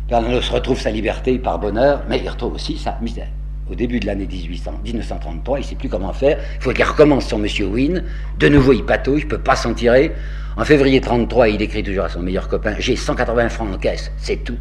Bernanos 0.08 0.48
retrouve 0.52 0.80
sa 0.80 0.92
liberté 0.92 1.40
par 1.40 1.58
bonheur, 1.58 2.04
mais 2.08 2.20
il 2.20 2.30
retrouve 2.30 2.54
aussi 2.54 2.78
sa 2.78 3.00
misère. 3.02 3.30
Au 3.72 3.76
début 3.76 4.00
de 4.00 4.06
l'année 4.06 4.28
1800 4.28 4.82
1933, 4.84 5.60
il 5.60 5.62
ne 5.62 5.68
sait 5.68 5.76
plus 5.76 5.88
comment 5.90 6.12
faire. 6.12 6.38
Il 6.58 6.64
faut 6.64 6.74
qu'il 6.74 6.84
recommence 6.84 7.28
son 7.28 7.40
Monsieur 7.40 7.66
Wynne. 7.66 8.04
De 8.38 8.50
nouveau, 8.50 8.74
il 8.74 8.84
patauge, 8.84 9.22
il 9.22 9.26
ne 9.26 9.30
peut 9.30 9.38
pas 9.38 9.56
s'en 9.56 9.74
tirer. 9.74 10.12
En 10.58 10.66
février 10.66 11.00
33, 11.00 11.50
il 11.50 11.62
écrit 11.62 11.82
toujours 11.82 12.04
à 12.04 12.10
son 12.10 12.22
meilleur 12.22 12.48
copain 12.50 12.76
J'ai 12.78 12.96
180 12.96 13.50
francs 13.50 13.74
en 13.74 13.78
caisse, 13.78 14.12
c'est 14.18 14.44
tout. 14.44 14.58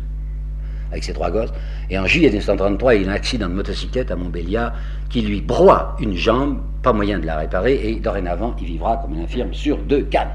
Avec 0.91 1.05
ses 1.05 1.13
trois 1.13 1.31
gosses. 1.31 1.53
Et 1.91 1.99
en 1.99 2.07
juillet 2.07 2.29
1933, 2.29 2.95
il 2.95 3.09
a 3.09 3.13
un 3.13 3.15
accident 3.15 3.49
de 3.49 3.55
motocyclette 3.55 4.11
à 4.11 4.17
Montbéliard 4.17 4.73
qui 5.09 5.23
lui 5.23 5.41
broie 5.41 5.97
une 6.01 6.17
jambe, 6.17 6.61
pas 6.83 6.93
moyen 6.93 7.19
de 7.19 7.27
la 7.27 7.39
réparer, 7.39 7.81
et 7.83 7.97
dorénavant, 7.97 8.55
il 8.61 8.67
vivra 8.67 8.99
comme 8.99 9.19
un 9.19 9.25
infirme 9.25 9.53
sur 9.53 9.79
deux 9.79 10.03
cannes. 10.05 10.33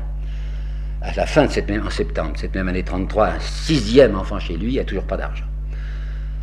À 1.01 1.13
la 1.15 1.25
fin 1.25 1.45
de 1.45 1.51
cette 1.51 1.69
même, 1.69 1.85
en 1.85 1.89
septembre, 1.89 2.33
cette 2.35 2.55
même 2.55 2.67
année 2.67 2.83
33, 2.83 3.27
un 3.27 3.39
sixième 3.39 4.15
enfant 4.15 4.39
chez 4.39 4.57
lui, 4.57 4.71
il 4.71 4.73
n'y 4.73 4.79
a 4.79 4.83
toujours 4.83 5.05
pas 5.05 5.15
d'argent. 5.15 5.45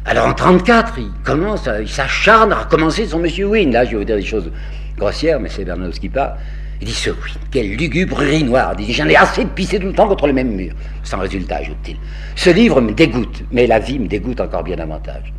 Alors 0.04 0.26
en 0.26 0.34
34, 0.34 0.94
il 0.98 1.10
commence, 1.22 1.66
à- 1.66 1.80
il 1.80 1.88
s'acharne 1.88 2.52
à 2.52 2.56
recommencer 2.56 3.06
son 3.06 3.18
Monsieur 3.20 3.46
Wynne. 3.46 3.72
Là, 3.72 3.84
je 3.84 3.92
vais 3.92 3.96
vous 3.96 4.04
dire 4.04 4.16
des 4.16 4.22
choses 4.24 4.50
grossières, 4.98 5.40
mais 5.40 5.48
c'est 5.48 5.64
Bernanos 5.64 5.98
qui 5.98 6.08
parle. 6.10 6.34
Il 6.80 6.86
dit 6.88 6.92
ce 6.92 7.10
Wynne, 7.10 7.40
quelle 7.50 7.70
lugubrerie 7.74 8.44
noire. 8.44 8.74
Il 8.78 8.86
dit 8.86 8.92
j'en 8.92 9.08
ai 9.08 9.16
assez 9.16 9.44
de 9.44 9.48
pisser 9.48 9.78
tout 9.78 9.86
le 9.86 9.92
temps 9.94 10.06
contre 10.08 10.26
le 10.26 10.34
même 10.34 10.54
mur. 10.54 10.74
Sans 11.04 11.18
résultat, 11.18 11.56
ajoute-t-il. 11.56 11.96
Ce 12.36 12.50
livre 12.50 12.80
me 12.82 12.92
dégoûte, 12.92 13.44
mais 13.50 13.66
la 13.66 13.78
vie 13.78 13.98
me 13.98 14.06
dégoûte 14.06 14.40
encore 14.40 14.62
bien 14.62 14.76
davantage. 14.76 15.32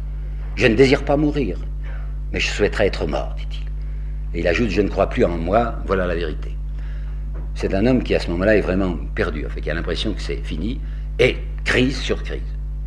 Je 0.56 0.65
ne 0.67 0.73
désire 0.75 1.04
pas 1.04 1.15
mourir, 1.17 1.58
mais 2.34 2.39
je 2.39 2.47
souhaiterais 2.47 2.88
être 2.88 3.06
mort, 3.06 3.36
dit-il. 3.38 3.65
Et 4.38 4.41
il 4.41 4.47
ajoute 4.47 4.69
je 4.71 4.82
ne 4.82 4.89
crois 4.89 5.10
plus 5.10 5.25
en 5.25 5.38
moi, 5.38 5.75
voilà 5.86 6.08
la 6.08 6.15
vérité. 6.15 6.56
C'est 7.54 7.73
un 7.73 7.86
homme 7.86 8.01
qui 8.04 8.15
à 8.15 8.19
ce 8.19 8.30
moment-là 8.32 8.56
est 8.58 8.62
vraiment 8.62 8.95
perdu, 9.13 9.45
en 9.45 9.62
qui 9.62 9.69
a 9.69 9.73
l'impression 9.73 10.13
que 10.13 10.21
c'est 10.21 10.41
fini, 10.43 10.82
et 11.19 11.38
crise 11.63 11.97
sur 11.99 12.21
crise. 12.23 12.41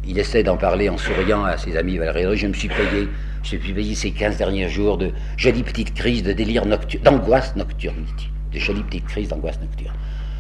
Il 0.07 0.19
essaie 0.19 0.43
d'en 0.43 0.57
parler 0.57 0.89
en 0.89 0.97
souriant 0.97 1.45
à 1.45 1.57
ses 1.59 1.77
amis 1.77 1.99
Valérie. 1.99 2.37
Je 2.37 2.47
me 2.47 2.55
suis 2.55 2.69
payé, 2.69 3.09
je 3.43 3.57
me 3.57 3.61
suis 3.61 3.73
payé 3.73 3.95
ces 3.95 4.11
15 4.11 4.39
derniers 4.39 4.69
jours 4.69 4.97
de 4.97 5.13
jolies 5.37 5.63
petites 5.63 5.95
crises 5.95 6.23
de 6.23 6.33
délire 6.33 6.65
nocturne, 6.67 7.03
d'angoisse 7.03 7.55
nocturne. 7.57 8.05
De 8.53 8.59
jolies 8.59 8.83
petites 8.85 9.07
crises 9.07 9.29
d'angoisse 9.29 9.61
nocturne. 9.61 9.95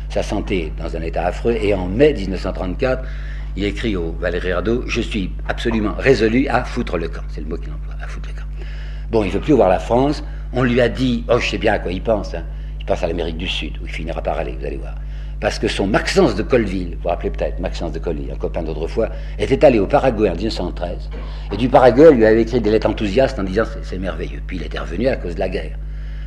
Sa 0.08 0.22
santé 0.22 0.72
dans 0.78 0.96
un 0.96 1.02
état 1.02 1.26
affreux, 1.26 1.56
et 1.60 1.74
en 1.74 1.86
mai 1.86 2.14
1934, 2.14 3.04
il 3.56 3.64
écrit 3.64 3.94
au 3.96 4.12
Valéry 4.12 4.52
Radeau 4.54 4.84
Je 4.86 5.02
suis 5.02 5.30
absolument 5.48 5.94
résolu 5.98 6.48
à 6.48 6.64
foutre 6.64 6.96
le 6.96 7.08
camp. 7.08 7.22
C'est 7.28 7.42
le 7.42 7.46
mot 7.48 7.56
qu'il 7.56 7.72
emploie, 7.72 7.94
à 8.02 8.06
foutre 8.06 8.30
le 8.30 8.40
camp. 8.40 8.46
Bon, 9.10 9.22
il 9.22 9.26
ne 9.28 9.32
veut 9.32 9.40
plus 9.40 9.52
voir 9.54 9.68
la 9.68 9.80
France. 9.80 10.24
On 10.54 10.62
lui 10.62 10.80
a 10.80 10.88
dit 10.88 11.24
Oh, 11.28 11.38
je 11.38 11.46
sais 11.46 11.58
bien 11.58 11.74
à 11.74 11.78
quoi 11.78 11.92
il 11.92 12.02
pense. 12.02 12.32
hein. 12.32 12.44
Il 12.80 12.86
pense 12.86 13.02
à 13.02 13.06
l'Amérique 13.06 13.36
du 13.36 13.48
Sud, 13.48 13.74
où 13.82 13.86
il 13.86 13.92
finira 13.92 14.22
par 14.22 14.38
aller, 14.38 14.56
vous 14.58 14.64
allez 14.64 14.78
voir 14.78 14.94
parce 15.40 15.58
que 15.58 15.68
son 15.68 15.86
Maxence 15.86 16.34
de 16.34 16.42
Colville, 16.42 16.94
vous 16.96 17.02
vous 17.02 17.08
rappelez 17.08 17.30
peut-être, 17.30 17.60
Maxence 17.60 17.92
de 17.92 17.98
Colville, 17.98 18.30
un 18.32 18.36
copain 18.36 18.62
d'autrefois, 18.62 19.08
était 19.38 19.64
allé 19.64 19.78
au 19.78 19.86
Paraguay 19.86 20.28
en 20.30 20.34
1913, 20.34 21.10
et 21.52 21.56
du 21.56 21.68
Paraguay, 21.68 22.12
lui 22.12 22.24
avait 22.26 22.42
écrit 22.42 22.60
des 22.60 22.70
lettres 22.70 22.88
enthousiastes 22.88 23.38
en 23.38 23.44
disant 23.44 23.62
c'est- 23.82 23.98
merveilleux. 23.98 24.40
Puis 24.46 24.56
il 24.56 24.62
était 24.64 24.78
revenu 24.78 25.06
à 25.08 25.16
cause 25.16 25.34
de 25.34 25.40
la 25.40 25.48
guerre. 25.48 25.76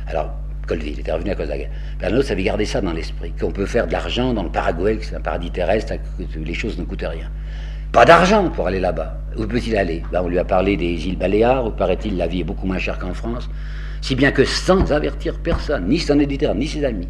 Alors, 0.08 0.30
Colville 0.66 0.98
était 1.00 1.12
revenu 1.12 1.30
à 1.30 1.34
cause 1.34 1.46
de 1.46 1.50
la 1.52 1.58
guerre. 1.58 1.70
Bernanos 2.00 2.30
avait 2.30 2.42
gardé 2.42 2.64
ça 2.64 2.80
dans 2.80 2.92
l'esprit, 2.92 3.32
qu'on 3.38 3.50
peut 3.50 3.66
faire 3.66 3.86
de 3.86 3.92
l'argent 3.92 4.32
dans 4.32 4.42
le 4.44 4.48
Paraguay, 4.50 4.96
que 4.96 5.04
c'est 5.04 5.16
un 5.16 5.20
paradis 5.20 5.50
terrestre, 5.50 5.94
coûte- 6.16 6.36
les 6.36 6.54
choses 6.54 6.78
ne 6.78 6.84
coûtent 6.84 7.04
rien. 7.06 7.28
Pas 7.92 8.06
d'argent 8.06 8.48
pour 8.48 8.66
aller 8.66 8.80
là-bas. 8.80 9.18
Où 9.36 9.46
peut-il 9.46 9.76
aller? 9.76 10.02
Ben, 10.10 10.22
On 10.24 10.28
lui 10.28 10.38
a 10.38 10.44
parlé 10.44 10.78
des 10.78 11.06
îles 11.08 11.18
Baléares, 11.18 11.66
où 11.66 11.70
paraît-il 11.70 12.16
la 12.16 12.26
vie 12.26 12.40
est 12.40 12.44
beaucoup 12.44 12.66
moins 12.66 12.78
chère 12.78 12.98
qu'en 12.98 13.12
France, 13.12 13.50
si 14.00 14.14
bien 14.14 14.30
que 14.32 14.44
sans 14.44 14.90
avertir 14.92 15.38
personne, 15.40 15.88
ni 15.88 15.98
son 15.98 16.18
éditeur, 16.18 16.54
ni 16.54 16.66
ses 16.66 16.84
amis, 16.86 17.08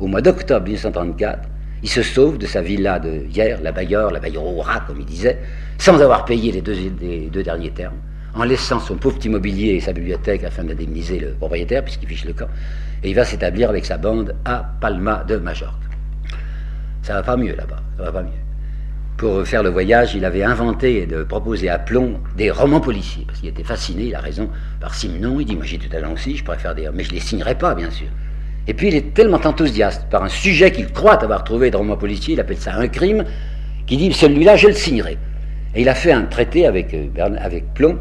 au 0.00 0.06
mois 0.06 0.22
d'octobre 0.22 0.66
1934, 0.66 1.48
il 1.82 1.88
se 1.88 2.02
sauve 2.02 2.38
de 2.38 2.46
sa 2.46 2.62
villa 2.62 2.98
de 2.98 3.26
hier, 3.30 3.60
la 3.62 3.70
Bailleur, 3.72 4.10
la 4.10 4.20
rat, 4.62 4.80
comme 4.86 5.00
il 5.00 5.06
disait, 5.06 5.38
sans 5.78 6.00
avoir 6.00 6.24
payé 6.24 6.52
les 6.52 6.62
deux, 6.62 7.42
derniers 7.42 7.70
termes, 7.70 7.98
en 8.34 8.44
laissant 8.44 8.80
son 8.80 8.96
pauvre 8.96 9.16
petit 9.16 9.28
mobilier 9.28 9.74
et 9.74 9.80
sa 9.80 9.92
bibliothèque 9.92 10.44
afin 10.44 10.64
d'indemniser 10.64 11.18
le 11.18 11.32
propriétaire, 11.32 11.84
puisqu'il 11.84 12.08
fiche 12.08 12.24
le 12.24 12.32
camp, 12.32 12.48
et 13.02 13.10
il 13.10 13.14
va 13.14 13.24
s'établir 13.24 13.68
avec 13.68 13.84
sa 13.84 13.98
bande 13.98 14.34
à 14.44 14.72
Palma 14.80 15.24
de 15.26 15.36
Majorque. 15.36 15.74
Ça 17.02 17.14
va 17.14 17.22
pas 17.22 17.36
mieux 17.36 17.54
là-bas, 17.54 17.82
ça 17.96 18.04
va 18.04 18.12
pas 18.12 18.22
mieux. 18.22 18.30
Pour 19.18 19.46
faire 19.46 19.62
le 19.62 19.68
voyage, 19.68 20.14
il 20.14 20.24
avait 20.24 20.42
inventé 20.42 21.04
de 21.04 21.24
proposer 21.24 21.68
à 21.68 21.78
Plomb 21.78 22.20
des 22.38 22.50
romans 22.50 22.80
policiers, 22.80 23.24
parce 23.26 23.40
qu'il 23.40 23.50
était 23.50 23.64
fasciné, 23.64 24.04
il 24.04 24.14
a 24.14 24.20
raison, 24.20 24.48
par 24.80 24.94
Simon. 24.94 25.40
Il 25.40 25.44
dit 25.44 25.56
Moi 25.56 25.66
j'ai 25.66 25.76
tout 25.76 25.88
talent 25.88 26.12
aussi, 26.12 26.36
je 26.36 26.44
faire 26.44 26.74
des. 26.74 26.88
Mais 26.94 27.04
je 27.04 27.12
les 27.12 27.20
signerai 27.20 27.54
pas, 27.54 27.74
bien 27.74 27.90
sûr. 27.90 28.06
Et 28.70 28.72
puis 28.72 28.86
il 28.86 28.94
est 28.94 29.14
tellement 29.14 29.40
enthousiaste 29.44 30.06
par 30.10 30.22
un 30.22 30.28
sujet 30.28 30.70
qu'il 30.70 30.92
croit 30.92 31.20
avoir 31.24 31.42
trouvé 31.42 31.72
de 31.72 31.76
roman 31.76 31.96
policier, 31.96 32.34
il 32.34 32.40
appelle 32.40 32.56
ça 32.56 32.72
un 32.76 32.86
crime, 32.86 33.24
qu'il 33.84 33.98
dit 33.98 34.12
Celui-là, 34.12 34.54
je 34.54 34.68
le 34.68 34.74
signerai. 34.74 35.18
Et 35.74 35.80
il 35.82 35.88
a 35.88 35.94
fait 35.96 36.12
un 36.12 36.22
traité 36.22 36.68
avec, 36.68 36.94
euh, 36.94 37.08
Plomb. 37.74 37.98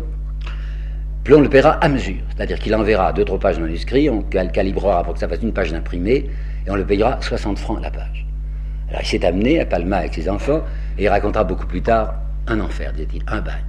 Plomb 1.23 1.41
le 1.41 1.49
paiera 1.49 1.71
à 1.71 1.89
mesure, 1.89 2.21
c'est-à-dire 2.35 2.59
qu'il 2.59 2.75
enverra 2.75 3.11
deux, 3.13 3.25
trois 3.25 3.39
pages 3.39 3.57
de 3.57 3.63
manuscrits, 3.63 4.11
on 4.11 4.21
cal- 4.21 4.51
calibrera 4.51 5.03
pour 5.03 5.15
que 5.15 5.19
ça 5.19 5.27
fasse 5.27 5.41
une 5.41 5.53
page 5.53 5.71
d'imprimé, 5.71 6.29
et 6.67 6.69
on 6.69 6.75
le 6.75 6.85
payera 6.85 7.17
60 7.19 7.57
francs 7.57 7.81
la 7.81 7.89
page. 7.89 8.27
Alors 8.89 9.01
il 9.01 9.07
s'est 9.07 9.25
amené 9.25 9.59
à 9.59 9.65
Palma 9.65 9.97
avec 9.97 10.13
ses 10.13 10.29
enfants, 10.29 10.61
et 10.99 11.05
il 11.05 11.09
racontera 11.09 11.45
beaucoup 11.45 11.65
plus 11.65 11.81
tard 11.81 12.13
un 12.45 12.59
enfer, 12.59 12.93
disait-il, 12.93 13.23
un 13.25 13.41
bagne. 13.41 13.65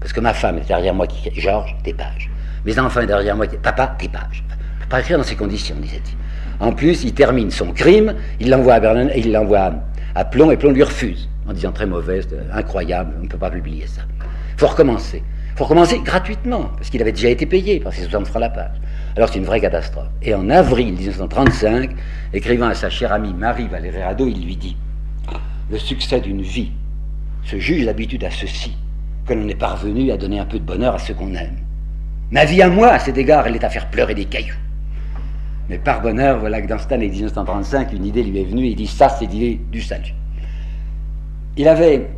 Parce 0.00 0.14
que 0.14 0.20
ma 0.20 0.32
femme 0.32 0.56
est 0.56 0.68
derrière 0.68 0.94
moi 0.94 1.06
qui 1.06 1.30
Georges, 1.38 1.76
tes 1.84 1.92
pages. 1.92 2.30
Mes 2.64 2.78
enfants 2.78 3.04
derrière 3.04 3.36
moi 3.36 3.46
qui 3.46 3.58
Papa, 3.58 3.94
tes 3.98 4.08
pages. 4.08 4.42
Je 4.48 4.54
ne 4.54 4.80
peux 4.84 4.88
pas 4.88 5.00
écrire 5.00 5.18
dans 5.18 5.24
ces 5.24 5.36
conditions, 5.36 5.76
disait-il. 5.78 6.16
En 6.60 6.72
plus, 6.72 7.04
il 7.04 7.14
termine 7.14 7.50
son 7.50 7.72
crime, 7.72 8.14
il 8.40 8.50
l'envoie 8.50 8.74
à 8.74 8.80
Berlin, 8.80 9.08
il 9.16 9.32
l'envoie 9.32 9.72
à, 10.14 10.24
Plomb, 10.24 10.50
et 10.50 10.56
Plomb 10.56 10.72
lui 10.72 10.82
refuse, 10.82 11.28
en 11.48 11.52
disant 11.52 11.72
très 11.72 11.86
mauvaise, 11.86 12.28
euh, 12.32 12.42
incroyable, 12.52 13.14
on 13.20 13.24
ne 13.24 13.28
peut 13.28 13.38
pas 13.38 13.50
publier 13.50 13.86
ça. 13.86 14.02
Il 14.54 14.60
faut 14.60 14.66
recommencer. 14.66 15.22
Il 15.52 15.58
faut 15.58 15.64
recommencer 15.64 16.00
gratuitement, 16.00 16.70
parce 16.76 16.90
qu'il 16.90 17.00
avait 17.00 17.12
déjà 17.12 17.28
été 17.28 17.46
payé 17.46 17.78
par 17.80 17.92
ses 17.92 18.02
60 18.02 18.26
francs 18.26 18.40
la 18.40 18.50
page. 18.50 18.80
Alors 19.16 19.28
c'est 19.28 19.38
une 19.38 19.44
vraie 19.44 19.60
catastrophe. 19.60 20.08
Et 20.22 20.34
en 20.34 20.50
avril 20.50 20.94
1935, 20.94 21.90
écrivant 22.32 22.66
à 22.66 22.74
sa 22.74 22.90
chère 22.90 23.12
amie 23.12 23.34
Marie 23.34 23.68
Valérie 23.68 24.02
il 24.18 24.44
lui 24.44 24.56
dit 24.56 24.76
Le 25.70 25.78
succès 25.78 26.20
d'une 26.20 26.42
vie 26.42 26.72
se 27.44 27.58
juge 27.58 27.84
d'habitude 27.84 28.24
à 28.24 28.30
ceci, 28.30 28.76
que 29.26 29.34
l'on 29.34 29.48
est 29.48 29.54
parvenu 29.54 30.10
à 30.10 30.16
donner 30.16 30.38
un 30.38 30.44
peu 30.44 30.58
de 30.58 30.64
bonheur 30.64 30.94
à 30.94 30.98
ceux 30.98 31.14
qu'on 31.14 31.34
aime. 31.34 31.56
Ma 32.30 32.44
vie 32.44 32.62
à 32.62 32.68
moi, 32.68 32.88
à 32.88 32.98
cet 32.98 33.16
égard, 33.16 33.46
elle 33.46 33.56
est 33.56 33.64
à 33.64 33.70
faire 33.70 33.88
pleurer 33.90 34.14
des 34.14 34.26
cailloux. 34.26 34.54
Mais 35.68 35.78
par 35.78 36.00
bonheur, 36.00 36.38
voilà 36.38 36.62
que 36.62 36.66
dans 36.66 36.78
cette 36.78 36.92
année 36.92 37.08
1935, 37.08 37.92
une 37.92 38.06
idée 38.06 38.22
lui 38.22 38.40
est 38.40 38.44
venue, 38.44 38.66
il 38.66 38.74
dit 38.74 38.86
ça, 38.86 39.08
c'est 39.08 39.26
l'idée 39.26 39.60
du 39.70 39.82
salut. 39.82 40.14
Il 41.56 41.68
avait 41.68 42.08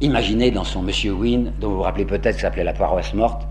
imaginé 0.00 0.50
dans 0.50 0.64
son 0.64 0.82
Monsieur 0.82 1.12
Wynne, 1.12 1.52
dont 1.60 1.70
vous 1.70 1.76
vous 1.76 1.82
rappelez 1.82 2.04
peut-être, 2.04 2.36
qui 2.36 2.42
s'appelait 2.42 2.64
la 2.64 2.72
paroisse 2.72 3.12
morte, 3.14 3.46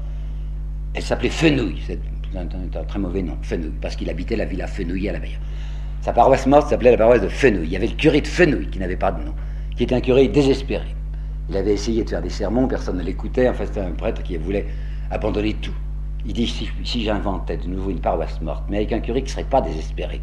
elle 0.93 1.03
s'appelait 1.03 1.29
Fenouille, 1.29 1.81
c'est 1.85 1.99
un 2.35 2.83
très 2.83 2.99
mauvais 2.99 3.21
nom, 3.21 3.37
Fenouille, 3.41 3.73
parce 3.81 3.95
qu'il 3.95 4.09
habitait 4.09 4.35
la 4.35 4.45
villa 4.45 4.67
Fenouille 4.67 5.09
à 5.09 5.13
la 5.13 5.19
Bayer. 5.19 5.37
Sa 6.01 6.13
paroisse 6.13 6.47
morte 6.47 6.69
s'appelait 6.69 6.91
la 6.91 6.97
paroisse 6.97 7.21
de 7.21 7.27
Fenouille. 7.27 7.65
Il 7.65 7.71
y 7.71 7.75
avait 7.75 7.87
le 7.87 7.95
curé 7.95 8.21
de 8.21 8.27
Fenouille, 8.27 8.69
qui 8.69 8.79
n'avait 8.79 8.95
pas 8.95 9.11
de 9.11 9.23
nom, 9.23 9.33
qui 9.75 9.83
était 9.83 9.95
un 9.95 10.01
curé 10.01 10.27
désespéré. 10.29 10.85
Il 11.49 11.57
avait 11.57 11.73
essayé 11.73 12.03
de 12.03 12.09
faire 12.09 12.21
des 12.21 12.29
sermons, 12.29 12.67
personne 12.67 12.97
ne 12.97 13.03
l'écoutait, 13.03 13.49
en 13.49 13.53
fait 13.53 13.65
c'était 13.65 13.81
un 13.81 13.91
prêtre 13.91 14.23
qui 14.23 14.37
voulait 14.37 14.67
abandonner 15.11 15.55
tout. 15.55 15.73
Il 16.25 16.33
dit, 16.33 16.47
si, 16.83 17.03
j'inventais 17.03 17.57
de 17.57 17.67
nouveau 17.67 17.91
une 17.91 18.01
paroisse 18.01 18.41
morte, 18.41 18.65
mais 18.69 18.77
avec 18.77 18.91
un 18.91 18.99
curé 18.99 19.21
qui 19.21 19.27
ne 19.27 19.31
serait 19.31 19.43
pas 19.45 19.61
désespéré, 19.61 20.21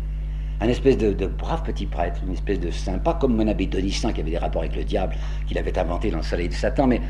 un 0.60 0.68
espèce 0.68 0.96
de, 0.98 1.26
brave 1.26 1.62
petit 1.62 1.86
prêtre, 1.86 2.20
une 2.26 2.32
espèce 2.32 2.60
de 2.60 2.70
saint, 2.70 2.98
pas 2.98 3.14
comme 3.14 3.34
mon 3.36 3.46
abbé 3.48 3.66
Donissin 3.66 4.12
qui 4.12 4.20
avait 4.20 4.30
des 4.30 4.38
rapports 4.38 4.62
avec 4.62 4.76
le 4.76 4.84
diable, 4.84 5.14
qu'il 5.46 5.58
avait 5.58 5.78
inventé 5.78 6.10
dans 6.10 6.18
le 6.18 6.22
soleil 6.22 6.48
de 6.48 6.54
Satan, 6.54 6.86
mais 6.86 7.00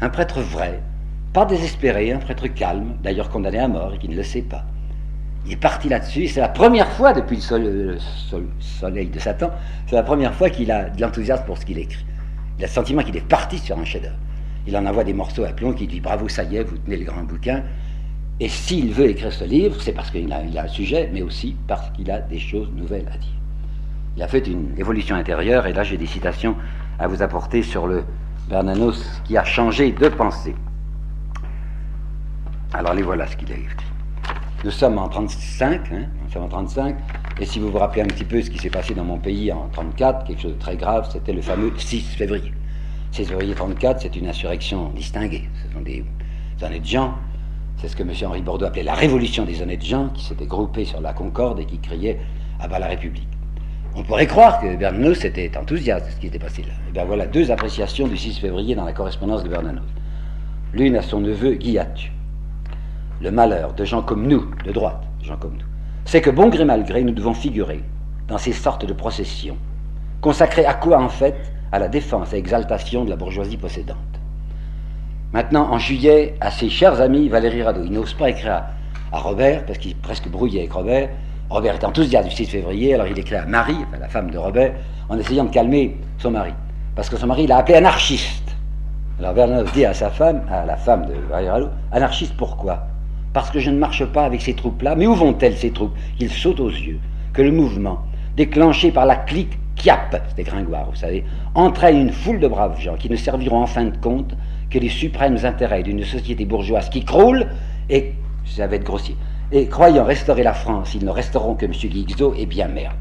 un 0.00 0.08
prêtre 0.08 0.40
vrai, 0.40 0.80
pas 1.32 1.44
désespéré, 1.44 2.12
un 2.12 2.18
prêtre 2.18 2.46
calme, 2.48 2.96
d'ailleurs 3.02 3.28
condamné 3.30 3.58
à 3.58 3.68
mort 3.68 3.94
et 3.94 3.98
qui 3.98 4.08
ne 4.08 4.16
le 4.16 4.22
sait 4.22 4.42
pas. 4.42 4.64
Il 5.46 5.52
est 5.52 5.56
parti 5.56 5.88
là-dessus, 5.88 6.28
c'est 6.28 6.40
la 6.40 6.48
première 6.48 6.88
fois 6.92 7.12
depuis 7.12 7.36
le, 7.36 7.42
sol- 7.42 7.62
le 7.62 7.98
sol- 7.98 8.48
soleil 8.60 9.08
de 9.08 9.18
Satan, 9.18 9.50
c'est 9.86 9.96
la 9.96 10.02
première 10.02 10.34
fois 10.34 10.48
qu'il 10.48 10.70
a 10.70 10.88
de 10.88 11.00
l'enthousiasme 11.00 11.44
pour 11.44 11.58
ce 11.58 11.66
qu'il 11.66 11.78
écrit. 11.78 12.04
Il 12.58 12.64
a 12.64 12.66
le 12.66 12.72
sentiment 12.72 13.02
qu'il 13.02 13.16
est 13.16 13.26
parti 13.26 13.58
sur 13.58 13.78
un 13.78 13.84
chef-d'œuvre. 13.84 14.16
Il 14.66 14.74
en 14.76 14.86
envoie 14.86 15.04
des 15.04 15.12
morceaux 15.12 15.44
à 15.44 15.48
plomb 15.52 15.74
qui 15.74 15.86
dit 15.86 16.00
bravo, 16.00 16.28
ça 16.28 16.44
y 16.44 16.56
est, 16.56 16.62
vous 16.62 16.78
tenez 16.78 16.96
le 16.96 17.04
grand 17.04 17.22
bouquin. 17.24 17.62
Et 18.40 18.48
s'il 18.48 18.92
veut 18.92 19.08
écrire 19.08 19.32
ce 19.32 19.44
livre, 19.44 19.80
c'est 19.80 19.92
parce 19.92 20.10
qu'il 20.10 20.32
a, 20.32 20.42
il 20.42 20.58
a 20.58 20.64
un 20.64 20.68
sujet, 20.68 21.08
mais 21.12 21.22
aussi 21.22 21.56
parce 21.68 21.90
qu'il 21.90 22.10
a 22.10 22.20
des 22.20 22.40
choses 22.40 22.68
nouvelles 22.74 23.08
à 23.12 23.16
dire. 23.16 23.30
Il 24.16 24.22
a 24.22 24.28
fait 24.28 24.46
une 24.46 24.74
évolution 24.76 25.14
intérieure, 25.14 25.66
et 25.66 25.72
là 25.72 25.84
j'ai 25.84 25.96
des 25.96 26.06
citations 26.06 26.56
à 26.98 27.06
vous 27.06 27.22
apporter 27.22 27.62
sur 27.62 27.86
le 27.86 28.04
Bernanos 28.48 29.04
qui 29.24 29.36
a 29.36 29.44
changé 29.44 29.92
de 29.92 30.08
pensée. 30.08 30.54
Alors 32.72 32.94
les 32.94 33.02
voilà 33.02 33.26
ce 33.26 33.36
qu'il 33.36 33.52
a 33.52 33.56
dit. 33.56 33.62
Nous 34.64 34.70
sommes 34.70 34.98
en 34.98 35.08
35, 35.08 35.92
hein, 35.92 36.06
nous 36.24 36.30
sommes 36.32 36.44
en 36.44 36.48
35, 36.48 36.96
et 37.38 37.46
si 37.46 37.60
vous 37.60 37.70
vous 37.70 37.78
rappelez 37.78 38.02
un 38.02 38.06
petit 38.06 38.24
peu 38.24 38.42
ce 38.42 38.50
qui 38.50 38.58
s'est 38.58 38.70
passé 38.70 38.94
dans 38.94 39.04
mon 39.04 39.18
pays 39.18 39.52
en 39.52 39.68
34, 39.72 40.26
quelque 40.26 40.42
chose 40.42 40.54
de 40.54 40.58
très 40.58 40.76
grave, 40.76 41.08
c'était 41.12 41.32
le 41.32 41.42
fameux 41.42 41.72
6 41.76 42.16
février. 42.16 42.52
6 43.12 43.26
février 43.26 43.54
34, 43.54 44.00
c'est 44.02 44.16
une 44.16 44.26
insurrection 44.26 44.90
distinguée. 44.90 45.48
Ce 45.62 45.72
sont 45.72 45.82
des 45.82 46.04
honnêtes 46.62 46.86
gens, 46.86 47.14
c'est 47.84 47.90
ce 47.90 47.96
que 47.96 48.02
M. 48.02 48.12
Henri 48.24 48.40
Bordeaux 48.40 48.64
appelait 48.64 48.82
la 48.82 48.94
révolution 48.94 49.44
des 49.44 49.60
honnêtes 49.60 49.84
gens, 49.84 50.08
qui 50.14 50.24
s'étaient 50.24 50.46
groupés 50.46 50.86
sur 50.86 51.02
la 51.02 51.12
Concorde 51.12 51.60
et 51.60 51.66
qui 51.66 51.78
criaient 51.78 52.18
à 52.58 52.66
bas 52.66 52.78
la 52.78 52.86
République. 52.86 53.28
On 53.94 54.02
pourrait 54.02 54.26
croire 54.26 54.58
que 54.58 54.74
Bernanos 54.74 55.22
était 55.22 55.54
enthousiaste 55.58 56.06
de 56.06 56.10
ce 56.12 56.16
qui 56.16 56.28
était 56.28 56.38
passé 56.38 56.62
là. 56.62 56.72
Et 56.88 56.92
bien 56.92 57.04
voilà 57.04 57.26
deux 57.26 57.50
appréciations 57.50 58.08
du 58.08 58.16
6 58.16 58.38
février 58.38 58.74
dans 58.74 58.86
la 58.86 58.94
correspondance 58.94 59.44
de 59.44 59.50
Bernanos. 59.50 59.84
L'une 60.72 60.96
à 60.96 61.02
son 61.02 61.20
neveu 61.20 61.56
Guillatu. 61.56 62.10
Le 63.20 63.30
malheur 63.30 63.74
de 63.74 63.84
gens 63.84 64.00
comme 64.00 64.28
nous, 64.28 64.50
de 64.64 64.72
droite, 64.72 65.04
gens 65.22 65.36
comme 65.36 65.58
nous, 65.58 65.66
c'est 66.06 66.22
que 66.22 66.30
bon 66.30 66.48
gré 66.48 66.64
mal 66.64 66.84
gré, 66.84 67.04
nous 67.04 67.12
devons 67.12 67.34
figurer 67.34 67.84
dans 68.28 68.38
ces 68.38 68.52
sortes 68.54 68.86
de 68.86 68.94
processions, 68.94 69.58
consacrées 70.22 70.64
à 70.64 70.72
quoi 70.72 71.02
en 71.02 71.10
fait? 71.10 71.36
À 71.70 71.78
la 71.78 71.88
défense 71.88 72.32
et 72.32 72.36
exaltation 72.36 73.04
de 73.04 73.10
la 73.10 73.16
bourgeoisie 73.16 73.58
possédante. 73.58 74.13
Maintenant, 75.34 75.68
en 75.72 75.80
juillet, 75.80 76.36
à 76.40 76.52
ses 76.52 76.68
chers 76.68 77.00
amis 77.00 77.28
Valérie 77.28 77.64
Radeau, 77.64 77.80
il 77.84 77.90
n'ose 77.90 78.14
pas 78.14 78.30
écrire 78.30 78.62
à, 79.10 79.18
Robert, 79.18 79.66
parce 79.66 79.80
qu'il 79.80 79.90
est 79.90 80.00
presque 80.00 80.28
brouillé 80.28 80.60
avec 80.60 80.72
Robert, 80.72 81.08
Robert 81.50 81.74
est 81.74 81.84
enthousiaste 81.84 82.28
du 82.28 82.34
6 82.36 82.46
février, 82.46 82.94
alors 82.94 83.08
il 83.08 83.18
écrit 83.18 83.34
à 83.34 83.44
Marie, 83.44 83.78
la 83.98 84.08
femme 84.08 84.30
de 84.30 84.38
Robert, 84.38 84.74
en 85.08 85.18
essayant 85.18 85.42
de 85.42 85.50
calmer 85.50 85.96
son 86.18 86.30
mari. 86.30 86.52
Parce 86.94 87.08
que 87.08 87.16
son 87.16 87.26
mari 87.26 87.48
l'a 87.48 87.56
appelé 87.56 87.74
anarchiste. 87.74 88.54
Alors 89.18 89.34
Bernanos 89.34 89.72
dit 89.72 89.84
à 89.84 89.92
sa 89.92 90.08
femme, 90.08 90.42
à 90.48 90.64
la 90.66 90.76
femme 90.76 91.06
de 91.06 91.14
Valérie 91.28 91.66
anarchiste 91.90 92.36
pourquoi? 92.36 92.86
Parce 93.32 93.50
que 93.50 93.58
je 93.58 93.70
ne 93.70 93.78
marche 93.78 94.04
pas 94.04 94.26
avec 94.26 94.40
ces 94.40 94.54
troupes-là. 94.54 94.94
Mais 94.94 95.08
où 95.08 95.16
vont-elles 95.16 95.56
ces 95.56 95.72
troupes? 95.72 95.96
Qu'il 96.16 96.30
saute 96.30 96.60
aux 96.60 96.70
yeux 96.70 97.00
que 97.32 97.42
le 97.42 97.50
mouvement, 97.50 98.02
déclenché 98.36 98.92
par 98.92 99.04
la 99.04 99.16
clique 99.16 99.58
Kiap, 99.74 100.16
c'était 100.28 100.44
Gringoire, 100.44 100.90
vous 100.90 100.96
savez, 100.96 101.24
entraîne 101.56 101.98
une 101.98 102.12
foule 102.12 102.38
de 102.38 102.46
braves 102.46 102.80
gens 102.80 102.94
qui 102.94 103.10
ne 103.10 103.16
serviront 103.16 103.62
en 103.62 103.66
fin 103.66 103.86
de 103.86 103.96
compte 103.96 104.36
que 104.70 104.78
les 104.78 104.88
suprêmes 104.88 105.38
intérêts 105.44 105.82
d'une 105.82 106.04
société 106.04 106.44
bourgeoise 106.44 106.88
qui 106.88 107.04
croule 107.04 107.46
et, 107.88 108.14
ça 108.44 108.66
va 108.66 108.76
être 108.76 108.84
grossier, 108.84 109.16
et 109.52 109.66
croyant 109.68 110.04
restaurer 110.04 110.42
la 110.42 110.54
France, 110.54 110.94
ils 110.94 111.04
ne 111.04 111.10
resteront 111.10 111.54
que 111.54 111.66
M. 111.66 111.72
Guixot, 111.72 112.34
et 112.36 112.46
bien 112.46 112.68
merde. 112.68 112.96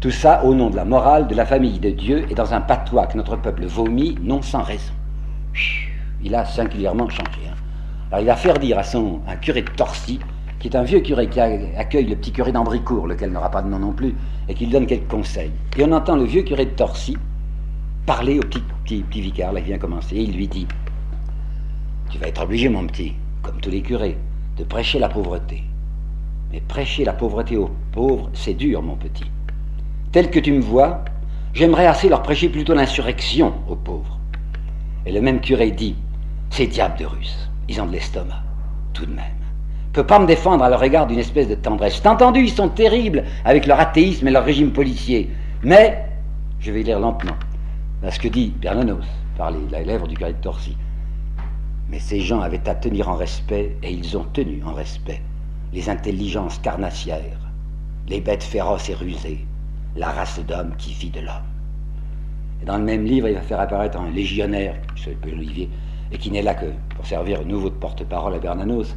Tout 0.00 0.10
ça 0.10 0.44
au 0.44 0.54
nom 0.54 0.70
de 0.70 0.76
la 0.76 0.84
morale, 0.84 1.26
de 1.26 1.34
la 1.34 1.44
famille 1.44 1.80
de 1.80 1.90
Dieu, 1.90 2.24
et 2.30 2.34
dans 2.34 2.54
un 2.54 2.60
patois 2.60 3.06
que 3.06 3.16
notre 3.16 3.36
peuple 3.36 3.66
vomit, 3.66 4.16
non 4.22 4.42
sans 4.42 4.62
raison. 4.62 4.92
Il 6.22 6.34
a 6.34 6.44
singulièrement 6.44 7.08
changé. 7.08 7.40
Hein. 7.48 7.56
Alors 8.10 8.22
il 8.22 8.26
va 8.26 8.36
faire 8.36 8.58
dire 8.58 8.78
à 8.78 8.84
son 8.84 9.20
un 9.26 9.36
curé 9.36 9.62
de 9.62 9.70
Torcy, 9.70 10.20
qui 10.58 10.68
est 10.68 10.76
un 10.76 10.82
vieux 10.82 11.00
curé 11.00 11.28
qui 11.28 11.40
accueille 11.40 12.06
le 12.06 12.16
petit 12.16 12.32
curé 12.32 12.52
d'Ambricourt, 12.52 13.06
lequel 13.06 13.30
n'aura 13.30 13.50
pas 13.50 13.62
de 13.62 13.68
nom 13.68 13.78
non 13.78 13.92
plus, 13.92 14.14
et 14.48 14.54
qui 14.54 14.66
lui 14.66 14.72
donne 14.72 14.86
quelques 14.86 15.08
conseils. 15.08 15.52
Et 15.76 15.84
on 15.84 15.92
entend 15.92 16.16
le 16.16 16.24
vieux 16.24 16.42
curé 16.42 16.64
de 16.66 16.70
Torcy 16.70 17.16
parler 18.08 18.38
au 18.38 18.42
petit, 18.42 18.62
petit, 18.84 19.02
petit 19.02 19.20
vicaire, 19.20 19.52
là, 19.52 19.60
qui 19.60 19.66
vient 19.66 19.76
commencer, 19.76 20.16
il 20.16 20.34
lui 20.34 20.48
dit 20.48 20.66
Tu 22.10 22.16
vas 22.16 22.28
être 22.28 22.42
obligé, 22.42 22.70
mon 22.70 22.86
petit, 22.86 23.12
comme 23.42 23.60
tous 23.60 23.68
les 23.68 23.82
curés, 23.82 24.16
de 24.56 24.64
prêcher 24.64 24.98
la 24.98 25.10
pauvreté. 25.10 25.62
Mais 26.50 26.62
prêcher 26.62 27.04
la 27.04 27.12
pauvreté 27.12 27.58
aux 27.58 27.70
pauvres, 27.92 28.30
c'est 28.32 28.54
dur, 28.54 28.80
mon 28.80 28.96
petit. 28.96 29.30
Tel 30.10 30.30
que 30.30 30.38
tu 30.38 30.52
me 30.52 30.62
vois, 30.62 31.04
j'aimerais 31.52 31.84
assez 31.84 32.08
leur 32.08 32.22
prêcher 32.22 32.48
plutôt 32.48 32.72
l'insurrection 32.72 33.52
aux 33.68 33.76
pauvres. 33.76 34.18
Et 35.04 35.12
le 35.12 35.20
même 35.20 35.42
curé 35.42 35.70
dit 35.70 35.94
Ces 36.48 36.66
diables 36.66 36.98
de 36.98 37.04
Russes, 37.04 37.50
ils 37.68 37.78
ont 37.78 37.86
de 37.86 37.92
l'estomac, 37.92 38.42
tout 38.94 39.04
de 39.04 39.12
même. 39.12 39.26
Peut 39.92 40.06
pas 40.06 40.18
me 40.18 40.26
défendre 40.26 40.64
à 40.64 40.70
leur 40.70 40.82
égard 40.82 41.08
d'une 41.08 41.18
espèce 41.18 41.46
de 41.46 41.56
tendresse. 41.56 42.00
T'as 42.00 42.12
entendu, 42.12 42.40
ils 42.40 42.52
sont 42.52 42.70
terribles 42.70 43.24
avec 43.44 43.66
leur 43.66 43.78
athéisme 43.78 44.28
et 44.28 44.30
leur 44.30 44.46
régime 44.46 44.70
policier. 44.70 45.28
Mais, 45.62 46.06
je 46.58 46.72
vais 46.72 46.82
lire 46.82 47.00
lentement, 47.00 47.36
ce 48.10 48.18
que 48.18 48.28
dit 48.28 48.54
Bernanos 48.60 49.04
par 49.36 49.50
les, 49.50 49.84
lèvres 49.84 50.06
du 50.06 50.16
curé 50.16 50.32
de 50.32 50.38
Torcy. 50.38 50.76
Mais 51.90 51.98
ces 51.98 52.20
gens 52.20 52.40
avaient 52.40 52.68
à 52.68 52.74
tenir 52.74 53.08
en 53.08 53.16
respect, 53.16 53.76
et 53.82 53.92
ils 53.92 54.16
ont 54.16 54.26
tenu 54.32 54.62
en 54.64 54.72
respect, 54.72 55.22
les 55.72 55.88
intelligences 55.88 56.58
carnassières, 56.58 57.50
les 58.08 58.20
bêtes 58.20 58.42
féroces 58.42 58.90
et 58.90 58.94
rusées, 58.94 59.46
la 59.96 60.10
race 60.10 60.40
d'hommes 60.46 60.74
qui 60.76 60.92
vit 60.92 61.10
de 61.10 61.20
l'homme. 61.20 61.48
Et 62.62 62.64
dans 62.64 62.76
le 62.76 62.84
même 62.84 63.04
livre, 63.04 63.28
il 63.28 63.34
va 63.34 63.40
faire 63.40 63.60
apparaître 63.60 63.98
un 63.98 64.10
légionnaire, 64.10 64.74
qui 64.94 65.04
s'appelle 65.04 65.34
Olivier, 65.34 65.70
et 66.12 66.18
qui 66.18 66.30
n'est 66.30 66.42
là 66.42 66.54
que 66.54 66.66
pour 66.94 67.06
servir 67.06 67.44
nouveau 67.44 67.70
de 67.70 67.74
porte-parole 67.74 68.34
à 68.34 68.38
Bernanos. 68.38 68.96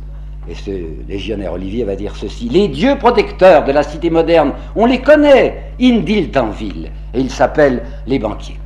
Et 0.50 0.56
ce 0.56 0.72
légionnaire 1.08 1.54
Olivier 1.54 1.84
va 1.84 1.96
dire 1.96 2.16
ceci 2.16 2.50
Les 2.50 2.68
dieux 2.68 2.98
protecteurs 2.98 3.64
de 3.64 3.72
la 3.72 3.84
cité 3.84 4.10
moderne, 4.10 4.54
on 4.76 4.86
les 4.86 5.02
connaît, 5.02 5.74
ils 5.80 6.04
en 6.38 6.50
ville, 6.50 6.92
et 7.14 7.20
ils 7.20 7.30
s'appellent 7.30 7.84
les 8.08 8.18
banquiers. 8.18 8.61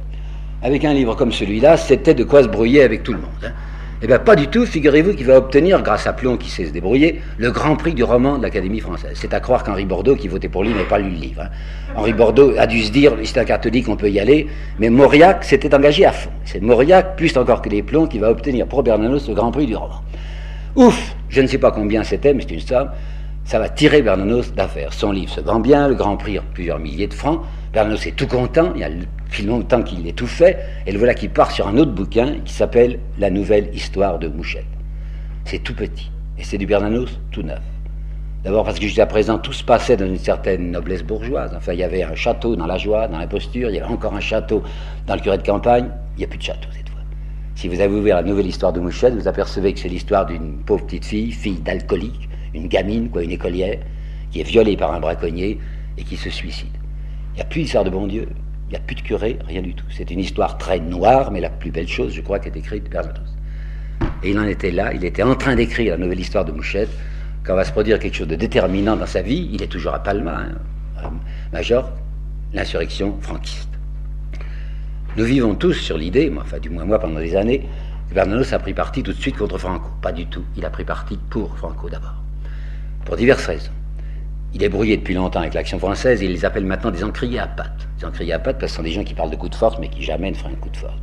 Avec 0.66 0.84
un 0.84 0.96
livre 0.96 1.14
comme 1.14 1.32
celui-là, 1.32 1.78
c'était 1.78 2.16
de 2.16 2.24
quoi 2.24 2.42
se 2.42 2.48
brouiller 2.48 2.82
avec 2.82 3.04
tout 3.04 3.14
le 3.14 3.20
monde. 3.20 3.30
Hein. 3.44 3.52
Eh 4.02 4.08
bien, 4.08 4.18
pas 4.18 4.36
du 4.36 4.48
tout. 4.48 4.66
Figurez-vous 4.66 5.14
qu'il 5.14 5.28
va 5.28 5.38
obtenir, 5.38 5.84
grâce 5.84 6.08
à 6.08 6.14
Plon 6.14 6.38
qui 6.38 6.50
sait 6.50 6.66
se 6.66 6.72
débrouiller, 6.72 7.22
le 7.38 7.52
grand 7.52 7.76
prix 7.76 7.94
du 7.94 8.04
roman 8.04 8.40
de 8.40 8.42
l'Académie 8.42 8.80
française. 8.80 9.12
C'est 9.14 9.36
à 9.36 9.40
croire 9.40 9.64
qu'Henri 9.64 9.86
Bordeaux, 9.86 10.16
qui 10.16 10.28
votait 10.28 10.50
pour 10.50 10.64
lui, 10.64 10.72
n'avait 10.72 10.86
pas 10.86 10.98
lu 10.98 11.12
le 11.12 11.18
livre. 11.18 11.44
Hein. 11.44 11.50
Henri 11.96 12.14
Bordeaux 12.14 12.56
a 12.58 12.66
dû 12.66 12.82
se 12.82 12.92
dire, 12.92 13.14
c'est 13.26 13.38
un 13.38 13.46
catholique, 13.46 13.88
on 13.90 13.96
peut 13.96 14.10
y 14.10 14.20
aller, 14.20 14.48
mais 14.80 14.90
Mauriac 14.90 15.44
s'était 15.44 15.76
engagé 15.76 16.04
à 16.04 16.12
fond. 16.12 16.32
C'est 16.46 16.64
Mauriac, 16.64 17.16
plus 17.16 17.38
encore 17.38 17.62
que 17.62 17.70
les 17.70 17.84
Plombs, 17.84 18.08
qui 18.08 18.18
va 18.18 18.32
obtenir 18.32 18.66
pour 18.66 18.82
Bernanos 18.82 19.28
le 19.28 19.36
grand 19.36 19.52
prix 19.52 19.68
du 19.68 19.76
roman. 19.76 20.02
Ouf 20.76 21.16
Je 21.30 21.42
ne 21.42 21.48
sais 21.48 21.60
pas 21.60 21.70
combien 21.70 22.04
c'était, 22.04 22.34
mais 22.34 22.42
c'est 22.42 22.56
une 22.56 22.60
somme. 22.60 22.90
Ça 23.44 23.60
va 23.60 23.70
tirer 23.70 24.02
Bernanos 24.02 24.52
d'affaires. 24.56 24.94
Son 24.94 25.12
livre 25.12 25.32
se 25.32 25.42
vend 25.42 25.60
bien, 25.60 25.88
le 25.88 25.94
grand 25.94 26.18
prix, 26.18 26.40
plusieurs 26.56 26.80
milliers 26.80 27.06
de 27.06 27.14
francs. 27.14 27.42
Bernanos 27.76 28.08
est 28.08 28.16
tout 28.16 28.28
content, 28.28 28.72
il 28.74 28.80
y 28.80 28.84
a 28.86 28.90
depuis 28.90 29.44
longtemps 29.44 29.84
qu'il 29.84 30.08
ait 30.08 30.14
tout 30.14 30.28
fait, 30.28 30.60
et 30.88 30.94
le 30.94 30.98
voilà 30.98 31.14
qui 31.14 31.28
part 31.28 31.52
sur 31.52 31.68
un 31.68 31.76
autre 31.76 31.92
bouquin 31.92 32.36
qui 32.46 32.54
s'appelle 32.54 33.00
La 33.20 33.30
nouvelle 33.30 33.70
histoire 33.76 34.18
de 34.18 34.30
Mouchette. 34.30 34.64
C'est 35.44 35.60
tout 35.60 35.76
petit, 35.76 36.10
et 36.38 36.46
c'est 36.46 36.58
du 36.58 36.66
Bernanos 36.66 37.20
tout 37.32 37.44
neuf. 37.44 37.60
D'abord 38.46 38.64
parce 38.64 38.80
que 38.80 38.86
jusqu'à 38.86 39.06
présent, 39.06 39.40
tout 39.40 39.52
se 39.52 39.66
passait 39.66 39.98
dans 39.98 40.06
une 40.06 40.18
certaine 40.18 40.72
noblesse 40.72 41.04
bourgeoise. 41.04 41.52
Enfin, 41.54 41.74
il 41.74 41.80
y 41.80 41.84
avait 41.84 42.04
un 42.04 42.16
château 42.16 42.56
dans 42.56 42.66
la 42.66 42.78
joie, 42.78 43.10
dans 43.10 43.18
l'imposture, 43.18 43.70
il 43.70 43.76
y 43.76 43.80
avait 43.82 43.92
encore 43.92 44.16
un 44.16 44.22
château 44.22 44.64
dans 45.06 45.16
le 45.16 45.20
curé 45.20 45.38
de 45.38 45.44
campagne, 45.44 45.90
il 46.16 46.20
n'y 46.20 46.24
a 46.24 46.28
plus 46.28 46.38
de 46.38 46.44
château 46.44 46.70
cette 46.72 46.88
fois. 46.88 47.02
Si 47.56 47.68
vous 47.68 47.82
avez 47.82 47.94
ouvert 47.94 48.16
la 48.16 48.24
nouvelle 48.24 48.48
histoire 48.48 48.72
de 48.72 48.80
Mouchette, 48.80 49.16
vous 49.16 49.28
apercevez 49.28 49.74
que 49.74 49.82
c'est 49.82 49.90
l'histoire 49.90 50.26
d'une 50.26 50.60
pauvre 50.60 50.86
petite 50.86 51.04
fille, 51.04 51.34
fille 51.34 51.60
d'alcoolique, 51.60 52.30
une 52.54 52.70
gamine, 52.70 53.10
quoi, 53.10 53.22
une 53.22 53.32
écolière, 53.32 53.80
qui 54.32 54.40
est 54.40 54.44
violée 54.44 54.78
par 54.78 54.94
un 54.94 55.02
braconnier 55.02 55.60
et 55.98 56.04
qui 56.04 56.16
se 56.16 56.30
suicide. 56.30 56.72
Il 57.36 57.40
n'y 57.40 57.42
a 57.42 57.46
plus 57.48 57.64
d'histoire 57.64 57.84
de 57.84 57.90
bon 57.90 58.08
Dieu, 58.08 58.30
il 58.68 58.70
n'y 58.70 58.78
a 58.78 58.80
plus 58.80 58.96
de 58.96 59.02
curé, 59.02 59.38
rien 59.46 59.62
du 59.62 59.74
tout. 59.74 59.86
C'est 59.90 60.10
une 60.10 60.22
histoire 60.22 60.58
très 60.58 60.80
noire, 60.80 61.32
mais 61.32 61.42
la 61.42 61.50
plus 61.50 61.70
belle 61.70 61.88
chose, 61.88 62.14
je 62.14 62.22
crois, 62.22 62.40
qu'est 62.40 62.56
écrite 62.56 62.90
Bernanos. 62.90 63.36
Et 64.24 64.32
il 64.32 64.40
en 64.40 64.46
était 64.46 64.72
là, 64.72 64.94
il 64.94 65.04
était 65.04 65.22
en 65.22 65.36
train 65.36 65.54
d'écrire 65.54 65.92
la 65.92 65.98
nouvelle 65.98 66.22
histoire 66.22 66.46
de 66.46 66.54
Mouchette. 66.54 66.90
Quand 67.44 67.56
va 67.56 67.66
se 67.66 67.74
produire 67.74 68.00
quelque 68.00 68.16
chose 68.16 68.30
de 68.30 68.38
déterminant 68.38 68.96
dans 68.96 69.06
sa 69.06 69.22
vie, 69.22 69.50
il 69.52 69.62
est 69.62 69.68
toujours 69.68 69.94
à 69.94 70.02
Palma, 70.02 70.46
hein, 71.04 71.12
Major, 71.52 71.92
l'insurrection 72.54 73.18
franquiste. 73.20 73.70
Nous 75.18 75.26
vivons 75.26 75.56
tous 75.56 75.74
sur 75.74 75.98
l'idée, 75.98 76.34
enfin 76.40 76.60
du 76.60 76.70
moins 76.70 76.86
moi 76.86 77.00
pendant 77.00 77.20
des 77.20 77.36
années, 77.36 77.68
que 78.10 78.16
Bernanos 78.16 78.54
a 78.54 78.60
pris 78.60 78.74
parti 78.74 79.04
tout 79.04 79.12
de 79.12 79.20
suite 79.20 79.36
contre 79.36 79.58
Franco. 79.58 79.90
Pas 80.02 80.14
du 80.14 80.26
tout, 80.28 80.46
il 80.56 80.66
a 80.66 80.70
pris 80.70 80.86
parti 80.86 81.20
pour 81.30 81.58
Franco 81.58 81.90
d'abord. 81.90 82.16
Pour 83.04 83.18
diverses 83.18 83.46
raisons. 83.46 83.72
Il 84.56 84.64
est 84.64 84.70
brouillé 84.70 84.96
depuis 84.96 85.14
longtemps 85.14 85.42
avec 85.42 85.54
l'action 85.54 85.78
française 85.80 86.24
et 86.24 86.26
il 86.28 86.32
les 86.32 86.46
appelle 86.46 86.64
maintenant 86.64 86.90
des 86.90 87.04
encriers 87.04 87.40
à 87.40 87.46
pattes. 87.46 87.90
Des 88.00 88.06
encriers 88.06 88.32
à 88.32 88.40
pattes 88.40 88.58
parce 88.58 88.72
que 88.72 88.76
ce 88.76 88.76
sont 88.78 88.84
des 88.84 88.92
gens 88.92 89.04
qui 89.04 89.14
parlent 89.14 89.30
de 89.30 89.36
coups 89.36 89.52
de 89.52 89.56
force 89.56 89.78
mais 89.80 89.90
qui 89.90 90.02
jamais 90.02 90.32
ne 90.32 90.36
feraient 90.36 90.52
un 90.54 90.56
coup 90.56 90.70
de 90.70 90.78
force. 90.78 90.94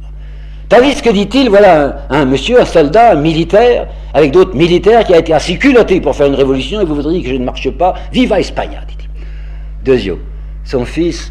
Ce 0.70 1.02
que 1.02 1.10
dit-il? 1.10 1.50
Voilà 1.50 2.06
un, 2.08 2.24
monsieur, 2.24 2.58
un 2.58 2.64
soldat, 2.64 3.12
un 3.12 3.16
militaire, 3.16 3.88
avec 4.14 4.32
d'autres 4.32 4.56
militaires 4.56 5.04
qui 5.04 5.12
a 5.12 5.18
été 5.18 5.34
assez 5.34 5.58
culotté 5.58 6.00
pour 6.00 6.16
faire 6.16 6.28
une 6.28 6.34
révolution 6.34 6.80
et 6.80 6.86
vous 6.86 6.94
voudriez 6.94 7.22
que 7.22 7.28
je 7.28 7.34
ne 7.34 7.44
marche 7.44 7.70
pas. 7.72 7.92
Viva 8.10 8.40
Espagne, 8.40 8.80
dit-il. 8.88 9.10
Deuxièmement, 9.84 10.22
son 10.64 10.86
fils, 10.86 11.30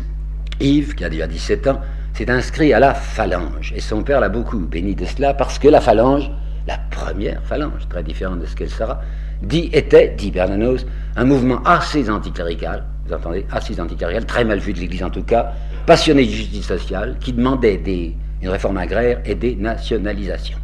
Yves, 0.60 0.94
qui 0.94 1.04
a 1.04 1.10
déjà 1.10 1.26
17 1.26 1.68
ans, 1.70 1.80
s'est 2.14 2.30
inscrit 2.30 2.72
à 2.72 2.80
la 2.80 2.94
phalange. 2.94 3.74
Et 3.76 3.80
son 3.80 4.04
père 4.04 4.20
l'a 4.20 4.30
beaucoup 4.30 4.60
béni 4.60 4.94
de 4.94 5.06
cela 5.06 5.34
parce 5.34 5.58
que 5.58 5.70
la 5.70 5.82
phalange, 5.82 6.30
la 6.68 6.78
première 6.92 7.42
phalange, 7.44 7.88
très 7.90 8.04
différente 8.04 8.42
de 8.42 8.46
ce 8.46 8.56
qu'elle 8.56 8.70
sera, 8.70 9.02
dit, 9.42 9.70
était, 9.74 10.14
dit 10.18 10.32
Bernanos, 10.32 10.86
un 11.16 11.26
mouvement 11.26 11.62
assez 11.64 12.10
anticlérical, 12.10 12.84
vous 13.08 13.14
entendez, 13.14 13.46
assez 13.52 13.80
anticlérical, 13.80 14.26
très 14.26 14.46
mal 14.46 14.60
vu 14.60 14.74
de 14.74 14.80
l'Église 14.80 15.04
en 15.04 15.10
tout 15.10 15.24
cas, 15.24 15.54
passionné 15.86 16.26
de 16.26 16.32
justice 16.32 16.66
sociale, 16.66 17.18
qui 17.20 17.34
demandait 17.34 17.82
une 18.42 18.50
réforme 18.50 18.78
agraire 18.78 19.22
et 19.26 19.36
des 19.36 19.56
nationalisations. 19.56 20.58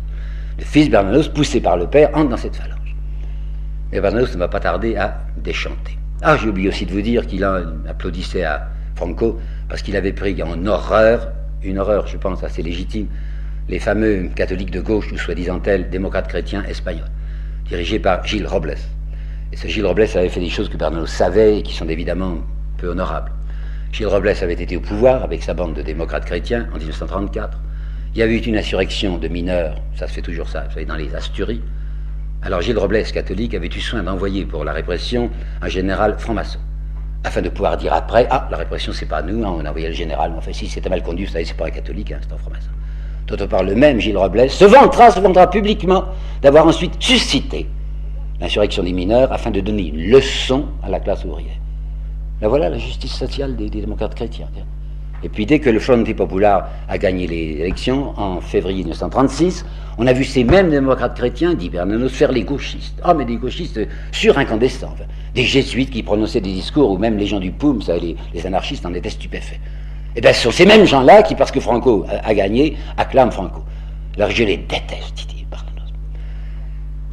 Le 0.58 0.64
fils 0.64 0.90
Bernanos, 0.90 1.30
poussé 1.30 1.62
par 1.62 1.78
le 1.78 1.88
père, 1.88 2.10
entre 2.14 2.30
dans 2.30 2.38
cette 2.38 2.56
phalange. 2.56 2.96
Et 3.92 4.02
Bernanos 4.02 4.34
ne 4.34 4.40
va 4.40 4.48
pas 4.48 4.60
tarder 4.60 4.96
à 4.96 5.22
déchanter. 5.38 5.98
Ah, 6.22 6.36
j'ai 6.38 6.50
oublié 6.50 6.70
aussi 6.70 6.86
de 6.86 6.92
vous 6.92 7.02
dire 7.02 7.28
qu'il 7.28 7.44
applaudissait 7.44 8.44
à 8.44 8.68
Franco, 8.96 9.40
parce 9.70 9.82
qu'il 9.82 9.96
avait 9.96 10.14
pris 10.14 10.42
en 10.42 10.66
horreur, 10.66 11.30
une 11.62 11.78
horreur, 11.78 12.08
je 12.08 12.18
pense, 12.18 12.44
assez 12.44 12.64
légitime, 12.64 13.08
les 13.70 13.80
fameux 13.80 14.30
catholiques 14.36 14.72
de 14.72 14.82
gauche, 14.82 15.12
ou 15.12 15.18
soi-disant 15.18 15.60
tels, 15.60 15.90
démocrates 15.90 16.28
chrétiens 16.28 16.64
espagnols, 16.64 17.10
dirigés 17.68 18.00
par 18.00 18.26
Gilles 18.26 18.48
Robles. 18.48 18.76
Et 19.52 19.58
ce 19.58 19.68
Gilles 19.68 19.86
Robles 19.86 20.08
avait 20.16 20.30
fait 20.30 20.40
des 20.40 20.50
choses 20.50 20.70
que 20.70 20.78
Bernanos 20.78 21.10
savait 21.10 21.60
et 21.60 21.64
qui 21.64 21.74
sont 21.74 21.88
évidemment 21.88 22.38
peu 22.78 22.88
honorables. 22.88 23.32
Gilles 23.92 24.08
Robles 24.08 24.34
avait 24.42 24.54
été 24.54 24.78
au 24.78 24.82
pouvoir 24.82 25.24
avec 25.24 25.44
sa 25.44 25.54
bande 25.54 25.74
de 25.74 25.82
démocrates 25.82 26.26
chrétiens 26.26 26.68
en 26.74 26.78
1934. 26.78 27.58
Il 28.14 28.20
y 28.20 28.24
avait 28.24 28.36
eu 28.36 28.40
une 28.40 28.58
insurrection 28.58 29.18
de 29.18 29.28
mineurs, 29.28 29.82
ça 29.96 30.08
se 30.08 30.14
fait 30.14 30.22
toujours 30.22 30.50
ça, 30.50 30.64
vous 30.64 30.74
savez, 30.74 30.86
dans 30.86 30.96
les 30.96 31.14
Asturies. 31.16 31.62
Alors 32.42 32.62
Gilles 32.62 32.78
Robles, 32.78 33.04
catholique, 33.04 33.54
avait 33.54 33.68
eu 33.68 33.82
soin 33.82 34.04
d'envoyer 34.04 34.46
pour 34.46 34.64
la 34.64 34.74
répression 34.74 35.30
un 35.62 35.68
général 35.68 36.18
franc-maçon, 36.18 36.60
afin 37.24 37.42
de 37.42 37.50
pouvoir 37.50 37.78
dire 37.78 37.94
après, 37.94 38.28
ah, 38.30 38.48
la 38.50 38.58
répression 38.58 38.94
c'est 38.94 39.08
pas 39.08 39.22
nous, 39.22 39.44
hein, 39.46 39.54
on 39.58 39.66
a 39.66 39.70
envoyé 39.70 39.88
le 39.88 39.94
général, 39.94 40.32
mais 40.32 40.38
enfin 40.38 40.54
si 40.54 40.68
c'était 40.68 40.90
mal 40.90 41.04
conduit, 41.04 41.26
vous 41.26 41.32
savez, 41.32 41.46
c'est 41.46 41.58
pas 41.58 41.68
un 41.68 41.72
catholique, 41.72 42.12
hein, 42.12 42.20
c'est 42.22 42.34
un 42.34 42.38
franc-maçon. 42.38 42.70
D'autre 43.28 43.46
part, 43.46 43.64
le 43.64 43.76
même 43.76 44.00
Gilles 44.00 44.18
Robles 44.18 44.50
se 44.50 44.64
vantera, 44.64 45.12
se 45.12 45.20
vantera 45.20 45.50
publiquement 45.50 46.06
d'avoir 46.42 46.66
ensuite 46.66 46.94
suscité 47.00 47.68
l'insurrection 48.40 48.84
des 48.84 48.94
mineurs 48.94 49.32
afin 49.34 49.52
de 49.52 49.60
donner 49.60 49.88
une 49.88 50.12
leçon 50.12 50.66
à 50.82 50.90
la 50.90 51.00
classe 51.02 51.26
ouvrière. 51.26 51.58
Là 52.42 52.48
voilà 52.48 52.70
la 52.70 52.78
justice 52.78 53.14
sociale 53.14 53.56
des, 53.56 53.70
démocrates 53.70 54.16
chrétiens. 54.16 54.48
Et 55.24 55.30
puis 55.30 55.46
dès 55.46 55.60
que 55.60 55.70
le 55.70 55.80
Front 55.80 56.04
Populaire 56.04 56.68
a 56.88 56.98
gagné 56.98 57.28
les 57.28 57.60
élections, 57.60 58.14
en 58.18 58.40
février 58.40 58.84
1936, 58.84 59.66
on 59.98 60.06
a 60.06 60.14
vu 60.14 60.24
ces 60.24 60.44
mêmes 60.44 60.70
démocrates 60.70 61.18
chrétiens, 61.18 61.56
dit 61.56 61.70
Bernanos, 61.70 62.10
faire 62.10 62.32
les 62.32 62.44
gauchistes. 62.44 63.00
Ah, 63.04 63.16
mais 63.16 63.26
des 63.26 63.38
gauchistes 63.38 63.80
surincandescents, 64.12 64.96
des 65.34 65.44
jésuites 65.44 65.90
qui 65.90 66.04
prononçaient 66.04 66.40
des 66.40 66.54
discours 66.54 66.92
où 66.92 66.98
même 66.98 67.18
les 67.18 67.26
gens 67.26 67.40
du 67.40 67.52
POUM, 67.52 67.82
les, 68.00 68.16
les 68.34 68.46
anarchistes 68.46 68.86
en 68.86 68.94
étaient 68.94 69.10
stupéfaits. 69.10 69.60
Et 70.18 70.20
eh 70.20 70.22
bien 70.22 70.34
ce 70.34 70.42
sont 70.42 70.52
ces 70.52 70.66
mêmes 70.66 70.86
gens-là 70.86 71.22
qui, 71.22 71.36
parce 71.36 71.52
que 71.52 71.60
Franco 71.60 72.04
a, 72.10 72.34
gagné, 72.34 72.76
acclament 72.98 73.30
Franco. 73.30 73.64
Alors 74.16 74.32
je 74.32 74.44
les 74.44 74.58
déteste, 74.58 75.28
dit 75.30 75.46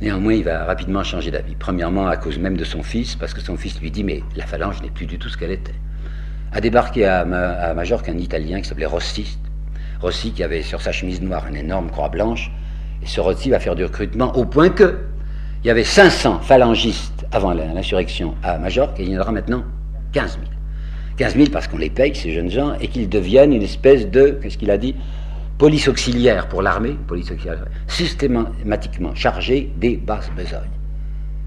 Néanmoins, 0.00 0.32
il 0.32 0.42
va 0.42 0.64
rapidement 0.64 1.04
changer 1.04 1.30
d'avis. 1.30 1.54
Premièrement, 1.54 2.06
à 2.06 2.16
cause 2.16 2.38
même 2.38 2.56
de 2.56 2.64
son 2.64 2.82
fils, 2.82 3.14
parce 3.14 3.34
que 3.34 3.42
son 3.42 3.58
fils 3.58 3.78
lui 3.78 3.90
dit 3.90 4.04
Mais 4.04 4.22
la 4.36 4.46
phalange 4.46 4.80
n'est 4.80 4.88
plus 4.88 5.04
du 5.04 5.18
tout 5.18 5.28
ce 5.28 5.36
qu'elle 5.36 5.50
était. 5.50 5.74
A 6.52 6.62
débarqué 6.62 7.04
à, 7.04 7.20
à 7.20 7.74
Majorque 7.74 8.08
un 8.08 8.16
Italien 8.16 8.62
qui 8.62 8.68
s'appelait 8.70 8.86
Rossi. 8.86 9.36
Rossi 10.00 10.32
qui 10.32 10.42
avait 10.42 10.62
sur 10.62 10.80
sa 10.80 10.90
chemise 10.90 11.20
noire 11.20 11.46
une 11.46 11.56
énorme 11.56 11.90
croix 11.90 12.08
blanche. 12.08 12.50
Et 13.02 13.06
ce 13.06 13.20
Rossi 13.20 13.50
va 13.50 13.60
faire 13.60 13.74
du 13.74 13.84
recrutement 13.84 14.34
au 14.34 14.46
point 14.46 14.70
que 14.70 15.00
il 15.62 15.66
y 15.66 15.70
avait 15.70 15.84
500 15.84 16.40
phalangistes 16.40 17.26
avant 17.32 17.52
l'insurrection 17.52 18.34
à 18.42 18.56
Majorque 18.56 18.98
et 18.98 19.02
il 19.02 19.10
y 19.10 19.18
en 19.18 19.20
aura 19.20 19.32
maintenant 19.32 19.62
15 20.14 20.38
000. 20.42 20.53
15 21.16 21.36
000 21.36 21.48
parce 21.52 21.68
qu'on 21.68 21.78
les 21.78 21.90
paye, 21.90 22.14
ces 22.14 22.32
jeunes 22.32 22.50
gens, 22.50 22.74
et 22.80 22.88
qu'ils 22.88 23.08
deviennent 23.08 23.52
une 23.52 23.62
espèce 23.62 24.10
de, 24.10 24.38
qu'est-ce 24.42 24.58
qu'il 24.58 24.70
a 24.70 24.78
dit 24.78 24.94
police 25.58 25.86
auxiliaire 25.86 26.48
pour 26.48 26.62
l'armée, 26.62 26.96
police 27.06 27.30
auxiliaire, 27.30 27.64
systématiquement 27.86 29.14
chargée 29.14 29.70
des 29.76 29.96
basses 29.96 30.30
besognes. 30.36 30.60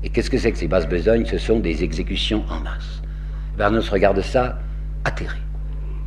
Et 0.03 0.09
qu'est-ce 0.09 0.30
que 0.30 0.38
c'est 0.38 0.51
que 0.51 0.57
ces 0.57 0.68
basses 0.68 0.88
besognes? 0.88 1.26
Ce 1.26 1.38
sont 1.38 1.59
des 1.59 1.84
exécutions 1.84 2.45
en 2.49 2.59
masse. 2.61 3.01
Bernos 3.57 3.89
regarde 3.89 4.22
ça 4.22 4.59
atterré. 5.03 5.38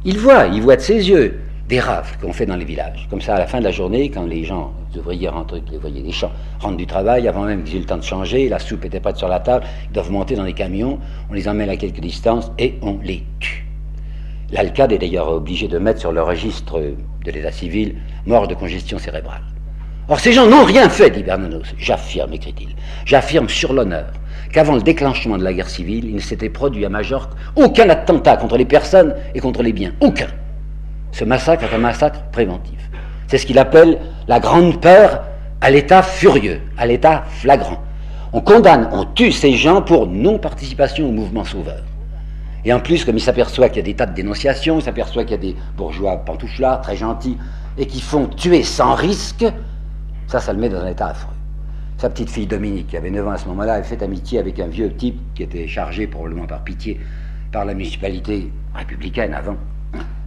Il 0.04 0.18
voit, 0.18 0.46
il 0.46 0.62
voit 0.62 0.76
de 0.76 0.80
ses 0.80 1.10
yeux 1.10 1.40
des 1.70 1.78
rafles 1.78 2.18
qu'on 2.20 2.32
fait 2.32 2.46
dans 2.46 2.56
les 2.56 2.64
villages. 2.64 3.06
Comme 3.08 3.20
ça, 3.20 3.36
à 3.36 3.38
la 3.38 3.46
fin 3.46 3.60
de 3.60 3.64
la 3.64 3.70
journée, 3.70 4.10
quand 4.10 4.26
les 4.26 4.42
gens, 4.42 4.74
les 4.92 4.98
ouvriers 4.98 5.28
rentrent, 5.28 5.54
les 5.70 5.76
ouvriers 5.76 6.02
des 6.02 6.10
champs, 6.10 6.32
rentrent 6.58 6.76
du 6.76 6.86
travail, 6.86 7.28
avant 7.28 7.44
même 7.44 7.62
qu'ils 7.62 7.76
aient 7.76 7.80
le 7.80 7.86
temps 7.86 7.96
de 7.96 8.02
changer, 8.02 8.48
la 8.48 8.58
soupe 8.58 8.84
était 8.84 8.98
prête 8.98 9.16
sur 9.16 9.28
la 9.28 9.38
table, 9.38 9.64
ils 9.88 9.92
doivent 9.92 10.10
monter 10.10 10.34
dans 10.34 10.42
les 10.42 10.52
camions, 10.52 10.98
on 11.30 11.32
les 11.32 11.46
emmène 11.48 11.70
à 11.70 11.76
quelques 11.76 12.00
distances 12.00 12.50
et 12.58 12.74
on 12.82 12.98
les 13.04 13.22
tue. 13.38 13.64
L'ALCAD 14.50 14.92
est 14.92 14.98
d'ailleurs 14.98 15.28
obligé 15.28 15.68
de 15.68 15.78
mettre 15.78 16.00
sur 16.00 16.10
le 16.10 16.20
registre 16.22 16.80
de 17.24 17.30
l'état 17.30 17.52
civil 17.52 17.94
mort 18.26 18.48
de 18.48 18.54
congestion 18.54 18.98
cérébrale. 18.98 19.42
Or, 20.08 20.18
ces 20.18 20.32
gens 20.32 20.48
n'ont 20.48 20.64
rien 20.64 20.88
fait, 20.88 21.10
dit 21.10 21.22
Bernanos. 21.22 21.72
J'affirme, 21.78 22.32
écrit-il, 22.32 22.74
j'affirme 23.04 23.48
sur 23.48 23.72
l'honneur 23.72 24.08
qu'avant 24.52 24.74
le 24.74 24.82
déclenchement 24.82 25.38
de 25.38 25.44
la 25.44 25.52
guerre 25.52 25.70
civile, 25.70 26.06
il 26.06 26.16
ne 26.16 26.20
s'était 26.20 26.48
produit 26.48 26.84
à 26.84 26.88
Majorque 26.88 27.30
aucun 27.54 27.88
attentat 27.88 28.36
contre 28.38 28.56
les 28.56 28.64
personnes 28.64 29.14
et 29.36 29.38
contre 29.38 29.62
les 29.62 29.72
biens. 29.72 29.92
Aucun. 30.00 30.26
Ce 31.12 31.24
massacre 31.24 31.64
est 31.64 31.74
un 31.74 31.78
massacre 31.78 32.22
préventif. 32.32 32.78
C'est 33.26 33.38
ce 33.38 33.46
qu'il 33.46 33.58
appelle 33.58 33.98
la 34.28 34.40
grande 34.40 34.80
peur 34.80 35.22
à 35.60 35.70
l'état 35.70 36.02
furieux, 36.02 36.60
à 36.76 36.86
l'état 36.86 37.24
flagrant. 37.28 37.82
On 38.32 38.40
condamne, 38.40 38.88
on 38.92 39.04
tue 39.04 39.32
ces 39.32 39.54
gens 39.54 39.82
pour 39.82 40.06
non-participation 40.06 41.08
au 41.08 41.12
mouvement 41.12 41.44
sauveur. 41.44 41.82
Et 42.64 42.72
en 42.72 42.80
plus, 42.80 43.04
comme 43.04 43.16
il 43.16 43.20
s'aperçoit 43.20 43.68
qu'il 43.68 43.78
y 43.78 43.80
a 43.80 43.84
des 43.84 43.94
tas 43.94 44.06
de 44.06 44.14
dénonciations, 44.14 44.78
il 44.78 44.82
s'aperçoit 44.82 45.24
qu'il 45.24 45.32
y 45.32 45.34
a 45.34 45.52
des 45.52 45.56
bourgeois 45.76 46.18
pantouflards 46.18 46.82
très 46.82 46.96
gentils 46.96 47.38
et 47.78 47.86
qui 47.86 48.00
font 48.00 48.26
tuer 48.26 48.62
sans 48.62 48.94
risque, 48.94 49.44
ça, 50.26 50.40
ça 50.40 50.52
le 50.52 50.58
met 50.58 50.68
dans 50.68 50.80
un 50.80 50.88
état 50.88 51.08
affreux. 51.08 51.34
Sa 51.98 52.08
petite 52.08 52.30
fille 52.30 52.46
Dominique, 52.46 52.88
qui 52.88 52.96
avait 52.96 53.10
9 53.10 53.28
ans 53.28 53.32
à 53.32 53.38
ce 53.38 53.46
moment-là, 53.48 53.74
avait 53.74 53.82
fait 53.82 54.02
amitié 54.02 54.38
avec 54.38 54.60
un 54.60 54.68
vieux 54.68 54.92
type 54.94 55.18
qui 55.34 55.42
était 55.42 55.66
chargé, 55.66 56.06
probablement 56.06 56.46
par 56.46 56.62
pitié, 56.62 57.00
par 57.52 57.64
la 57.64 57.74
municipalité 57.74 58.50
républicaine 58.74 59.34
avant, 59.34 59.56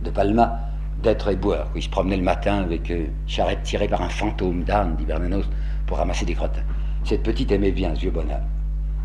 de 0.03 0.09
Palma, 0.09 0.59
d'être 1.03 1.29
éboueur. 1.29 1.69
Il 1.75 1.83
se 1.83 1.89
promenait 1.89 2.17
le 2.17 2.23
matin 2.23 2.59
avec 2.59 2.89
une 2.89 3.09
charrette 3.27 3.61
tirée 3.63 3.87
par 3.87 4.01
un 4.01 4.09
fantôme 4.09 4.63
d'âne, 4.63 4.95
dit 4.97 5.05
Bernanos, 5.05 5.45
pour 5.85 5.97
ramasser 5.97 6.25
des 6.25 6.33
crottins. 6.33 6.63
Cette 7.03 7.21
petite 7.21 7.51
aimait 7.51 7.71
bien 7.71 7.93
ce 7.93 7.99
vieux 7.99 8.11
bonhomme. 8.11 8.47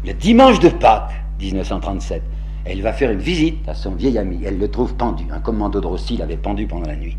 Le 0.06 0.14
dimanche 0.14 0.60
de 0.60 0.68
Pâques, 0.68 1.12
1937, 1.40 2.22
elle 2.64 2.82
va 2.82 2.92
faire 2.92 3.10
une 3.10 3.18
visite 3.18 3.68
à 3.68 3.74
son 3.74 3.94
vieil 3.94 4.16
ami. 4.16 4.40
Elle 4.44 4.58
le 4.58 4.70
trouve 4.70 4.94
pendu. 4.94 5.24
Un 5.30 5.40
commando 5.40 5.80
de 5.80 5.86
Rossi 5.86 6.16
l'avait 6.16 6.36
pendu 6.36 6.66
pendant 6.66 6.86
la 6.86 6.96
nuit. 6.96 7.16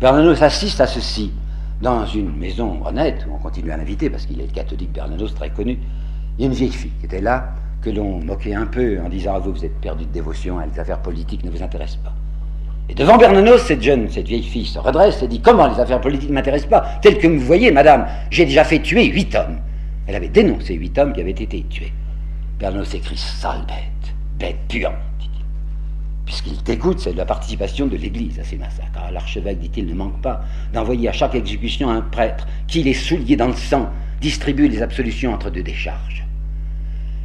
Bernanos 0.00 0.42
assiste 0.42 0.80
à 0.80 0.86
ceci 0.86 1.32
dans 1.80 2.04
une 2.04 2.36
maison 2.36 2.84
honnête, 2.84 3.26
où 3.28 3.34
on 3.34 3.38
continue 3.38 3.70
à 3.70 3.76
l'inviter 3.76 4.10
parce 4.10 4.26
qu'il 4.26 4.40
est 4.40 4.52
catholique 4.52 4.92
Bernanos 4.92 5.34
très 5.34 5.50
connu. 5.50 5.78
Il 6.36 6.42
y 6.42 6.44
a 6.44 6.46
une 6.48 6.54
vieille 6.54 6.72
fille 6.72 6.92
qui 6.98 7.06
était 7.06 7.20
là, 7.20 7.54
que 7.80 7.90
l'on 7.90 8.22
moquait 8.22 8.54
un 8.54 8.66
peu 8.66 8.98
en 9.00 9.08
disant 9.08 9.36
à 9.36 9.38
vous, 9.38 9.52
vous 9.52 9.64
êtes 9.64 9.80
perdu 9.80 10.04
de 10.04 10.10
dévotion, 10.10 10.58
les 10.58 10.78
affaires 10.80 11.00
politiques 11.00 11.44
ne 11.44 11.50
vous 11.50 11.62
intéressent 11.62 12.02
pas. 12.02 12.14
Et 12.90 12.94
devant 12.94 13.16
Bernanos, 13.18 13.58
cette 13.58 13.82
jeune, 13.82 14.10
cette 14.10 14.26
vieille 14.26 14.42
fille 14.42 14.66
se 14.66 14.80
redresse 14.80 15.22
et 15.22 15.28
dit 15.28 15.40
Comment 15.40 15.68
les 15.68 15.78
affaires 15.78 16.00
politiques 16.00 16.30
ne 16.30 16.34
m'intéressent 16.34 16.70
pas 16.70 16.98
Tel 17.00 17.18
que 17.18 17.28
vous 17.28 17.38
voyez, 17.38 17.70
madame, 17.70 18.06
j'ai 18.32 18.44
déjà 18.44 18.64
fait 18.64 18.80
tuer 18.80 19.04
huit 19.06 19.32
hommes. 19.36 19.60
Elle 20.08 20.16
avait 20.16 20.28
dénoncé 20.28 20.74
huit 20.74 20.98
hommes 20.98 21.12
qui 21.12 21.20
avaient 21.20 21.30
été 21.30 21.64
tués. 21.70 21.92
Bernanos 22.58 22.92
écrit 22.92 23.16
Sale 23.16 23.64
bête 23.68 24.00
bête 24.40 24.56
puante. 24.68 24.94
Puisqu'il 26.24 26.60
dégoûte, 26.62 26.98
c'est 26.98 27.12
de 27.12 27.18
la 27.18 27.24
participation 27.24 27.86
de 27.86 27.96
l'Église 27.96 28.40
à 28.40 28.44
ces 28.44 28.56
massacres. 28.56 28.88
Ah, 28.96 29.10
l'archevêque, 29.12 29.58
dit-il, 29.58 29.86
ne 29.86 29.94
manque 29.94 30.20
pas 30.20 30.42
d'envoyer 30.72 31.08
à 31.08 31.12
chaque 31.12 31.34
exécution 31.34 31.90
un 31.90 32.00
prêtre 32.00 32.46
qui, 32.66 32.82
les 32.82 32.94
souliers 32.94 33.36
dans 33.36 33.48
le 33.48 33.54
sang, 33.54 33.90
distribue 34.20 34.68
les 34.68 34.82
absolutions 34.82 35.32
entre 35.32 35.50
deux 35.50 35.62
décharges. 35.62 36.24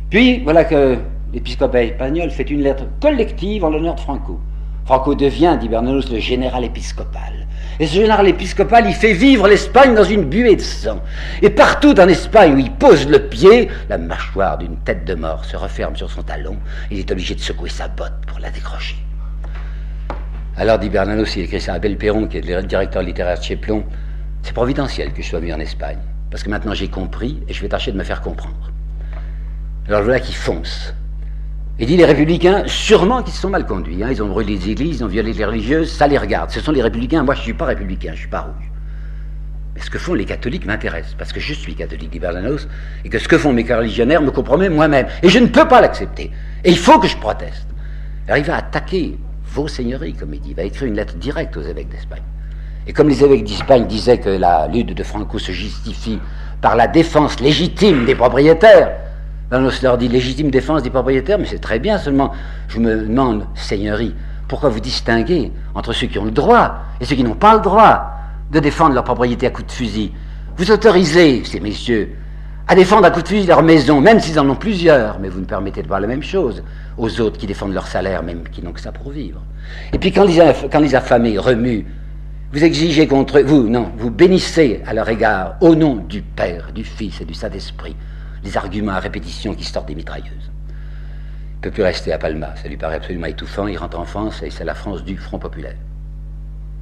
Puis, 0.10 0.40
voilà 0.40 0.66
que 0.66 0.98
l'épiscopat 1.34 1.84
espagnol 1.84 2.30
fait 2.30 2.50
une 2.50 2.62
lettre 2.62 2.86
collective 3.00 3.64
en 3.64 3.70
l'honneur 3.70 3.96
de 3.96 4.00
Franco. 4.00 4.40
Franco 4.86 5.16
devient, 5.16 5.58
dit 5.60 5.68
Bernanos, 5.68 6.12
le 6.12 6.20
général 6.20 6.64
épiscopal. 6.64 7.48
Et 7.80 7.88
ce 7.88 7.96
général 7.96 8.28
épiscopal, 8.28 8.86
il 8.88 8.94
fait 8.94 9.14
vivre 9.14 9.48
l'Espagne 9.48 9.96
dans 9.96 10.04
une 10.04 10.26
buée 10.26 10.56
de 10.56 10.62
sang. 10.62 11.02
Et 11.42 11.50
partout 11.50 12.00
en 12.00 12.08
Espagne 12.08 12.54
où 12.54 12.60
il 12.60 12.72
pose 12.72 13.08
le 13.08 13.28
pied, 13.28 13.70
la 13.90 13.98
mâchoire 13.98 14.60
d'une 14.60 14.78
tête 14.78 15.04
de 15.04 15.16
mort 15.16 15.44
se 15.44 15.58
referme 15.58 15.96
sur 15.96 16.10
son 16.10 16.22
talon. 16.22 16.58
Il 16.92 17.00
est 17.00 17.12
obligé 17.12 17.34
de 17.34 17.40
secouer 17.40 17.70
sa 17.70 17.88
botte 17.88 18.26
pour 18.28 18.40
la 18.40 18.52
décrocher. 18.52 18.96
Alors, 20.56 20.78
dit 20.78 20.90
Bernanos, 20.90 21.36
il 21.36 21.44
écrit 21.44 21.60
ça 21.60 21.74
à 21.74 21.80
Belperron, 21.80 22.28
qui 22.28 22.38
est 22.38 22.48
le 22.48 22.64
directeur 22.64 23.02
littéraire 23.02 23.40
de 23.40 23.44
Cheplon, 23.44 23.84
c'est 24.44 24.54
providentiel 24.54 25.12
que 25.12 25.24
je 25.24 25.28
sois 25.28 25.40
venu 25.40 25.54
en 25.54 25.60
Espagne, 25.60 25.98
parce 26.30 26.44
que 26.44 26.52
maintenant 26.52 26.76
j'ai 26.76 26.88
compris 26.88 27.42
et 27.48 27.54
je 27.54 27.62
vais 27.62 27.68
tâcher 27.68 27.92
de 27.92 27.98
me 27.98 28.04
faire 28.04 28.22
comprendre. 28.22 28.72
Alors 29.88 30.04
voilà 30.04 30.20
qu'il 30.20 30.36
fonce. 30.36 30.94
Il 31.78 31.88
dit 31.88 31.98
les 31.98 32.06
républicains, 32.06 32.64
sûrement 32.68 33.22
qu'ils 33.22 33.34
se 33.34 33.42
sont 33.42 33.50
mal 33.50 33.66
conduits. 33.66 34.02
Hein. 34.02 34.08
Ils 34.10 34.24
ont 34.24 34.30
brûlé 34.30 34.56
les 34.56 34.70
églises, 34.70 35.00
ils 35.00 35.04
ont 35.04 35.08
violé 35.08 35.34
les 35.34 35.44
religieuses, 35.44 35.92
ça 35.92 36.08
les 36.08 36.18
regarde. 36.18 36.50
Ce 36.50 36.62
sont 36.62 36.72
les 36.72 36.82
républicains. 36.82 37.24
Moi, 37.24 37.34
je 37.34 37.42
ne 37.42 37.44
suis 37.44 37.54
pas 37.54 37.66
républicain, 37.66 38.10
je 38.10 38.14
ne 38.14 38.20
suis 38.20 38.30
pas 38.30 38.42
rouge. 38.42 38.72
Mais 39.76 39.82
ce 39.82 39.90
que 39.90 39.98
font 39.98 40.14
les 40.14 40.24
catholiques 40.24 40.66
m'intéresse, 40.66 41.16
parce 41.18 41.34
que 41.34 41.42
je 41.42 41.54
suis 41.54 41.76
catholique, 41.76 42.10
dit 42.12 42.20
Berlanos, 42.20 42.70
et 43.04 43.10
que 43.10 43.20
ce 43.20 43.28
que 43.28 43.38
font 43.38 43.52
mes 43.52 43.64
religionnaires 43.64 44.22
me 44.22 44.32
compromet 44.32 44.70
moi-même. 44.70 45.08
Et 45.22 45.28
je 45.28 45.38
ne 45.38 45.48
peux 45.48 45.68
pas 45.68 45.82
l'accepter. 45.82 46.32
Et 46.64 46.72
il 46.72 46.78
faut 46.78 46.98
que 46.98 47.08
je 47.08 47.18
proteste. 47.18 47.68
Alors 48.28 48.38
il 48.38 48.46
va 48.46 48.56
attaquer 48.56 49.18
vos 49.44 49.68
seigneuries, 49.68 50.14
comme 50.14 50.34
il 50.34 50.40
dit. 50.40 50.52
Il 50.52 50.56
va 50.56 50.64
écrire 50.64 50.88
une 50.88 50.96
lettre 50.96 51.16
directe 51.16 51.58
aux 51.58 51.62
évêques 51.62 51.90
d'Espagne. 51.90 52.24
Et 52.88 52.94
comme 52.94 53.10
les 53.10 53.22
évêques 53.22 53.44
d'Espagne 53.44 53.86
disaient 53.86 54.20
que 54.20 54.30
la 54.30 54.68
lutte 54.68 54.94
de 54.94 55.04
Franco 55.04 55.40
se 55.40 55.52
justifie 55.52 56.20
par 56.62 56.78
la 56.78 56.88
défense 56.88 57.42
légitime 57.42 58.06
des 58.06 58.16
propriétaires, 58.16 58.92
Bernos 59.50 59.82
leur 59.82 59.98
dit 59.98 60.08
légitime 60.08 60.50
défense 60.50 60.82
des 60.84 60.90
propriétaires, 60.90 61.38
mais 61.38 61.46
c'est 61.46 61.60
très 61.60 61.80
bien, 61.80 61.98
seulement. 61.98 62.32
Je 62.68 62.80
me 62.80 63.06
demande, 63.06 63.46
Seigneurie, 63.54 64.16
pourquoi 64.48 64.70
vous 64.70 64.80
distinguez 64.80 65.52
entre 65.74 65.94
ceux 65.94 66.08
qui 66.08 66.18
ont 66.20 66.26
le 66.26 66.32
droit 66.32 66.80
et 67.00 67.06
ceux 67.06 67.16
qui 67.16 67.24
n'ont 67.24 67.36
pas 67.36 67.56
le 67.56 67.62
droit 67.62 68.12
de 68.52 68.60
défendre 68.60 68.94
leur 68.94 69.04
propriété 69.04 69.48
à 69.48 69.50
coups 69.52 69.68
de 69.68 69.72
fusil? 69.72 70.12
Vous 70.58 70.72
autorisez 70.72 71.44
ces 71.44 71.60
messieurs 71.60 72.16
à 72.68 72.74
défendre 72.74 73.06
à 73.06 73.12
coup 73.12 73.22
de 73.22 73.28
fusil 73.28 73.46
leur 73.46 73.62
maison, 73.62 74.02
même 74.02 74.20
s'ils 74.20 74.40
en 74.40 74.50
ont 74.50 74.56
plusieurs, 74.56 75.20
mais 75.20 75.30
vous 75.30 75.40
ne 75.40 75.46
permettez 75.46 75.84
de 75.84 75.88
voir 75.88 76.00
la 76.00 76.08
même 76.08 76.24
chose 76.24 76.64
aux 76.98 77.22
autres 77.22 77.38
qui 77.38 77.46
défendent 77.46 77.74
leur 77.74 77.86
salaire, 77.86 78.24
même 78.24 78.44
qui 78.52 78.64
n'ont 78.64 78.72
que 78.72 78.82
ça 78.82 78.92
pour 78.92 79.12
vivre. 79.12 79.42
Et 79.94 80.00
puis 80.00 80.12
quand 80.12 80.24
les, 80.24 80.42
quand 80.72 80.80
les 80.80 80.96
affamés 80.96 81.38
remuent, 81.38 81.86
vous 82.52 82.64
exigez 82.64 83.06
contre 83.06 83.42
vous, 83.42 83.68
non, 83.68 83.92
vous 83.98 84.10
bénissez 84.10 84.82
à 84.88 84.94
leur 84.94 85.08
égard, 85.10 85.56
au 85.62 85.76
nom 85.76 85.96
du 85.96 86.22
Père, 86.22 86.72
du 86.74 86.84
Fils 86.84 87.22
et 87.22 87.26
du 87.26 87.34
Saint-Esprit, 87.34 87.96
les 88.46 88.58
arguments 88.58 88.94
à 88.94 89.00
répétition 89.00 89.54
qui 89.56 89.64
sortent 89.64 89.88
des 89.88 89.96
mitrailleuses. 89.96 90.30
Il 90.30 91.58
ne 91.58 91.62
peut 91.62 91.72
plus 91.72 91.84
rester 91.84 92.14
à 92.14 92.20
Palma, 92.20 92.56
ça 92.56 92.70
lui 92.70 92.78
paraît 92.78 92.96
absolument 92.96 93.26
étouffant, 93.26 93.68
il 93.68 93.78
rentre 93.78 94.00
en 94.00 94.06
France 94.06 94.44
et 94.44 94.52
c'est 94.52 94.64
la 94.64 94.76
France 94.76 95.04
du 95.04 95.18
Front 95.18 95.40
Populaire. 95.40 95.76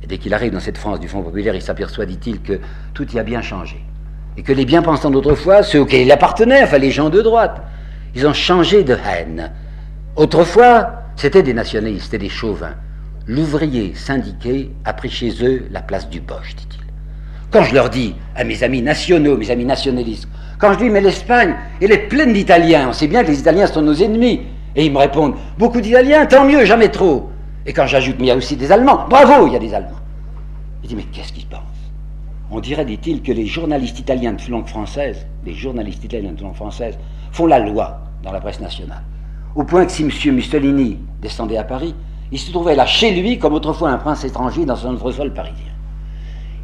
Et 0.03 0.07
dès 0.07 0.17
qu'il 0.17 0.33
arrive 0.33 0.51
dans 0.51 0.59
cette 0.59 0.77
France 0.77 0.99
du 0.99 1.07
Front 1.07 1.23
Populaire, 1.23 1.55
il 1.55 1.61
s'aperçoit, 1.61 2.05
dit-il, 2.05 2.41
que 2.41 2.59
tout 2.93 3.09
y 3.13 3.19
a 3.19 3.23
bien 3.23 3.41
changé. 3.41 3.81
Et 4.35 4.43
que 4.43 4.51
les 4.51 4.65
bien-pensants 4.65 5.11
d'autrefois, 5.11 5.63
ceux 5.63 5.79
auxquels 5.79 6.01
il 6.01 6.11
appartenait, 6.11 6.63
enfin 6.63 6.79
les 6.79 6.91
gens 6.91 7.09
de 7.09 7.21
droite, 7.21 7.61
ils 8.13 8.27
ont 8.27 8.33
changé 8.33 8.83
de 8.83 8.95
haine. 8.95 9.51
Autrefois, 10.17 11.03
c'était 11.15 11.43
des 11.43 11.53
nationalistes, 11.53 12.05
c'était 12.05 12.17
des 12.17 12.29
chauvins. 12.29 12.75
L'ouvrier 13.25 13.95
syndiqué 13.95 14.73
a 14.83 14.93
pris 14.93 15.09
chez 15.09 15.45
eux 15.45 15.65
la 15.71 15.81
place 15.81 16.09
du 16.09 16.19
Boche, 16.19 16.55
dit-il. 16.57 16.82
Quand 17.53 17.61
je 17.61 17.75
leur 17.75 17.91
dis 17.91 18.15
à 18.35 18.43
mes 18.43 18.63
amis 18.63 18.81
nationaux, 18.81 19.37
mes 19.37 19.51
amis 19.51 19.63
nationalistes, 19.63 20.27
quand 20.57 20.73
je 20.73 20.79
dis 20.79 20.89
mais 20.89 21.01
l'Espagne, 21.01 21.53
elle 21.79 21.91
est 21.91 22.07
pleine 22.09 22.33
d'Italiens, 22.33 22.87
on 22.89 22.93
sait 22.93 23.05
bien 23.05 23.23
que 23.23 23.27
les 23.27 23.39
Italiens 23.39 23.67
sont 23.67 23.83
nos 23.83 23.93
ennemis, 23.93 24.41
et 24.75 24.83
ils 24.83 24.91
me 24.91 24.97
répondent 24.97 25.35
beaucoup 25.59 25.79
d'Italiens, 25.79 26.25
tant 26.25 26.45
mieux, 26.45 26.65
jamais 26.65 26.89
trop. 26.89 27.29
Et 27.67 27.71
quand 27.71 27.85
j'ajoute 27.85 28.15
mais 28.17 28.25
il 28.25 28.29
y 28.29 28.31
a 28.31 28.35
aussi 28.35 28.55
des 28.55 28.71
Allemands, 28.71 29.05
bravo, 29.07 29.45
il 29.45 29.53
y 29.53 29.55
a 29.55 29.59
des 29.59 29.71
Allemands. 29.71 29.99
Il 30.81 30.89
dit 30.89 30.95
mais 30.95 31.03
qu'est-ce 31.03 31.31
qu'ils 31.31 31.45
pensent 31.45 31.61
On 32.49 32.59
dirait, 32.59 32.85
dit-il, 32.85 33.21
que 33.21 33.31
les 33.31 33.45
journalistes 33.45 33.99
italiens 33.99 34.33
de 34.33 34.41
langue 34.49 34.67
française, 34.67 35.27
les 35.45 35.53
journalistes 35.53 36.03
italiens 36.03 36.31
de 36.31 36.41
langue 36.41 36.55
française, 36.55 36.97
font 37.31 37.45
la 37.45 37.59
loi 37.59 37.99
dans 38.23 38.31
la 38.31 38.41
presse 38.41 38.61
nationale. 38.61 39.03
Au 39.53 39.63
point 39.63 39.85
que 39.85 39.91
si 39.91 40.01
M. 40.01 40.33
Mussolini 40.33 40.97
descendait 41.21 41.57
à 41.57 41.63
Paris, 41.63 41.93
il 42.31 42.39
se 42.39 42.49
trouvait 42.49 42.75
là 42.75 42.87
chez 42.87 43.11
lui 43.11 43.37
comme 43.37 43.53
autrefois 43.53 43.91
un 43.91 43.99
prince 43.99 44.23
étranger 44.23 44.65
dans 44.65 44.87
un 44.87 45.11
sol 45.11 45.31
parisien. 45.35 45.72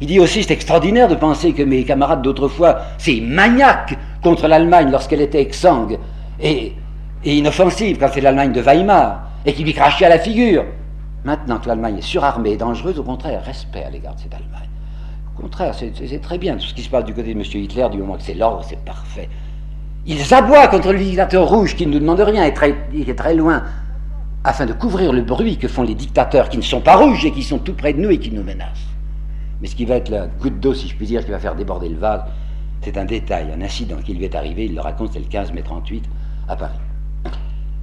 Il 0.00 0.06
dit 0.06 0.18
aussi, 0.18 0.42
c'est 0.42 0.52
extraordinaire 0.52 1.08
de 1.08 1.14
penser 1.14 1.52
que 1.52 1.62
mes 1.62 1.84
camarades 1.84 2.22
d'autrefois, 2.22 2.78
ces 2.96 3.20
maniaques 3.20 3.98
contre 4.22 4.48
l'Allemagne 4.48 4.90
lorsqu'elle 4.90 5.20
était 5.20 5.42
exsangue 5.42 5.98
et, 6.40 6.72
inoffensive 7.24 7.98
quand 7.98 8.08
c'est 8.12 8.22
l'Allemagne 8.22 8.52
de 8.52 8.62
Weimar, 8.62 9.20
et 9.44 9.52
qui 9.52 9.62
lui 9.62 9.74
crachait 9.74 10.06
à 10.06 10.08
la 10.08 10.18
figure. 10.18 10.64
Maintenant 11.24 11.58
que 11.58 11.68
l'Allemagne 11.68 11.98
est 11.98 12.02
surarmée 12.02 12.52
et 12.52 12.56
dangereuse, 12.56 12.98
au 12.98 13.02
contraire, 13.02 13.42
respect 13.44 13.84
à 13.84 13.90
l'égard 13.90 14.14
de 14.14 14.20
cette 14.20 14.32
Allemagne. 14.32 14.68
Au 15.36 15.42
contraire, 15.42 15.74
c'est 15.74 16.20
très 16.20 16.38
bien 16.38 16.56
tout 16.56 16.66
ce 16.66 16.74
qui 16.74 16.82
se 16.82 16.88
passe 16.88 17.04
du 17.04 17.12
côté 17.12 17.34
de 17.34 17.38
M. 17.38 17.44
Hitler, 17.44 17.86
du 17.90 17.98
moment 17.98 18.16
que 18.16 18.22
c'est 18.22 18.34
l'ordre, 18.34 18.64
c'est 18.66 18.82
parfait. 18.82 19.28
Ils 20.06 20.32
aboient 20.32 20.68
contre 20.68 20.92
le 20.92 20.98
dictateur 20.98 21.46
rouge 21.46 21.76
qui 21.76 21.86
ne 21.86 21.92
nous 21.92 21.98
demande 21.98 22.20
rien 22.20 22.44
et 22.44 22.54
qui 22.54 23.10
est 23.10 23.14
très 23.14 23.34
loin, 23.34 23.62
afin 24.44 24.64
de 24.64 24.72
couvrir 24.72 25.12
le 25.12 25.20
bruit 25.20 25.58
que 25.58 25.68
font 25.68 25.82
les 25.82 25.94
dictateurs 25.94 26.48
qui 26.48 26.56
ne 26.56 26.62
sont 26.62 26.80
pas 26.80 26.96
rouges 26.96 27.24
et 27.26 27.32
qui 27.32 27.42
sont 27.42 27.58
tout 27.58 27.74
près 27.74 27.92
de 27.92 28.00
nous 28.00 28.10
et 28.10 28.18
qui 28.18 28.30
nous 28.30 28.42
menacent. 28.42 28.89
Mais 29.60 29.68
ce 29.68 29.74
qui 29.74 29.84
va 29.84 29.96
être 29.96 30.08
la 30.08 30.26
goutte 30.26 30.60
d'eau, 30.60 30.74
si 30.74 30.88
je 30.88 30.96
puis 30.96 31.06
dire, 31.06 31.24
qui 31.24 31.30
va 31.30 31.38
faire 31.38 31.54
déborder 31.54 31.88
le 31.88 31.98
vase, 31.98 32.22
c'est 32.82 32.96
un 32.96 33.04
détail, 33.04 33.52
un 33.54 33.60
incident 33.60 33.96
qui 34.04 34.14
lui 34.14 34.24
est 34.24 34.34
arrivé, 34.34 34.64
il 34.64 34.74
le 34.74 34.80
raconte, 34.80 35.12
c'est 35.12 35.18
le 35.18 35.26
15 35.26 35.52
mai 35.52 35.62
38 35.62 36.04
à 36.48 36.56
Paris. 36.56 36.78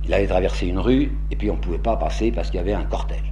Il 0.05 0.13
avait 0.13 0.27
traversé 0.27 0.67
une 0.67 0.79
rue 0.79 1.11
et 1.31 1.35
puis 1.35 1.51
on 1.51 1.55
ne 1.55 1.59
pouvait 1.59 1.77
pas 1.77 1.97
passer 1.97 2.31
parce 2.31 2.49
qu'il 2.49 2.57
y 2.57 2.61
avait 2.61 2.73
un 2.73 2.85
cortège. 2.85 3.31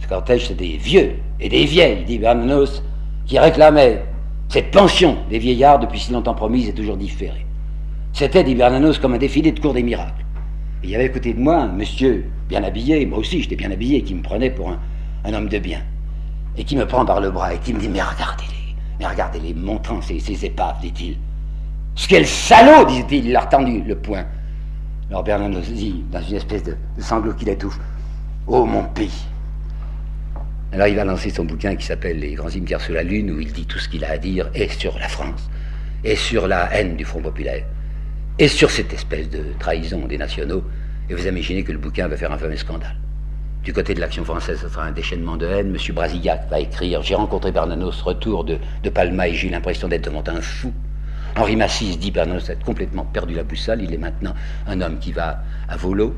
Ce 0.00 0.08
cortège, 0.08 0.48
c'est 0.48 0.56
des 0.56 0.76
vieux 0.76 1.14
et 1.40 1.48
des 1.48 1.64
vieilles, 1.64 2.04
dit 2.04 2.18
Bernanos, 2.18 2.82
qui 3.24 3.38
réclamaient 3.38 4.02
cette 4.48 4.70
pension 4.70 5.16
des 5.30 5.38
vieillards 5.38 5.78
depuis 5.78 5.98
si 5.98 6.12
longtemps 6.12 6.34
promise 6.34 6.68
et 6.68 6.74
toujours 6.74 6.96
différée. 6.96 7.46
C'était, 8.12 8.44
dit 8.44 8.54
Bernanos, 8.54 8.98
comme 8.98 9.14
un 9.14 9.18
défilé 9.18 9.52
de 9.52 9.60
cours 9.60 9.72
des 9.72 9.82
miracles. 9.82 10.24
il 10.82 10.90
y 10.90 10.94
avait 10.94 11.04
à 11.04 11.08
côté 11.08 11.32
de 11.32 11.40
moi 11.40 11.56
un 11.56 11.72
monsieur 11.72 12.26
bien 12.48 12.62
habillé, 12.62 13.06
moi 13.06 13.18
aussi 13.18 13.40
j'étais 13.40 13.56
bien 13.56 13.70
habillé, 13.70 14.02
qui 14.02 14.14
me 14.14 14.22
prenait 14.22 14.50
pour 14.50 14.70
un, 14.70 15.32
homme 15.32 15.48
de 15.48 15.58
bien, 15.58 15.80
et 16.56 16.64
qui 16.64 16.76
me 16.76 16.86
prend 16.86 17.04
par 17.04 17.20
le 17.20 17.30
bras 17.30 17.54
et 17.54 17.58
qui 17.58 17.72
me 17.72 17.80
dit 17.80 17.88
Mais 17.88 18.02
regardez-les, 18.02 18.74
mais 18.98 19.06
regardez-les, 19.06 19.54
montrant 19.54 20.00
ces, 20.02 20.20
ces 20.20 20.44
épaves, 20.44 20.80
dit-il. 20.80 21.18
Ce 21.94 22.08
qu'est 22.08 22.20
le 22.20 22.26
salaud, 22.26 22.86
dit-il, 22.86 23.28
il 23.28 23.36
a 23.36 23.40
retendu 23.40 23.82
le 23.82 23.96
poing. 23.96 24.24
Alors 25.10 25.24
Bernanos 25.24 25.70
dit, 25.70 26.02
dans 26.10 26.22
une 26.22 26.36
espèce 26.36 26.62
de, 26.62 26.76
sanglot 26.98 27.34
qui 27.34 27.44
l'étouffe 27.44 27.78
Oh 28.46 28.64
mon 28.64 28.84
pays 28.84 29.26
alors 30.72 30.86
il 30.86 30.96
va 30.96 31.04
lancer 31.04 31.28
son 31.28 31.44
bouquin 31.44 31.76
qui 31.76 31.84
s'appelle 31.84 32.18
Les 32.18 32.32
grands 32.32 32.48
hymnes 32.48 32.66
sur 32.66 32.94
la 32.94 33.02
Lune, 33.02 33.30
où 33.30 33.38
il 33.38 33.52
dit 33.52 33.66
tout 33.66 33.78
ce 33.78 33.90
qu'il 33.90 34.06
a 34.06 34.12
à 34.12 34.16
dire, 34.16 34.48
et 34.54 34.68
sur 34.68 34.98
la 34.98 35.06
France, 35.06 35.50
et 36.02 36.16
sur 36.16 36.48
la 36.48 36.72
haine 36.74 36.96
du 36.96 37.04
Front 37.04 37.20
populaire, 37.20 37.62
et 38.38 38.48
sur 38.48 38.70
cette 38.70 38.90
espèce 38.90 39.28
de 39.28 39.44
trahison 39.58 40.06
des 40.06 40.16
nationaux. 40.16 40.64
Et 41.10 41.14
vous 41.14 41.26
imaginez 41.26 41.62
que 41.62 41.72
le 41.72 41.78
bouquin 41.78 42.08
va 42.08 42.16
faire 42.16 42.32
un 42.32 42.38
fameux 42.38 42.56
scandale. 42.56 42.96
Du 43.64 43.72
côté 43.72 43.94
de 43.94 44.00
l'action 44.00 44.24
française, 44.24 44.58
ce 44.60 44.68
sera 44.68 44.86
un 44.86 44.90
déchaînement 44.90 45.36
de 45.36 45.46
haine. 45.46 45.68
M. 45.68 45.94
Brasillac 45.94 46.48
va 46.50 46.58
écrire 46.58 47.00
J'ai 47.02 47.14
rencontré 47.14 47.52
Bernanos, 47.52 48.02
retour 48.02 48.44
de, 48.44 48.58
Palma, 48.92 49.28
et 49.28 49.34
j'ai 49.34 49.46
eu 49.46 49.50
l'impression 49.52 49.86
d'être 49.86 50.04
devant 50.04 50.24
un 50.26 50.40
fou. 50.40 50.72
Henri 51.36 51.54
Massis 51.54 51.96
dit 51.96 52.10
Bernanos 52.10 52.50
a 52.50 52.56
complètement 52.56 53.04
perdu 53.04 53.34
la 53.34 53.44
boussole, 53.44 53.82
il 53.82 53.94
est 53.94 53.98
maintenant 53.98 54.34
un 54.66 54.80
homme 54.80 54.98
qui 54.98 55.12
va 55.12 55.44
à 55.68 55.76
volo. 55.76 56.16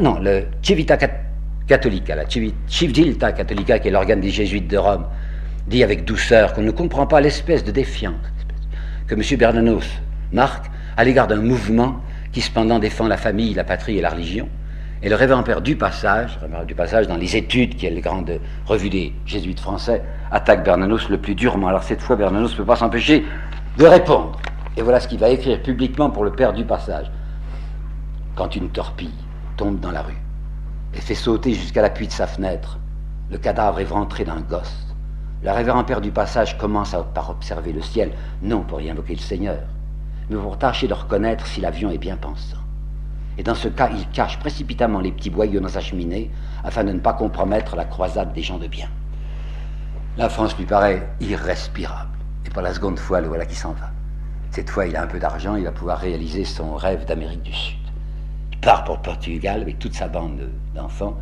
non, 0.00 0.18
le 0.18 0.46
Civita 0.62 0.98
catholique, 1.68 2.08
la 2.08 2.24
Civiltà 2.66 3.30
Catholica, 3.30 3.78
qui 3.78 3.86
est 3.86 3.92
l'organe 3.92 4.20
des 4.20 4.30
jésuites 4.30 4.66
de 4.66 4.78
Rome, 4.78 5.06
dit 5.68 5.84
avec 5.84 6.04
douceur 6.04 6.54
qu'on 6.54 6.62
ne 6.62 6.72
comprend 6.72 7.06
pas 7.06 7.20
l'espèce 7.20 7.62
de 7.62 7.70
défiance 7.70 8.16
que 9.06 9.14
M. 9.14 9.22
Bernanos 9.38 9.86
marque 10.32 10.66
à 10.96 11.04
l'égard 11.04 11.28
d'un 11.28 11.40
mouvement 11.40 12.02
qui 12.32 12.40
cependant 12.40 12.80
défend 12.80 13.06
la 13.06 13.16
famille, 13.16 13.54
la 13.54 13.64
patrie 13.64 13.98
et 13.98 14.00
la 14.00 14.10
religion. 14.10 14.48
Et 15.02 15.08
le 15.08 15.14
révérend 15.14 15.42
père 15.42 15.62
du 15.62 15.76
passage, 15.76 16.38
du 16.66 16.74
passage 16.74 17.08
dans 17.08 17.16
les 17.16 17.34
études, 17.34 17.76
qui 17.76 17.86
est 17.86 17.90
la 17.90 18.00
grande 18.00 18.38
revue 18.66 18.90
des 18.90 19.14
jésuites 19.24 19.60
français, 19.60 20.02
attaque 20.30 20.62
Bernanos 20.62 21.08
le 21.08 21.16
plus 21.16 21.34
durement. 21.34 21.68
Alors 21.68 21.82
cette 21.82 22.02
fois, 22.02 22.16
Bernanos 22.16 22.52
ne 22.52 22.56
peut 22.56 22.66
pas 22.66 22.76
s'empêcher 22.76 23.24
de 23.78 23.86
répondre. 23.86 24.38
Et 24.76 24.82
voilà 24.82 25.00
ce 25.00 25.08
qu'il 25.08 25.18
va 25.18 25.30
écrire 25.30 25.62
publiquement 25.62 26.10
pour 26.10 26.22
le 26.22 26.32
père 26.32 26.52
du 26.52 26.64
passage. 26.64 27.10
Quand 28.36 28.54
une 28.54 28.68
torpille 28.68 29.14
tombe 29.56 29.80
dans 29.80 29.90
la 29.90 30.02
rue, 30.02 30.20
et 30.94 31.00
fait 31.00 31.14
sauter 31.14 31.54
jusqu'à 31.54 31.82
l'appui 31.82 32.06
de 32.06 32.12
sa 32.12 32.26
fenêtre 32.26 32.78
le 33.30 33.38
cadavre 33.38 33.80
éventré 33.80 34.24
d'un 34.24 34.40
gosse. 34.40 34.86
Le 35.42 35.50
révérend 35.50 35.84
père 35.84 36.00
du 36.00 36.10
passage 36.10 36.58
commence 36.58 36.94
par 37.14 37.30
observer 37.30 37.72
le 37.72 37.80
ciel, 37.80 38.12
non 38.42 38.60
pour 38.62 38.80
y 38.80 38.90
invoquer 38.90 39.14
le 39.14 39.20
Seigneur, 39.20 39.60
mais 40.28 40.36
pour 40.36 40.58
tâcher 40.58 40.88
de 40.88 40.94
reconnaître 40.94 41.46
si 41.46 41.60
l'avion 41.60 41.90
est 41.90 41.98
bien 41.98 42.16
pensant. 42.16 42.59
Et 43.40 43.42
dans 43.42 43.54
ce 43.54 43.68
cas, 43.68 43.88
il 43.90 44.06
cache 44.10 44.38
précipitamment 44.38 45.00
les 45.00 45.12
petits 45.12 45.30
boyaux 45.30 45.60
dans 45.60 45.68
sa 45.68 45.80
cheminée 45.80 46.30
afin 46.62 46.84
de 46.84 46.92
ne 46.92 46.98
pas 46.98 47.14
compromettre 47.14 47.74
la 47.74 47.86
croisade 47.86 48.34
des 48.34 48.42
gens 48.42 48.58
de 48.58 48.66
bien. 48.66 48.88
La 50.18 50.28
France 50.28 50.54
lui 50.58 50.66
paraît 50.66 51.08
irrespirable. 51.20 52.10
Et 52.44 52.50
pour 52.50 52.60
la 52.60 52.74
seconde 52.74 52.98
fois, 52.98 53.22
le 53.22 53.28
voilà 53.28 53.46
qui 53.46 53.56
s'en 53.56 53.72
va. 53.72 53.90
Cette 54.50 54.68
fois, 54.68 54.84
il 54.84 54.94
a 54.94 55.02
un 55.02 55.06
peu 55.06 55.18
d'argent, 55.18 55.56
il 55.56 55.64
va 55.64 55.72
pouvoir 55.72 55.98
réaliser 55.98 56.44
son 56.44 56.74
rêve 56.74 57.06
d'Amérique 57.06 57.42
du 57.42 57.54
Sud 57.54 57.80
part 58.60 58.84
pour 58.84 58.96
le 58.96 59.02
Portugal 59.02 59.62
avec 59.62 59.78
toute 59.78 59.94
sa 59.94 60.08
bande 60.08 60.50
d'enfants, 60.74 61.16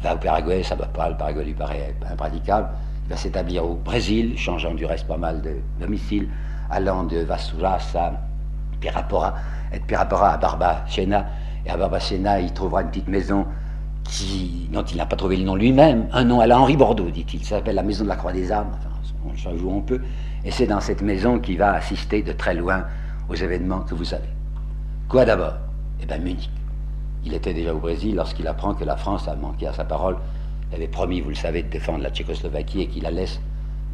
va 0.00 0.14
au 0.14 0.18
Paraguay, 0.18 0.62
ça 0.62 0.74
ne 0.74 0.80
va 0.80 0.86
pas, 0.86 1.10
le 1.10 1.16
Paraguay 1.16 1.44
lui 1.44 1.54
paraît 1.54 1.94
impraticable, 2.10 2.68
il 3.04 3.10
va 3.10 3.16
s'établir 3.16 3.64
au 3.64 3.74
Brésil, 3.74 4.36
changeant 4.38 4.74
du 4.74 4.86
reste 4.86 5.06
pas 5.06 5.16
mal 5.16 5.42
de 5.42 5.56
domicile, 5.80 6.28
allant 6.70 7.04
de 7.04 7.18
Vassourasa 7.18 8.06
à 8.06 8.12
Pirapora, 8.80 9.34
et 9.72 9.78
de 9.78 9.84
Pirapora 9.84 10.32
à 10.32 10.36
Barbacena, 10.38 11.26
et 11.66 11.70
à 11.70 11.76
Barbacena, 11.76 12.40
il 12.40 12.52
trouvera 12.52 12.82
une 12.82 12.88
petite 12.88 13.08
maison 13.08 13.46
dont 14.72 14.82
il 14.82 14.96
n'a 14.96 15.06
pas 15.06 15.16
trouvé 15.16 15.36
le 15.36 15.44
nom 15.44 15.54
lui-même, 15.54 16.08
un 16.12 16.24
nom 16.24 16.40
à 16.40 16.46
la 16.46 16.58
Henri 16.58 16.76
Bordeaux, 16.76 17.10
dit-il, 17.10 17.44
ça 17.44 17.56
s'appelle 17.56 17.76
la 17.76 17.82
maison 17.82 18.04
de 18.04 18.08
la 18.08 18.16
Croix 18.16 18.32
des 18.32 18.50
Armes, 18.50 18.70
enfin, 18.72 18.90
on 19.24 19.36
change 19.36 19.62
où 19.62 19.70
on 19.70 19.80
peut, 19.80 20.00
et 20.44 20.50
c'est 20.50 20.66
dans 20.66 20.80
cette 20.80 21.02
maison 21.02 21.38
qu'il 21.38 21.58
va 21.58 21.72
assister 21.72 22.22
de 22.22 22.32
très 22.32 22.54
loin 22.54 22.84
aux 23.28 23.34
événements 23.34 23.80
que 23.80 23.94
vous 23.94 24.04
savez. 24.04 24.28
Quoi 25.08 25.24
d'abord? 25.24 25.54
Eh 26.02 26.06
bien 26.06 26.18
Munich. 26.18 26.50
Il 27.24 27.34
était 27.34 27.54
déjà 27.54 27.72
au 27.72 27.78
Brésil 27.78 28.16
lorsqu'il 28.16 28.48
apprend 28.48 28.74
que 28.74 28.84
la 28.84 28.96
France 28.96 29.28
a 29.28 29.36
manqué 29.36 29.68
à 29.68 29.72
sa 29.72 29.84
parole. 29.84 30.16
Il 30.70 30.76
avait 30.76 30.88
promis, 30.88 31.20
vous 31.20 31.28
le 31.28 31.36
savez, 31.36 31.62
de 31.62 31.68
défendre 31.68 32.02
la 32.02 32.10
Tchécoslovaquie 32.10 32.82
et 32.82 32.88
qu'il 32.88 33.04
la 33.04 33.12
laisse 33.12 33.40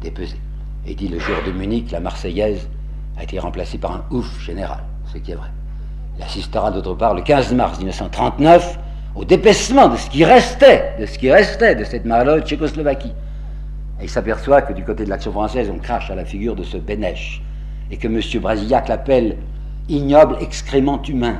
dépeser. 0.01 0.39
Et 0.87 0.95
dit 0.95 1.07
le 1.07 1.19
jour 1.19 1.35
de 1.45 1.51
Munich, 1.51 1.91
la 1.91 1.99
Marseillaise 1.99 2.67
a 3.17 3.23
été 3.23 3.37
remplacée 3.37 3.77
par 3.77 3.91
un 3.91 4.05
ouf 4.09 4.39
général, 4.39 4.79
ce 5.05 5.19
qui 5.19 5.31
est 5.31 5.35
vrai. 5.35 5.49
Il 6.19 6.25
assistera 6.25 6.69
d'autre 6.69 6.93
part 6.95 7.13
le 7.13 7.21
15 7.21 7.53
mars 7.53 7.77
1939 7.79 8.77
au 9.15 9.23
dépaissement 9.23 9.87
de 9.87 9.95
ce 9.95 10.09
qui 10.09 10.25
restait, 10.25 10.93
de 10.99 11.05
ce 11.05 11.17
qui 11.17 11.31
restait 11.31 11.75
de 11.75 11.85
cette 11.85 12.05
malheureuse 12.05 12.43
Tchécoslovaquie. 12.43 13.13
Il 14.01 14.09
s'aperçoit 14.09 14.61
que 14.61 14.73
du 14.73 14.83
côté 14.83 15.05
de 15.05 15.09
l'action 15.09 15.31
française, 15.31 15.71
on 15.73 15.79
crache 15.79 16.11
à 16.11 16.15
la 16.15 16.25
figure 16.25 16.55
de 16.55 16.63
ce 16.63 16.77
Bénèche, 16.77 17.41
et 17.89 17.97
que 17.97 18.07
M. 18.07 18.19
Brasillac 18.41 18.89
l'appelle 18.89 19.37
ignoble 19.87 20.37
excrément 20.41 21.01
humain 21.03 21.37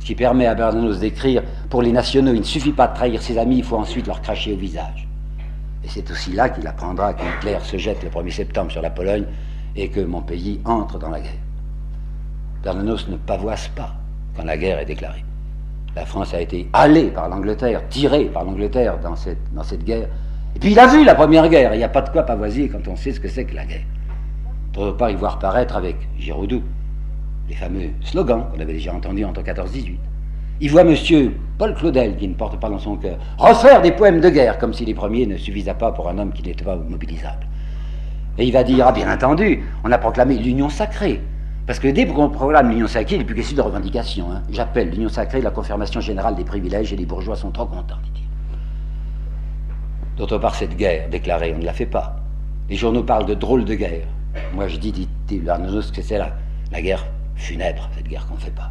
ce 0.00 0.06
qui 0.06 0.14
permet 0.14 0.46
à 0.46 0.54
Bernanos 0.54 0.98
d'écrire 0.98 1.42
Pour 1.70 1.82
les 1.82 1.92
nationaux, 1.92 2.32
il 2.32 2.40
ne 2.40 2.44
suffit 2.44 2.72
pas 2.72 2.88
de 2.88 2.94
trahir 2.94 3.22
ses 3.22 3.38
amis, 3.38 3.58
il 3.58 3.64
faut 3.64 3.76
ensuite 3.76 4.06
leur 4.06 4.22
cracher 4.22 4.54
au 4.54 4.56
visage. 4.56 5.08
Et 5.84 5.88
c'est 5.88 6.10
aussi 6.10 6.32
là 6.32 6.48
qu'il 6.48 6.66
apprendra 6.66 7.14
que 7.14 7.22
Hitler 7.22 7.58
se 7.62 7.76
jette 7.76 8.02
le 8.02 8.10
1er 8.10 8.30
septembre 8.30 8.70
sur 8.70 8.82
la 8.82 8.90
Pologne 8.90 9.24
et 9.76 9.88
que 9.88 10.00
mon 10.00 10.22
pays 10.22 10.60
entre 10.64 10.98
dans 10.98 11.10
la 11.10 11.20
guerre. 11.20 11.32
Bernanos 12.62 13.08
ne 13.08 13.16
pavoise 13.16 13.68
pas 13.68 13.97
quand 14.38 14.44
la 14.44 14.56
guerre 14.56 14.78
est 14.78 14.84
déclarée. 14.84 15.24
La 15.96 16.06
France 16.06 16.32
a 16.32 16.40
été 16.40 16.68
allée 16.72 17.08
par 17.08 17.28
l'Angleterre, 17.28 17.82
tirée 17.88 18.26
par 18.26 18.44
l'Angleterre 18.44 18.98
dans 19.02 19.16
cette, 19.16 19.84
guerre. 19.84 20.08
Et 20.54 20.58
puis 20.60 20.70
il 20.70 20.78
a 20.78 20.86
vu 20.86 21.04
la 21.04 21.16
première 21.16 21.48
guerre, 21.48 21.74
il 21.74 21.78
n'y 21.78 21.84
a 21.84 21.88
pas 21.88 22.02
de 22.02 22.10
quoi 22.10 22.22
pavoiser 22.22 22.68
quand 22.68 22.86
on 22.86 22.94
sait 22.94 23.12
ce 23.12 23.18
que 23.18 23.28
c'est 23.28 23.44
que 23.44 23.54
la 23.56 23.64
guerre. 23.64 23.84
D'autre 24.72 24.96
part, 24.96 25.10
y 25.10 25.16
voir 25.16 25.38
paraître 25.40 25.76
avec 25.76 25.96
Giraudoux 26.18 26.62
les 27.48 27.54
fameux 27.54 27.90
slogans 28.02 28.44
qu'on 28.52 28.60
avait 28.60 28.74
déjà 28.74 28.94
entendus 28.94 29.24
entre 29.24 29.42
14 29.42 29.70
et 29.70 29.80
18. 29.80 29.98
Il 30.60 30.70
voit 30.70 30.84
monsieur 30.84 31.34
Paul 31.56 31.74
Claudel, 31.74 32.16
qui 32.16 32.28
ne 32.28 32.34
porte 32.34 32.60
pas 32.60 32.68
dans 32.68 32.78
son 32.78 32.96
cœur, 32.96 33.18
refaire 33.38 33.80
des 33.80 33.92
poèmes 33.92 34.20
de 34.20 34.28
guerre, 34.28 34.58
comme 34.58 34.74
si 34.74 34.84
les 34.84 34.94
premiers 34.94 35.26
ne 35.26 35.36
suffisaient 35.36 35.74
pas 35.74 35.90
pour 35.90 36.08
un 36.08 36.18
homme 36.18 36.32
qui 36.32 36.42
n'était 36.42 36.64
pas 36.64 36.76
mobilisable. 36.76 37.46
Et 38.38 38.44
il 38.44 38.52
va 38.52 38.62
dire, 38.62 38.86
ah 38.86 38.92
bien 38.92 39.12
entendu, 39.12 39.64
on 39.82 39.90
a 39.90 39.98
proclamé 39.98 40.36
l'union 40.36 40.68
sacrée. 40.68 41.20
Parce 41.68 41.80
que 41.80 41.88
dès 41.88 42.06
qu'on 42.06 42.30
proclame 42.30 42.70
l'union 42.70 42.88
sacrée, 42.88 43.16
il 43.16 43.18
n'est 43.18 43.26
plus 43.26 43.34
question 43.34 43.58
de 43.58 43.60
revendication. 43.60 44.32
Hein. 44.32 44.42
J'appelle 44.50 44.88
l'union 44.88 45.10
sacrée 45.10 45.42
la 45.42 45.50
confirmation 45.50 46.00
générale 46.00 46.34
des 46.34 46.42
privilèges 46.42 46.94
et 46.94 46.96
les 46.96 47.04
bourgeois 47.04 47.36
sont 47.36 47.50
trop 47.50 47.66
contents, 47.66 47.98
dit-il. 48.04 48.24
D'autre 50.16 50.38
part, 50.38 50.54
cette 50.54 50.78
guerre 50.78 51.10
déclarée, 51.10 51.52
on 51.54 51.58
ne 51.58 51.66
la 51.66 51.74
fait 51.74 51.84
pas. 51.84 52.16
Les 52.70 52.76
journaux 52.76 53.02
parlent 53.02 53.26
de 53.26 53.34
drôle 53.34 53.66
de 53.66 53.74
guerre. 53.74 54.06
Moi, 54.54 54.66
je 54.68 54.78
dis, 54.78 54.92
dit-il, 54.92 55.44
que 55.44 56.00
c'est 56.00 56.16
la, 56.16 56.32
la 56.72 56.80
guerre 56.80 57.04
funèbre, 57.34 57.90
cette 57.94 58.08
guerre 58.08 58.26
qu'on 58.26 58.36
ne 58.36 58.40
fait 58.40 58.50
pas. 58.50 58.70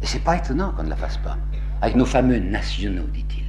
Et 0.00 0.06
c'est 0.06 0.22
pas 0.22 0.36
étonnant 0.36 0.70
qu'on 0.76 0.84
ne 0.84 0.90
la 0.90 0.96
fasse 0.96 1.16
pas. 1.16 1.36
Avec 1.82 1.96
nos 1.96 2.06
fameux 2.06 2.38
nationaux, 2.38 3.08
dit-il. 3.12 3.46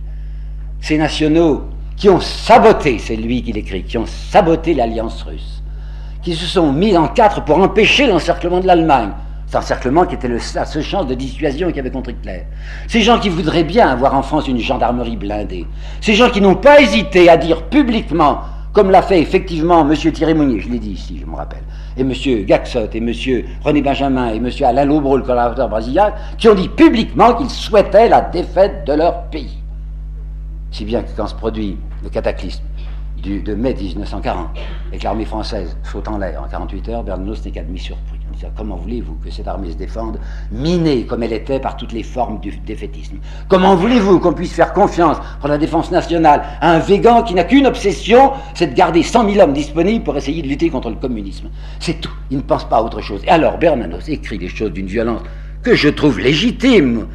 Ces 0.81 0.97
nationaux 0.97 1.69
qui 1.95 2.09
ont 2.09 2.19
saboté, 2.19 2.97
c'est 2.97 3.17
lui 3.17 3.43
qui 3.43 3.53
l'écrit, 3.53 3.83
qui 3.83 3.99
ont 3.99 4.07
saboté 4.07 4.73
l'alliance 4.73 5.21
russe, 5.21 5.58
qui 6.21 6.35
se 6.35 6.45
sont 6.45 6.71
mis 6.71 6.97
en 6.97 7.07
quatre 7.07 7.43
pour 7.43 7.57
empêcher 7.59 8.07
l'encerclement 8.07 8.59
de 8.59 8.67
l'Allemagne. 8.67 9.11
Cet 9.47 9.55
encerclement 9.55 10.05
qui 10.05 10.15
était 10.15 10.27
le, 10.27 10.37
la 10.53 10.65
seule 10.65 10.83
chance 10.83 11.07
de 11.07 11.15
dissuasion 11.15 11.67
qu'il 11.67 11.77
y 11.77 11.79
avait 11.79 11.89
contre 11.89 12.11
Hitler. 12.11 12.43
Ces 12.87 13.01
gens 13.01 13.17
qui 13.17 13.29
voudraient 13.29 13.63
bien 13.63 13.87
avoir 13.87 14.13
en 14.13 14.21
France 14.21 14.47
une 14.47 14.59
gendarmerie 14.59 15.17
blindée. 15.17 15.65
Ces 16.01 16.13
gens 16.13 16.29
qui 16.29 16.39
n'ont 16.39 16.55
pas 16.55 16.81
hésité 16.81 17.29
à 17.29 17.37
dire 17.37 17.63
publiquement, 17.63 18.41
comme 18.73 18.91
l'a 18.91 19.01
fait 19.01 19.19
effectivement 19.19 19.81
M. 19.89 19.95
Thierry 19.95 20.35
Mounier, 20.35 20.59
je 20.59 20.69
l'ai 20.69 20.77
dit 20.77 20.91
ici, 20.91 21.17
je 21.19 21.25
me 21.25 21.35
rappelle, 21.35 21.63
et 21.97 22.01
M. 22.01 22.13
Gaxot, 22.45 22.89
et 22.93 22.97
M. 22.97 23.11
René 23.63 23.81
Benjamin, 23.81 24.31
et 24.31 24.37
M. 24.37 24.49
Alain 24.63 24.85
Lobreau, 24.85 25.17
le 25.17 25.23
collaborateur 25.23 25.67
brésilien, 25.67 26.13
qui 26.37 26.47
ont 26.47 26.53
dit 26.53 26.69
publiquement 26.69 27.33
qu'ils 27.33 27.49
souhaitaient 27.49 28.07
la 28.07 28.21
défaite 28.21 28.85
de 28.85 28.93
leur 28.93 29.23
pays. 29.29 29.57
Si 30.69 30.85
bien 30.85 31.01
que 31.01 31.09
quand 31.17 31.25
se 31.25 31.33
produit 31.33 31.77
le 32.03 32.09
cataclysme 32.09 32.61
de 33.21 33.53
mai 33.53 33.73
1940 33.73 34.47
et 34.91 34.97
que 34.97 35.03
l'armée 35.03 35.25
française 35.25 35.75
saute 35.83 36.07
en 36.07 36.17
l'air 36.17 36.41
en 36.43 36.47
48 36.47 36.89
heures, 36.89 37.03
Bernanos 37.03 37.43
n'est 37.45 37.51
qu'admis 37.51 37.79
surpris. 37.79 38.19
En 38.45 38.49
Comment 38.55 38.77
voulez-vous 38.77 39.15
que 39.15 39.29
cette 39.29 39.47
armée 39.47 39.71
se 39.71 39.75
défende, 39.75 40.19
minée 40.51 41.05
comme 41.05 41.23
elle 41.23 41.33
était 41.33 41.59
par 41.59 41.75
toutes 41.75 41.91
les 41.91 42.03
formes 42.03 42.39
du 42.39 42.51
défaitisme? 42.65 43.17
Comment 43.47 43.75
voulez-vous 43.75 44.19
qu'on 44.19 44.33
puisse 44.33 44.53
faire 44.53 44.71
confiance 44.73 45.17
pour 45.39 45.49
la 45.49 45.57
défense 45.57 45.91
nationale 45.91 46.43
à 46.61 46.71
un 46.71 46.79
végan 46.79 47.23
qui 47.23 47.33
n'a 47.33 47.43
qu'une 47.43 47.67
obsession, 47.67 48.31
c'est 48.53 48.67
de 48.67 48.75
garder 48.75 49.03
100 49.03 49.29
000 49.29 49.43
hommes 49.43 49.53
disponibles 49.53 50.03
pour 50.03 50.15
essayer 50.15 50.41
de 50.41 50.47
lutter 50.47 50.69
contre 50.69 50.89
le 50.89 50.95
communisme? 50.95 51.49
C'est 51.79 51.99
tout. 51.99 52.13
Il 52.29 52.37
ne 52.37 52.43
pense 52.43 52.63
pas 52.63 52.77
à 52.77 52.81
autre 52.81 53.01
chose. 53.01 53.21
Et 53.25 53.29
alors 53.29 53.57
Bernanos 53.57 54.07
écrit 54.07 54.37
des 54.37 54.47
choses 54.47 54.71
d'une 54.71 54.87
violence 54.87 55.21
que 55.61 55.75
je 55.75 55.89
trouve 55.89 56.19
légitime 56.19 57.07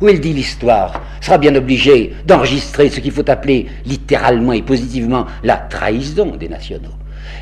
où 0.00 0.08
il 0.08 0.20
dit 0.20 0.32
l'histoire, 0.32 1.00
sera 1.20 1.38
bien 1.38 1.54
obligé 1.54 2.14
d'enregistrer 2.26 2.88
ce 2.88 3.00
qu'il 3.00 3.12
faut 3.12 3.28
appeler 3.28 3.66
littéralement 3.84 4.52
et 4.52 4.62
positivement 4.62 5.26
la 5.42 5.56
trahison 5.56 6.36
des 6.36 6.48
nationaux. 6.48 6.94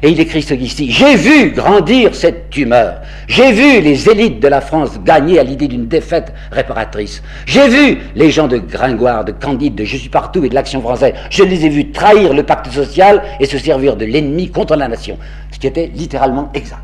Et 0.02 0.10
il 0.10 0.20
écrit 0.20 0.42
ce 0.42 0.54
ici 0.54 0.90
J'ai 0.90 1.16
vu 1.16 1.50
grandir 1.50 2.14
cette 2.14 2.50
tumeur. 2.50 3.00
J'ai 3.26 3.52
vu 3.52 3.80
les 3.80 4.08
élites 4.08 4.40
de 4.40 4.48
la 4.48 4.60
France 4.60 5.00
gagner 5.04 5.38
à 5.38 5.42
l'idée 5.42 5.66
d'une 5.66 5.88
défaite 5.88 6.32
réparatrice. 6.52 7.22
J'ai 7.46 7.68
vu 7.68 7.98
les 8.14 8.30
gens 8.30 8.48
de 8.48 8.58
Gringoire, 8.58 9.24
de 9.24 9.32
Candide, 9.32 9.74
de 9.74 9.84
Je 9.84 9.96
suis 9.96 10.08
partout 10.08 10.44
et 10.44 10.48
de 10.48 10.54
l'Action 10.54 10.80
française. 10.80 11.14
Je 11.30 11.42
les 11.42 11.64
ai 11.64 11.68
vus 11.68 11.90
trahir 11.90 12.32
le 12.32 12.42
pacte 12.44 12.70
social 12.70 13.22
et 13.40 13.46
se 13.46 13.58
servir 13.58 13.96
de 13.96 14.04
l'ennemi 14.04 14.50
contre 14.50 14.76
la 14.76 14.88
nation. 14.88 15.18
Ce 15.50 15.58
qui 15.58 15.66
était 15.66 15.90
littéralement 15.94 16.50
exact. 16.54 16.82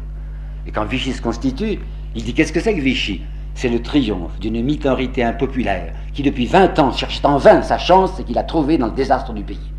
Et 0.66 0.70
quand 0.72 0.84
Vichy 0.84 1.12
se 1.12 1.22
constitue, 1.22 1.78
il 2.16 2.24
dit 2.24 2.34
Qu'est-ce 2.34 2.52
que 2.52 2.60
c'est 2.60 2.74
que 2.74 2.80
Vichy? 2.80 3.20
C'est 3.54 3.68
le 3.68 3.80
triomphe 3.82 4.38
d'une 4.40 4.62
minorité 4.62 5.22
impopulaire 5.22 5.92
qui 6.12 6.22
depuis 6.22 6.46
20 6.46 6.78
ans 6.78 6.92
cherche 6.92 7.20
en 7.24 7.38
vain 7.38 7.62
sa 7.62 7.78
chance 7.78 8.18
et 8.18 8.24
qu'il 8.24 8.38
a 8.38 8.42
trouvée 8.42 8.78
dans 8.78 8.86
le 8.86 8.92
désastre 8.92 9.32
du 9.32 9.42
pays. 9.42 9.72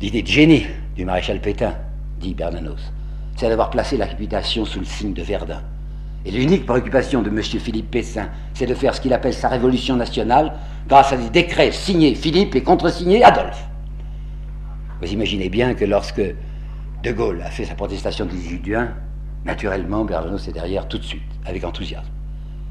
L'idée 0.00 0.22
de 0.22 0.28
génie 0.28 0.66
du 0.96 1.04
maréchal 1.04 1.40
Pétain, 1.40 1.74
dit 2.20 2.34
Bernanos, 2.34 2.92
c'est 3.36 3.48
d'avoir 3.48 3.70
placé 3.70 3.96
la 3.96 4.06
réputation 4.06 4.64
sous 4.64 4.80
le 4.80 4.84
signe 4.84 5.12
de 5.12 5.22
Verdun. 5.22 5.62
Et 6.24 6.30
l'unique 6.30 6.66
préoccupation 6.66 7.22
de 7.22 7.28
M. 7.28 7.42
Philippe 7.42 7.90
Pessin, 7.90 8.28
c'est 8.54 8.66
de 8.66 8.74
faire 8.74 8.94
ce 8.94 9.00
qu'il 9.00 9.12
appelle 9.12 9.34
sa 9.34 9.48
révolution 9.48 9.96
nationale 9.96 10.52
grâce 10.88 11.12
à 11.12 11.16
des 11.16 11.30
décrets 11.30 11.72
signés 11.72 12.14
Philippe 12.14 12.54
et 12.54 12.62
contresignés 12.62 13.24
Adolphe. 13.24 13.66
Vous 15.00 15.12
imaginez 15.12 15.48
bien 15.48 15.74
que 15.74 15.84
lorsque 15.84 16.22
De 17.02 17.10
Gaulle 17.10 17.42
a 17.42 17.50
fait 17.50 17.64
sa 17.64 17.74
protestation 17.74 18.24
du 18.24 18.36
18 18.36 18.64
juin, 18.64 18.88
naturellement 19.44 20.04
Bernanos 20.04 20.48
est 20.48 20.52
derrière 20.52 20.88
tout 20.88 20.98
de 20.98 21.04
suite 21.04 21.22
avec 21.44 21.64
enthousiasme. 21.64 22.10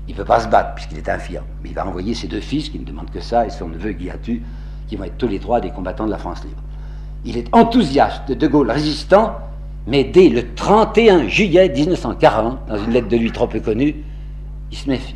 Il 0.07 0.13
ne 0.13 0.17
peut 0.17 0.25
pas 0.25 0.39
se 0.39 0.47
battre 0.47 0.75
puisqu'il 0.75 0.97
est 0.97 1.09
infirme, 1.09 1.45
mais 1.63 1.69
il 1.69 1.75
va 1.75 1.85
envoyer 1.87 2.13
ses 2.13 2.27
deux 2.27 2.39
fils 2.39 2.69
qui 2.69 2.79
ne 2.79 2.85
demandent 2.85 3.11
que 3.11 3.19
ça 3.19 3.45
et 3.45 3.49
son 3.49 3.69
neveu 3.69 3.91
Guillatu 3.91 4.41
qui 4.87 4.95
vont 4.95 5.03
être 5.03 5.17
tous 5.17 5.27
les 5.27 5.39
trois 5.39 5.61
des 5.61 5.71
combattants 5.71 6.05
de 6.05 6.11
la 6.11 6.17
France 6.17 6.43
libre. 6.43 6.61
Il 7.23 7.37
est 7.37 7.47
enthousiaste 7.53 8.31
de 8.31 8.47
Gaulle 8.47 8.71
résistant, 8.71 9.37
mais 9.87 10.03
dès 10.03 10.29
le 10.29 10.53
31 10.53 11.27
juillet 11.27 11.69
1940, 11.69 12.67
dans 12.67 12.77
une 12.77 12.91
lettre 12.91 13.07
de 13.07 13.17
lui 13.17 13.31
trop 13.31 13.47
peu 13.47 13.59
connue, 13.59 14.03
il 14.71 14.77
se 14.77 14.89
méfie 14.89 15.15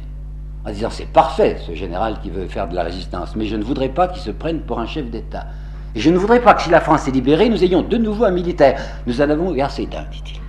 en 0.65 0.71
disant 0.71 0.89
c'est 0.89 1.07
parfait 1.07 1.57
ce 1.65 1.75
général 1.75 2.19
qui 2.21 2.29
veut 2.29 2.47
faire 2.47 2.67
de 2.67 2.75
la 2.75 2.83
résistance, 2.83 3.35
mais 3.35 3.45
je 3.45 3.55
ne 3.55 3.63
voudrais 3.63 3.89
pas 3.89 4.07
qu'il 4.07 4.21
se 4.21 4.31
prenne 4.31 4.61
pour 4.61 4.79
un 4.79 4.87
chef 4.87 5.09
d'État. 5.09 5.45
Et 5.93 5.99
je 5.99 6.09
ne 6.09 6.17
voudrais 6.17 6.41
pas 6.41 6.53
que 6.53 6.63
si 6.63 6.69
la 6.69 6.81
France 6.81 7.07
est 7.07 7.11
libérée, 7.11 7.49
nous 7.49 7.63
ayons 7.63 7.81
de 7.81 7.97
nouveau 7.97 8.25
un 8.25 8.31
militaire. 8.31 8.79
Nous 9.07 9.21
en 9.21 9.29
avons 9.29 9.53
versé 9.53 9.85
d'un, 9.85 10.03
dit-il. 10.11 10.44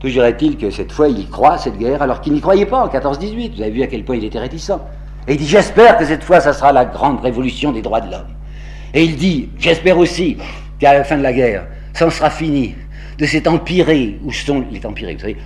Toujours 0.00 0.24
est-il 0.24 0.56
que 0.56 0.70
cette 0.70 0.92
fois, 0.92 1.08
il 1.08 1.18
y 1.18 1.26
croit, 1.26 1.58
cette 1.58 1.76
guerre, 1.76 2.00
alors 2.00 2.22
qu'il 2.22 2.32
n'y 2.32 2.40
croyait 2.40 2.64
pas 2.64 2.82
en 2.82 2.88
14-18. 2.88 3.56
Vous 3.56 3.62
avez 3.62 3.70
vu 3.70 3.82
à 3.82 3.86
quel 3.86 4.02
point 4.02 4.16
il 4.16 4.24
était 4.24 4.38
réticent. 4.38 4.72
Et 5.28 5.34
il 5.34 5.36
dit, 5.36 5.46
j'espère 5.46 5.98
que 5.98 6.06
cette 6.06 6.24
fois, 6.24 6.40
ça 6.40 6.54
sera 6.54 6.72
la 6.72 6.86
grande 6.86 7.20
révolution 7.20 7.70
des 7.70 7.82
droits 7.82 8.00
de 8.00 8.10
l'homme. 8.10 8.34
Et 8.94 9.04
il 9.04 9.16
dit, 9.16 9.50
j'espère 9.58 9.98
aussi 9.98 10.38
qu'à 10.78 10.94
la 10.94 11.04
fin 11.04 11.18
de 11.18 11.22
la 11.22 11.34
guerre, 11.34 11.66
ça 11.92 12.06
en 12.06 12.10
sera 12.10 12.30
fini 12.30 12.74
de 13.18 13.26
cet 13.26 13.46
empiré, 13.46 14.18
où 14.24 14.32
sont 14.32 14.64
les 14.70 14.80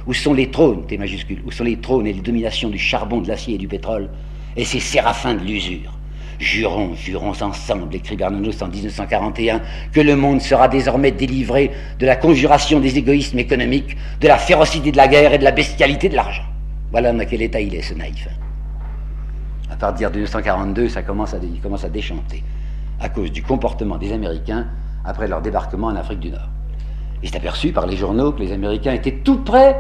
où 0.07 0.15
sont 0.15 0.33
les 0.33 0.51
trônes, 0.51 0.87
T 0.87 0.97
majuscule, 0.97 1.43
où 1.45 1.51
sont 1.51 1.65
les 1.65 1.77
trônes 1.77 2.07
et 2.07 2.13
les 2.13 2.21
dominations 2.21 2.69
du 2.69 2.79
charbon, 2.79 3.21
de 3.21 3.27
l'acier 3.27 3.57
et 3.57 3.59
du 3.59 3.67
pétrole, 3.67 4.09
et 4.57 4.65
ces 4.65 4.79
séraphins 4.79 5.35
de 5.35 5.43
l'usure. 5.45 5.94
Jurons, 6.39 6.95
jurons 6.95 7.32
ensemble, 7.41 7.95
écrit 7.95 8.16
Bernanos 8.16 8.61
en 8.62 8.68
1941, 8.68 9.61
que 9.93 10.01
le 10.01 10.16
monde 10.16 10.41
sera 10.41 10.68
désormais 10.68 11.12
délivré 11.12 11.70
de 11.99 12.07
la 12.07 12.16
conjuration 12.16 12.80
des 12.80 12.99
égoïsmes 12.99 13.39
économiques, 13.39 13.97
de 14.20 14.28
la 14.28 14.39
férocité 14.39 14.91
de 14.91 14.97
la 14.97 15.09
guerre 15.09 15.32
et 15.35 15.39
de 15.39 15.45
la 15.45 15.53
bestialité 15.53 16.09
de 16.09 16.16
l'argent. 16.16 16.45
Voilà 16.91 17.12
dans 17.12 17.24
quel 17.24 17.43
état 17.43 17.61
il 17.61 17.74
est, 17.74 17.82
ce 17.82 17.95
naïf. 17.95 18.28
À 19.70 19.76
partir 19.76 20.11
de 20.11 20.16
1942, 20.16 20.89
ça 20.89 21.03
commence 21.03 21.35
à, 21.35 21.39
il 21.43 21.61
commence 21.61 21.85
à 21.85 21.89
déchanter, 21.89 22.43
à 23.01 23.09
cause 23.09 23.32
du 23.32 23.43
comportement 23.43 23.97
des 23.97 24.12
Américains 24.12 24.66
après 25.05 25.28
leur 25.28 25.41
débarquement 25.41 25.89
en 25.89 25.97
Afrique 25.97 26.20
du 26.20 26.30
Nord. 26.30 26.49
Il 27.22 27.30
s'est 27.30 27.37
aperçu 27.37 27.72
par 27.72 27.87
les 27.87 27.97
journaux 27.97 28.32
que 28.32 28.41
les 28.41 28.53
Américains 28.53 28.93
étaient 28.93 29.20
tout 29.24 29.39
prêts 29.39 29.76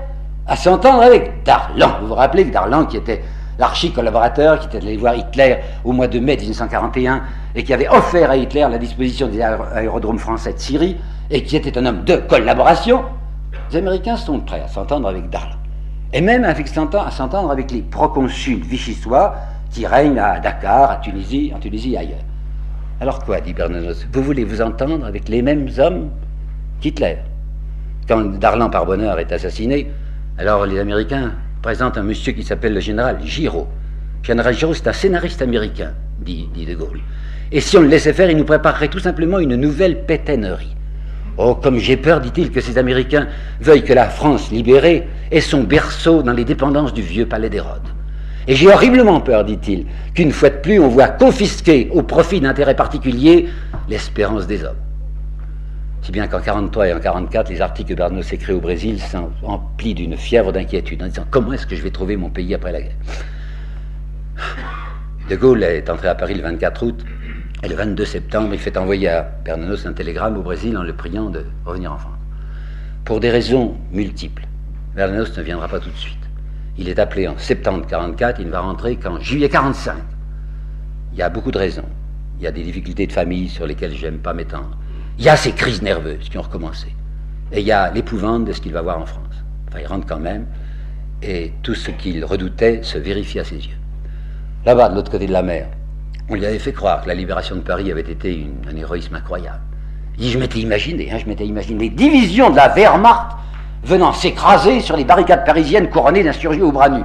à 0.46 0.56
s'entendre 0.56 1.02
avec 1.02 1.44
Darlan. 1.44 2.00
Vous 2.00 2.08
vous 2.08 2.14
rappelez 2.14 2.44
que 2.44 2.50
Darlan, 2.50 2.86
qui 2.86 2.96
était 2.96 3.22
l'archi-collaborateur 3.58 4.58
qui 4.58 4.66
était 4.66 4.78
allé 4.78 4.96
voir 4.96 5.14
Hitler 5.14 5.58
au 5.84 5.92
mois 5.92 6.08
de 6.08 6.18
mai 6.18 6.36
1941 6.36 7.22
et 7.54 7.64
qui 7.64 7.72
avait 7.72 7.88
offert 7.88 8.30
à 8.30 8.36
Hitler 8.36 8.66
la 8.70 8.78
disposition 8.78 9.28
des 9.28 9.40
aérodromes 9.40 10.18
français 10.18 10.52
de 10.52 10.58
Syrie 10.58 10.96
et 11.30 11.42
qui 11.42 11.56
était 11.56 11.76
un 11.78 11.86
homme 11.86 12.04
de 12.04 12.16
collaboration, 12.16 13.04
les 13.70 13.78
Américains 13.78 14.16
sont 14.16 14.40
prêts 14.40 14.60
à 14.60 14.68
s'entendre 14.68 15.08
avec 15.08 15.30
Darlan. 15.30 15.56
Et 16.12 16.20
même 16.20 16.44
à 16.44 16.54
s'entendre 17.10 17.50
avec 17.50 17.70
les 17.70 17.82
proconsuls 17.82 18.62
vichysois 18.62 19.34
qui 19.70 19.86
règnent 19.86 20.18
à 20.18 20.38
Dakar, 20.38 20.90
à 20.92 20.96
Tunisie, 20.96 21.52
en 21.54 21.58
Tunisie 21.58 21.94
et 21.94 21.98
ailleurs. 21.98 22.24
Alors 23.00 23.18
quoi, 23.24 23.40
dit 23.40 23.52
Bernanos 23.52 24.06
Vous 24.12 24.22
voulez 24.22 24.44
vous 24.44 24.62
entendre 24.62 25.04
avec 25.04 25.28
les 25.28 25.42
mêmes 25.42 25.68
hommes 25.78 26.10
qu'Hitler? 26.80 27.16
Quand 28.06 28.38
Darlan, 28.38 28.70
par 28.70 28.86
bonheur, 28.86 29.18
est 29.18 29.32
assassiné, 29.32 29.90
alors 30.38 30.66
les 30.66 30.78
Américains 30.78 31.32
présente 31.64 31.96
un 31.96 32.02
monsieur 32.02 32.34
qui 32.34 32.42
s'appelle 32.42 32.74
le 32.74 32.80
général 32.80 33.16
Giraud. 33.24 33.66
général 34.22 34.52
Giraud, 34.52 34.74
c'est 34.74 34.86
un 34.86 34.92
scénariste 34.92 35.40
américain, 35.40 35.94
dit, 36.20 36.46
De 36.54 36.74
Gaulle. 36.74 37.00
Et 37.50 37.62
si 37.62 37.78
on 37.78 37.80
le 37.80 37.88
laissait 37.88 38.12
faire, 38.12 38.28
il 38.28 38.36
nous 38.36 38.44
préparerait 38.44 38.88
tout 38.88 38.98
simplement 38.98 39.38
une 39.38 39.56
nouvelle 39.56 40.04
pétainerie. 40.04 40.76
Oh, 41.38 41.54
comme 41.54 41.78
j'ai 41.78 41.96
peur, 41.96 42.20
dit-il, 42.20 42.50
que 42.50 42.60
ces 42.60 42.76
Américains 42.76 43.28
veuillent 43.62 43.82
que 43.82 43.94
la 43.94 44.10
France 44.10 44.50
libérée 44.50 45.08
ait 45.30 45.40
son 45.40 45.62
berceau 45.62 46.22
dans 46.22 46.34
les 46.34 46.44
dépendances 46.44 46.92
du 46.92 47.00
vieux 47.00 47.24
palais 47.24 47.48
d'Hérode. 47.48 47.88
Et 48.46 48.54
j'ai 48.54 48.68
horriblement 48.68 49.22
peur, 49.22 49.42
dit-il, 49.42 49.86
qu'une 50.12 50.32
fois 50.32 50.50
de 50.50 50.56
plus 50.56 50.78
on 50.78 50.88
voit 50.88 51.08
confisquer 51.08 51.88
au 51.92 52.02
profit 52.02 52.42
d'intérêts 52.42 52.76
particuliers 52.76 53.48
l'espérance 53.88 54.46
des 54.46 54.64
hommes. 54.64 54.76
Si 56.04 56.12
bien 56.12 56.28
qu'en 56.28 56.38
43 56.38 56.88
et 56.88 56.92
en 56.92 57.00
44, 57.00 57.48
les 57.48 57.62
articles 57.62 57.88
que 57.88 57.94
Bernanos 57.94 58.30
écrit 58.30 58.52
au 58.52 58.60
Brésil 58.60 59.00
sont 59.00 59.30
emplis 59.42 59.94
d'une 59.94 60.18
fièvre 60.18 60.52
d'inquiétude, 60.52 61.02
en 61.02 61.06
disant 61.06 61.24
comment 61.30 61.54
est-ce 61.54 61.66
que 61.66 61.74
je 61.74 61.82
vais 61.82 61.90
trouver 61.90 62.18
mon 62.18 62.28
pays 62.28 62.52
après 62.54 62.72
la 62.72 62.82
guerre? 62.82 62.96
De 65.30 65.36
Gaulle 65.36 65.62
est 65.62 65.88
entré 65.88 66.08
à 66.08 66.14
Paris 66.14 66.34
le 66.34 66.42
24 66.42 66.86
août, 66.86 67.02
et 67.62 67.68
le 67.68 67.74
22 67.74 68.04
septembre, 68.04 68.50
il 68.52 68.58
fait 68.58 68.76
envoyer 68.76 69.08
à 69.08 69.22
Bernanos 69.22 69.86
un 69.86 69.94
télégramme 69.94 70.36
au 70.36 70.42
Brésil 70.42 70.76
en 70.76 70.82
le 70.82 70.92
priant 70.92 71.30
de 71.30 71.46
revenir 71.64 71.94
en 71.94 71.96
France. 71.96 72.18
Pour 73.06 73.20
des 73.20 73.30
raisons 73.30 73.74
multiples, 73.90 74.46
Bernanos 74.94 75.34
ne 75.38 75.42
viendra 75.42 75.68
pas 75.68 75.80
tout 75.80 75.88
de 75.88 75.96
suite. 75.96 76.18
Il 76.76 76.90
est 76.90 76.98
appelé 76.98 77.28
en 77.28 77.38
septembre 77.38 77.86
44, 77.86 78.40
il 78.40 78.46
ne 78.48 78.50
va 78.50 78.60
rentrer 78.60 78.96
qu'en 78.96 79.18
juillet 79.20 79.48
45. 79.48 79.96
Il 81.14 81.18
y 81.18 81.22
a 81.22 81.30
beaucoup 81.30 81.50
de 81.50 81.56
raisons. 81.56 81.88
Il 82.36 82.44
y 82.44 82.46
a 82.46 82.52
des 82.52 82.62
difficultés 82.62 83.06
de 83.06 83.12
famille 83.12 83.48
sur 83.48 83.66
lesquelles 83.66 83.94
je 83.94 84.04
n'aime 84.04 84.18
pas 84.18 84.34
m'étendre. 84.34 84.76
Il 85.18 85.24
y 85.24 85.28
a 85.28 85.36
ces 85.36 85.52
crises 85.52 85.82
nerveuses 85.82 86.28
qui 86.28 86.38
ont 86.38 86.42
recommencé. 86.42 86.88
Et 87.52 87.60
il 87.60 87.66
y 87.66 87.72
a 87.72 87.90
l'épouvante 87.90 88.44
de 88.44 88.52
ce 88.52 88.60
qu'il 88.60 88.72
va 88.72 88.82
voir 88.82 89.00
en 89.00 89.06
France. 89.06 89.44
Enfin, 89.68 89.78
il 89.80 89.86
rentre 89.86 90.06
quand 90.06 90.18
même, 90.18 90.46
et 91.22 91.52
tout 91.62 91.74
ce 91.74 91.90
qu'il 91.90 92.24
redoutait 92.24 92.82
se 92.82 92.98
vérifie 92.98 93.38
à 93.38 93.44
ses 93.44 93.56
yeux. 93.56 93.78
Là-bas, 94.64 94.88
de 94.88 94.94
l'autre 94.94 95.10
côté 95.10 95.26
de 95.26 95.32
la 95.32 95.42
mer, 95.42 95.68
on 96.28 96.34
lui 96.34 96.46
avait 96.46 96.58
fait 96.58 96.72
croire 96.72 97.02
que 97.02 97.08
la 97.08 97.14
libération 97.14 97.56
de 97.56 97.60
Paris 97.60 97.90
avait 97.90 98.00
été 98.00 98.46
un 98.68 98.76
héroïsme 98.76 99.14
incroyable. 99.14 99.60
Il 100.16 100.22
dit, 100.22 100.30
je 100.30 100.38
m'étais 100.38 100.60
imaginé, 100.60 101.12
hein, 101.12 101.18
je 101.18 101.26
m'étais 101.26 101.46
imaginé 101.46 101.84
les 101.84 101.90
divisions 101.90 102.50
de 102.50 102.56
la 102.56 102.68
Wehrmacht 102.68 103.36
venant 103.82 104.12
s'écraser 104.12 104.80
sur 104.80 104.96
les 104.96 105.04
barricades 105.04 105.44
parisiennes 105.44 105.90
couronnées 105.90 106.24
d'insurgés 106.24 106.62
au 106.62 106.72
bras 106.72 106.88
nus. 106.88 107.04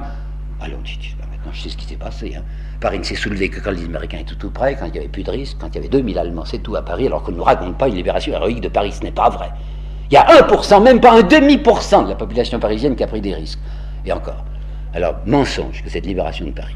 Alors 0.60 0.78
on 0.78 0.82
dit, 0.82 1.14
bah, 1.18 1.26
maintenant 1.30 1.52
je 1.52 1.62
sais 1.62 1.68
ce 1.68 1.76
qui 1.76 1.86
s'est 1.86 1.96
passé. 1.96 2.34
Hein. 2.36 2.42
Paris 2.80 2.98
ne 2.98 3.04
s'est 3.04 3.14
soulevé 3.14 3.50
que 3.50 3.60
quand 3.60 3.72
les 3.72 3.84
Américains 3.84 4.18
étaient 4.18 4.34
tout, 4.34 4.50
près, 4.50 4.74
quand 4.74 4.86
il 4.86 4.92
n'y 4.92 4.98
avait 4.98 5.08
plus 5.08 5.22
de 5.22 5.30
risque, 5.30 5.58
quand 5.60 5.68
il 5.68 5.74
y 5.74 5.78
avait 5.78 5.88
2000 5.88 6.18
Allemands, 6.18 6.44
c'est 6.46 6.58
tout 6.58 6.76
à 6.76 6.82
Paris, 6.82 7.06
alors 7.06 7.22
qu'on 7.22 7.32
ne 7.32 7.36
nous 7.36 7.44
raconte 7.44 7.76
pas 7.76 7.88
une 7.88 7.94
libération 7.94 8.32
héroïque 8.32 8.62
de 8.62 8.68
Paris, 8.68 8.92
ce 8.92 9.02
n'est 9.02 9.12
pas 9.12 9.28
vrai. 9.28 9.50
Il 10.10 10.14
y 10.14 10.16
a 10.16 10.24
1%, 10.24 10.82
même 10.82 10.98
pas 10.98 11.12
un 11.12 11.22
demi-pourcent 11.22 12.02
de 12.02 12.08
la 12.08 12.14
population 12.14 12.58
parisienne 12.58 12.96
qui 12.96 13.04
a 13.04 13.06
pris 13.06 13.20
des 13.20 13.34
risques. 13.34 13.58
Et 14.04 14.12
encore. 14.12 14.44
Alors, 14.94 15.16
mensonge 15.26 15.84
que 15.84 15.90
cette 15.90 16.06
libération 16.06 16.46
de 16.46 16.52
Paris. 16.52 16.74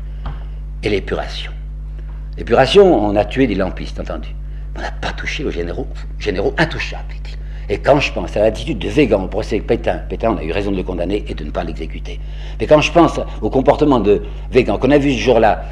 Et 0.82 0.90
l'épuration. 0.90 1.52
L'épuration, 2.36 3.06
on 3.06 3.16
a 3.16 3.24
tué 3.24 3.46
des 3.46 3.54
lampistes, 3.54 3.98
entendu. 3.98 4.28
On 4.76 4.82
n'a 4.82 4.92
pas 4.92 5.12
touché 5.12 5.44
aux 5.44 5.50
généraux, 5.50 5.88
généraux 6.18 6.54
intouchables. 6.58 7.14
Et 7.68 7.78
quand 7.78 7.98
je 7.98 8.12
pense 8.12 8.36
à 8.36 8.40
l'attitude 8.40 8.78
de 8.78 8.88
Végan 8.88 9.22
au 9.22 9.28
procès 9.28 9.58
Pétain, 9.60 9.98
Pétain, 10.08 10.32
on 10.32 10.36
a 10.36 10.42
eu 10.42 10.52
raison 10.52 10.70
de 10.70 10.76
le 10.76 10.82
condamner 10.82 11.24
et 11.26 11.34
de 11.34 11.44
ne 11.44 11.50
pas 11.50 11.64
l'exécuter. 11.64 12.20
Mais 12.60 12.66
quand 12.66 12.80
je 12.80 12.92
pense 12.92 13.18
au 13.40 13.48
comportement 13.48 14.00
de 14.00 14.22
Végan, 14.50 14.76
qu'on 14.76 14.90
a 14.90 14.98
vu 14.98 15.12
ce 15.14 15.18
jour-là, 15.18 15.64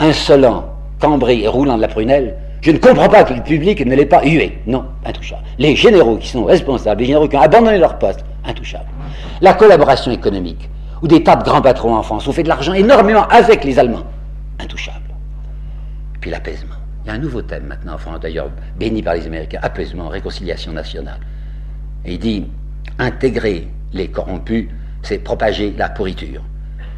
insolent, 0.00 0.64
cambré 0.98 1.40
et 1.40 1.48
roulant 1.48 1.76
de 1.76 1.82
la 1.82 1.88
prunelle, 1.88 2.36
je 2.60 2.72
ne 2.72 2.78
comprends 2.78 3.08
pas 3.08 3.24
que 3.24 3.32
le 3.32 3.42
public 3.42 3.84
ne 3.86 3.94
l'ait 3.94 4.06
pas 4.06 4.22
hué. 4.24 4.58
Non, 4.66 4.84
intouchable. 5.04 5.42
Les 5.58 5.76
généraux 5.76 6.16
qui 6.16 6.28
sont 6.28 6.44
responsables, 6.44 7.00
les 7.00 7.06
généraux 7.06 7.28
qui 7.28 7.36
ont 7.36 7.40
abandonné 7.40 7.78
leur 7.78 7.98
poste, 7.98 8.24
intouchable. 8.44 8.86
La 9.40 9.54
collaboration 9.54 10.10
économique, 10.10 10.68
où 11.02 11.08
des 11.08 11.22
tas 11.22 11.36
de 11.36 11.44
grands 11.44 11.62
patrons 11.62 11.94
en 11.94 12.02
France 12.02 12.26
ont 12.28 12.32
fait 12.32 12.42
de 12.42 12.48
l'argent 12.48 12.74
énormément 12.74 13.26
avec 13.28 13.64
les 13.64 13.78
Allemands, 13.78 14.04
intouchable. 14.58 15.14
Puis 16.20 16.30
l'apaisement. 16.30 16.74
Il 17.04 17.08
y 17.08 17.10
a 17.10 17.14
un 17.14 17.18
nouveau 17.18 17.40
thème 17.40 17.64
maintenant 17.64 17.94
en 17.94 17.98
France, 17.98 18.20
d'ailleurs 18.20 18.50
béni 18.78 19.02
par 19.02 19.14
les 19.14 19.26
Américains, 19.26 19.60
apaisement, 19.62 20.08
réconciliation 20.08 20.72
nationale. 20.72 21.20
Et 22.04 22.12
il 22.12 22.18
dit, 22.18 22.46
intégrer 22.98 23.68
les 23.94 24.08
corrompus, 24.08 24.68
c'est 25.02 25.18
propager 25.18 25.74
la 25.78 25.88
pourriture. 25.88 26.42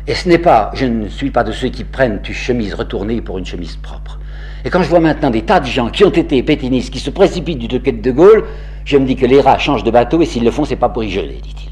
Et 0.06 0.14
ce 0.14 0.28
n'est 0.28 0.38
pas, 0.38 0.70
je 0.74 0.86
ne 0.86 1.08
suis 1.08 1.30
pas 1.30 1.44
de 1.44 1.52
ceux 1.52 1.68
qui 1.68 1.84
prennent 1.84 2.20
une 2.26 2.34
chemise 2.34 2.74
retournée 2.74 3.20
pour 3.20 3.38
une 3.38 3.46
chemise 3.46 3.76
propre. 3.76 4.18
Et 4.64 4.70
quand 4.70 4.82
je 4.82 4.88
vois 4.88 5.00
maintenant 5.00 5.30
des 5.30 5.42
tas 5.42 5.60
de 5.60 5.66
gens 5.66 5.90
qui 5.90 6.04
ont 6.04 6.10
été 6.10 6.42
pétinistes, 6.42 6.92
qui 6.92 6.98
se 6.98 7.10
précipitent 7.10 7.58
du 7.58 7.80
quai 7.80 7.92
de 7.92 8.10
Gaulle, 8.10 8.44
je 8.84 8.96
me 8.96 9.06
dis 9.06 9.16
que 9.16 9.26
les 9.26 9.40
rats 9.40 9.58
changent 9.58 9.84
de 9.84 9.90
bateau 9.90 10.20
et 10.20 10.26
s'ils 10.26 10.44
le 10.44 10.50
font, 10.50 10.64
c'est 10.64 10.76
pas 10.76 10.88
pour 10.88 11.04
y 11.04 11.10
geler, 11.10 11.40
dit-il. 11.42 11.70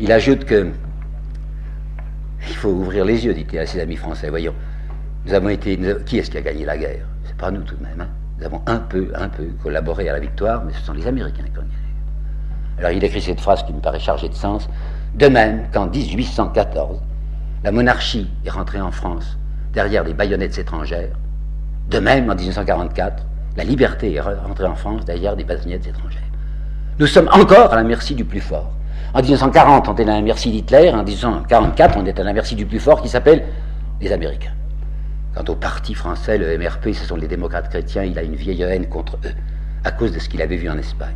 Il 0.00 0.12
ajoute 0.12 0.44
que 0.44 0.72
il 2.48 2.54
faut 2.54 2.68
ouvrir 2.68 3.04
les 3.04 3.24
yeux, 3.24 3.34
dit-il 3.34 3.58
à 3.58 3.66
ses 3.66 3.80
amis 3.80 3.96
français. 3.96 4.30
Voyons, 4.30 4.54
nous 5.26 5.34
avons 5.34 5.48
été. 5.48 5.78
Qui 6.06 6.18
est-ce 6.18 6.30
qui 6.30 6.38
a 6.38 6.42
gagné 6.42 6.64
la 6.64 6.76
guerre? 6.76 7.04
C'est 7.24 7.36
pas 7.36 7.50
nous 7.50 7.62
tout 7.62 7.74
de 7.76 7.82
même. 7.82 8.00
Hein. 8.00 8.08
nous 8.38 8.46
avons 8.46 8.62
un 8.66 8.78
peu, 8.78 9.10
un 9.14 9.28
peu 9.28 9.44
collaboré 9.62 10.08
à 10.08 10.12
la 10.12 10.20
victoire, 10.20 10.64
mais 10.64 10.72
ce 10.72 10.80
sont 10.80 10.92
les 10.92 11.06
Américains 11.06 11.44
qui 11.44 11.58
ont 11.58 11.62
gagné. 11.62 11.74
Alors 12.78 12.90
il 12.92 13.02
écrit 13.02 13.20
cette 13.20 13.40
phrase 13.40 13.62
qui 13.64 13.72
me 13.72 13.80
paraît 13.80 13.98
chargée 13.98 14.28
de 14.28 14.34
sens. 14.34 14.68
De 15.14 15.28
même 15.28 15.66
qu'en 15.72 15.86
1814, 15.86 17.00
la 17.64 17.72
monarchie 17.72 18.30
est 18.44 18.50
rentrée 18.50 18.80
en 18.80 18.90
France 18.90 19.38
derrière 19.72 20.04
des 20.04 20.14
baïonnettes 20.14 20.58
étrangères. 20.58 21.16
De 21.90 21.98
même, 21.98 22.30
en 22.30 22.34
1944, 22.34 23.24
la 23.56 23.64
liberté 23.64 24.14
est 24.14 24.20
rentrée 24.20 24.66
en 24.66 24.74
France 24.74 25.04
derrière 25.04 25.36
des 25.36 25.44
baïonnettes 25.44 25.86
étrangères. 25.86 26.20
Nous 26.98 27.06
sommes 27.06 27.28
encore 27.32 27.72
à 27.72 27.76
la 27.76 27.84
merci 27.84 28.14
du 28.14 28.24
plus 28.24 28.40
fort. 28.40 28.72
En 29.14 29.20
1940, 29.20 29.88
on 29.88 29.92
était 29.92 30.02
à 30.02 30.14
la 30.14 30.22
merci 30.22 30.50
d'Hitler. 30.50 30.90
En 30.90 31.04
1944, 31.04 31.98
on 31.98 32.06
est 32.06 32.18
à 32.18 32.24
la 32.24 32.32
merci 32.32 32.54
du 32.54 32.66
plus 32.66 32.80
fort 32.80 33.02
qui 33.02 33.08
s'appelle 33.08 33.44
les 34.00 34.12
Américains. 34.12 34.52
Quant 35.34 35.44
au 35.52 35.54
parti 35.54 35.94
français, 35.94 36.38
le 36.38 36.56
MRP, 36.58 36.92
ce 36.92 37.06
sont 37.06 37.16
les 37.16 37.28
démocrates 37.28 37.68
chrétiens, 37.68 38.04
il 38.04 38.18
a 38.18 38.22
une 38.22 38.36
vieille 38.36 38.62
haine 38.62 38.86
contre 38.86 39.18
eux, 39.24 39.34
à 39.84 39.90
cause 39.90 40.12
de 40.12 40.18
ce 40.18 40.28
qu'il 40.28 40.40
avait 40.40 40.56
vu 40.56 40.68
en 40.70 40.78
Espagne. 40.78 41.14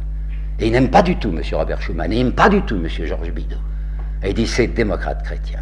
Et 0.58 0.66
il 0.66 0.72
n'aime 0.72 0.90
pas 0.90 1.02
du 1.02 1.16
tout 1.16 1.30
M. 1.30 1.40
Robert 1.52 1.80
Schuman, 1.80 2.12
il 2.12 2.18
n'aime 2.18 2.32
pas 2.32 2.50
du 2.50 2.60
tout 2.62 2.76
M. 2.76 2.86
Georges 2.86 3.32
Bidault. 3.32 3.56
Et 4.22 4.28
il 4.28 4.34
dit, 4.34 4.46
ces 4.46 4.66
démocrates 4.66 5.22
chrétiens, 5.22 5.60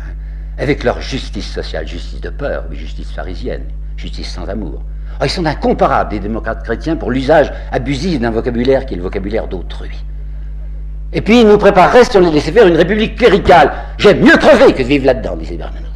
avec 0.59 0.83
leur 0.83 1.01
justice 1.01 1.51
sociale, 1.53 1.87
justice 1.87 2.21
de 2.21 2.31
peur, 2.31 2.65
mais 2.69 2.77
justice 2.77 3.11
pharisienne, 3.13 3.65
justice 3.97 4.29
sans 4.29 4.49
amour. 4.49 4.83
Oh, 5.21 5.25
ils 5.25 5.31
sont 5.31 5.47
incomparables 5.47 6.11
des 6.11 6.21
démocrates 6.21 6.65
chrétiens 6.65 6.97
pour 6.97 7.11
l'usage 7.11 7.53
abusif 7.73 8.21
d'un 8.21 8.31
vocabulaire 8.31 8.85
qui 8.85 8.95
est 8.95 8.97
le 8.97 9.03
vocabulaire 9.03 9.47
d'autrui. 9.47 9.91
Et 11.13 11.23
puis, 11.23 11.41
ils 11.41 11.47
nous 11.47 11.59
prépareraient, 11.59 12.05
si 12.05 12.17
on 12.17 12.21
les 12.21 12.31
laissait 12.31 12.53
faire, 12.53 12.67
une 12.67 12.77
république 12.77 13.17
cléricale. 13.17 13.73
J'aime 13.97 14.21
mieux 14.21 14.37
crever 14.37 14.75
que 14.75 14.83
de 14.83 14.89
vivre 14.89 15.07
là-dedans, 15.07 15.37
disait 15.37 15.57
Bernanos. 15.57 15.89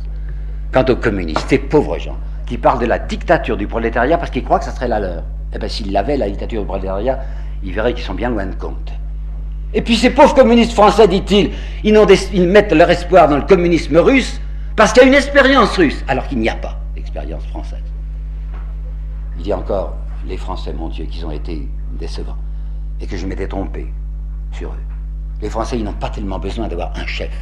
Quant 0.72 0.84
aux 0.88 0.96
communistes, 0.96 1.44
ces 1.48 1.58
pauvres 1.58 1.98
gens 1.98 2.16
qui 2.46 2.56
parlent 2.56 2.80
de 2.80 2.86
la 2.86 2.98
dictature 2.98 3.56
du 3.56 3.66
prolétariat 3.66 4.16
parce 4.16 4.30
qu'ils 4.30 4.42
croient 4.42 4.58
que 4.58 4.64
ça 4.64 4.72
serait 4.72 4.88
la 4.88 5.00
leur. 5.00 5.22
Eh 5.54 5.58
bien, 5.58 5.68
s'ils 5.68 5.92
l'avaient, 5.92 6.16
la 6.16 6.30
dictature 6.30 6.62
du 6.62 6.66
prolétariat, 6.66 7.20
ils 7.62 7.74
verraient 7.74 7.92
qu'ils 7.92 8.04
sont 8.04 8.14
bien 8.14 8.30
loin 8.30 8.46
de 8.46 8.54
compte. 8.54 8.92
Et 9.74 9.82
puis, 9.82 9.96
ces 9.96 10.10
pauvres 10.10 10.34
communistes 10.34 10.72
français, 10.72 11.06
dit-il, 11.08 11.50
ils 11.84 12.48
mettent 12.48 12.72
leur 12.72 12.90
espoir 12.90 13.28
dans 13.28 13.36
le 13.36 13.42
communisme 13.42 13.98
russe 13.98 14.40
parce 14.76 14.92
qu'il 14.92 15.02
y 15.02 15.04
a 15.04 15.08
une 15.08 15.14
expérience 15.14 15.76
russe, 15.76 16.04
alors 16.08 16.26
qu'il 16.26 16.38
n'y 16.38 16.48
a 16.48 16.54
pas 16.54 16.78
d'expérience 16.94 17.44
française. 17.46 17.82
Il 19.36 19.44
dit 19.44 19.52
encore, 19.52 19.96
les 20.26 20.36
Français, 20.36 20.72
mon 20.72 20.88
Dieu, 20.88 21.04
qu'ils 21.04 21.26
ont 21.26 21.30
été 21.30 21.68
décevants, 21.98 22.38
et 23.00 23.06
que 23.06 23.16
je 23.16 23.26
m'étais 23.26 23.48
trompé 23.48 23.92
sur 24.52 24.70
eux. 24.70 24.82
Les 25.40 25.50
Français, 25.50 25.78
ils 25.78 25.84
n'ont 25.84 25.92
pas 25.92 26.10
tellement 26.10 26.38
besoin 26.38 26.68
d'avoir 26.68 26.92
un 26.96 27.06
chef. 27.06 27.32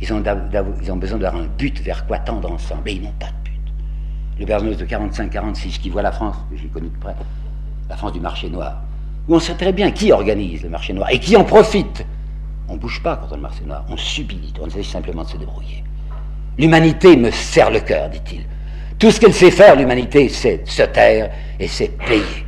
Ils 0.00 0.12
ont, 0.12 0.20
besoin 0.20 1.18
d'avoir 1.18 1.42
un 1.42 1.46
but 1.46 1.80
vers 1.80 2.06
quoi 2.06 2.18
tendre 2.18 2.52
ensemble, 2.52 2.82
mais 2.84 2.96
ils 2.96 3.02
n'ont 3.02 3.14
pas 3.18 3.28
de 3.28 3.50
but. 3.50 3.72
Le 4.38 4.44
Bernos 4.44 4.76
de 4.76 4.84
45-46 4.84 5.80
qui 5.80 5.88
voit 5.88 6.02
la 6.02 6.12
France, 6.12 6.36
que 6.50 6.56
j'ai 6.56 6.68
connu 6.68 6.88
de 6.88 6.98
près, 6.98 7.16
la 7.88 7.96
France 7.96 8.12
du 8.12 8.20
marché 8.20 8.50
noir, 8.50 8.82
où 9.26 9.34
on 9.34 9.40
sait 9.40 9.54
très 9.54 9.72
bien 9.72 9.90
qui 9.90 10.12
organise 10.12 10.62
le 10.62 10.68
marché 10.68 10.92
noir 10.92 11.08
et 11.10 11.18
qui 11.18 11.34
en 11.36 11.44
profite. 11.44 12.04
On 12.68 12.74
ne 12.74 12.78
bouge 12.78 13.02
pas 13.02 13.16
contre 13.16 13.36
le 13.36 13.42
marché 13.42 13.64
noir, 13.64 13.84
on 13.88 13.96
subit, 13.96 14.52
on 14.60 14.66
essaie 14.66 14.82
simplement 14.82 15.22
de 15.22 15.28
se 15.28 15.36
débrouiller. 15.38 15.82
L'humanité 16.58 17.16
me 17.16 17.30
serre 17.30 17.70
le 17.70 17.80
cœur, 17.80 18.08
dit-il. 18.08 18.44
Tout 18.98 19.10
ce 19.10 19.20
qu'elle 19.20 19.34
sait 19.34 19.50
faire, 19.50 19.76
l'humanité, 19.76 20.28
c'est 20.30 20.66
se 20.66 20.82
taire 20.82 21.30
et 21.60 21.68
c'est 21.68 21.88
payer. 21.98 22.46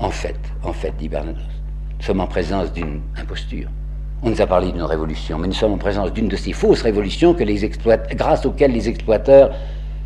En 0.00 0.10
fait, 0.10 0.36
en 0.64 0.72
fait, 0.72 0.92
dit 0.98 1.08
Bernanos, 1.08 1.38
nous 1.98 2.04
sommes 2.04 2.20
en 2.20 2.26
présence 2.26 2.72
d'une 2.72 3.00
imposture. 3.16 3.68
On 4.22 4.30
nous 4.30 4.42
a 4.42 4.46
parlé 4.46 4.72
d'une 4.72 4.82
révolution, 4.82 5.38
mais 5.38 5.46
nous 5.46 5.54
sommes 5.54 5.74
en 5.74 5.78
présence 5.78 6.12
d'une 6.12 6.26
de 6.26 6.36
ces 6.36 6.52
fausses 6.52 6.82
révolutions 6.82 7.32
que 7.32 7.44
les 7.44 7.70
grâce 8.14 8.44
auxquelles 8.44 8.72
les 8.72 8.88
exploiteurs 8.88 9.54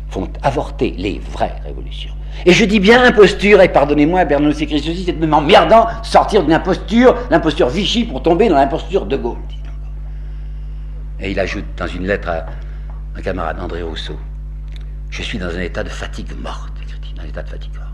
font 0.09 0.29
avorter 0.43 0.93
les 0.97 1.19
vraies 1.31 1.55
révolutions. 1.65 2.13
Et 2.45 2.53
je 2.53 2.65
dis 2.65 2.79
bien 2.79 3.03
imposture, 3.03 3.61
et 3.61 3.69
pardonnez-moi, 3.69 4.25
Bernanos 4.25 4.61
écrit 4.61 4.79
ceci, 4.79 5.05
c'est 5.05 5.17
même 5.17 5.33
emmerdant 5.33 5.87
sortir 6.03 6.43
d'une 6.43 6.53
imposture, 6.53 7.15
l'imposture 7.31 7.69
Vichy, 7.69 8.03
pour 8.03 8.21
tomber 8.21 8.47
dans 8.47 8.55
l'imposture 8.55 9.07
de 9.07 9.17
Gaulle. 9.17 9.37
Et 11.19 11.31
il 11.31 11.39
ajoute 11.39 11.65
dans 11.77 11.87
une 11.87 12.05
lettre 12.05 12.29
à 12.29 12.45
un 13.15 13.21
camarade, 13.21 13.59
André 13.59 13.81
Rousseau. 13.81 14.17
Je 15.09 15.21
suis 15.21 15.37
dans 15.37 15.55
un 15.55 15.61
état 15.61 15.83
de 15.83 15.89
fatigue 15.89 16.31
morte, 16.39 16.73
écrit-il, 16.81 17.19
un 17.19 17.25
état 17.25 17.43
de 17.43 17.49
fatigue 17.49 17.75
morte. 17.75 17.89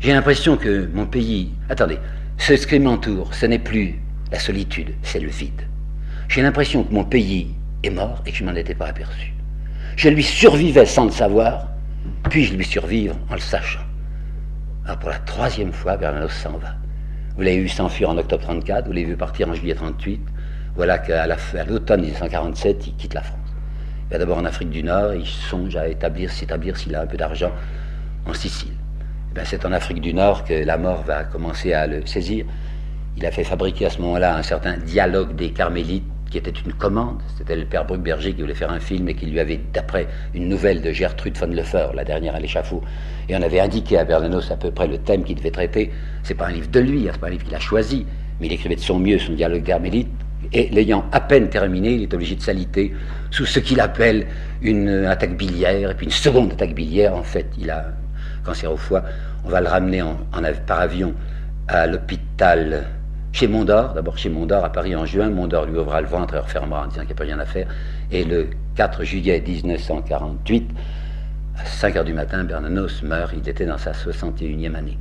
J'ai 0.00 0.12
l'impression 0.12 0.56
que 0.56 0.88
mon 0.92 1.06
pays. 1.06 1.52
Attendez, 1.68 1.98
ce 2.38 2.54
qui 2.54 2.78
m'entoure, 2.78 3.34
ce 3.34 3.46
n'est 3.46 3.58
plus 3.58 4.00
la 4.30 4.38
solitude, 4.38 4.94
c'est 5.02 5.20
le 5.20 5.28
vide. 5.28 5.62
J'ai 6.28 6.42
l'impression 6.42 6.84
que 6.84 6.92
mon 6.92 7.04
pays 7.04 7.54
est 7.82 7.90
mort 7.90 8.22
et 8.26 8.32
que 8.32 8.36
je 8.36 8.44
m'en 8.44 8.54
étais 8.54 8.74
pas 8.74 8.86
aperçu. 8.86 9.32
Je 9.96 10.08
lui 10.08 10.22
survivais 10.22 10.86
sans 10.86 11.06
le 11.06 11.10
savoir, 11.10 11.68
puis 12.30 12.44
je 12.44 12.54
lui 12.54 12.64
survivre 12.64 13.16
en 13.30 13.34
le 13.34 13.40
sachant. 13.40 13.80
Alors 14.84 14.98
pour 14.98 15.10
la 15.10 15.18
troisième 15.18 15.72
fois, 15.72 15.96
Bernanos 15.96 16.32
s'en 16.32 16.58
va. 16.58 16.74
Vous 17.36 17.42
l'avez 17.42 17.60
vu 17.60 17.68
s'enfuir 17.68 18.10
en 18.10 18.18
octobre 18.18 18.42
34, 18.42 18.86
vous 18.86 18.92
l'avez 18.92 19.06
vu 19.06 19.16
partir 19.16 19.48
en 19.48 19.54
juillet 19.54 19.74
38. 19.74 20.20
Voilà 20.74 20.98
qu'à 20.98 21.26
l'automne 21.64 22.02
1947, 22.02 22.86
il 22.86 22.96
quitte 22.96 23.14
la 23.14 23.22
France. 23.22 23.37
D'abord 24.10 24.38
en 24.38 24.44
Afrique 24.46 24.70
du 24.70 24.82
Nord, 24.82 25.14
il 25.14 25.26
songe 25.26 25.76
à 25.76 25.86
établir, 25.86 26.30
s'établir 26.30 26.76
s'il 26.78 26.94
a 26.94 27.02
un 27.02 27.06
peu 27.06 27.18
d'argent 27.18 27.52
en 28.26 28.32
Sicile. 28.32 28.72
ben, 29.34 29.44
c'est 29.44 29.66
en 29.66 29.72
Afrique 29.72 30.00
du 30.00 30.14
Nord 30.14 30.44
que 30.44 30.54
la 30.54 30.78
mort 30.78 31.02
va 31.02 31.24
commencer 31.24 31.74
à 31.74 31.86
le 31.86 32.04
saisir. 32.06 32.46
Il 33.18 33.26
a 33.26 33.30
fait 33.30 33.44
fabriquer 33.44 33.86
à 33.86 33.90
ce 33.90 34.00
moment-là 34.00 34.36
un 34.36 34.42
certain 34.42 34.78
dialogue 34.78 35.36
des 35.36 35.50
carmélites 35.50 36.04
qui 36.30 36.38
était 36.38 36.50
une 36.50 36.72
commande. 36.72 37.20
C'était 37.36 37.56
le 37.56 37.66
père 37.66 37.84
Bruckberger 37.84 38.32
qui 38.34 38.40
voulait 38.40 38.54
faire 38.54 38.70
un 38.70 38.80
film 38.80 39.08
et 39.08 39.14
qui 39.14 39.26
lui 39.26 39.40
avait, 39.40 39.60
d'après 39.74 40.06
une 40.34 40.48
nouvelle 40.48 40.80
de 40.80 40.90
Gertrude 40.90 41.36
von 41.36 41.46
Leffer, 41.46 41.88
la 41.94 42.04
dernière 42.04 42.34
à 42.34 42.40
l'échafaud, 42.40 42.82
et 43.28 43.36
on 43.36 43.42
avait 43.42 43.60
indiqué 43.60 43.98
à 43.98 44.04
Bernanos 44.04 44.50
à 44.50 44.56
peu 44.56 44.70
près 44.70 44.88
le 44.88 44.98
thème 44.98 45.24
qu'il 45.24 45.36
devait 45.36 45.50
traiter. 45.50 45.90
C'est 46.22 46.34
pas 46.34 46.46
un 46.46 46.52
livre 46.52 46.68
de 46.68 46.80
lui, 46.80 47.08
hein, 47.08 47.12
c'est 47.12 47.20
pas 47.20 47.28
un 47.28 47.30
livre 47.30 47.44
qu'il 47.44 47.54
a 47.54 47.60
choisi, 47.60 48.06
mais 48.40 48.46
il 48.46 48.52
écrivait 48.52 48.76
de 48.76 48.80
son 48.80 48.98
mieux 48.98 49.18
son 49.18 49.34
dialogue 49.34 49.64
carmélite. 49.64 50.08
Et 50.52 50.68
l'ayant 50.70 51.04
à 51.12 51.20
peine 51.20 51.48
terminé, 51.48 51.94
il 51.94 52.02
est 52.02 52.14
obligé 52.14 52.34
de 52.34 52.42
s'aliter 52.42 52.94
sous 53.30 53.46
ce 53.46 53.60
qu'il 53.60 53.80
appelle 53.80 54.26
une 54.62 54.88
attaque 55.06 55.36
biliaire, 55.36 55.90
et 55.90 55.94
puis 55.94 56.06
une 56.06 56.12
seconde 56.12 56.52
attaque 56.52 56.74
biliaire. 56.74 57.14
En 57.14 57.22
fait, 57.22 57.46
il 57.58 57.70
a 57.70 57.88
un 57.88 58.44
cancer 58.44 58.72
au 58.72 58.76
foie. 58.76 59.02
On 59.44 59.50
va 59.50 59.60
le 59.60 59.68
ramener 59.68 60.02
en, 60.02 60.16
par 60.66 60.80
avion 60.80 61.14
à 61.68 61.86
l'hôpital 61.86 62.86
chez 63.32 63.46
Mondor, 63.46 63.92
d'abord 63.92 64.16
chez 64.16 64.30
Mondor 64.30 64.64
à 64.64 64.72
Paris 64.72 64.96
en 64.96 65.04
juin. 65.04 65.28
Mondor 65.28 65.66
lui 65.66 65.78
ouvrira 65.78 66.00
le 66.00 66.08
ventre 66.08 66.34
et 66.34 66.38
refermera 66.38 66.84
en 66.84 66.86
disant 66.86 67.02
qu'il 67.02 67.08
n'y 67.08 67.12
a 67.12 67.16
plus 67.16 67.26
rien 67.26 67.38
à 67.38 67.44
faire. 67.44 67.68
Et 68.10 68.24
le 68.24 68.48
4 68.76 69.04
juillet 69.04 69.42
1948, 69.46 70.70
à 71.58 71.64
5 71.66 71.96
heures 71.96 72.04
du 72.04 72.14
matin, 72.14 72.44
Bernanos 72.44 73.02
meurt. 73.02 73.34
Il 73.36 73.46
était 73.46 73.66
dans 73.66 73.78
sa 73.78 73.92
61e 73.92 74.74
année. 74.74 74.98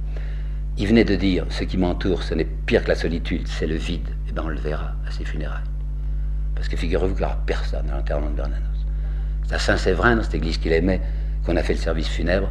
Il 0.78 0.88
venait 0.88 1.06
de 1.06 1.16
dire 1.16 1.46
Ce 1.50 1.64
qui 1.64 1.78
m'entoure, 1.78 2.22
ce 2.22 2.34
n'est 2.34 2.46
pire 2.66 2.84
que 2.84 2.90
la 2.90 2.96
solitude, 2.96 3.48
c'est 3.48 3.68
le 3.68 3.76
vide. 3.76 4.17
On 4.44 4.50
le 4.50 4.60
à 4.74 5.12
ses 5.12 5.26
funérailles. 5.26 5.64
Parce 6.56 6.68
que 6.68 6.78
figurez-vous 6.78 7.14
qu'il 7.14 7.24
n'y 7.24 7.26
aura 7.26 7.40
personne 7.46 7.90
à 7.90 7.98
l'enterrement 7.98 8.30
de 8.30 8.36
Bernanos. 8.36 8.86
C'est 9.48 9.56
à 9.56 9.60
Saint-Séverin, 9.60 10.16
dans 10.16 10.24
cette 10.24 10.36
église 10.36 10.58
qu'il 10.58 10.74
aimait, 10.74 11.02
qu'on 11.46 11.56
a 11.56 11.64
fait 11.64 11.74
le 11.74 11.80
service 11.80 12.08
funèbre. 12.08 12.50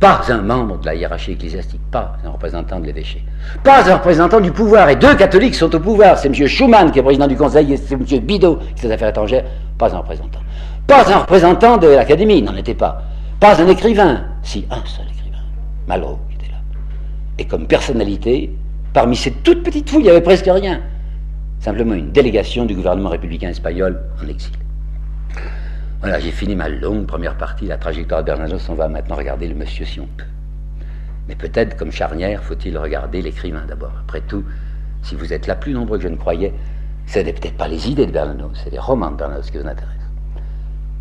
Pas 0.00 0.22
un 0.28 0.40
membre 0.40 0.78
de 0.78 0.86
la 0.86 0.94
hiérarchie 0.94 1.32
ecclésiastique, 1.32 1.82
pas 1.90 2.16
un 2.24 2.30
représentant 2.30 2.80
de 2.80 2.86
l'évêché, 2.86 3.22
pas 3.62 3.90
un 3.90 3.96
représentant 3.96 4.40
du 4.40 4.50
pouvoir. 4.50 4.88
Et 4.88 4.96
deux 4.96 5.14
catholiques 5.14 5.54
sont 5.54 5.74
au 5.74 5.80
pouvoir. 5.80 6.18
C'est 6.18 6.28
M. 6.28 6.46
Schumann 6.46 6.90
qui 6.90 6.98
est 6.98 7.02
président 7.02 7.26
du 7.26 7.36
Conseil 7.36 7.74
et 7.74 7.76
c'est 7.76 7.94
M. 7.94 8.04
Bidot 8.04 8.56
qui 8.74 8.86
est 8.86 8.88
des 8.88 8.94
affaires 8.94 9.10
étrangères. 9.10 9.44
Pas 9.76 9.94
un 9.94 9.98
représentant. 9.98 10.40
Pas 10.86 11.12
un 11.12 11.18
représentant 11.18 11.76
de 11.76 11.88
l'Académie, 11.88 12.38
il 12.38 12.44
n'en 12.44 12.56
était 12.56 12.74
pas. 12.74 13.02
Pas 13.38 13.60
un 13.60 13.68
écrivain. 13.68 14.24
Si, 14.42 14.66
un 14.70 14.82
seul 14.86 15.04
écrivain. 15.12 15.44
Malraux 15.86 16.18
qui 16.30 16.36
était 16.36 16.52
là. 16.52 16.58
Et 17.38 17.44
comme 17.44 17.66
personnalité, 17.66 18.56
parmi 18.94 19.16
ces 19.16 19.32
toutes 19.32 19.62
petites 19.62 19.90
fouilles, 19.90 20.00
il 20.00 20.04
n'y 20.04 20.10
avait 20.10 20.22
presque 20.22 20.48
rien. 20.48 20.80
Simplement 21.60 21.94
une 21.94 22.10
délégation 22.10 22.64
du 22.64 22.74
gouvernement 22.74 23.10
républicain 23.10 23.50
espagnol 23.50 24.00
en 24.22 24.26
exil. 24.26 24.52
Voilà, 26.00 26.18
j'ai 26.18 26.30
fini 26.30 26.56
ma 26.56 26.70
longue 26.70 27.06
première 27.06 27.36
partie, 27.36 27.66
la 27.66 27.76
trajectoire 27.76 28.22
de 28.22 28.26
Bernanos. 28.26 28.66
On 28.70 28.74
va 28.74 28.88
maintenant 28.88 29.16
regarder 29.16 29.46
le 29.46 29.54
monsieur 29.54 29.84
si 29.84 30.00
on 30.00 30.06
peut. 30.06 30.24
Mais 31.28 31.34
peut-être, 31.34 31.76
comme 31.76 31.92
charnière, 31.92 32.42
faut-il 32.42 32.78
regarder 32.78 33.20
l'écrivain 33.20 33.66
d'abord. 33.68 33.92
Après 34.00 34.22
tout, 34.22 34.42
si 35.02 35.14
vous 35.14 35.34
êtes 35.34 35.46
là 35.46 35.54
plus 35.54 35.74
nombreux 35.74 35.98
que 35.98 36.04
je 36.04 36.08
ne 36.08 36.16
croyais, 36.16 36.54
ce 37.06 37.18
n'est 37.18 37.34
peut-être 37.34 37.58
pas 37.58 37.68
les 37.68 37.90
idées 37.90 38.06
de 38.06 38.12
Bernanos, 38.12 38.58
c'est 38.64 38.70
les 38.70 38.78
romans 38.78 39.10
de 39.10 39.16
Bernanos 39.16 39.50
qui 39.50 39.58
vous 39.58 39.66
intéressent. 39.66 40.08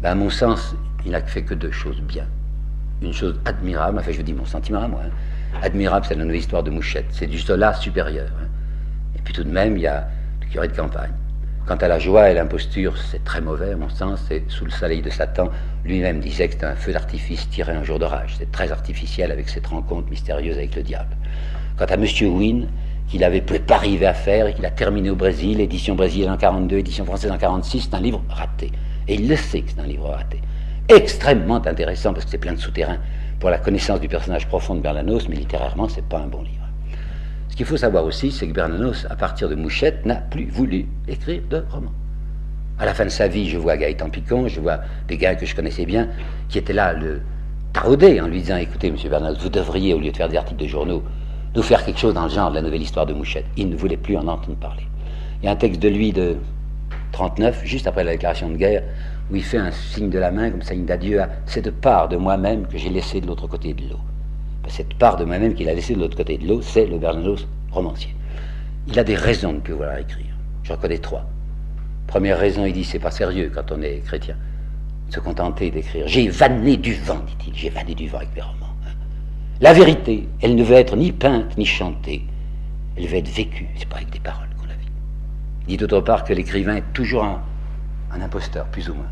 Ben, 0.01 0.12
à 0.12 0.16
mon 0.16 0.30
sens, 0.30 0.76
il 1.05 1.12
n'a 1.12 1.22
fait 1.22 1.43
que 1.43 1.53
deux 1.53 1.72
choses 1.72 2.01
bien. 2.01 2.26
Une 3.01 3.14
chose 3.14 3.39
admirable, 3.45 3.97
enfin 3.99 4.12
je 4.12 4.22
dis 4.22 4.34
mon 4.34 4.45
sentiment 4.45 4.84
à 4.84 4.88
moi, 4.89 5.01
hein. 5.05 5.60
admirable, 5.64 6.05
c'est 6.05 6.16
la 6.16 6.24
nouvelle 6.24 6.39
histoire 6.39 6.64
de 6.64 6.70
Mouchette. 6.70 7.05
C'est 7.12 7.28
du 7.28 7.39
sola 7.39 7.74
supérieur. 7.74 8.28
Hein. 8.41 8.47
Et 9.16 9.22
puis 9.22 9.34
tout 9.34 9.45
de 9.45 9.51
même, 9.51 9.78
il 9.78 9.84
y 9.84 9.88
a 9.88 10.10
curé 10.51 10.67
de 10.67 10.75
campagne. 10.75 11.13
Quant 11.65 11.75
à 11.75 11.87
la 11.87 11.99
joie 11.99 12.31
et 12.31 12.33
l'imposture, 12.33 12.97
c'est 12.97 13.23
très 13.23 13.41
mauvais 13.41 13.73
à 13.73 13.75
mon 13.75 13.89
sens, 13.89 14.31
et 14.31 14.43
sous 14.47 14.65
le 14.65 14.71
soleil 14.71 15.03
de 15.03 15.09
Satan, 15.09 15.49
lui-même 15.85 16.19
disait 16.19 16.47
que 16.47 16.53
c'était 16.53 16.65
un 16.65 16.75
feu 16.75 16.93
d'artifice 16.93 17.47
tiré 17.49 17.73
un 17.73 17.83
jour 17.83 17.99
d'orage. 17.99 18.35
C'est 18.39 18.51
très 18.51 18.71
artificiel 18.71 19.31
avec 19.31 19.49
cette 19.49 19.67
rencontre 19.67 20.09
mystérieuse 20.09 20.57
avec 20.57 20.75
le 20.75 20.81
diable. 20.81 21.15
Quant 21.77 21.85
à 21.85 21.93
M. 21.93 22.05
Wynne, 22.21 22.67
qu'il 23.07 23.23
avait 23.23 23.41
peut 23.41 23.59
pas 23.59 23.75
arrivé 23.75 24.05
à 24.05 24.13
faire 24.13 24.47
et 24.47 24.53
qu'il 24.53 24.65
a 24.65 24.71
terminé 24.71 25.09
au 25.09 25.15
Brésil, 25.15 25.59
édition 25.61 25.95
brésilienne 25.95 26.31
en 26.31 26.37
42, 26.37 26.77
édition 26.77 27.05
française 27.05 27.31
en 27.31 27.37
46, 27.37 27.81
c'est 27.89 27.95
un 27.95 28.01
livre 28.01 28.23
raté. 28.29 28.71
Et 29.07 29.15
il 29.15 29.27
le 29.27 29.35
sait 29.35 29.61
que 29.61 29.71
c'est 29.71 29.79
un 29.79 29.87
livre 29.87 30.09
raté. 30.09 30.41
Extrêmement 30.87 31.63
intéressant 31.63 32.13
parce 32.13 32.25
que 32.25 32.31
c'est 32.31 32.37
plein 32.39 32.53
de 32.53 32.59
souterrains 32.59 32.99
pour 33.39 33.51
la 33.51 33.59
connaissance 33.59 33.99
du 33.99 34.07
personnage 34.07 34.47
profond 34.47 34.75
de 34.75 34.81
Bernanos, 34.81 35.29
mais 35.29 35.35
littérairement, 35.35 35.87
c'est 35.87 36.05
pas 36.05 36.19
un 36.19 36.27
bon 36.27 36.41
livre. 36.41 36.59
Qu'il 37.60 37.66
faut 37.66 37.76
savoir 37.76 38.05
aussi, 38.05 38.32
c'est 38.32 38.47
que 38.47 38.53
Bernanos, 38.53 39.05
à 39.10 39.18
partir 39.18 39.49
de 39.49 39.55
Mouchette, 39.55 40.05
n'a 40.05 40.16
plus 40.16 40.45
voulu 40.45 40.86
écrire 41.10 41.41
de 41.49 41.62
roman. 41.70 41.91
À 42.80 42.86
la 42.86 42.93
fin 42.93 43.03
de 43.03 43.10
sa 43.10 43.28
vie, 43.28 43.49
je 43.49 43.57
vois 43.57 43.76
Gaëtan 43.76 44.10
Picon, 44.10 44.47
je 44.47 44.62
vois 44.62 44.80
des 45.10 45.18
gars 45.18 45.36
que 45.36 45.45
je 45.45 45.53
connaissais 45.53 45.86
bien, 45.86 46.07
qui 46.47 46.57
étaient 46.57 46.72
là, 46.72 46.93
le 46.93 47.20
tarauder, 47.74 48.22
en 48.22 48.28
lui 48.28 48.39
disant 48.39 48.55
Écoutez, 48.55 48.89
monsieur 48.89 49.10
Bernanos, 49.10 49.39
vous 49.41 49.49
devriez, 49.49 49.93
au 49.93 49.99
lieu 49.99 50.10
de 50.10 50.16
faire 50.16 50.30
des 50.30 50.38
articles 50.38 50.64
de 50.64 50.68
journaux, 50.70 51.03
nous 51.53 51.62
faire 51.62 51.84
quelque 51.84 51.99
chose 51.99 52.14
dans 52.14 52.24
le 52.24 52.30
genre 52.30 52.49
de 52.49 52.55
la 52.55 52.62
nouvelle 52.62 52.82
histoire 52.82 53.05
de 53.05 53.14
Mouchette. 53.14 53.43
Il 53.57 53.68
ne 53.68 53.76
voulait 53.76 53.97
plus 53.97 54.16
en 54.16 54.26
entendre 54.30 54.57
parler. 54.57 54.84
Il 55.41 55.47
y 55.47 55.49
a 55.49 55.51
un 55.51 55.57
texte 55.57 55.82
de 55.82 55.89
lui 55.89 56.14
de 56.14 56.38
39, 57.12 57.64
juste 57.66 57.88
après 57.88 58.05
la 58.05 58.14
déclaration 58.14 58.49
de 58.49 58.55
guerre, 58.55 58.84
où 59.30 59.36
il 59.36 59.43
fait 59.43 59.57
un 59.57 59.72
signe 59.72 60.10
de 60.10 60.18
la 60.18 60.32
main, 60.32 60.49
comme 60.49 60.62
signe 60.62 60.86
d'adieu 60.86 61.22
à 61.22 61.28
cette 61.45 61.72
part 61.72 62.07
de 62.07 62.16
moi-même 62.16 62.68
que 62.68 62.78
j'ai 62.78 62.89
laissée 62.89 63.20
de 63.20 63.28
l'autre 63.28 63.47
côté 63.47 63.74
de 63.74 63.82
l'eau 63.82 63.99
cette 64.70 64.93
part 64.93 65.17
de 65.17 65.26
moi-même 65.26 65.53
qu'il 65.53 65.70
a 65.70 65.74
laissée 65.74 65.95
de 65.95 65.99
l'autre 65.99 66.17
côté 66.17 66.38
de 66.38 66.47
l'eau, 66.47 66.61
c'est 66.61 66.86
le 66.86 66.97
Bernanos 66.97 67.47
romancier. 67.72 68.15
Il 68.88 68.97
a 68.97 69.03
des 69.03 69.15
raisons 69.15 69.53
de 69.53 69.59
pouvoir 69.59 69.97
écrire. 69.97 70.34
J'en 70.63 70.78
connais 70.78 70.97
trois. 70.97 71.26
Première 72.07 72.39
raison, 72.39 72.65
il 72.65 72.74
dit 72.74 72.84
c'est 72.84 72.99
pas 72.99 73.11
sérieux 73.11 73.51
quand 73.53 73.72
on 73.72 73.82
est 73.82 73.99
chrétien. 73.99 74.36
Se 75.09 75.20
contenter 75.20 75.72
d'écrire. 75.72 76.07
J'ai 76.07 76.30
vanné 76.30 76.78
du 76.78 76.93
vent, 76.93 77.20
dit-il. 77.28 77.55
J'ai 77.55 77.70
vanné 77.70 77.95
du 77.95 78.07
vent 78.07 78.17
avec 78.17 78.36
mes 78.36 78.41
romans. 78.41 78.74
Hein. 78.86 78.91
La 79.61 79.74
vérité, 79.74 80.28
elle 80.41 80.55
ne 80.55 80.63
veut 80.63 80.76
être 80.76 80.95
ni 80.95 81.11
peinte 81.11 81.57
ni 81.57 81.65
chantée. 81.65 82.24
Elle 82.97 83.07
veut 83.07 83.17
être 83.17 83.30
vécue. 83.30 83.67
C'est 83.78 83.88
pas 83.88 83.97
avec 83.97 84.09
des 84.11 84.20
paroles 84.20 84.49
qu'on 84.59 84.67
la 84.67 84.76
vit. 84.76 84.89
Il 85.67 85.72
dit 85.72 85.78
d'autre 85.78 86.01
part 86.01 86.24
que 86.24 86.34
l'écrivain 86.34 86.78
est 86.78 86.93
toujours 86.93 87.24
un 87.24 88.22
imposteur, 88.22 88.65
plus 88.67 88.89
ou 88.89 88.95
moins. 88.95 89.09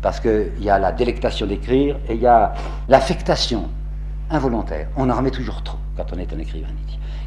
Parce 0.00 0.18
qu'il 0.20 0.52
y 0.60 0.68
a 0.68 0.78
la 0.78 0.92
délectation 0.92 1.46
d'écrire 1.46 1.96
et 2.08 2.14
il 2.14 2.20
y 2.20 2.26
a 2.26 2.54
l'affectation 2.88 3.68
involontaire. 4.32 4.88
On 4.96 5.08
en 5.10 5.14
remet 5.14 5.30
toujours 5.30 5.62
trop 5.62 5.78
quand 5.96 6.06
on 6.14 6.18
est 6.18 6.32
un 6.32 6.38
écrivain. 6.38 6.68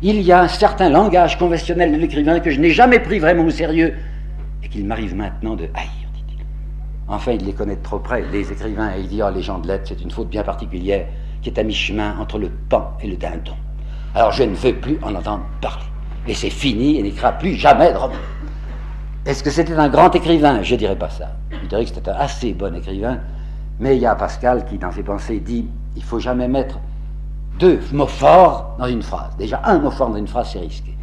Il 0.02 0.22
y 0.22 0.32
a 0.32 0.42
un 0.42 0.48
certain 0.48 0.90
langage 0.90 1.38
conventionnel 1.38 1.92
de 1.92 1.98
l'écrivain 1.98 2.40
que 2.40 2.52
je 2.52 2.60
n'ai 2.60 2.72
jamais 2.72 3.00
pris 3.00 3.20
vraiment 3.20 3.46
au 3.46 3.50
sérieux 3.50 3.94
et 4.64 4.68
qu'il 4.68 4.86
m'arrive 4.86 5.16
maintenant 5.16 5.56
de 5.56 5.66
haïr, 5.74 6.10
dit-il. 6.14 6.44
Enfin, 7.08 7.32
il 7.32 7.46
les 7.46 7.54
connaît 7.54 7.78
de 7.78 7.84
trop 7.84 8.00
près, 8.00 8.24
les 8.32 8.52
écrivains, 8.52 8.96
et 8.96 9.02
il 9.02 9.08
dit, 9.08 9.22
oh, 9.24 9.30
les 9.34 9.42
gens 9.42 9.60
de 9.60 9.68
lettres, 9.68 9.86
c'est 9.88 10.02
une 10.02 10.12
faute 10.12 10.30
bien 10.30 10.44
particulière 10.44 11.06
qui 11.42 11.50
est 11.50 11.60
à 11.60 11.64
mi-chemin 11.64 12.18
entre 12.20 12.40
le 12.40 12.50
pan 12.50 12.98
et 13.02 13.08
le 13.08 13.16
dindon. 13.16 13.56
Alors 14.14 14.32
je 14.32 14.44
ne 14.44 14.56
veux 14.56 14.74
plus 14.74 14.98
en 15.02 15.14
entendre 15.16 15.44
parler. 15.62 15.86
Et 16.28 16.34
c'est 16.34 16.50
fini, 16.50 16.98
et 16.98 17.04
n'écrira 17.04 17.34
plus 17.34 17.54
jamais 17.54 17.94
de 17.94 17.98
roman. 17.98 18.16
Est-ce 19.26 19.44
que 19.44 19.50
c'était 19.50 19.74
un 19.74 19.90
grand 19.90 20.14
écrivain? 20.16 20.62
Je 20.64 20.74
ne 20.74 20.80
dirais 20.80 20.96
pas 20.96 21.10
ça. 21.10 21.32
Je 21.52 21.68
dirais 21.68 21.84
que 21.84 21.90
c'était 21.90 22.10
un 22.10 22.16
assez 22.16 22.54
bon 22.54 22.76
écrivain. 22.76 23.20
Mais 23.80 23.96
il 23.96 24.02
y 24.02 24.06
a 24.06 24.16
Pascal 24.16 24.66
qui, 24.66 24.78
dans 24.78 24.92
ses 24.92 25.04
pensées, 25.04 25.40
dit 25.40 25.68
il 25.96 26.04
faut 26.04 26.20
jamais 26.20 26.48
mettre 26.48 26.80
deux 27.60 27.80
mots 27.94 28.08
forts 28.08 28.76
dans 28.78 28.88
une 28.88 29.02
phrase. 29.02 29.36
Déjà, 29.38 29.62
un 29.64 29.80
mot 29.80 29.92
fort 29.92 30.10
dans 30.10 30.18
une 30.18 30.28
phrase, 30.28 30.52
c'est 30.52 30.60
risqué. 30.60 30.96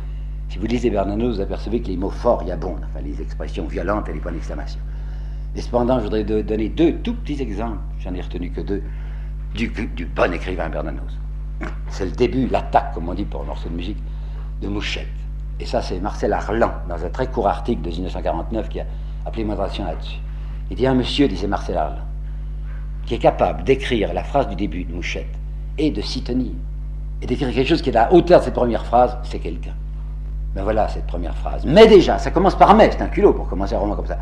Si 0.49 0.59
vous 0.59 0.67
lisez 0.67 0.91
Bernanos, 0.91 1.37
vous 1.37 1.41
apercevez 1.41 1.81
que 1.81 1.89
les 1.89 1.97
mots 1.97 2.11
forts 2.11 2.43
y 2.43 2.51
abondent, 2.51 2.85
enfin 2.91 3.01
les 3.03 3.21
expressions 3.23 3.67
violentes 3.67 4.09
et 4.09 4.13
les 4.13 4.21
points 4.21 4.33
d'exclamation. 4.33 4.81
Mais 5.55 5.63
cependant, 5.63 5.99
je 5.99 6.05
voudrais 6.05 6.25
donner 6.25 6.69
deux 6.69 6.99
tout 6.99 7.15
petits 7.15 7.41
exemples, 7.41 7.79
j'en 8.01 8.13
ai 8.15 8.21
retenu 8.21 8.51
que 8.51 8.61
deux, 8.61 8.83
du, 9.55 9.69
du 9.69 10.05
bon 10.05 10.33
écrivain 10.33 10.69
Bernanos. 10.69 11.19
C'est 11.89 12.05
le 12.05 12.11
début, 12.11 12.47
l'attaque, 12.49 12.93
comme 12.95 13.09
on 13.09 13.15
dit 13.15 13.25
pour 13.25 13.43
un 13.43 13.45
morceau 13.45 13.69
de 13.69 13.75
musique, 13.75 13.99
de 14.61 14.69
Mouchette. 14.69 15.07
Et 15.59 15.65
ça, 15.65 15.81
c'est 15.81 16.01
Marcel 16.01 16.33
Arlan, 16.33 16.73
dans 16.89 17.03
un 17.03 17.09
très 17.09 17.29
court 17.29 17.49
article 17.49 17.83
de 17.83 17.91
1949, 17.91 18.69
qui 18.69 18.81
a 18.81 18.87
appelé 19.25 19.45
mon 19.45 19.55
attention 19.55 19.85
là-dessus. 19.85 20.19
Il 20.71 20.77
dit 20.77 20.87
un 20.87 20.95
monsieur, 20.95 21.29
disait 21.29 21.47
Marcel 21.47 21.77
Arlan, 21.79 22.03
qui 23.07 23.15
est 23.15 23.19
capable 23.19 23.65
d'écrire 23.65 24.13
la 24.13 24.25
phrase 24.25 24.49
du 24.49 24.57
début 24.57 24.85
de 24.85 24.95
Mouchette 24.95 25.39
et 25.79 25.91
de 25.91 26.01
s'y 26.01 26.23
tenir. 26.23 26.53
Et 27.21 27.27
d'écrire 27.27 27.53
quelque 27.53 27.69
chose 27.69 27.83
qui 27.83 27.91
est 27.91 27.97
à 27.97 28.07
la 28.07 28.13
hauteur 28.13 28.41
de 28.41 28.45
cette 28.45 28.55
première 28.55 28.85
phrase, 28.85 29.17
c'est 29.23 29.39
quelqu'un. 29.39 29.75
Ben 30.55 30.65
voilà 30.65 30.89
cette 30.89 31.07
première 31.07 31.37
phrase. 31.37 31.65
Mais 31.65 31.87
déjà, 31.87 32.19
ça 32.19 32.31
commence 32.31 32.57
par 32.57 32.75
mais, 32.75 32.91
c'est 32.91 33.03
un 33.03 33.09
culot 33.09 33.33
pour 33.33 33.49
commencer 33.49 33.75
un 33.75 33.79
roman 33.79 33.97
comme 33.97 34.07
ça. 34.07 34.19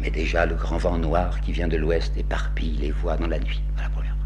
Mais 0.00 0.10
déjà, 0.10 0.44
le 0.44 0.54
grand 0.54 0.76
vent 0.76 0.98
noir 0.98 1.40
qui 1.40 1.52
vient 1.52 1.68
de 1.68 1.76
l'ouest 1.76 2.16
éparpille 2.16 2.76
les 2.78 2.90
voix 2.90 3.16
dans 3.16 3.26
la 3.26 3.38
nuit. 3.38 3.62
La 3.78 3.88
première 3.88 4.16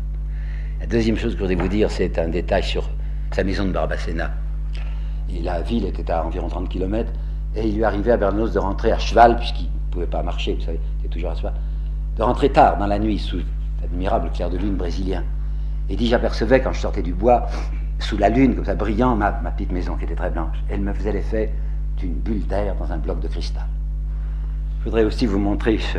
La 0.81 0.87
deuxième 0.87 1.17
chose 1.17 1.35
que 1.35 1.39
je 1.39 1.45
voudrais 1.45 1.63
vous 1.63 1.69
dire, 1.69 1.91
c'est 1.91 2.19
un 2.19 2.29
détail 2.29 2.65
sur 2.65 2.89
sa 3.31 3.45
maison 3.45 3.65
de 3.65 3.71
Barbacena. 3.71 4.33
La 5.43 5.61
ville 5.61 5.85
était 5.85 6.11
à 6.11 6.27
environ 6.27 6.49
30 6.49 6.69
km, 6.69 7.13
et 7.55 7.69
il 7.69 7.77
lui 7.77 7.85
arrivait 7.85 8.11
à 8.11 8.17
Bernos 8.17 8.53
de 8.53 8.59
rentrer 8.59 8.91
à 8.91 8.99
cheval, 8.99 9.37
puisqu'il 9.37 9.67
ne 9.67 9.93
pouvait 9.93 10.07
pas 10.07 10.23
marcher, 10.25 10.55
vous 10.55 10.63
savez, 10.63 10.81
il 10.99 11.07
était 11.07 11.15
toujours 11.15 11.31
à 11.31 11.53
de 12.17 12.23
rentrer 12.23 12.51
tard 12.51 12.77
dans 12.77 12.87
la 12.87 12.99
nuit 12.99 13.19
sous 13.19 13.41
l'admirable 13.81 14.31
clair 14.31 14.51
de 14.51 14.59
lune 14.59 14.75
brésilien. 14.75 15.25
Et 15.91 15.97
dit, 15.97 16.07
j'apercevais 16.07 16.61
quand 16.61 16.73
je 16.73 16.81
sortais 16.81 17.03
du 17.03 17.13
bois, 17.13 17.47
sous 17.99 18.17
la 18.17 18.29
lune, 18.29 18.55
comme 18.55 18.65
ça, 18.65 18.75
brillant, 18.75 19.17
ma, 19.17 19.33
petite 19.33 19.73
maison 19.73 19.97
qui 19.97 20.05
était 20.05 20.15
très 20.15 20.31
blanche. 20.31 20.57
Elle 20.69 20.81
me 20.81 20.93
faisait 20.93 21.13
l'effet 21.13 21.53
d'une 21.99 22.15
bulle 22.15 22.47
d'air 22.47 22.77
dans 22.77 22.91
un 22.93 22.97
bloc 22.97 23.21
de 23.21 23.29
cristal. 23.29 23.67
Je 24.79 24.85
voudrais 24.85 25.05
aussi 25.05 25.27
vous 25.27 25.39
montrer, 25.39 25.79
ce, 25.79 25.99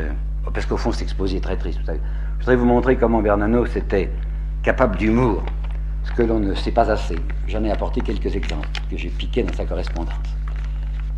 parce 0.53 0.65
qu'au 0.65 0.77
fond, 0.77 0.91
c'est 0.91 1.03
exposé 1.03 1.39
très 1.41 1.57
triste. 1.57 1.79
Vous 1.79 1.85
savez. 1.85 1.99
Je 2.39 2.45
voudrais 2.45 2.55
vous 2.55 2.65
montrer 2.65 2.95
comment 2.95 3.21
Bernanos 3.21 3.75
était 3.75 4.09
capable 4.63 4.97
d'humour 4.97 5.43
ce 6.03 6.11
que 6.13 6.23
l'on 6.23 6.39
ne 6.39 6.55
sait 6.55 6.71
pas 6.71 6.89
assez. 6.89 7.15
J'en 7.47 7.63
ai 7.63 7.71
apporté 7.71 8.01
quelques 8.01 8.35
exemples 8.35 8.67
que 8.89 8.97
j'ai 8.97 9.09
piqués 9.09 9.43
dans 9.43 9.53
sa 9.53 9.65
correspondance. 9.65 10.15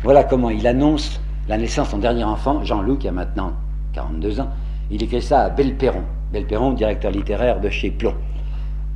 Voilà 0.02 0.24
comment 0.24 0.50
il 0.50 0.66
annonce 0.66 1.20
la 1.48 1.56
naissance 1.56 1.86
de 1.86 1.92
son 1.92 1.98
dernier 1.98 2.24
enfant, 2.24 2.62
Jean-Loup, 2.64 2.96
qui 2.96 3.08
a 3.08 3.12
maintenant 3.12 3.52
42 3.94 4.40
ans. 4.40 4.50
Il 4.90 5.02
écrit 5.02 5.22
ça 5.22 5.44
à 5.44 5.48
Belperron. 5.48 6.02
Belperron, 6.32 6.72
directeur 6.72 7.12
littéraire 7.12 7.60
de 7.60 7.70
chez 7.70 7.90
Plomb. 7.90 8.14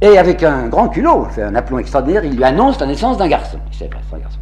Et 0.01 0.17
avec 0.17 0.45
un 0.45 0.69
grand 0.69 0.89
culot, 0.89 1.25
fait 1.25 1.43
un 1.43 1.57
aplomb 1.57 1.79
extraordinaire, 1.79 2.25
il 2.25 2.37
lui 2.37 2.45
annonce 2.45 2.79
la 2.79 2.87
naissance 2.87 3.19
d'un 3.19 3.27
garçon. 3.27 3.59
C'est 3.73 3.91
c'est 4.11 4.21
garçon. 4.21 4.39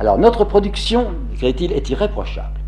Alors 0.00 0.18
notre 0.18 0.44
production, 0.44 1.08
écrit-il, 1.34 1.72
est 1.72 1.90
irréprochable. 1.90 2.58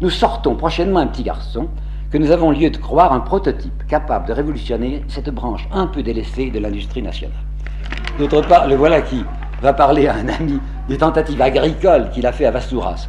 Nous 0.00 0.10
sortons 0.10 0.54
prochainement 0.54 1.00
un 1.00 1.08
petit 1.08 1.24
garçon 1.24 1.68
que 2.10 2.18
nous 2.18 2.30
avons 2.30 2.52
lieu 2.52 2.70
de 2.70 2.76
croire 2.76 3.12
un 3.12 3.20
prototype 3.20 3.86
capable 3.88 4.28
de 4.28 4.32
révolutionner 4.32 5.04
cette 5.08 5.30
branche 5.30 5.68
un 5.72 5.88
peu 5.88 6.02
délaissée 6.02 6.50
de 6.50 6.60
l'industrie 6.60 7.02
nationale. 7.02 7.36
D'autre 8.18 8.40
part, 8.42 8.68
le 8.68 8.76
voilà 8.76 9.00
qui 9.02 9.24
va 9.60 9.72
parler 9.72 10.06
à 10.06 10.14
un 10.14 10.28
ami 10.28 10.60
des 10.88 10.96
tentatives 10.96 11.42
agricoles 11.42 12.10
qu'il 12.10 12.26
a 12.26 12.32
fait 12.32 12.46
à 12.46 12.52
Vastouras. 12.52 13.08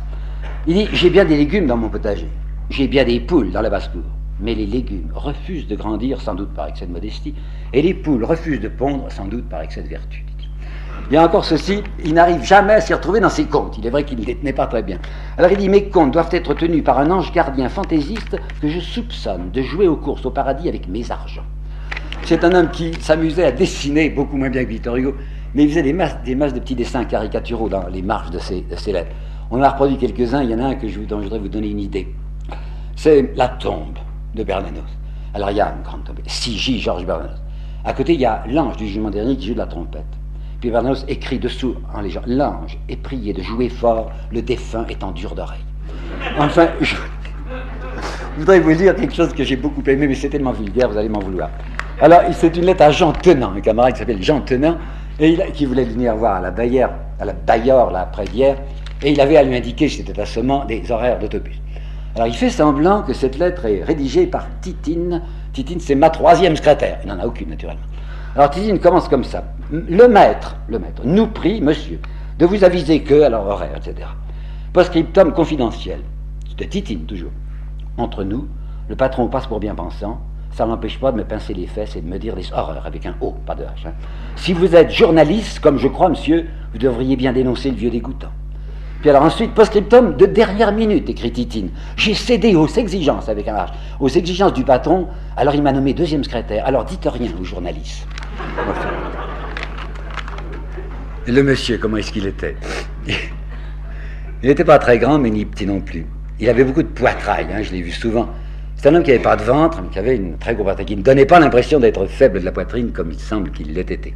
Il 0.66 0.74
dit 0.76 0.88
J'ai 0.92 1.12
bien 1.12 1.26
des 1.26 1.38
légumes 1.38 1.68
dans 1.68 1.78
mon 1.78 1.90
potager, 1.90 2.30
j'ai 2.72 2.88
bien 2.88 3.04
des 3.04 3.20
poules 3.20 3.52
dans 3.52 3.62
la 3.62 3.70
basse-cour, 3.70 4.02
mais 4.42 4.56
les 4.56 4.66
légumes 4.66 5.12
refusent 5.14 5.68
de 5.68 5.76
grandir, 5.76 6.22
sans 6.22 6.36
doute 6.36 6.54
par 6.54 6.68
excès 6.68 6.86
de 6.86 6.92
modestie, 6.92 7.36
et 7.74 7.82
les 7.82 7.94
poules 7.94 8.24
refusent 8.24 8.60
de 8.60 8.68
pondre, 8.68 9.12
sans 9.12 9.26
doute 9.26 9.48
par 9.48 9.62
excès 9.62 9.84
de 9.84 9.88
vertu. 9.88 10.26
Il 11.10 11.16
y 11.16 11.18
a 11.18 11.26
encore 11.26 11.44
ceci, 11.44 11.84
il 12.06 12.14
n'arrive 12.14 12.44
jamais 12.44 12.74
à 12.74 12.82
s'y 12.82 12.94
retrouver 12.94 13.20
dans 13.20 13.30
ses 13.30 13.46
comptes. 13.46 13.78
Il 13.78 13.86
est 13.86 13.90
vrai 13.90 14.06
qu'il 14.06 14.20
ne 14.20 14.26
les 14.26 14.36
tenait 14.36 14.54
pas 14.54 14.68
très 14.68 14.82
bien. 14.82 14.98
Alors 15.38 15.52
il 15.52 15.58
dit 15.58 15.68
Mes 15.68 15.90
comptes 15.90 16.12
doivent 16.12 16.30
être 16.32 16.54
tenus 16.54 16.84
par 16.84 17.00
un 17.00 17.12
ange 17.12 17.34
gardien 17.34 17.68
fantaisiste 17.68 18.38
que 18.62 18.70
je 18.70 18.80
soupçonne 18.80 19.52
de 19.52 19.62
jouer 19.62 19.88
aux 19.88 19.98
courses 19.98 20.26
au 20.26 20.32
paradis 20.32 20.70
avec 20.70 20.88
mes 20.88 21.12
argents. 21.12 21.44
C'est 22.24 22.44
un 22.46 22.54
homme 22.54 22.70
qui 22.72 22.94
s'amusait 23.02 23.46
à 23.46 23.52
dessiner 23.52 24.10
beaucoup 24.10 24.38
moins 24.38 24.50
bien 24.50 24.64
que 24.64 24.70
Victor 24.70 24.96
Hugo, 24.96 25.16
mais 25.54 25.64
il 25.64 25.70
faisait 25.70 25.84
des 25.84 25.92
masses, 25.92 26.16
des 26.24 26.36
masses 26.36 26.54
de 26.54 26.60
petits 26.60 26.76
dessins 26.76 27.04
caricaturaux 27.04 27.68
dans 27.68 27.88
les 27.88 28.02
marges 28.02 28.32
de 28.32 28.40
ses, 28.40 28.64
lettres. 28.94 29.12
On 29.50 29.60
en 29.60 29.64
a 29.64 29.70
reproduit 29.70 29.98
quelques-uns, 29.98 30.44
il 30.44 30.52
y 30.52 30.56
en 30.56 30.60
a 30.60 30.68
un 30.68 30.76
que 30.76 30.88
je, 30.88 31.02
dont 31.02 31.18
je 31.18 31.24
voudrais 31.24 31.40
vous 31.40 31.50
donner 31.50 31.72
une 31.72 31.80
idée. 31.80 32.08
C'est 32.96 33.34
La 33.36 33.50
tombe 33.50 33.98
de 34.36 34.44
Bernanos. 34.44 34.82
Alors 35.34 35.52
il 35.52 35.58
y 35.58 35.62
a 35.62 35.74
une 35.76 35.84
grande 35.84 36.04
tombe, 36.04 36.20
6J 36.28 36.80
Georges 36.80 37.06
Bernanos. 37.06 37.40
À 37.84 37.94
côté, 37.94 38.14
il 38.14 38.22
y 38.22 38.26
a 38.26 38.44
l'ange 38.48 38.78
du 38.78 38.88
jugement 38.88 39.10
dernier 39.10 39.36
qui 39.38 39.48
joue 39.48 39.54
de 39.54 39.60
la 39.60 39.66
trompette. 39.66 40.06
Puis 40.60 40.70
Bernanos 40.70 41.04
écrit 41.08 41.40
dessous 41.40 41.76
en 41.94 42.02
légende 42.02 42.26
L'ange 42.28 42.78
est 42.88 42.98
prié 42.98 43.34
de 43.34 43.42
jouer 43.42 43.70
fort, 43.70 44.12
le 44.32 44.42
défunt 44.42 44.86
est 44.90 45.04
en 45.04 45.12
dur 45.12 45.34
d'oreille. 45.34 45.66
Enfin, 46.38 46.68
je... 46.80 46.96
voudrais 48.38 48.60
vous 48.60 48.74
dire 48.74 48.96
quelque 48.96 49.16
chose 49.16 49.34
que 49.34 49.44
j'ai 49.44 49.56
beaucoup 49.56 49.82
aimé, 49.88 50.08
mais 50.08 50.16
c'est 50.16 50.30
tellement 50.30 50.52
vulgaire, 50.52 50.90
vous 50.90 50.98
allez 50.98 51.10
m'en 51.10 51.20
vouloir. 51.20 51.50
Alors, 52.00 52.22
c'est 52.32 52.56
une 52.56 52.66
lettre 52.66 52.84
à 52.84 52.92
Jean 52.92 53.12
Tenant, 53.14 53.54
un 53.54 53.62
camarade 53.62 53.94
qui 53.94 54.00
s'appelle 54.00 54.22
Jean 54.22 54.42
Tenant, 54.42 54.78
et 55.20 55.38
qui 55.54 55.66
voulait 55.66 55.84
venir 55.84 56.16
voir 56.16 56.36
à 56.36 56.40
la 56.40 56.52
Bayère, 56.52 56.92
à 57.20 57.26
la 57.26 57.34
Bayeur, 57.34 57.92
là, 57.92 58.02
après 58.02 58.26
hier, 58.26 58.58
et 59.04 59.12
il 59.12 59.22
avait 59.22 59.38
à 59.38 59.44
lui 59.44 59.56
indiquer, 59.56 59.90
c'était 59.90 60.14
tassement, 60.14 60.66
des 60.66 60.92
horaires 60.92 61.20
d'autobus. 61.20 61.60
Alors, 62.16 62.28
il 62.28 62.34
fait 62.34 62.50
semblant 62.50 63.04
que 63.04 63.14
cette 63.14 63.38
lettre 63.38 63.66
est 63.66 63.84
rédigée 63.84 64.28
par 64.28 64.48
Titine. 64.62 65.22
Titine, 65.54 65.80
c'est 65.80 65.96
ma 65.96 66.10
troisième 66.10 66.56
secrétaire. 66.56 67.00
Il 67.04 67.10
n'en 67.10 67.20
a 67.20 67.26
aucune, 67.26 67.50
naturellement. 67.50 67.82
Alors 68.36 68.50
Titine 68.50 68.80
commence 68.80 69.10
comme 69.10 69.24
ça. 69.24 69.44
Le 69.72 70.08
maître, 70.08 70.56
le 70.68 70.80
maître, 70.80 71.02
nous 71.06 71.28
prie, 71.28 71.62
monsieur, 71.62 72.00
de 72.40 72.46
vous 72.46 72.64
aviser 72.64 73.02
que, 73.02 73.22
alors 73.24 73.48
horaire, 73.48 73.76
etc. 73.76 74.08
Postscriptum 74.72 75.34
confidentiel. 75.34 76.00
C'était 76.50 76.68
Titine, 76.68 77.06
toujours. 77.06 77.32
Entre 77.98 78.24
nous, 78.24 78.48
le 78.88 78.96
patron 78.96 79.28
passe 79.28 79.48
pour 79.48 79.60
bien 79.60 79.76
pensant, 79.76 80.22
ça 80.52 80.66
n'empêche 80.66 81.00
pas 81.00 81.12
de 81.12 81.18
me 81.18 81.24
pincer 81.24 81.54
les 81.54 81.68
fesses 81.68 81.96
et 81.96 82.02
de 82.02 82.08
me 82.08 82.20
dire 82.20 82.36
des 82.36 82.52
horreurs 82.54 82.86
avec 82.86 83.06
un 83.06 83.16
O, 83.22 83.32
pas 83.46 83.56
de 83.56 83.64
H. 83.64 83.88
Hein. 83.88 83.94
Si 84.36 84.54
vous 84.54 84.76
êtes 84.76 84.92
journaliste, 84.92 85.60
comme 85.60 85.78
je 85.78 85.88
crois, 85.88 86.10
monsieur, 86.10 86.48
vous 86.74 86.80
devriez 86.80 87.16
bien 87.16 87.34
dénoncer 87.34 87.70
le 87.70 87.78
vieux 87.78 87.90
dégoûtant. 87.90 88.32
Puis 89.02 89.10
alors 89.10 89.24
ensuite, 89.24 89.54
postscriptum 89.56 90.16
de 90.16 90.28
dernière 90.28 90.72
minute, 90.72 91.10
écrit 91.10 91.32
Titine. 91.32 91.70
J'ai 91.98 92.14
cédé 92.14 92.56
aux 92.56 92.68
exigences, 92.68 93.30
avec 93.30 93.48
un 93.48 93.56
H, 93.56 93.70
aux 94.00 94.10
exigences 94.10 94.54
du 94.54 94.64
patron, 94.64 95.08
alors 95.36 95.56
il 95.56 95.64
m'a 95.64 95.72
nommé 95.72 95.94
deuxième 95.94 96.24
secrétaire. 96.24 96.64
Alors 96.68 96.86
dites 96.86 97.08
rien 97.12 97.32
aux 97.40 97.44
journalistes. 97.44 98.08
Le 101.28 101.42
monsieur, 101.42 101.80
comment 101.80 101.98
est-ce 101.98 102.12
qu'il 102.12 102.28
était? 102.28 102.56
Il 103.08 104.50
n'était 104.50 104.64
pas 104.64 104.78
très 104.78 105.00
grand, 105.00 105.18
mais 105.18 105.32
ni 105.32 105.46
petit 105.46 105.66
non 105.66 105.82
plus. 105.82 106.06
Il 106.40 106.48
avait 106.50 106.64
beaucoup 106.64 106.84
de 106.84 106.88
poitrail, 106.88 107.48
hein, 107.52 107.62
je 107.64 107.72
l'ai 107.72 107.82
vu 107.82 107.92
souvent. 107.92 108.30
C'est 108.76 108.90
un 108.90 108.96
homme 108.96 109.04
qui 109.04 109.12
n'avait 109.12 109.22
pas 109.22 109.36
de 109.36 109.44
ventre, 109.44 109.80
mais 109.82 109.90
qui 109.90 110.00
avait 110.00 110.16
une 110.16 110.38
très 110.38 110.54
grosse 110.54 110.66
poitrine, 110.66 110.86
qui 110.86 110.96
ne 110.96 111.02
donnait 111.02 111.26
pas 111.26 111.40
l'impression 111.40 111.80
d'être 111.80 112.06
faible 112.06 112.40
de 112.40 112.46
la 112.46 112.52
poitrine, 112.52 112.92
comme 112.92 113.12
il 113.12 113.20
semble 113.20 113.52
qu'il 113.52 113.74
l'ait 113.74 113.82
été. 113.82 114.14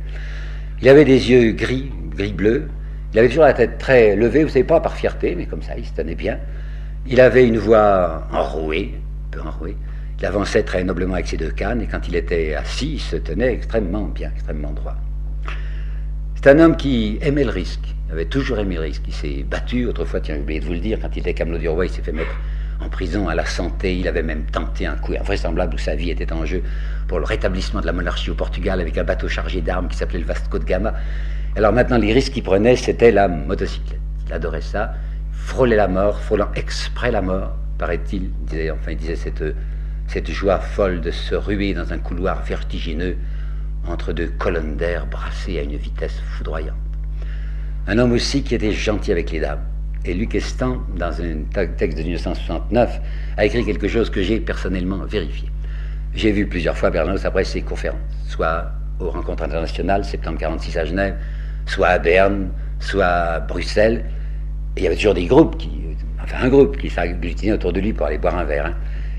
Il 0.81 0.89
avait 0.89 1.05
des 1.05 1.31
yeux 1.31 1.51
gris, 1.53 1.91
gris-bleu. 2.15 2.67
Il 3.15 3.19
avait 3.19 3.29
toujours 3.29 3.45
la 3.45 3.53
tête 3.53 3.77
très 3.77 4.13
levée, 4.17 4.43
vous 4.43 4.49
savez 4.49 4.65
pas 4.65 4.81
par 4.81 4.97
fierté, 4.97 5.35
mais 5.37 5.45
comme 5.45 5.61
ça, 5.61 5.71
il 5.77 5.85
se 5.85 5.93
tenait 5.93 6.15
bien. 6.15 6.37
Il 7.07 7.21
avait 7.21 7.47
une 7.47 7.57
voix 7.57 8.27
enrouée, 8.33 8.93
un 8.93 9.29
peu 9.31 9.39
enrouée. 9.39 9.77
Il 10.19 10.25
avançait 10.25 10.63
très 10.63 10.83
noblement 10.83 11.13
avec 11.13 11.27
ses 11.27 11.37
deux 11.37 11.51
cannes, 11.51 11.81
et 11.81 11.87
quand 11.87 12.09
il 12.09 12.15
était 12.17 12.55
assis, 12.55 12.95
il 12.95 12.99
se 12.99 13.15
tenait 13.15 13.53
extrêmement 13.53 14.03
bien, 14.03 14.31
extrêmement 14.35 14.73
droit. 14.73 14.97
C'est 16.35 16.49
un 16.49 16.59
homme 16.59 16.75
qui 16.75 17.17
aimait 17.21 17.45
le 17.45 17.51
risque. 17.51 17.95
Il 18.09 18.11
avait 18.11 18.25
toujours 18.25 18.59
aimé 18.59 18.75
le 18.75 18.81
risque. 18.81 19.03
Il 19.07 19.13
s'est 19.13 19.45
battu, 19.49 19.85
autrefois, 19.85 20.19
tiens, 20.19 20.35
j'ai 20.35 20.41
oublié 20.41 20.59
de 20.59 20.65
vous 20.65 20.73
le 20.73 20.79
dire, 20.79 20.99
quand 21.01 21.15
il 21.15 21.19
était 21.19 21.33
Camelot 21.33 21.59
du 21.59 21.69
Roi, 21.69 21.85
il 21.85 21.91
s'est 21.91 22.01
fait 22.01 22.11
mettre 22.11 22.35
en 22.81 22.89
prison 22.89 23.29
à 23.29 23.35
la 23.35 23.45
santé. 23.45 23.97
Il 23.97 24.09
avait 24.09 24.23
même 24.23 24.43
tenté 24.51 24.87
un 24.87 24.97
coup 24.97 25.13
invraisemblable 25.17 25.75
où 25.75 25.77
sa 25.77 25.95
vie 25.95 26.09
était 26.09 26.33
en 26.33 26.45
jeu 26.45 26.63
pour 27.07 27.19
le 27.19 27.25
rétablissement 27.25 27.79
de 27.79 27.85
la 27.85 27.93
monarchie 27.93 28.29
au 28.29 28.35
Portugal 28.35 28.81
avec 28.81 28.97
un 28.97 29.05
bateau 29.05 29.29
chargé 29.29 29.61
d'armes 29.61 29.87
qui 29.87 29.95
s'appelait 29.95 30.19
le 30.19 30.25
Vasco 30.25 30.59
de 30.59 30.65
Gama. 30.65 30.95
Alors 31.57 31.71
maintenant, 31.71 31.97
les 31.97 32.11
risques 32.11 32.33
qu'il 32.33 32.43
prenait, 32.43 32.75
c'était 32.75 33.11
la 33.11 33.29
motocyclette. 33.29 33.99
Il 34.27 34.33
adorait 34.33 34.61
ça. 34.61 34.93
Frôler 35.31 35.77
la 35.77 35.87
mort, 35.87 36.19
frôlant 36.19 36.49
exprès 36.55 37.11
la 37.11 37.21
mort, 37.21 37.55
paraît-il. 37.77 38.29
Disait, 38.41 38.71
enfin, 38.71 38.91
il 38.91 38.97
disait 38.97 39.15
cette 39.15 40.31
joie 40.31 40.59
folle 40.59 40.99
de 40.99 41.11
se 41.11 41.33
ruer 41.33 41.73
dans 41.73 41.93
un 41.93 41.97
couloir 41.97 42.43
vertigineux 42.43 43.15
entre 43.87 44.11
deux 44.11 44.27
colonnes 44.27 44.75
d'air 44.75 45.05
brassées 45.05 45.59
à 45.59 45.61
une 45.61 45.77
vitesse 45.77 46.19
foudroyante. 46.37 46.75
Un 47.87 47.99
homme 47.99 48.11
aussi 48.11 48.43
qui 48.43 48.55
était 48.55 48.71
gentil 48.71 49.11
avec 49.11 49.31
les 49.31 49.39
dames. 49.39 49.63
Et 50.03 50.13
Luc 50.13 50.35
Estan, 50.35 50.81
dans 50.97 51.21
un 51.21 51.43
texte 51.77 51.97
de 51.97 52.03
1969, 52.03 52.99
a 53.37 53.45
écrit 53.45 53.63
quelque 53.63 53.87
chose 53.87 54.09
que 54.09 54.21
j'ai 54.21 54.39
personnellement 54.39 54.97
vérifié. 55.05 55.49
J'ai 56.13 56.31
vu 56.31 56.47
plusieurs 56.47 56.77
fois 56.77 56.89
Bernanos 56.89 57.25
après 57.25 57.43
ses 57.43 57.61
conférences, 57.61 57.99
soit 58.27 58.71
aux 58.99 59.09
rencontres 59.09 59.43
internationales, 59.43 60.03
septembre 60.03 60.37
46 60.37 60.77
à 60.77 60.85
Genève, 60.85 61.15
soit 61.65 61.87
à 61.87 61.99
Berne, 61.99 62.49
soit 62.79 63.05
à 63.05 63.39
Bruxelles. 63.39 64.05
Et 64.75 64.81
il 64.81 64.83
y 64.83 64.87
avait 64.87 64.95
toujours 64.95 65.13
des 65.13 65.25
groupes, 65.25 65.57
qui, 65.57 65.69
enfin 66.21 66.37
un 66.43 66.49
groupe 66.49 66.77
qui 66.77 66.89
s'agglutinait 66.89 67.53
autour 67.53 67.73
de 67.73 67.79
lui 67.79 67.93
pour 67.93 68.07
aller 68.07 68.17
boire 68.17 68.37
un 68.37 68.43
verre. 68.43 68.67
Hein. 68.67 68.73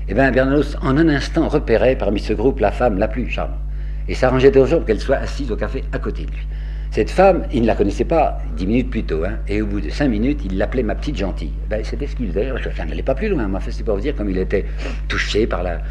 Eh 0.09 0.13
bien, 0.13 0.31
Bernanos, 0.31 0.77
en 0.81 0.97
un 0.97 1.09
instant, 1.09 1.49
repérait 1.49 1.95
parmi 1.97 2.19
ce 2.19 2.33
groupe 2.33 2.59
la 2.59 2.71
femme 2.71 2.97
la 2.97 3.07
plus 3.07 3.29
charmante. 3.29 3.59
Et 4.07 4.13
s'arrangeait 4.13 4.51
toujours 4.51 4.85
qu'elle 4.85 5.01
soit 5.01 5.17
assise 5.17 5.51
au 5.51 5.57
café 5.57 5.83
à 5.91 5.99
côté 5.99 6.23
de 6.23 6.31
lui. 6.31 6.47
Cette 6.91 7.09
femme, 7.09 7.43
il 7.51 7.63
ne 7.63 7.67
la 7.67 7.75
connaissait 7.75 8.05
pas 8.05 8.39
dix 8.55 8.65
minutes 8.65 8.89
plus 8.89 9.03
tôt, 9.03 9.25
hein, 9.25 9.39
et 9.49 9.61
au 9.61 9.65
bout 9.65 9.81
de 9.81 9.89
cinq 9.89 10.07
minutes, 10.07 10.39
il 10.45 10.57
l'appelait 10.57 10.83
ma 10.83 10.95
petite 10.95 11.17
gentille. 11.17 11.51
Ben, 11.69 11.83
C'était 11.83 12.07
ce 12.07 12.15
qu'il 12.15 12.27
faisait, 12.29 12.49
ça 12.75 12.85
n'allait 12.85 13.03
pas 13.03 13.15
plus 13.15 13.27
loin, 13.27 13.47
mais 13.47 13.59
fait, 13.59 13.71
c'est 13.71 13.83
pour 13.83 13.95
vous 13.95 14.01
dire 14.01 14.15
comme 14.15 14.29
il 14.29 14.37
était 14.37 14.65
touché 15.09 15.45
par 15.45 15.63
la 15.63 15.81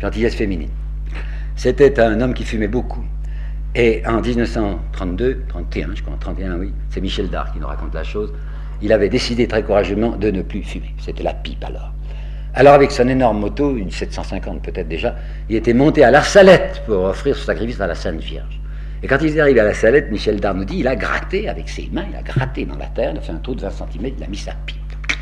gentillesse 0.00 0.36
féminine. 0.36 0.70
C'était 1.56 1.98
un 1.98 2.20
homme 2.20 2.34
qui 2.34 2.44
fumait 2.44 2.68
beaucoup. 2.68 3.04
Et 3.78 4.02
en 4.06 4.22
1932, 4.22 5.42
31, 5.48 5.88
je 5.94 6.02
crois, 6.02 6.16
31, 6.18 6.56
oui, 6.56 6.72
c'est 6.88 7.02
Michel 7.02 7.28
Dard 7.28 7.52
qui 7.52 7.58
nous 7.58 7.66
raconte 7.66 7.92
la 7.92 8.04
chose, 8.04 8.32
il 8.80 8.90
avait 8.90 9.10
décidé 9.10 9.46
très 9.46 9.62
courageusement 9.62 10.16
de 10.16 10.30
ne 10.30 10.40
plus 10.40 10.62
fumer. 10.62 10.94
C'était 10.98 11.22
la 11.22 11.34
pipe 11.34 11.62
alors. 11.62 11.92
Alors 12.54 12.72
avec 12.72 12.90
son 12.90 13.06
énorme 13.06 13.38
moto, 13.38 13.76
une 13.76 13.90
750 13.90 14.62
peut-être 14.62 14.88
déjà, 14.88 15.16
il 15.50 15.56
était 15.56 15.74
monté 15.74 16.02
à 16.04 16.10
la 16.10 16.22
salette 16.22 16.84
pour 16.86 17.04
offrir 17.04 17.36
son 17.36 17.44
sacrifice 17.44 17.78
à 17.78 17.86
la 17.86 17.94
Sainte 17.94 18.20
Vierge. 18.20 18.58
Et 19.02 19.06
quand 19.08 19.18
il 19.20 19.36
est 19.36 19.40
arrivé 19.40 19.60
à 19.60 19.64
la 19.64 19.74
salette, 19.74 20.10
Michel 20.10 20.40
Dard 20.40 20.54
nous 20.54 20.64
dit, 20.64 20.78
il 20.78 20.88
a 20.88 20.96
gratté 20.96 21.46
avec 21.46 21.68
ses 21.68 21.90
mains, 21.92 22.06
il 22.10 22.16
a 22.16 22.22
gratté 22.22 22.64
dans 22.64 22.78
la 22.78 22.86
terre, 22.86 23.10
il 23.12 23.18
a 23.18 23.20
fait 23.20 23.32
un 23.32 23.40
trou 23.40 23.54
de 23.54 23.60
20 23.60 23.70
cm, 23.72 24.12
il 24.16 24.24
a 24.24 24.26
mis 24.26 24.38
sa 24.38 24.52
pipe. 24.64 24.78
Puis 25.06 25.16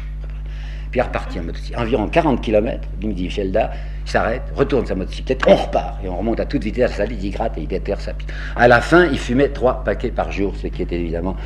il 0.94 0.98
est 1.01 1.02
reparti 1.02 1.40
en 1.40 1.43
motocyclette. 1.43 1.81
Environ 1.81 2.06
40 2.06 2.40
km, 2.40 2.89
me 3.02 3.12
dit 3.12 3.24
Michel 3.24 3.51
Dard, 3.51 3.70
s'arrête, 4.05 4.43
retourne 4.55 4.86
sa 4.86 4.94
motocyclette, 4.94 5.43
on 5.47 5.55
repart. 5.55 5.97
Et 6.05 6.09
on 6.09 6.16
remonte 6.16 6.40
à 6.40 6.44
toute 6.44 6.64
vitesse 6.64 6.85
à 6.85 6.89
la 6.89 6.94
salette, 7.06 7.22
il 7.22 7.31
gratte 7.31 7.59
et 7.59 7.62
il 7.62 7.68
déterre 7.68 8.01
sa 8.01 8.12
pipe. 8.12 8.31
À 8.56 8.68
la 8.68 8.81
fin, 8.81 9.06
il 9.06 9.18
fumait 9.18 9.48
trois 9.48 9.85
paquets 9.85 10.10
par 10.10 10.32
jour, 10.32 10.55
ce 10.60 10.66
qui 10.66 10.82
était 10.82 11.01
évidemment 11.01 11.36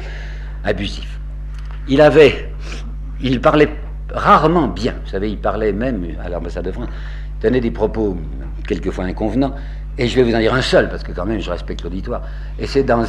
abusif. 0.64 1.18
Il 1.88 2.00
avait, 2.00 2.50
il 3.20 3.40
parlait 3.40 3.68
rarement 4.12 4.68
bien. 4.68 4.94
Vous 5.04 5.10
savez, 5.10 5.30
il 5.30 5.38
parlait 5.38 5.72
même 5.72 6.04
à 6.22 6.28
l'ambassade 6.28 6.64
de 6.64 6.72
France, 6.72 6.88
tenait 7.40 7.60
des 7.60 7.70
propos 7.70 8.16
quelquefois 8.66 9.04
inconvenants. 9.04 9.54
Et 10.00 10.06
je 10.06 10.14
vais 10.14 10.22
vous 10.22 10.34
en 10.34 10.38
dire 10.38 10.54
un 10.54 10.62
seul, 10.62 10.88
parce 10.88 11.02
que 11.02 11.10
quand 11.10 11.26
même 11.26 11.40
je 11.40 11.50
respecte 11.50 11.82
l'auditoire. 11.82 12.22
Et 12.58 12.68
c'est 12.68 12.84
dans, 12.84 13.04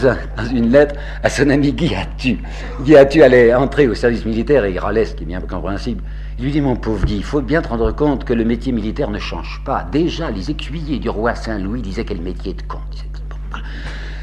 une 0.52 0.72
lettre 0.72 0.96
à 1.22 1.30
son 1.30 1.50
ami 1.52 1.72
Guy 1.72 1.94
Attu. 1.94 2.40
Guy 2.82 2.96
Attu 2.96 3.22
allait 3.22 3.54
entrer 3.54 3.88
au 3.88 3.94
service 3.94 4.26
militaire 4.26 4.66
et 4.66 4.72
il 4.72 4.80
râlait, 4.80 5.06
ce 5.06 5.14
qui 5.14 5.24
est 5.24 5.28
bien 5.28 5.40
compréhensible. 5.40 6.02
Il 6.40 6.46
lui 6.46 6.52
dit 6.54 6.62
Mon 6.62 6.78
pauvre 6.78 7.06
Guy, 7.06 7.18
il 7.18 7.24
faut 7.26 7.42
bien 7.42 7.62
te 7.62 7.68
rendre 7.68 7.92
compte 7.92 8.24
que 8.24 8.32
le 8.32 8.46
métier 8.46 8.72
militaire 8.72 9.10
ne 9.10 9.20
change 9.20 9.62
pas. 9.66 9.86
Déjà, 9.92 10.32
les 10.32 10.50
écuyers 10.50 10.98
du 10.98 11.10
roi 11.10 11.36
Saint-Louis 11.36 11.82
disaient 11.82 12.06
quel 12.06 12.22
métier 12.22 12.54
de 12.54 12.62
con. 12.62 12.78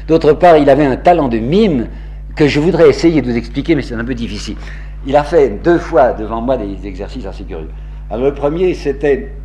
D'autre 0.07 0.33
part, 0.33 0.57
il 0.57 0.67
avait 0.71 0.87
un 0.87 0.95
talent 0.95 1.27
de 1.27 1.37
mime 1.37 1.89
que 2.35 2.47
je 2.47 2.59
voudrais 2.59 2.89
essayer 2.89 3.21
de 3.21 3.29
vous 3.29 3.37
expliquer, 3.37 3.75
mais 3.75 3.83
c'est 3.83 3.93
un 3.93 4.03
peu 4.03 4.15
difficile. 4.15 4.55
Il 5.05 5.15
a 5.15 5.23
fait 5.23 5.61
deux 5.63 5.77
fois 5.77 6.13
devant 6.13 6.41
moi 6.41 6.57
des 6.57 6.87
exercices 6.87 7.27
assez 7.27 7.43
curieux. 7.43 7.69
Le 8.11 8.33
premier, 8.33 8.73
c'était 8.73 9.35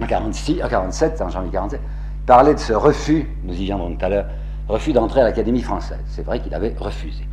en 0.00 0.06
46, 0.06 0.62
en 0.62 0.68
47, 0.68 1.20
en 1.22 1.30
janvier 1.30 1.50
47, 1.50 1.80
il 1.82 2.26
parlait 2.26 2.54
de 2.54 2.60
ce 2.60 2.74
refus, 2.74 3.26
nous 3.42 3.54
y 3.54 3.64
viendrons 3.64 3.92
tout 3.96 4.04
à 4.04 4.08
l'heure, 4.08 4.26
refus 4.68 4.92
d'entrer 4.92 5.22
à 5.22 5.24
l'Académie 5.24 5.62
française. 5.62 5.98
C'est 6.06 6.24
vrai 6.24 6.38
qu'il 6.38 6.54
avait 6.54 6.76
refusé. 6.78 7.24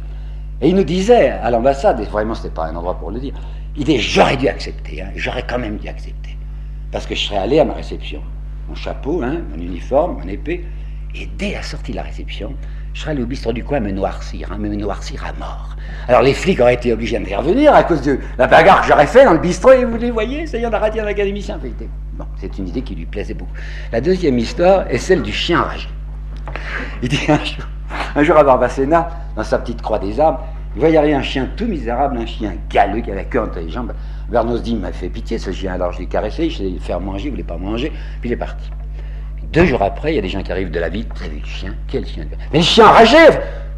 Et 0.60 0.70
il 0.70 0.76
nous 0.76 0.84
disait 0.84 1.30
à 1.30 1.52
l'ambassade, 1.52 2.00
et 2.00 2.06
vraiment 2.06 2.34
ce 2.34 2.42
n'était 2.42 2.56
pas 2.56 2.66
un 2.66 2.76
endroit 2.76 2.96
pour 2.96 3.12
le 3.12 3.20
dire, 3.20 3.36
disait 3.84 4.00
j'aurais 4.00 4.38
dû 4.38 4.48
accepter, 4.48 5.02
hein, 5.02 5.10
j'aurais 5.16 5.46
quand 5.48 5.60
même 5.60 5.78
dû 5.78 5.88
accepter, 5.88 6.38
parce 6.92 7.06
que 7.06 7.16
je 7.16 7.22
serais 7.22 7.38
allé 7.38 7.60
à 7.60 7.66
ma 7.66 7.74
réception, 7.74 8.22
mon 8.70 8.76
chapeau, 8.76 9.22
hein, 9.24 9.42
mon 9.52 9.62
uniforme, 9.62 10.20
mon 10.22 10.28
épée, 10.28 10.66
et 11.16 11.28
dès 11.38 11.54
la 11.54 11.64
sortie 11.64 11.92
de 11.92 11.98
la 11.98 12.04
réception, 12.04 12.54
je 12.94 13.02
serais 13.02 13.12
allé 13.12 13.24
au 13.24 13.28
bistrot 13.28 13.54
du 13.54 13.64
coin 13.64 13.80
me 13.80 13.92
noircir, 13.92 14.52
hein, 14.52 14.58
me 14.58 14.70
noircir 14.70 15.24
à 15.26 15.34
mort. 15.40 15.76
Alors 16.08 16.22
les 16.22 16.34
flics 16.34 16.60
auraient 16.60 16.74
été 16.74 16.92
obligés 16.92 17.20
de 17.20 17.36
revenir 17.36 17.74
à 17.74 17.84
cause 17.84 18.02
de 18.02 18.20
la 18.38 18.48
bagarre 18.48 18.82
que 18.82 18.88
j'aurais 18.88 19.08
fait 19.08 19.24
dans 19.26 19.34
le 19.34 19.40
bistrot, 19.40 19.74
et 19.74 19.86
vous 19.86 19.98
les 19.98 20.12
voyez, 20.12 20.48
ça 20.48 20.58
y 20.58 20.64
est, 20.64 20.66
on 20.66 20.74
a 20.74 20.80
raté 20.80 21.00
un 21.00 21.06
académicien. 21.06 21.60
Bon, 22.14 22.26
c'est 22.38 22.58
une 22.58 22.68
idée 22.68 22.82
qui 22.82 22.96
lui 22.96 23.06
plaisait 23.06 23.36
beaucoup. 23.36 23.54
La 23.92 24.02
deuxième 24.02 24.40
histoire 24.40 24.90
est 24.90 24.98
celle 24.98 25.22
du 25.22 25.32
chien 25.32 25.62
ragé. 25.62 25.88
Il 27.04 27.10
dit 27.10 27.20
un 28.16 28.24
jour, 28.24 28.38
à 28.38 28.44
Barbacena, 28.44 29.10
dans 29.36 29.44
sa 29.44 29.60
petite 29.60 29.82
croix 29.82 30.00
des 30.00 30.20
arbres, 30.20 30.44
il 30.78 30.80
voyait 30.80 30.98
arriver 30.98 31.16
un 31.16 31.24
chien 31.24 31.50
tout 31.58 31.66
misérable, 31.66 32.20
un 32.20 32.26
chien 32.28 32.54
galeux 32.70 33.02
qui 33.02 33.10
avait 33.10 33.22
la 33.22 33.26
queue 33.26 33.42
entre 33.42 33.58
les 33.58 33.68
jambes. 33.68 33.94
Bernos 34.30 34.62
dit, 34.62 34.74
il 34.74 34.78
m'a 34.78 34.92
fait 34.92 35.10
pitié 35.10 35.40
ce 35.40 35.52
chien, 35.52 35.74
alors 35.74 35.92
je 35.92 35.98
l'ai 35.98 36.06
caressé, 36.06 36.52
je 36.52 36.62
l'ai 36.62 36.78
fait 36.78 36.94
manger, 37.00 37.24
il 37.24 37.28
ne 37.30 37.32
voulait 37.32 37.44
pas 37.44 37.58
manger, 37.58 37.92
puis 38.22 38.30
il 38.30 38.34
est 38.34 38.38
parti. 38.38 38.70
Deux 39.52 39.66
jours 39.66 39.82
après, 39.82 40.14
il 40.14 40.18
y 40.18 40.20
a 40.20 40.22
des 40.22 40.30
gens 40.30 40.44
qui 40.44 40.52
arrivent 40.52 40.70
de 40.70 40.80
la 40.80 40.90
ville, 40.90 41.08
vous 41.16 41.24
avez 41.24 41.40
le 41.40 41.46
chien, 41.48 41.74
quel 41.88 42.06
chien 42.06 42.26
Mais 42.54 42.60
le 42.60 42.64
chien 42.64 42.86
ragé 42.86 43.18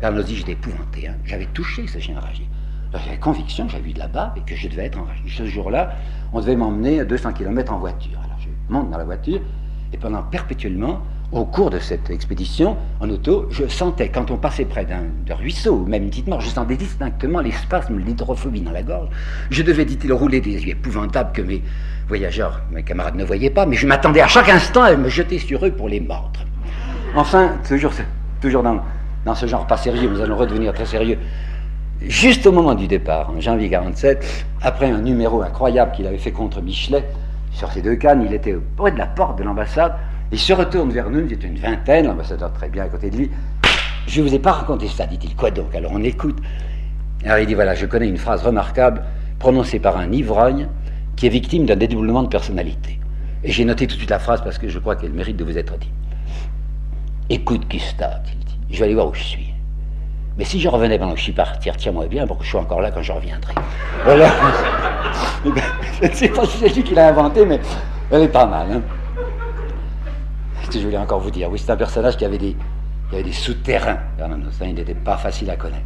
Bernos 0.02 0.26
dit, 0.26 0.36
j'étais 0.36 0.52
épouvanté, 0.52 1.08
hein. 1.08 1.16
j'avais 1.24 1.46
touché 1.46 1.88
ce 1.88 2.00
chien 2.00 2.20
ragé. 2.20 2.44
J'avais 2.92 3.18
conviction 3.18 3.66
que 3.66 3.72
j'avais 3.72 3.84
vu 3.84 3.94
de 3.94 4.00
là-bas 4.00 4.34
et 4.36 4.42
que 4.42 4.58
je 4.58 4.68
devais 4.68 4.88
être 4.88 5.00
enragé. 5.00 5.24
Ce 5.26 5.46
jour-là, 5.46 5.94
on 6.34 6.42
devait 6.42 6.58
m'emmener 6.58 7.00
à 7.00 7.06
200 7.06 7.32
km 7.32 7.72
en 7.72 7.80
voiture. 7.80 8.20
Alors 8.26 8.40
je 8.42 8.50
monte 8.74 8.90
dans 8.90 8.98
la 8.98 9.06
voiture 9.06 9.40
et 9.94 9.98
pendant 9.98 10.22
perpétuellement, 10.24 11.02
au 11.32 11.46
cours 11.46 11.70
de 11.70 11.78
cette 11.78 12.10
expédition 12.10 12.76
en 13.00 13.10
auto, 13.10 13.48
je 13.52 13.68
sentais, 13.68 14.10
quand 14.10 14.32
on 14.32 14.38
passait 14.38 14.66
près 14.66 14.86
d'un 14.86 15.36
ruisseau, 15.36 15.76
ou 15.76 15.86
même 15.86 16.04
une 16.04 16.10
petite 16.10 16.28
mort, 16.28 16.42
je 16.42 16.50
sentais 16.50 16.76
distinctement 16.76 17.40
les 17.40 17.52
spasmes, 17.52 18.00
l'hydrophobie 18.00 18.62
dans 18.62 18.72
la 18.72 18.82
gorge. 18.82 19.10
Je 19.52 19.62
devais, 19.62 19.86
dit-il, 19.86 20.12
rouler 20.12 20.42
des 20.42 20.54
yeux 20.54 20.70
épouvantables 20.70 21.32
que 21.32 21.42
mes 21.42 21.62
voyageurs, 22.08 22.62
mes 22.72 22.84
camarades 22.84 23.16
ne 23.16 23.24
voyaient 23.24 23.52
pas, 23.52 23.68
mais 23.68 23.76
je 23.76 23.86
m'attendais 23.86 24.22
à 24.22 24.28
chaque 24.28 24.50
instant 24.50 24.82
à 24.82 24.96
me 24.96 25.10
jeter 25.10 25.38
sur 25.38 25.64
eux 25.64 25.72
pour 25.72 25.88
les 25.88 26.00
mordre. 26.00 26.40
Enfin, 27.16 27.58
toujours, 27.68 27.92
toujours 28.42 28.64
dans, 28.64 28.80
dans 29.26 29.36
ce 29.36 29.46
genre 29.46 29.68
pas 29.68 29.78
sérieux, 29.78 30.10
nous 30.10 30.22
allons 30.22 30.38
redevenir 30.38 30.74
très 30.74 30.86
sérieux. 30.86 31.20
Juste 32.02 32.48
au 32.48 32.52
moment 32.52 32.74
du 32.74 32.88
départ, 32.88 33.30
en 33.30 33.40
janvier 33.40 33.70
47, 33.70 34.46
après 34.62 34.90
un 34.90 35.00
numéro 35.00 35.44
incroyable 35.44 35.92
qu'il 35.92 36.08
avait 36.08 36.18
fait 36.18 36.32
contre 36.32 36.62
Michelet, 36.62 37.06
sur 37.52 37.72
ces 37.72 37.82
deux 37.82 37.96
cannes, 37.96 38.24
il 38.26 38.34
était 38.34 38.56
près 38.78 38.92
de 38.92 38.98
la 38.98 39.06
porte 39.06 39.38
de 39.38 39.44
l'ambassade, 39.44 39.94
il 40.32 40.40
se 40.40 40.54
retourne 40.54 40.92
vers 40.92 41.10
nous, 41.10 41.26
il 41.26 41.34
était 41.34 41.48
une 41.48 41.58
vingtaine, 41.58 42.06
l'ambassadeur 42.06 42.54
très 42.54 42.70
bien 42.70 42.84
à 42.84 42.88
côté 42.88 43.10
de 43.10 43.18
lui. 43.18 43.32
Je 44.08 44.22
ne 44.22 44.28
vous 44.28 44.36
ai 44.36 44.40
pas 44.40 44.52
raconté 44.52 44.88
ça, 44.88 45.06
dit-il. 45.06 45.36
Quoi 45.36 45.52
donc? 45.52 45.74
Alors 45.74 45.92
on 45.94 46.04
écoute. 46.04 46.38
Alors 47.24 47.40
il 47.40 47.48
dit 47.48 47.56
voilà, 47.56 47.76
je 47.76 47.86
connais 47.86 48.08
une 48.08 48.18
phrase 48.18 48.44
remarquable 48.44 49.04
prononcée 49.40 49.80
par 49.80 49.98
un 49.98 50.12
ivrogne 50.12 50.68
qui 51.16 51.26
est 51.26 51.30
victime 51.30 51.66
d'un 51.66 51.76
dédoublement 51.76 52.24
de 52.24 52.28
personnalité. 52.28 53.00
Et 53.44 53.52
j'ai 53.52 53.66
noté 53.66 53.88
tout 53.88 53.96
de 53.96 54.00
suite 54.00 54.10
la 54.10 54.20
phrase 54.20 54.42
parce 54.44 54.58
que 54.58 54.68
je 54.68 54.80
crois 54.80 54.96
qu'elle 54.96 55.14
mérite 55.14 55.38
de 55.38 55.44
vous 55.44 55.58
être 55.58 55.78
dit. 55.78 55.92
Écoute, 57.30 57.68
Gustave, 57.68 58.22
il 58.34 58.46
dit, 58.46 58.58
je 58.72 58.80
vais 58.80 58.86
aller 58.86 58.94
voir 58.94 59.08
où 59.08 59.14
je 59.14 59.24
suis. 59.24 59.54
Mais 60.38 60.46
si 60.46 60.60
je 60.60 60.70
revenais 60.70 60.98
pendant 60.98 61.14
que 61.14 61.20
je 61.20 61.24
suis 61.24 61.34
parti, 61.34 61.70
tiens-moi 61.76 62.08
bien 62.08 62.26
pour 62.26 62.38
que 62.38 62.46
je 62.46 62.50
sois 62.50 62.62
encore 62.62 62.82
là 62.82 62.92
quand 62.92 63.02
je 63.02 63.12
reviendrai. 63.12 63.54
Voilà. 64.04 64.30
pas 66.02 66.46
si 66.46 66.58
c'est 66.60 66.76
lui 66.76 66.84
qui 66.84 66.96
l'a 66.96 67.10
inventé, 67.10 67.46
mais 67.46 67.60
elle 68.12 68.24
est 68.24 68.28
pas 68.30 68.46
mal. 68.46 68.68
Hein 68.72 68.82
que 70.78 70.82
je 70.82 70.86
voulais 70.86 70.98
encore 70.98 71.20
vous 71.20 71.32
dire. 71.32 71.50
Oui, 71.52 71.60
c'est 71.60 71.72
un 71.72 71.78
personnage 71.78 72.18
qui 72.18 72.26
avait 72.26 72.38
des, 72.38 72.56
il 73.12 73.16
avait 73.16 73.24
des 73.24 73.34
souterrains. 73.34 74.00
Il 74.62 74.74
n'était 74.74 74.94
pas 74.94 75.18
facile 75.18 75.50
à 75.50 75.56
connaître. 75.56 75.86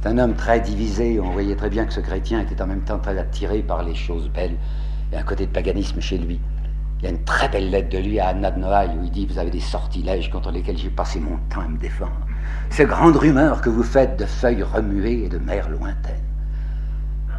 C'est 0.00 0.08
un 0.08 0.18
homme 0.18 0.34
très 0.34 0.60
divisé. 0.60 1.20
On 1.20 1.30
voyait 1.30 1.56
très 1.56 1.70
bien 1.70 1.84
que 1.84 1.92
ce 1.92 2.00
chrétien 2.00 2.40
était 2.40 2.60
en 2.62 2.66
même 2.66 2.82
temps 2.82 2.98
très 2.98 3.18
attiré 3.18 3.60
par 3.60 3.82
les 3.82 3.94
choses 3.94 4.28
belles. 4.30 4.56
Il 5.10 5.14
y 5.14 5.16
a 5.16 5.20
un 5.20 5.24
côté 5.24 5.46
de 5.46 5.52
paganisme 5.52 6.00
chez 6.00 6.18
lui. 6.18 6.40
Il 6.98 7.04
y 7.04 7.08
a 7.08 7.10
une 7.10 7.24
très 7.24 7.48
belle 7.48 7.70
lettre 7.70 7.90
de 7.90 7.98
lui 7.98 8.18
à 8.18 8.28
Anna 8.28 8.50
de 8.50 8.58
Noailles 8.58 8.96
où 8.98 9.04
il 9.04 9.10
dit 9.10 9.26
Vous 9.26 9.38
avez 9.38 9.50
des 9.50 9.60
sortilèges 9.60 10.30
contre 10.30 10.50
lesquels 10.50 10.78
j'ai 10.78 10.88
passé 10.88 11.20
mon 11.20 11.36
temps 11.50 11.60
à 11.60 11.68
me 11.68 11.76
défendre. 11.76 12.26
Ces 12.70 12.86
grandes 12.86 13.16
rumeurs 13.16 13.60
que 13.60 13.68
vous 13.68 13.82
faites 13.82 14.18
de 14.18 14.24
feuilles 14.24 14.62
remuées 14.62 15.24
et 15.24 15.28
de 15.28 15.38
mers 15.38 15.68
lointaines. 15.68 16.25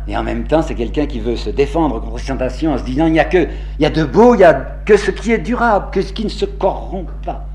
Et 0.07 0.15
en 0.15 0.23
même 0.23 0.45
temps, 0.45 0.61
c'est 0.61 0.75
quelqu'un 0.75 1.05
qui 1.05 1.19
veut 1.19 1.35
se 1.35 1.49
défendre 1.49 1.99
contre 1.99 2.17
ces 2.19 2.27
tentations 2.27 2.73
en 2.73 2.77
se 2.77 2.83
disant 2.83 3.07
il 3.07 3.13
n'y 3.13 3.19
a 3.19 3.25
que, 3.25 3.47
il 3.77 3.83
y 3.83 3.85
a 3.85 3.89
de 3.89 4.05
beau, 4.05 4.35
il 4.35 4.37
n'y 4.37 4.43
a 4.45 4.53
que 4.53 4.95
ce 4.95 5.11
qui 5.11 5.31
est 5.31 5.39
durable, 5.39 5.87
que 5.91 6.01
ce 6.01 6.13
qui 6.13 6.23
ne 6.23 6.29
se 6.29 6.45
corrompt 6.45 7.11
pas. 7.25 7.45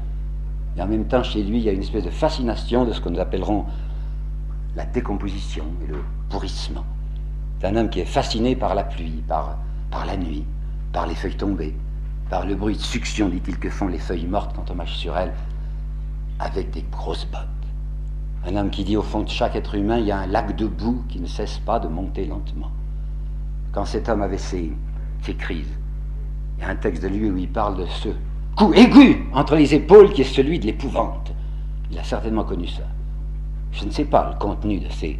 Et 0.76 0.82
en 0.82 0.86
même 0.86 1.06
temps, 1.06 1.22
chez 1.22 1.42
lui, 1.42 1.58
il 1.58 1.64
y 1.64 1.68
a 1.68 1.72
une 1.72 1.80
espèce 1.80 2.04
de 2.04 2.10
fascination 2.10 2.84
de 2.84 2.92
ce 2.92 3.00
que 3.00 3.08
nous 3.08 3.20
appellerons 3.20 3.64
la 4.76 4.84
décomposition 4.84 5.64
et 5.84 5.92
le 5.92 5.98
pourrissement. 6.28 6.84
C'est 7.60 7.68
un 7.68 7.76
homme 7.76 7.90
qui 7.90 8.00
est 8.00 8.06
fasciné 8.06 8.54
par 8.54 8.74
la 8.74 8.84
pluie, 8.84 9.22
par, 9.28 9.58
par 9.90 10.04
la 10.04 10.16
nuit, 10.16 10.44
par 10.92 11.06
les 11.06 11.14
feuilles 11.14 11.36
tombées, 11.36 11.74
par 12.28 12.44
le 12.46 12.54
bruit 12.54 12.76
de 12.76 12.80
succion, 12.80 13.28
dit-il, 13.28 13.58
que 13.58 13.70
font 13.70 13.88
les 13.88 13.98
feuilles 13.98 14.26
mortes 14.26 14.52
quand 14.54 14.70
on 14.70 14.74
marche 14.74 14.96
sur 14.96 15.16
elles, 15.16 15.32
avec 16.38 16.70
des 16.70 16.84
grosses 16.90 17.26
bottes. 17.30 17.61
Un 18.44 18.56
homme 18.56 18.70
qui 18.70 18.82
dit 18.82 18.96
au 18.96 19.02
fond 19.02 19.22
de 19.22 19.28
chaque 19.28 19.54
être 19.54 19.76
humain, 19.76 19.98
il 19.98 20.06
y 20.06 20.10
a 20.10 20.18
un 20.18 20.26
lac 20.26 20.56
de 20.56 20.66
boue 20.66 21.04
qui 21.08 21.20
ne 21.20 21.26
cesse 21.26 21.58
pas 21.58 21.78
de 21.78 21.86
monter 21.86 22.24
lentement. 22.24 22.70
Quand 23.70 23.84
cet 23.84 24.08
homme 24.08 24.22
avait 24.22 24.38
ses, 24.38 24.72
crises, 25.38 25.78
il 26.58 26.62
y 26.62 26.64
a 26.64 26.70
un 26.70 26.76
texte 26.76 27.02
de 27.04 27.08
lui 27.08 27.30
où 27.30 27.36
il 27.36 27.48
parle 27.48 27.76
de 27.76 27.86
ce 27.86 28.08
coup 28.56 28.74
aigu 28.74 29.26
entre 29.32 29.54
les 29.54 29.74
épaules 29.74 30.12
qui 30.12 30.22
est 30.22 30.24
celui 30.24 30.58
de 30.58 30.66
l'épouvante. 30.66 31.32
Il 31.90 31.98
a 31.98 32.04
certainement 32.04 32.42
connu 32.42 32.66
ça. 32.66 32.82
Je 33.70 33.84
ne 33.84 33.90
sais 33.90 34.04
pas 34.04 34.30
le 34.30 34.38
contenu 34.38 34.80
de 34.80 34.90
ces, 34.90 35.18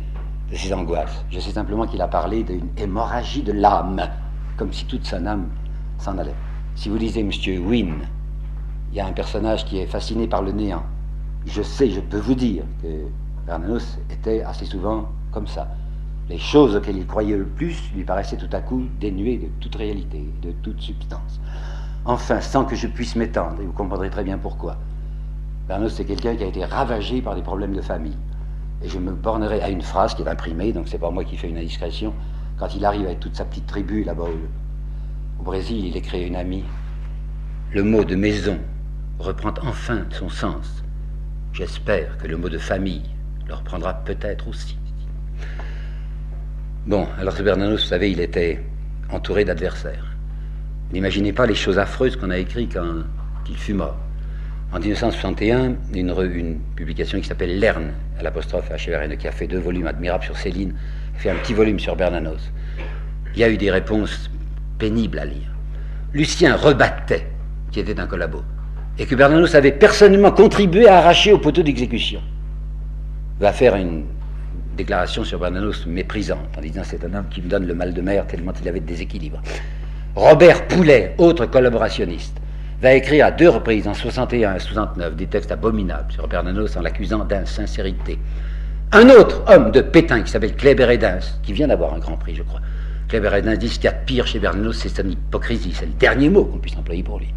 de 0.50 0.74
angoisses. 0.74 1.24
Je 1.30 1.38
sais 1.38 1.52
simplement 1.52 1.86
qu'il 1.86 2.02
a 2.02 2.08
parlé 2.08 2.42
d'une 2.42 2.68
hémorragie 2.76 3.42
de 3.42 3.52
l'âme, 3.52 4.02
comme 4.56 4.72
si 4.72 4.84
toute 4.84 5.06
son 5.06 5.24
âme 5.26 5.46
s'en 5.98 6.18
allait. 6.18 6.34
Si 6.74 6.88
vous 6.88 6.96
lisez 6.96 7.20
M. 7.20 7.30
Wynne, 7.66 8.08
il 8.90 8.96
y 8.96 9.00
a 9.00 9.06
un 9.06 9.12
personnage 9.12 9.64
qui 9.64 9.78
est 9.78 9.86
fasciné 9.86 10.26
par 10.26 10.42
le 10.42 10.50
néant 10.50 10.82
je 11.46 11.62
sais, 11.62 11.90
je 11.90 12.00
peux 12.00 12.18
vous 12.18 12.34
dire 12.34 12.64
que 12.82 12.88
Bernanos 13.46 13.98
était 14.10 14.42
assez 14.42 14.64
souvent 14.64 15.08
comme 15.32 15.46
ça. 15.46 15.68
Les 16.28 16.38
choses 16.38 16.76
auxquelles 16.76 16.96
il 16.96 17.06
croyait 17.06 17.36
le 17.36 17.44
plus 17.44 17.90
lui 17.94 18.04
paraissaient 18.04 18.36
tout 18.36 18.48
à 18.52 18.60
coup 18.60 18.84
dénuées 19.00 19.38
de 19.38 19.48
toute 19.60 19.74
réalité, 19.74 20.24
de 20.40 20.52
toute 20.62 20.80
substance. 20.80 21.40
Enfin, 22.04 22.40
sans 22.40 22.64
que 22.64 22.76
je 22.76 22.86
puisse 22.86 23.16
m'étendre, 23.16 23.60
et 23.60 23.64
vous 23.64 23.72
comprendrez 23.72 24.10
très 24.10 24.24
bien 24.24 24.38
pourquoi. 24.38 24.76
Bernanos, 25.68 25.94
c'est 25.94 26.04
quelqu'un 26.04 26.36
qui 26.36 26.44
a 26.44 26.46
été 26.46 26.64
ravagé 26.64 27.22
par 27.22 27.34
des 27.34 27.42
problèmes 27.42 27.74
de 27.74 27.80
famille. 27.80 28.16
Et 28.82 28.88
je 28.88 28.98
me 28.98 29.12
bornerai 29.12 29.60
à 29.62 29.70
une 29.70 29.82
phrase 29.82 30.14
qui 30.14 30.22
est 30.22 30.28
imprimée, 30.28 30.72
donc 30.72 30.88
c'est 30.88 30.98
pas 30.98 31.10
moi 31.10 31.24
qui 31.24 31.36
fais 31.36 31.48
une 31.48 31.58
indiscrétion. 31.58 32.12
Quand 32.58 32.74
il 32.74 32.84
arrive 32.84 33.06
avec 33.06 33.20
toute 33.20 33.36
sa 33.36 33.44
petite 33.44 33.66
tribu 33.66 34.04
là-bas 34.04 34.24
au, 34.24 35.42
Brésil, 35.42 35.84
il 35.84 35.96
écrit 35.96 36.24
une 36.24 36.36
amie. 36.36 36.64
Le 37.72 37.82
mot 37.82 38.04
de 38.04 38.14
maison 38.14 38.58
reprend 39.18 39.54
enfin 39.62 40.04
son 40.10 40.28
sens 40.28 40.81
J'espère 41.52 42.16
que 42.16 42.26
le 42.26 42.38
mot 42.38 42.48
de 42.48 42.56
famille 42.56 43.02
leur 43.46 43.62
prendra 43.62 43.92
peut-être 44.04 44.48
aussi. 44.48 44.78
Bon, 46.86 47.06
alors 47.18 47.36
ce 47.36 47.42
Bernanos, 47.42 47.82
vous 47.82 47.86
savez, 47.86 48.10
il 48.10 48.20
était 48.20 48.64
entouré 49.10 49.44
d'adversaires. 49.44 50.16
N'imaginez 50.92 51.34
pas 51.34 51.46
les 51.46 51.54
choses 51.54 51.78
affreuses 51.78 52.16
qu'on 52.16 52.30
a 52.30 52.38
écrites 52.38 52.72
quand 52.72 53.04
il 53.50 53.56
fut 53.56 53.74
mort. 53.74 53.98
En 54.72 54.80
1961, 54.80 55.74
une, 55.92 56.58
publication 56.74 57.20
qui 57.20 57.28
s'appelle 57.28 57.60
Lerne, 57.60 57.92
à 58.18 58.22
l'apostrophe 58.22 58.70
HRN, 58.70 59.18
qui 59.18 59.28
a 59.28 59.32
fait 59.32 59.46
deux 59.46 59.58
volumes 59.58 59.86
admirables 59.86 60.24
sur 60.24 60.38
Céline, 60.38 60.74
fait 61.14 61.28
un 61.28 61.36
petit 61.36 61.52
volume 61.52 61.78
sur 61.78 61.96
Bernanos. 61.96 62.50
Il 63.34 63.40
y 63.40 63.44
a 63.44 63.50
eu 63.50 63.58
des 63.58 63.70
réponses 63.70 64.30
pénibles 64.78 65.18
à 65.18 65.26
lire. 65.26 65.50
Lucien 66.14 66.56
rebattait, 66.56 67.26
qui 67.70 67.80
était 67.80 68.00
un 68.00 68.06
collabo 68.06 68.42
et 68.98 69.06
que 69.06 69.14
Bernanos 69.14 69.54
avait 69.54 69.72
personnellement 69.72 70.32
contribué 70.32 70.86
à 70.88 70.98
arracher 70.98 71.32
au 71.32 71.38
poteau 71.38 71.62
d'exécution, 71.62 72.20
va 73.40 73.52
faire 73.52 73.76
une 73.76 74.04
déclaration 74.76 75.24
sur 75.24 75.38
Bernanos 75.38 75.86
méprisante, 75.86 76.56
en 76.56 76.60
disant 76.60 76.82
c'est 76.84 77.04
un 77.04 77.14
homme 77.14 77.28
qui 77.30 77.42
me 77.42 77.48
donne 77.48 77.66
le 77.66 77.74
mal 77.74 77.92
de 77.92 78.00
mer 78.00 78.26
tellement 78.26 78.52
il 78.60 78.68
avait 78.68 78.80
de 78.80 78.86
déséquilibre. 78.86 79.40
Robert 80.14 80.66
Poulet, 80.68 81.14
autre 81.18 81.46
collaborationniste, 81.46 82.36
va 82.80 82.92
écrire 82.94 83.26
à 83.26 83.30
deux 83.30 83.48
reprises, 83.48 83.86
en 83.86 83.94
61 83.94 84.56
et 84.56 84.58
69, 84.58 85.16
des 85.16 85.26
textes 85.26 85.52
abominables 85.52 86.12
sur 86.12 86.26
Bernanos 86.28 86.76
en 86.76 86.82
l'accusant 86.82 87.24
d'insincérité. 87.24 88.18
Un 88.92 89.08
autre 89.08 89.42
homme 89.46 89.70
de 89.70 89.80
Pétain 89.80 90.22
qui 90.22 90.30
s'appelle 90.30 90.54
Kléber 90.54 90.90
Edins, 90.90 91.20
qui 91.42 91.52
vient 91.52 91.68
d'avoir 91.68 91.94
un 91.94 91.98
grand 91.98 92.16
prix, 92.16 92.34
je 92.34 92.42
crois. 92.42 92.60
Kléber 93.08 93.30
Edins 93.36 93.56
dit 93.56 93.68
ce 93.68 93.76
qu'il 93.76 93.84
y 93.84 93.88
a 93.88 93.92
de 93.92 94.04
pire 94.04 94.26
chez 94.26 94.38
Bernanos, 94.38 94.76
c'est 94.76 94.88
son 94.88 95.08
hypocrisie, 95.08 95.72
c'est 95.72 95.86
le 95.86 95.92
dernier 95.92 96.28
mot 96.28 96.44
qu'on 96.44 96.58
puisse 96.58 96.76
employer 96.76 97.02
pour 97.02 97.18
lui. 97.18 97.32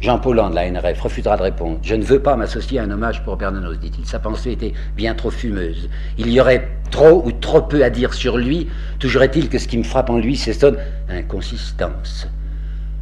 Jean 0.00 0.18
Paulan 0.18 0.48
de 0.48 0.54
la 0.54 0.70
NRF 0.70 0.98
refusera 0.98 1.36
de 1.36 1.42
répondre. 1.42 1.78
Je 1.82 1.94
ne 1.94 2.02
veux 2.02 2.20
pas 2.20 2.34
m'associer 2.34 2.78
à 2.78 2.84
un 2.84 2.90
hommage 2.90 3.22
pour 3.22 3.36
Bernanos, 3.36 3.78
dit-il. 3.78 4.06
Sa 4.06 4.18
pensée 4.18 4.52
était 4.52 4.72
bien 4.96 5.14
trop 5.14 5.30
fumeuse. 5.30 5.90
Il 6.16 6.30
y 6.30 6.40
aurait 6.40 6.68
trop 6.90 7.22
ou 7.26 7.32
trop 7.32 7.60
peu 7.60 7.84
à 7.84 7.90
dire 7.90 8.14
sur 8.14 8.38
lui. 8.38 8.68
Toujours 8.98 9.22
est-il 9.22 9.50
que 9.50 9.58
ce 9.58 9.68
qui 9.68 9.76
me 9.76 9.82
frappe 9.82 10.08
en 10.08 10.16
lui, 10.16 10.36
c'est 10.36 10.54
son 10.54 10.74
inconsistance. 11.10 12.26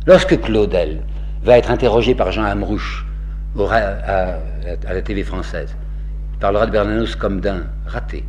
Lorsque 0.07 0.41
Claudel 0.41 1.03
va 1.45 1.57
être 1.57 1.71
interrogé 1.71 2.17
par 2.17 2.33
Jean 2.33 2.45
Amrouche 2.45 3.07
à, 3.71 4.39
la 4.93 5.03
TV 5.03 5.23
française, 5.23 5.77
il 6.33 6.39
parlera 6.41 6.67
de 6.67 6.73
Bernanos 6.73 7.15
comme 7.15 7.41
d'un 7.41 7.63
raté. 7.87 8.25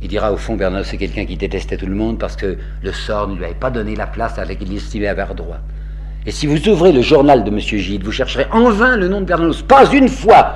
Il 0.00 0.06
dira 0.06 0.32
au 0.32 0.36
fond, 0.36 0.54
Bernanos, 0.54 0.86
c'est 0.86 0.96
quelqu'un 0.96 1.26
qui 1.26 1.36
détestait 1.36 1.76
tout 1.76 1.86
le 1.86 1.94
monde 1.94 2.20
parce 2.20 2.36
que 2.36 2.56
le 2.82 2.92
sort 2.92 3.26
ne 3.26 3.34
lui 3.34 3.44
avait 3.44 3.54
pas 3.54 3.70
donné 3.70 3.96
la 3.96 4.06
place 4.06 4.38
à 4.38 4.44
laquelle 4.44 4.70
il 4.70 4.76
estimait 4.76 5.08
avoir 5.08 5.34
droit. 5.34 5.58
Et 6.28 6.32
si 6.32 6.48
vous 6.48 6.68
ouvrez 6.68 6.90
le 6.90 7.02
journal 7.02 7.44
de 7.44 7.50
M. 7.50 7.60
Gide, 7.60 8.02
vous 8.02 8.10
chercherez 8.10 8.46
en 8.50 8.68
vain 8.70 8.96
le 8.96 9.06
nom 9.06 9.20
de 9.20 9.26
Bernanos, 9.26 9.62
pas 9.62 9.86
une 9.92 10.08
fois. 10.08 10.54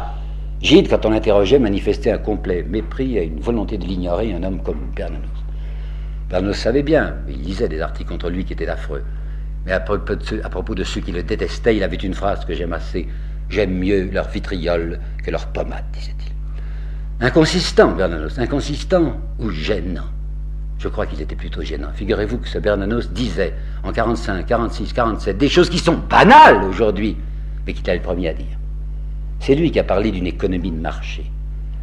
Gide, 0.61 0.89
quand 0.89 1.07
on 1.07 1.11
l'interrogeait, 1.11 1.61
manifestait 1.61 2.11
un 2.11 2.19
complet 2.19 2.67
mépris 2.69 3.17
et 3.17 3.25
une 3.27 3.39
volonté 3.39 3.79
de 3.79 3.85
l'ignorer, 3.85 4.35
un 4.35 4.43
homme 4.43 4.61
comme 4.65 4.91
Bernanos. 4.97 5.29
Bernanos 6.29 6.57
savait 6.57 6.83
bien, 6.83 7.15
il 7.29 7.43
lisait 7.43 7.69
des 7.69 7.81
articles 7.81 8.11
contre 8.11 8.31
lui 8.31 8.45
qui 8.45 8.53
étaient 8.53 8.67
affreux. 8.67 9.05
Mais 9.65 9.71
à 9.71 9.79
propos, 9.79 10.75
de 10.75 10.83
ceux, 10.83 11.01
qui 11.03 11.13
le 11.13 11.23
détestaient, 11.23 11.77
il 11.77 11.85
avait 11.85 11.97
une 11.97 12.15
phrase 12.15 12.45
que 12.45 12.53
j'aime 12.53 12.73
assez 12.73 13.07
J'aime 13.49 13.73
mieux 13.73 14.11
leur 14.13 14.29
vitriol 14.29 14.99
que 15.25 15.31
leur 15.31 15.47
pommade, 15.49 15.85
disait-il. 15.93 16.33
Inconsistant, 17.25 17.93
Bernanos, 17.93 18.39
inconsistant 18.39 19.21
ou 19.39 19.51
gênant 19.51 20.07
je 20.81 20.89
crois 20.89 21.05
qu'il 21.05 21.20
était 21.20 21.36
plutôt 21.36 21.61
gênant. 21.61 21.90
Figurez-vous 21.94 22.39
que 22.39 22.48
ce 22.48 22.59
Bernanos 22.59 23.11
disait 23.12 23.52
en 23.85 23.93
45, 23.93 24.47
46, 24.47 24.94
47 24.94 25.36
des 25.36 25.51
choses 25.51 25.69
qui 25.69 25.78
sont 25.78 25.98
banales 26.09 26.65
aujourd'hui, 26.65 27.19
mais 27.66 27.74
qui 27.74 27.81
était 27.81 27.94
le 27.94 28.01
premier 28.01 28.31
à 28.31 28.32
dire. 28.32 28.59
C'est 29.40 29.55
lui 29.55 29.70
qui 29.70 29.78
a 29.78 29.85
parlé 29.85 30.11
d'une 30.11 30.27
économie 30.27 30.70
de 30.70 30.81
marché. 30.81 31.31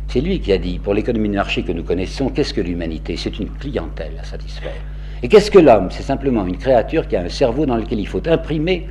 C'est 0.07 0.19
lui 0.19 0.39
qui 0.39 0.51
a 0.51 0.57
dit, 0.57 0.79
pour 0.79 0.95
l'économie 0.95 1.29
de 1.29 1.35
marché 1.35 1.61
que 1.61 1.71
nous 1.71 1.83
connaissons, 1.83 2.29
qu'est-ce 2.29 2.55
que 2.55 2.61
l'humanité? 2.61 3.17
C'est 3.17 3.37
une 3.37 3.49
clientèle 3.49 4.13
à 4.19 4.23
satisfaire. 4.23 4.81
Et 5.21 5.27
qu'est-ce 5.27 5.51
que 5.51 5.59
l'homme? 5.59 5.89
C'est 5.91 6.03
simplement 6.03 6.47
une 6.47 6.57
créature 6.57 7.07
qui 7.07 7.15
a 7.15 7.21
un 7.21 7.29
cerveau 7.29 7.67
dans 7.67 7.77
lequel 7.77 7.99
il 7.99 8.07
faut 8.07 8.27
imprimer 8.27 8.87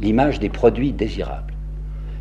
l'image 0.00 0.40
des 0.40 0.48
produits 0.48 0.92
désirables. 0.92 1.52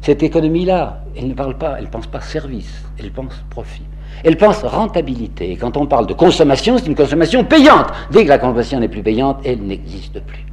Cette 0.02 0.22
économie-là, 0.22 1.04
elle 1.16 1.30
ne 1.30 1.34
parle 1.34 1.58
pas, 1.58 1.78
elle 1.80 1.86
ne 1.86 1.90
pense 1.90 2.08
pas 2.08 2.22
service, 2.22 2.84
elle 3.00 3.12
pense 3.12 3.44
profit. 3.50 3.86
Elle 4.24 4.38
pense 4.38 4.64
rentabilité. 4.64 5.52
Et 5.52 5.56
quand 5.56 5.78
on 5.78 5.86
parle 5.86 6.08
de 6.08 6.14
consommation, 6.14 6.78
c'est 6.78 6.88
une 6.88 6.96
consommation 6.96 7.44
payante. 7.44 7.88
Dès 8.12 8.24
que 8.24 8.30
la 8.30 8.38
consommation 8.38 8.80
n'est 8.80 8.88
plus 8.88 9.04
payante, 9.04 9.40
elle 9.46 9.62
n'existe 9.62 10.20
plus. 10.22 10.46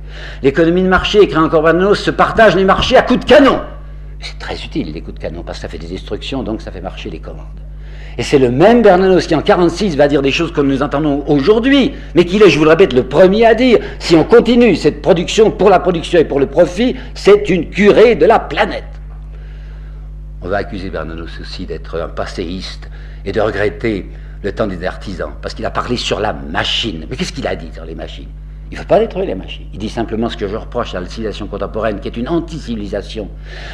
L'économie 0.43 0.83
de 0.83 0.89
marché, 0.89 1.23
écrit 1.23 1.39
encore 1.39 1.63
Bernanos, 1.63 1.97
se 1.97 2.11
partage 2.11 2.57
les 2.57 2.65
marchés 2.65 2.97
à 2.97 3.03
coups 3.03 3.21
de 3.21 3.25
canon. 3.25 3.61
C'est 4.21 4.39
très 4.39 4.55
utile, 4.55 4.93
les 4.93 5.01
coups 5.01 5.15
de 5.15 5.21
canon, 5.21 5.43
parce 5.45 5.59
que 5.59 5.63
ça 5.63 5.69
fait 5.69 5.79
des 5.79 5.87
destructions, 5.87 6.43
donc 6.43 6.61
ça 6.61 6.71
fait 6.71 6.81
marcher 6.81 7.11
les 7.11 7.21
commandes. 7.21 7.47
Et 8.17 8.25
c'est 8.25 8.39
le 8.39 8.51
même 8.51 8.83
Bernanos 8.83 9.27
qui, 9.29 9.35
en 9.37 9.43
46, 9.43 9.97
va 9.97 10.09
dire 10.09 10.23
des 10.23 10.33
choses 10.33 10.53
que 10.53 10.61
nous 10.61 10.83
entendons 10.83 11.23
aujourd'hui, 11.29 11.93
mais 12.17 12.25
qu'il 12.25 12.43
est, 12.43 12.51
je 12.51 12.59
vous 12.59 12.65
le 12.65 12.71
répète, 12.71 12.93
le 12.93 13.05
premier 13.05 13.47
à 13.47 13.55
dire 13.55 13.79
si 14.01 14.17
on 14.17 14.25
continue 14.25 14.75
cette 14.75 15.03
production 15.03 15.53
pour 15.53 15.71
la 15.71 15.79
production 15.79 16.19
et 16.19 16.25
pour 16.25 16.41
le 16.41 16.47
profit, 16.47 16.97
c'est 17.15 17.49
une 17.49 17.71
curée 17.71 18.17
de 18.17 18.27
la 18.27 18.41
planète. 18.41 18.83
On 20.43 20.49
va 20.49 20.59
accuser 20.59 20.91
Bernanos 20.91 21.41
aussi 21.41 21.65
d'être 21.65 22.01
un 22.01 22.09
passéiste, 22.09 22.91
et 23.29 23.33
de 23.33 23.43
regretter 23.43 24.09
le 24.43 24.53
temps 24.53 24.67
des 24.67 24.83
artisans, 24.85 25.33
parce 25.43 25.53
qu'il 25.53 25.67
a 25.67 25.71
parlé 25.71 25.99
sur 25.99 26.19
la 26.19 26.33
machine. 26.33 27.07
Mais 27.11 27.17
qu'est-ce 27.17 27.33
qu'il 27.33 27.47
a 27.47 27.55
dit 27.55 27.69
sur 27.75 27.85
les 27.85 27.95
machines? 27.95 28.29
Il 28.71 28.75
ne 28.75 28.81
veut 28.81 28.87
pas 28.87 28.99
détruire 28.99 29.27
les 29.27 29.35
machines. 29.35 29.67
Il 29.75 29.79
dit 29.79 29.91
simplement 29.91 30.31
ce 30.31 30.37
que 30.39 30.49
je 30.49 30.57
reproche 30.57 30.95
à 30.95 31.01
la 31.01 31.07
civilisation 31.07 31.47
contemporaine, 31.47 32.01
qui 32.01 32.09
est 32.09 32.17
une 32.17 32.29
anti-civilisation, 32.29 33.29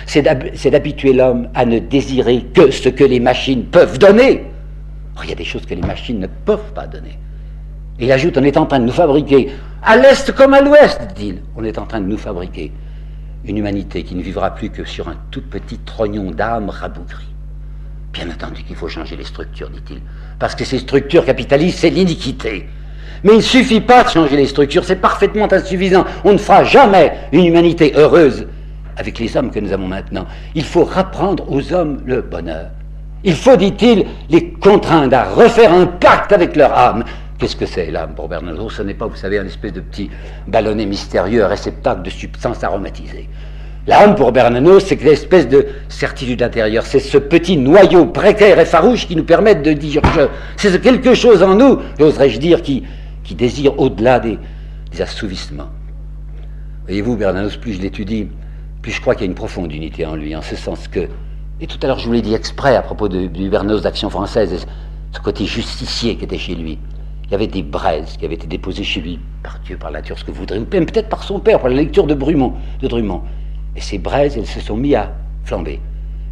c'est 0.07 0.23
d'habituer 0.23 1.13
l'homme 1.13 1.49
à 1.55 1.65
ne 1.67 1.79
désirer 1.79 2.47
que 2.53 2.73
ce 2.73 2.89
que 2.89 3.05
les 3.05 3.21
machines 3.21 3.65
peuvent 3.67 3.97
donner. 3.97 4.45
il 5.23 5.31
y 5.31 5.33
a 5.33 5.37
des 5.37 5.45
choses 5.45 5.67
que 5.67 5.75
les 5.75 5.83
machines 5.83 6.19
ne 6.19 6.27
peuvent 6.27 6.73
pas 6.75 6.89
donner. 6.89 7.17
Et 8.01 8.07
il 8.07 8.13
ajoute, 8.13 8.37
on 8.37 8.43
est 8.43 8.57
en 8.57 8.67
train 8.67 8.81
de 8.81 8.87
nous 8.87 8.93
fabriquer, 8.93 9.53
à 9.85 9.97
l'est 9.97 10.33
comme 10.33 10.55
à 10.55 10.63
l'ouest, 10.63 11.01
dit-il, 11.15 11.43
on 11.55 11.63
est 11.63 11.79
en 11.79 11.87
train 11.87 12.01
de 12.01 12.07
nous 12.07 12.19
fabriquer 12.19 12.73
une 13.45 13.59
humanité 13.59 14.03
qui 14.03 14.17
ne 14.17 14.23
vivra 14.23 14.53
plus 14.53 14.71
que 14.71 14.85
sur 14.85 15.09
un 15.09 15.17
tout 15.31 15.43
petit 15.43 15.79
trognon 15.79 16.33
d'âme 16.33 16.71
rabougrie. 16.71 17.34
Bien 18.15 18.31
entendu 18.31 18.63
qu'il 18.63 18.77
faut 18.77 18.89
changer 18.89 19.17
les 19.17 19.25
structures, 19.25 19.69
dit-il, 19.69 20.01
parce 20.39 20.55
que 20.55 20.65
ces 20.65 20.79
structures 20.79 21.25
capitalistes, 21.25 21.81
c'est 21.81 21.91
l'iniquité. 21.91 22.69
Mais 23.25 23.33
il 23.33 23.39
ne 23.39 23.43
suffit 23.43 23.81
pas 23.81 24.05
de 24.05 24.09
changer 24.11 24.37
les 24.37 24.47
structures, 24.47 24.85
c'est 24.85 24.97
parfaitement 24.97 25.53
insuffisant. 25.53 26.05
On 26.25 26.33
ne 26.33 26.39
fera 26.39 26.63
jamais 26.63 27.13
une 27.33 27.45
humanité 27.45 27.93
heureuse 27.97 28.47
avec 28.97 29.19
les 29.19 29.37
hommes 29.37 29.51
que 29.51 29.59
nous 29.59 29.73
avons 29.73 29.89
maintenant. 29.89 30.27
Il 30.55 30.63
faut 30.65 30.85
rapprendre 30.85 31.51
aux 31.51 31.73
hommes 31.73 32.03
le 32.07 32.23
bonheur. 32.23 32.71
Il 33.25 33.35
faut, 33.35 33.57
dit-il, 33.57 34.05
les 34.31 34.53
contraindre 34.53 35.17
à 35.17 35.25
refaire 35.25 35.73
un 35.73 35.87
pacte 35.87 36.31
avec 36.31 36.55
leur 36.55 36.73
âme. 36.73 37.05
Qu'est-ce 37.39 37.57
que 37.57 37.67
c'est 37.67 37.91
l'âme 37.91 38.15
pour 38.15 38.29
Bernardo 38.29 38.71
Ce 38.71 38.83
n'est 38.83 38.95
pas, 38.95 39.07
vous 39.07 39.17
savez, 39.17 39.41
un 39.41 39.47
espèce 39.47 39.73
de 39.73 39.81
petit 39.81 40.09
ballonnet 40.47 40.87
mystérieux, 40.87 41.45
réceptacle 41.47 42.03
de 42.03 42.11
substances 42.11 42.63
aromatisées. 42.63 43.29
L'âme, 43.87 44.15
pour 44.15 44.33
Bernanos, 44.33 44.81
c'est 44.81 45.03
l'espèce 45.03 45.47
de 45.47 45.67
certitude 45.91 46.43
intérieure. 46.43 46.87
C'est 46.87 47.01
ce 47.01 47.19
petit 47.19 47.59
noyau 47.59 48.07
précaire 48.07 48.59
et 48.59 48.65
farouche 48.65 49.07
qui 49.07 49.15
nous 49.15 49.25
permet 49.25 49.55
de 49.55 49.73
dire 49.75 50.01
je. 50.15 50.23
C'est 50.57 50.81
quelque 50.81 51.15
chose 51.15 51.43
en 51.43 51.55
nous, 51.55 51.81
oserais-je 52.01 52.39
dire, 52.39 52.63
qui, 52.63 52.85
qui 53.23 53.35
désire 53.35 53.79
au-delà 53.79 54.21
des, 54.21 54.39
assouvissements. 55.01 55.71
Voyez-vous, 56.87 57.17
Bernanos, 57.17 57.57
plus 57.57 57.75
je 57.75 57.83
l'étudie, 57.83 58.29
plus 58.81 58.93
je 58.93 59.01
crois 59.01 59.15
qu'il 59.15 59.23
y 59.23 59.27
a 59.27 59.31
une 59.31 59.35
profonde 59.35 59.73
unité 59.73 60.07
en 60.07 60.15
lui, 60.15 60.37
en 60.37 60.43
ce 60.43 60.55
sens 60.55 60.87
que. 60.87 61.09
Et 61.61 61.67
tout 61.67 61.79
à 61.83 61.89
l'heure, 61.89 61.99
je 61.99 62.07
vous 62.07 62.13
l'ai 62.13 62.23
dit 62.23 62.33
exprès 62.33 62.77
à 62.77 62.83
propos 62.83 63.09
de, 63.09 63.27
du 63.27 63.51
Bernanos 63.51 63.83
d'Action 63.83 64.09
française, 64.09 64.67
ce 65.13 65.21
côté 65.21 65.45
justicier 65.47 66.17
qui 66.17 66.25
était 66.25 66.39
chez 66.39 66.55
lui. 66.55 66.79
Il 67.25 67.33
y 67.33 67.35
avait 67.35 67.49
des 67.49 67.63
braises 67.63 68.17
qui 68.17 68.25
avaient 68.25 68.35
été 68.35 68.47
déposées 68.47 68.85
chez 68.85 69.01
lui, 69.01 69.19
par 69.43 69.59
Dieu, 69.65 69.77
par 69.77 69.91
la 69.91 69.99
nature, 69.99 70.19
ce 70.19 70.25
que 70.25 70.31
vous 70.31 70.41
voudrez, 70.41 70.59
ou 70.59 70.67
même 70.73 70.87
peut-être 70.87 71.09
par 71.09 71.25
son 71.25 71.41
père, 71.41 71.59
par 71.59 71.71
la 71.71 71.77
lecture 71.77 72.07
de 72.07 72.15
Brumont, 72.15 72.55
de 72.81 72.87
Drummond. 72.87 73.23
Et 73.77 73.81
ces 73.81 73.99
braises, 73.99 74.37
elles 74.37 74.47
se 74.47 74.61
sont 74.61 74.77
mis 74.77 74.95
à 74.95 75.13
flamber, 75.45 75.81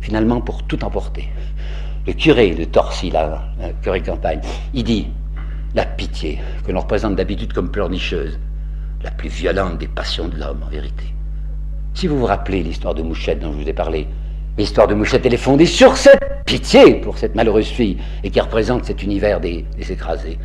finalement 0.01 0.41
pour 0.41 0.63
tout 0.65 0.85
emporter. 0.85 1.29
Le 2.07 2.13
curé 2.13 2.51
de 2.51 2.65
Torcy, 2.65 3.11
là, 3.11 3.45
curé 3.83 4.01
campagne, 4.01 4.41
il 4.75 4.85
dit 4.85 5.09
la 5.75 5.85
pitié, 5.85 6.39
que 6.67 6.73
l'on 6.73 6.81
représente 6.81 7.17
d'habitude 7.17 7.53
comme 7.53 7.71
pleurnicheuse, 7.71 8.39
la 9.03 9.11
plus 9.11 9.29
violente 9.29 9.79
des 9.79 9.89
passions 9.89 10.29
de 10.29 10.37
l'homme, 10.37 10.63
en 10.65 10.69
vérité. 10.69 11.05
Si 11.95 12.07
vous 12.07 12.19
vous 12.19 12.27
rappelez 12.27 12.63
l'histoire 12.63 12.95
de 12.95 13.03
Mouchette 13.03 13.41
dont 13.41 13.53
je 13.53 13.59
vous 13.59 13.69
ai 13.69 13.73
parlé, 13.73 14.07
l'histoire 14.59 14.87
de 14.87 14.95
Mouchette, 14.95 15.25
elle 15.27 15.35
est 15.35 15.39
fondée 15.39 15.67
sur 15.67 15.97
cette 15.97 16.45
pitié 16.45 16.97
pour 16.97 17.19
cette 17.19 17.35
malheureuse 17.35 17.69
fille 17.69 17.99
et 18.23 18.31
qui 18.31 18.41
représente 18.41 18.85
cet 18.85 19.03
univers 19.03 19.41
des, 19.41 19.65
écrasés. 19.91 20.39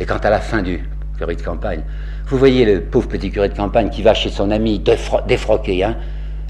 Et 0.00 0.04
quant 0.04 0.18
à 0.18 0.30
la 0.30 0.40
fin 0.40 0.62
du 0.62 0.88
curé 1.16 1.36
de 1.36 1.42
campagne, 1.42 1.82
vous 2.26 2.38
voyez 2.38 2.64
le 2.64 2.82
pauvre 2.82 3.08
petit 3.08 3.30
curé 3.30 3.48
de 3.48 3.56
campagne 3.56 3.90
qui 3.90 4.02
va 4.02 4.14
chez 4.14 4.30
son 4.30 4.50
ami 4.50 4.82
défroqué, 5.26 5.84
hein, 5.84 5.96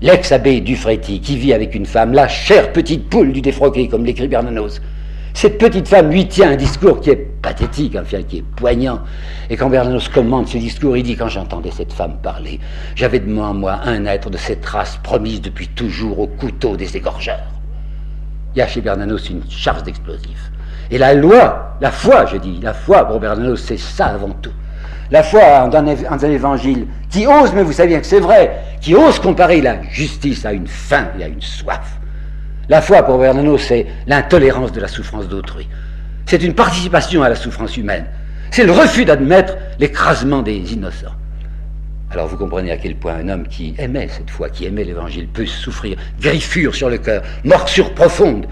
l'ex-abbé 0.04 0.60
Dufretti, 0.60 1.18
qui 1.20 1.38
vit 1.38 1.54
avec 1.54 1.74
une 1.74 1.86
femme, 1.86 2.12
la 2.12 2.28
chère 2.28 2.72
petite 2.72 3.08
poule 3.08 3.32
du 3.32 3.40
défroqué, 3.40 3.88
comme 3.88 4.04
l'écrit 4.04 4.28
Bernanos. 4.28 4.82
Cette 5.32 5.56
petite 5.56 5.88
femme 5.88 6.10
lui 6.10 6.28
tient 6.28 6.50
un 6.50 6.56
discours 6.56 7.00
qui 7.00 7.08
est 7.08 7.16
pathétique, 7.16 7.96
enfin, 7.98 8.22
qui 8.22 8.38
est 8.38 8.44
poignant. 8.54 9.00
Et 9.48 9.56
quand 9.56 9.70
Bernanos 9.70 10.10
commente 10.10 10.48
ce 10.48 10.58
discours, 10.58 10.94
il 10.98 11.04
dit 11.04 11.16
Quand 11.16 11.28
j'entendais 11.28 11.70
cette 11.70 11.94
femme 11.94 12.18
parler, 12.22 12.60
j'avais 12.94 13.18
devant 13.18 13.54
moi 13.54 13.80
un 13.82 14.04
être 14.04 14.28
de 14.28 14.36
cette 14.36 14.64
race 14.66 15.00
promise 15.02 15.40
depuis 15.40 15.68
toujours 15.68 16.20
au 16.20 16.26
couteau 16.26 16.76
des 16.76 16.98
égorgeurs. 16.98 17.48
Il 18.54 18.58
y 18.58 18.62
a 18.62 18.68
chez 18.68 18.82
Bernanos 18.82 19.30
une 19.30 19.42
charge 19.48 19.84
d'explosifs. 19.84 20.52
Et 20.90 20.98
la 20.98 21.14
loi, 21.14 21.78
la 21.80 21.90
foi, 21.90 22.26
je 22.26 22.36
dis, 22.36 22.60
la 22.62 22.74
foi 22.74 23.06
pour 23.06 23.20
Bernanos, 23.20 23.56
c'est 23.56 23.78
ça 23.78 24.08
avant 24.08 24.34
tout 24.42 24.52
la 25.10 25.22
foi 25.22 25.68
dans 25.68 26.24
un 26.24 26.30
évangile 26.30 26.86
qui 27.10 27.26
ose, 27.26 27.52
mais 27.54 27.62
vous 27.62 27.72
savez 27.72 27.98
que 28.00 28.06
c'est 28.06 28.20
vrai, 28.20 28.50
qui 28.80 28.94
ose 28.94 29.18
comparer 29.18 29.60
la 29.60 29.82
justice 29.90 30.44
à 30.44 30.52
une 30.52 30.66
faim 30.66 31.08
et 31.18 31.24
à 31.24 31.28
une 31.28 31.42
soif. 31.42 31.98
La 32.68 32.80
foi, 32.80 33.02
pour 33.02 33.18
Bernanos, 33.18 33.58
c'est 33.58 33.86
l'intolérance 34.06 34.72
de 34.72 34.80
la 34.80 34.88
souffrance 34.88 35.28
d'autrui. 35.28 35.68
C'est 36.26 36.42
une 36.42 36.54
participation 36.54 37.22
à 37.22 37.28
la 37.28 37.34
souffrance 37.34 37.76
humaine. 37.76 38.06
C'est 38.50 38.64
le 38.64 38.72
refus 38.72 39.04
d'admettre 39.04 39.56
l'écrasement 39.78 40.40
des 40.40 40.72
innocents. 40.72 41.14
Alors 42.10 42.28
vous 42.28 42.36
comprenez 42.36 42.70
à 42.70 42.76
quel 42.76 42.94
point 42.94 43.16
un 43.16 43.28
homme 43.28 43.48
qui 43.48 43.74
aimait 43.78 44.08
cette 44.08 44.30
foi, 44.30 44.48
qui 44.48 44.64
aimait 44.64 44.84
l'évangile, 44.84 45.26
peut 45.26 45.46
souffrir, 45.46 45.98
griffure 46.20 46.74
sur 46.74 46.88
le 46.88 46.98
cœur, 46.98 47.22
morsure 47.44 47.92
profonde, 47.92 48.46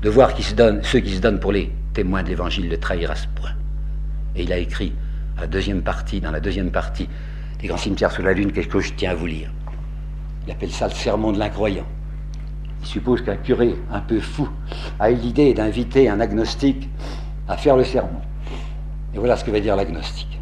de 0.00 0.08
voir 0.08 0.34
qui 0.34 0.42
se 0.42 0.54
donne, 0.54 0.80
ceux 0.82 1.00
qui 1.00 1.14
se 1.14 1.20
donnent 1.20 1.38
pour 1.38 1.52
les 1.52 1.70
témoins 1.92 2.22
de 2.22 2.28
l'évangile 2.28 2.68
le 2.68 2.78
trahir 2.78 3.10
à 3.10 3.14
ce 3.14 3.26
point. 3.34 3.50
Et 4.34 4.44
il 4.44 4.52
a 4.52 4.56
écrit 4.56 4.94
la 5.42 5.48
deuxième 5.48 5.82
partie, 5.82 6.20
dans 6.20 6.30
la 6.30 6.38
deuxième 6.38 6.70
partie 6.70 7.08
des 7.58 7.66
grands 7.66 7.76
cimetières 7.76 8.12
sous 8.12 8.22
la 8.22 8.32
lune, 8.32 8.52
quelque 8.52 8.70
chose 8.72 8.84
que 8.84 8.88
je 8.90 8.94
tiens 8.94 9.10
à 9.10 9.14
vous 9.16 9.26
lire. 9.26 9.50
Il 10.46 10.52
appelle 10.52 10.70
ça 10.70 10.86
le 10.86 10.94
sermon 10.94 11.32
de 11.32 11.38
l'incroyant. 11.40 11.86
Il 12.80 12.86
suppose 12.86 13.22
qu'un 13.22 13.34
curé 13.34 13.74
un 13.90 13.98
peu 13.98 14.20
fou 14.20 14.48
a 15.00 15.10
eu 15.10 15.16
l'idée 15.16 15.52
d'inviter 15.52 16.08
un 16.08 16.20
agnostique 16.20 16.88
à 17.48 17.56
faire 17.56 17.76
le 17.76 17.82
sermon. 17.82 18.20
Et 19.14 19.18
voilà 19.18 19.36
ce 19.36 19.42
que 19.42 19.50
veut 19.50 19.60
dire 19.60 19.74
l'agnostique. 19.74 20.38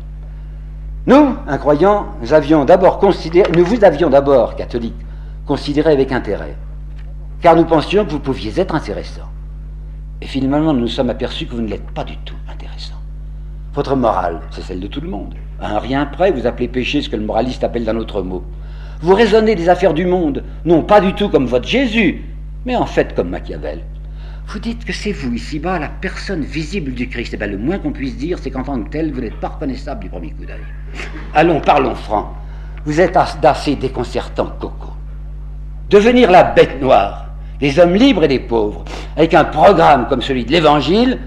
Nous, 1.07 1.35
incroyants, 1.47 2.09
nous 2.21 2.35
avions 2.35 2.67
d'abord 2.67 2.99
considéré, 2.99 3.51
nous 3.57 3.65
vous 3.65 3.83
avions 3.83 4.11
d'abord, 4.11 4.55
catholiques, 4.55 5.01
considéré 5.47 5.93
avec 5.93 6.13
intérêt, 6.13 6.57
car 7.41 7.57
nous 7.57 7.65
pensions 7.65 8.05
que 8.05 8.11
vous 8.11 8.21
pouviez 8.21 8.53
être 8.61 8.75
intéressant. 8.75 9.31
Et 10.21 10.27
finalement, 10.27 10.75
nous 10.75 10.81
nous 10.81 10.89
sommes 10.89 11.09
aperçus 11.09 11.47
que 11.47 11.55
vous 11.55 11.63
ne 11.63 11.69
l'êtes 11.69 11.91
pas 11.93 12.05
du 12.05 12.19
tout 12.19 12.37
intéressant. 12.51 13.00
Votre 13.73 13.95
morale, 13.95 14.41
c'est 14.51 14.63
celle 14.63 14.81
de 14.81 14.89
tout 14.89 15.01
le 15.01 15.09
monde. 15.09 15.35
À 15.61 15.77
un 15.77 15.79
rien 15.79 16.05
près, 16.05 16.33
vous 16.33 16.47
appelez 16.47 16.67
péché 16.67 17.03
ce 17.03 17.09
que 17.09 17.15
le 17.15 17.25
moraliste 17.25 17.63
appelle 17.63 17.85
d'un 17.85 17.97
autre 17.97 18.21
mot. 18.21 18.43
Vous 19.01 19.15
raisonnez 19.15 19.55
des 19.55 19.69
affaires 19.69 19.95
du 19.95 20.07
monde, 20.07 20.43
non 20.65 20.83
pas 20.83 21.01
du 21.01 21.15
tout 21.15 21.29
comme 21.29 21.47
votre 21.47 21.69
Jésus, 21.69 22.25
mais 22.67 22.75
en 22.75 22.87
fait 22.87 23.15
comme 23.15 23.29
Machiavel. 23.29 23.83
Vous 24.49 24.59
dites 24.59 24.85
que 24.85 24.93
c'est 24.93 25.13
vous, 25.13 25.33
ici-bas, 25.33 25.79
la 25.79 25.89
personne 25.89 26.43
visible 26.43 26.93
du 26.95 27.09
Christ. 27.09 27.35
Eh 27.35 27.37
bien, 27.37 27.47
le 27.47 27.59
moins 27.59 27.79
qu'on 27.79 27.93
puisse 27.93 28.17
dire, 28.17 28.41
c'est 28.41 28.51
qu'en 28.51 28.65
tant 28.65 28.83
que 28.83 28.91
tel, 28.91 29.13
vous 29.13 29.21
n'êtes 29.21 29.39
pas 29.39 29.51
reconnaissable 29.51 30.03
du 30.03 30.11
premier 30.11 30.31
coup 30.31 30.45
d'œil. 30.45 30.59
Allons, 31.33 31.61
parlons 31.61 31.95
franc. 31.95 32.35
Vous 32.85 33.01
êtes 33.01 33.17
d'assez 33.41 33.77
déconcertant, 33.77 34.53
Coco. 34.59 34.89
Devenir 35.91 36.33
la 36.33 36.43
bête 36.43 36.83
noire, 36.83 37.27
des 37.61 37.79
hommes 37.79 37.95
libres 37.95 38.25
et 38.25 38.29
des 38.29 38.41
pauvres, 38.41 38.85
avec 39.17 39.33
un 39.35 39.45
programme 39.45 40.09
comme 40.09 40.23
celui 40.23 40.45
de 40.45 40.51
l'Évangile, 40.51 41.21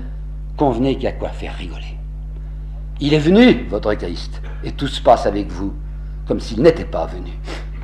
convenez 0.58 0.96
qu'il 0.96 1.06
y 1.06 1.08
a 1.08 1.14
quoi 1.14 1.30
faire 1.30 1.56
rigoler. 1.56 1.93
Il 3.06 3.14
est 3.14 3.20
venu, 3.20 3.66
votre 3.70 3.94
Christ, 3.96 4.42
et 4.64 4.72
tout 4.72 4.88
se 4.88 5.02
passe 5.02 5.26
avec 5.26 5.52
vous, 5.52 5.74
comme 6.26 6.40
s'il 6.40 6.62
n'était 6.62 6.86
pas 6.86 7.06
venu. 7.06 7.32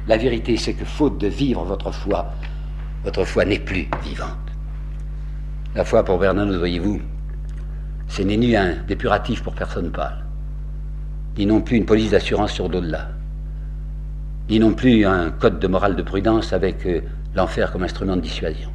La 0.08 0.16
vérité, 0.16 0.56
c'est 0.56 0.74
que 0.74 0.86
faute 0.86 1.18
de 1.18 1.28
vivre 1.28 1.66
votre 1.66 1.92
foi, 1.92 2.32
votre 3.04 3.26
foi 3.26 3.44
n'est 3.44 3.60
plus 3.60 3.90
vivante. 4.02 4.30
La 5.76 5.84
foi 5.84 6.06
pour 6.06 6.20
Bernanos, 6.20 6.58
voyez-vous, 6.58 7.02
c'est 8.08 8.24
ni 8.24 8.56
un 8.56 8.78
dépuratif 8.88 9.44
pour 9.44 9.56
personne 9.56 9.92
pâle, 9.92 10.24
ni 11.38 11.46
non 11.46 11.60
plus 11.60 11.76
une 11.76 11.86
police 11.86 12.12
d'assurance 12.12 12.54
sur 12.54 12.70
d'au-delà, 12.70 13.10
ni 14.50 14.58
non 14.58 14.72
plus 14.72 15.06
un 15.06 15.32
code 15.32 15.60
de 15.60 15.68
morale 15.68 15.98
de 15.98 16.02
prudence 16.02 16.54
avec 16.54 16.86
euh, 16.86 17.02
l'enfer 17.36 17.74
comme 17.74 17.84
instrument 17.84 18.16
de 18.16 18.22
dissuasion. 18.22 18.70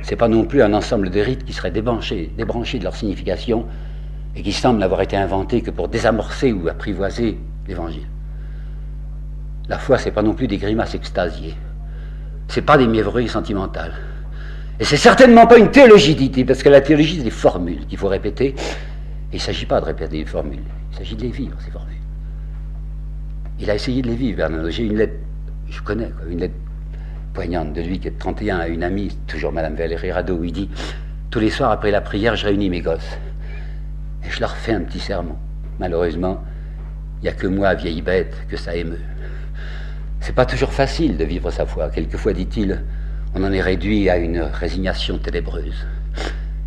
C'est 0.00 0.16
pas 0.16 0.28
non 0.28 0.46
plus 0.46 0.62
un 0.62 0.72
ensemble 0.72 1.10
de 1.10 1.20
rites 1.20 1.44
qui 1.44 1.52
seraient 1.52 1.70
débranchés, 1.70 2.32
débranchés 2.38 2.78
de 2.78 2.84
leur 2.84 2.96
signification 2.96 3.66
et 4.34 4.42
qui 4.42 4.52
semblent 4.52 4.78
n'avoir 4.78 5.02
été 5.02 5.16
inventés 5.16 5.62
que 5.62 5.70
pour 5.70 5.88
désamorcer 5.88 6.52
ou 6.52 6.68
apprivoiser 6.68 7.38
l'Évangile. 7.66 8.06
La 9.68 9.78
foi, 9.78 9.98
c'est 9.98 10.10
pas 10.10 10.22
non 10.22 10.34
plus 10.34 10.48
des 10.48 10.58
grimaces 10.58 10.94
extasiées. 10.94 11.54
C'est 12.48 12.62
pas 12.62 12.76
des 12.76 12.86
mièvreries 12.86 13.28
sentimentales. 13.28 13.94
Et 14.80 14.84
c'est 14.84 14.96
certainement 14.96 15.46
pas 15.46 15.58
une 15.58 15.70
théologie 15.70 16.14
dite, 16.14 16.46
parce 16.46 16.62
que 16.62 16.68
la 16.68 16.80
théologie, 16.80 17.18
c'est 17.18 17.24
des 17.24 17.30
formules 17.30 17.86
qu'il 17.86 17.98
faut 17.98 18.08
répéter. 18.08 18.48
Et 18.48 18.56
il 19.34 19.36
ne 19.36 19.40
s'agit 19.40 19.66
pas 19.66 19.80
de 19.80 19.86
répéter 19.86 20.18
des 20.18 20.24
formules, 20.24 20.58
il 20.90 20.98
s'agit 20.98 21.16
de 21.16 21.22
les 21.22 21.30
vivre, 21.30 21.56
ces 21.60 21.70
formules. 21.70 21.96
Il 23.60 23.70
a 23.70 23.74
essayé 23.74 24.02
de 24.02 24.08
les 24.08 24.16
vivre, 24.16 24.38
Bernard. 24.38 24.70
J'ai 24.70 24.84
une 24.84 24.96
lettre, 24.96 25.14
je 25.70 25.80
connais, 25.82 26.10
une 26.28 26.40
lettre 26.40 26.54
poignante 27.32 27.72
de 27.72 27.80
lui 27.80 27.98
qui 27.98 28.08
est 28.08 28.10
de 28.10 28.18
31 28.18 28.58
à 28.58 28.68
une 28.68 28.82
amie, 28.82 29.16
toujours 29.26 29.52
Madame 29.52 29.74
Valérie 29.74 30.12
Rado, 30.12 30.34
où 30.34 30.44
il 30.44 30.52
dit 30.52 30.68
Tous 31.30 31.38
les 31.38 31.50
soirs 31.50 31.70
après 31.70 31.90
la 31.90 32.00
prière, 32.00 32.34
je 32.36 32.44
réunis 32.44 32.68
mes 32.68 32.80
gosses. 32.80 33.18
Et 34.24 34.30
je 34.30 34.40
leur 34.40 34.56
fais 34.56 34.72
un 34.72 34.80
petit 34.80 35.00
sermon. 35.00 35.36
Malheureusement, 35.78 36.42
il 37.20 37.24
n'y 37.24 37.28
a 37.28 37.32
que 37.32 37.46
moi, 37.46 37.74
vieille 37.74 38.02
bête, 38.02 38.34
que 38.48 38.56
ça 38.56 38.74
émeut. 38.74 39.00
C'est 40.20 40.34
pas 40.34 40.46
toujours 40.46 40.72
facile 40.72 41.16
de 41.16 41.24
vivre 41.24 41.50
sa 41.50 41.66
foi. 41.66 41.90
Quelquefois, 41.90 42.32
dit-il, 42.32 42.82
on 43.34 43.42
en 43.44 43.52
est 43.52 43.60
réduit 43.60 44.08
à 44.10 44.16
une 44.18 44.40
résignation 44.40 45.18
ténébreuse. 45.18 45.86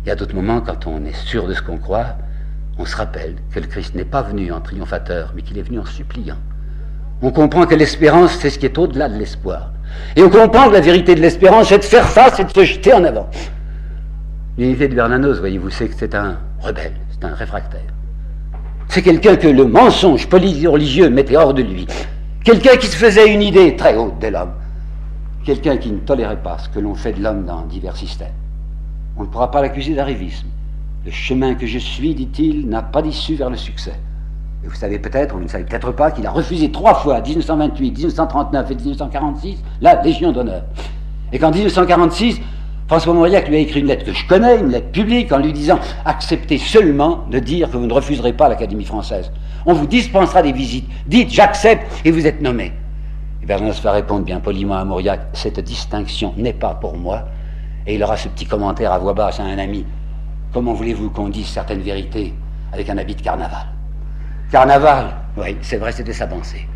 Y 0.06 0.10
a 0.10 0.14
d'autres 0.14 0.34
moments, 0.34 0.60
quand 0.60 0.86
on 0.86 1.04
est 1.04 1.16
sûr 1.16 1.46
de 1.46 1.54
ce 1.54 1.62
qu'on 1.62 1.78
croit, 1.78 2.16
on 2.78 2.84
se 2.84 2.96
rappelle 2.96 3.36
que 3.50 3.60
le 3.60 3.66
Christ 3.66 3.94
n'est 3.94 4.04
pas 4.04 4.22
venu 4.22 4.52
en 4.52 4.60
triomphateur, 4.60 5.32
mais 5.34 5.42
qu'il 5.42 5.58
est 5.58 5.62
venu 5.62 5.78
en 5.78 5.86
suppliant. 5.86 6.36
On 7.22 7.30
comprend 7.30 7.66
que 7.66 7.74
l'espérance, 7.74 8.32
c'est 8.32 8.50
ce 8.50 8.58
qui 8.58 8.66
est 8.66 8.78
au-delà 8.78 9.08
de 9.08 9.16
l'espoir. 9.16 9.72
Et 10.14 10.22
on 10.22 10.28
comprend 10.28 10.68
que 10.68 10.74
la 10.74 10.80
vérité 10.80 11.14
de 11.14 11.20
l'espérance, 11.20 11.68
c'est 11.68 11.78
de 11.78 11.84
faire 11.84 12.08
face 12.08 12.38
et 12.38 12.44
de 12.44 12.50
se 12.50 12.64
jeter 12.64 12.92
en 12.92 13.04
avant. 13.04 13.30
L'unité 14.58 14.88
de 14.88 14.94
Bernanos, 14.94 15.38
voyez-vous, 15.38 15.70
c'est 15.70 15.88
que 15.88 15.94
c'est 15.96 16.14
un 16.14 16.38
rebelle, 16.60 16.92
c'est 17.18 17.26
un 17.26 17.34
réfractaire. 17.34 17.80
C'est 18.88 19.02
quelqu'un 19.02 19.36
que 19.36 19.48
le 19.48 19.66
mensonge 19.66 20.28
religieux 20.28 21.10
mettait 21.10 21.36
hors 21.36 21.54
de 21.54 21.62
lui. 21.62 21.86
Quelqu'un 22.44 22.76
qui 22.76 22.86
se 22.86 22.96
faisait 22.96 23.32
une 23.32 23.42
idée 23.42 23.74
très 23.76 23.96
haute 23.96 24.18
de 24.20 24.28
l'homme 24.28 24.52
quelqu'un 25.46 25.76
qui 25.76 25.92
ne 25.92 26.00
tolérait 26.00 26.42
pas 26.42 26.58
ce 26.58 26.68
que 26.68 26.80
l'on 26.80 26.96
fait 26.96 27.12
de 27.12 27.22
l'homme 27.22 27.44
dans 27.44 27.62
divers 27.62 27.96
systèmes. 27.96 28.34
On 29.16 29.22
ne 29.22 29.28
pourra 29.28 29.52
pas 29.52 29.62
l'accuser 29.62 29.94
d'arrivisme. 29.94 30.48
Le 31.04 31.12
chemin 31.12 31.54
que 31.54 31.66
je 31.66 31.78
suis, 31.78 32.16
dit-il, 32.16 32.68
n'a 32.68 32.82
pas 32.82 33.00
d'issue 33.00 33.36
vers 33.36 33.48
le 33.48 33.56
succès. 33.56 33.94
Et 34.64 34.66
vous 34.66 34.74
savez 34.74 34.98
peut-être, 34.98 35.36
ou 35.36 35.38
vous 35.38 35.44
ne 35.44 35.48
savez 35.48 35.62
peut-être 35.62 35.92
pas, 35.92 36.10
qu'il 36.10 36.26
a 36.26 36.32
refusé 36.32 36.72
trois 36.72 36.94
fois, 36.94 37.20
1928, 37.20 37.92
1939 37.92 38.70
et 38.72 38.74
1946, 38.74 39.62
la 39.80 40.02
Légion 40.02 40.32
d'honneur. 40.32 40.64
Et 41.32 41.38
qu'en 41.38 41.52
1946, 41.52 42.40
François 42.88 43.14
Mauriac 43.14 43.48
lui 43.48 43.56
a 43.56 43.58
écrit 43.58 43.80
une 43.80 43.88
lettre 43.88 44.04
que 44.04 44.12
je 44.12 44.26
connais, 44.28 44.58
une 44.58 44.70
lettre 44.70 44.92
publique, 44.92 45.32
en 45.32 45.38
lui 45.38 45.52
disant 45.52 45.80
Acceptez 46.04 46.58
seulement 46.58 47.24
de 47.30 47.40
dire 47.40 47.68
que 47.68 47.76
vous 47.76 47.86
ne 47.86 47.92
refuserez 47.92 48.32
pas 48.32 48.48
l'Académie 48.48 48.84
française. 48.84 49.32
On 49.64 49.72
vous 49.72 49.88
dispensera 49.88 50.40
des 50.42 50.52
visites. 50.52 50.88
Dites 51.06 51.32
J'accepte 51.32 51.84
et 52.04 52.12
vous 52.12 52.26
êtes 52.28 52.40
nommé. 52.40 52.72
Bernos 53.44 53.80
va 53.82 53.92
répondre 53.92 54.24
bien 54.24 54.38
poliment 54.38 54.76
à 54.76 54.84
Mauriac, 54.84 55.20
cette 55.32 55.60
distinction 55.60 56.32
n'est 56.36 56.52
pas 56.52 56.74
pour 56.74 56.96
moi. 56.96 57.24
Et 57.86 57.96
il 57.96 58.02
aura 58.02 58.16
ce 58.16 58.28
petit 58.28 58.46
commentaire 58.46 58.92
à 58.92 58.98
voix 58.98 59.14
basse 59.14 59.40
à 59.40 59.44
un 59.44 59.58
ami. 59.58 59.84
Comment 60.52 60.72
voulez-vous 60.72 61.10
qu'on 61.10 61.28
dise 61.28 61.46
certaines 61.46 61.80
vérités 61.80 62.34
avec 62.72 62.88
un 62.88 62.98
habit 62.98 63.14
de 63.16 63.22
carnaval? 63.22 63.66
Carnaval, 64.50 65.14
oui, 65.36 65.56
c'est 65.60 65.76
vrai, 65.76 65.90
c'était 65.90 66.12
sa 66.12 66.26
pensée. 66.28 66.66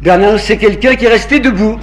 Bernos, 0.00 0.40
c'est 0.40 0.56
quelqu'un 0.56 0.94
qui 0.94 1.04
est 1.04 1.10
resté 1.10 1.38
debout. 1.38 1.78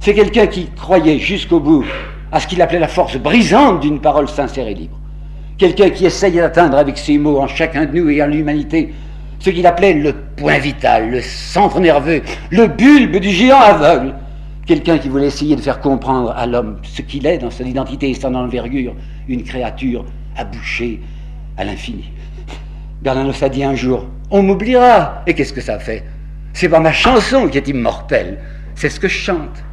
C'est 0.00 0.14
quelqu'un 0.14 0.46
qui 0.46 0.70
croyait 0.70 1.18
jusqu'au 1.18 1.60
bout 1.60 1.84
à 2.32 2.40
ce 2.40 2.46
qu'il 2.46 2.62
appelait 2.62 2.78
la 2.78 2.88
force 2.88 3.16
brisante 3.16 3.80
d'une 3.80 4.00
parole 4.00 4.28
sincère 4.28 4.68
et 4.68 4.74
libre. 4.74 4.98
Quelqu'un 5.58 5.90
qui 5.90 6.06
essaye 6.06 6.32
d'atteindre 6.32 6.78
avec 6.78 6.96
ses 6.96 7.18
mots 7.18 7.38
en 7.38 7.46
chacun 7.46 7.84
de 7.84 7.98
nous 7.98 8.08
et 8.08 8.22
en 8.22 8.26
l'humanité 8.26 8.92
ce 9.40 9.50
qu'il 9.50 9.66
appelait 9.66 9.94
le 9.94 10.12
point 10.12 10.58
vital, 10.58 11.10
le 11.10 11.20
centre 11.22 11.80
nerveux, 11.80 12.22
le 12.50 12.66
bulbe 12.66 13.16
du 13.16 13.30
géant 13.30 13.58
aveugle. 13.58 14.14
Quelqu'un 14.66 14.98
qui 14.98 15.08
voulait 15.08 15.26
essayer 15.26 15.56
de 15.56 15.60
faire 15.60 15.80
comprendre 15.80 16.32
à 16.36 16.46
l'homme 16.46 16.76
ce 16.82 17.02
qu'il 17.02 17.26
est 17.26 17.38
dans 17.38 17.50
son 17.50 17.64
identité 17.64 18.10
et 18.10 18.14
son 18.14 18.34
envergure, 18.34 18.94
une 19.28 19.42
créature 19.42 20.04
à 20.36 20.44
boucher 20.44 21.00
à 21.56 21.64
l'infini. 21.64 22.04
Bernanos 23.02 23.42
a 23.42 23.48
dit 23.48 23.64
un 23.64 23.74
jour 23.74 24.06
On 24.30 24.42
m'oubliera 24.42 25.22
Et 25.26 25.34
qu'est-ce 25.34 25.54
que 25.54 25.62
ça 25.62 25.78
fait? 25.78 26.04
C'est 26.52 26.68
pas 26.68 26.80
ma 26.80 26.92
chanson 26.92 27.48
qui 27.48 27.56
est 27.56 27.68
immortelle, 27.68 28.38
c'est 28.74 28.90
ce 28.90 29.00
que 29.00 29.08
je 29.08 29.16
chante. 29.16 29.64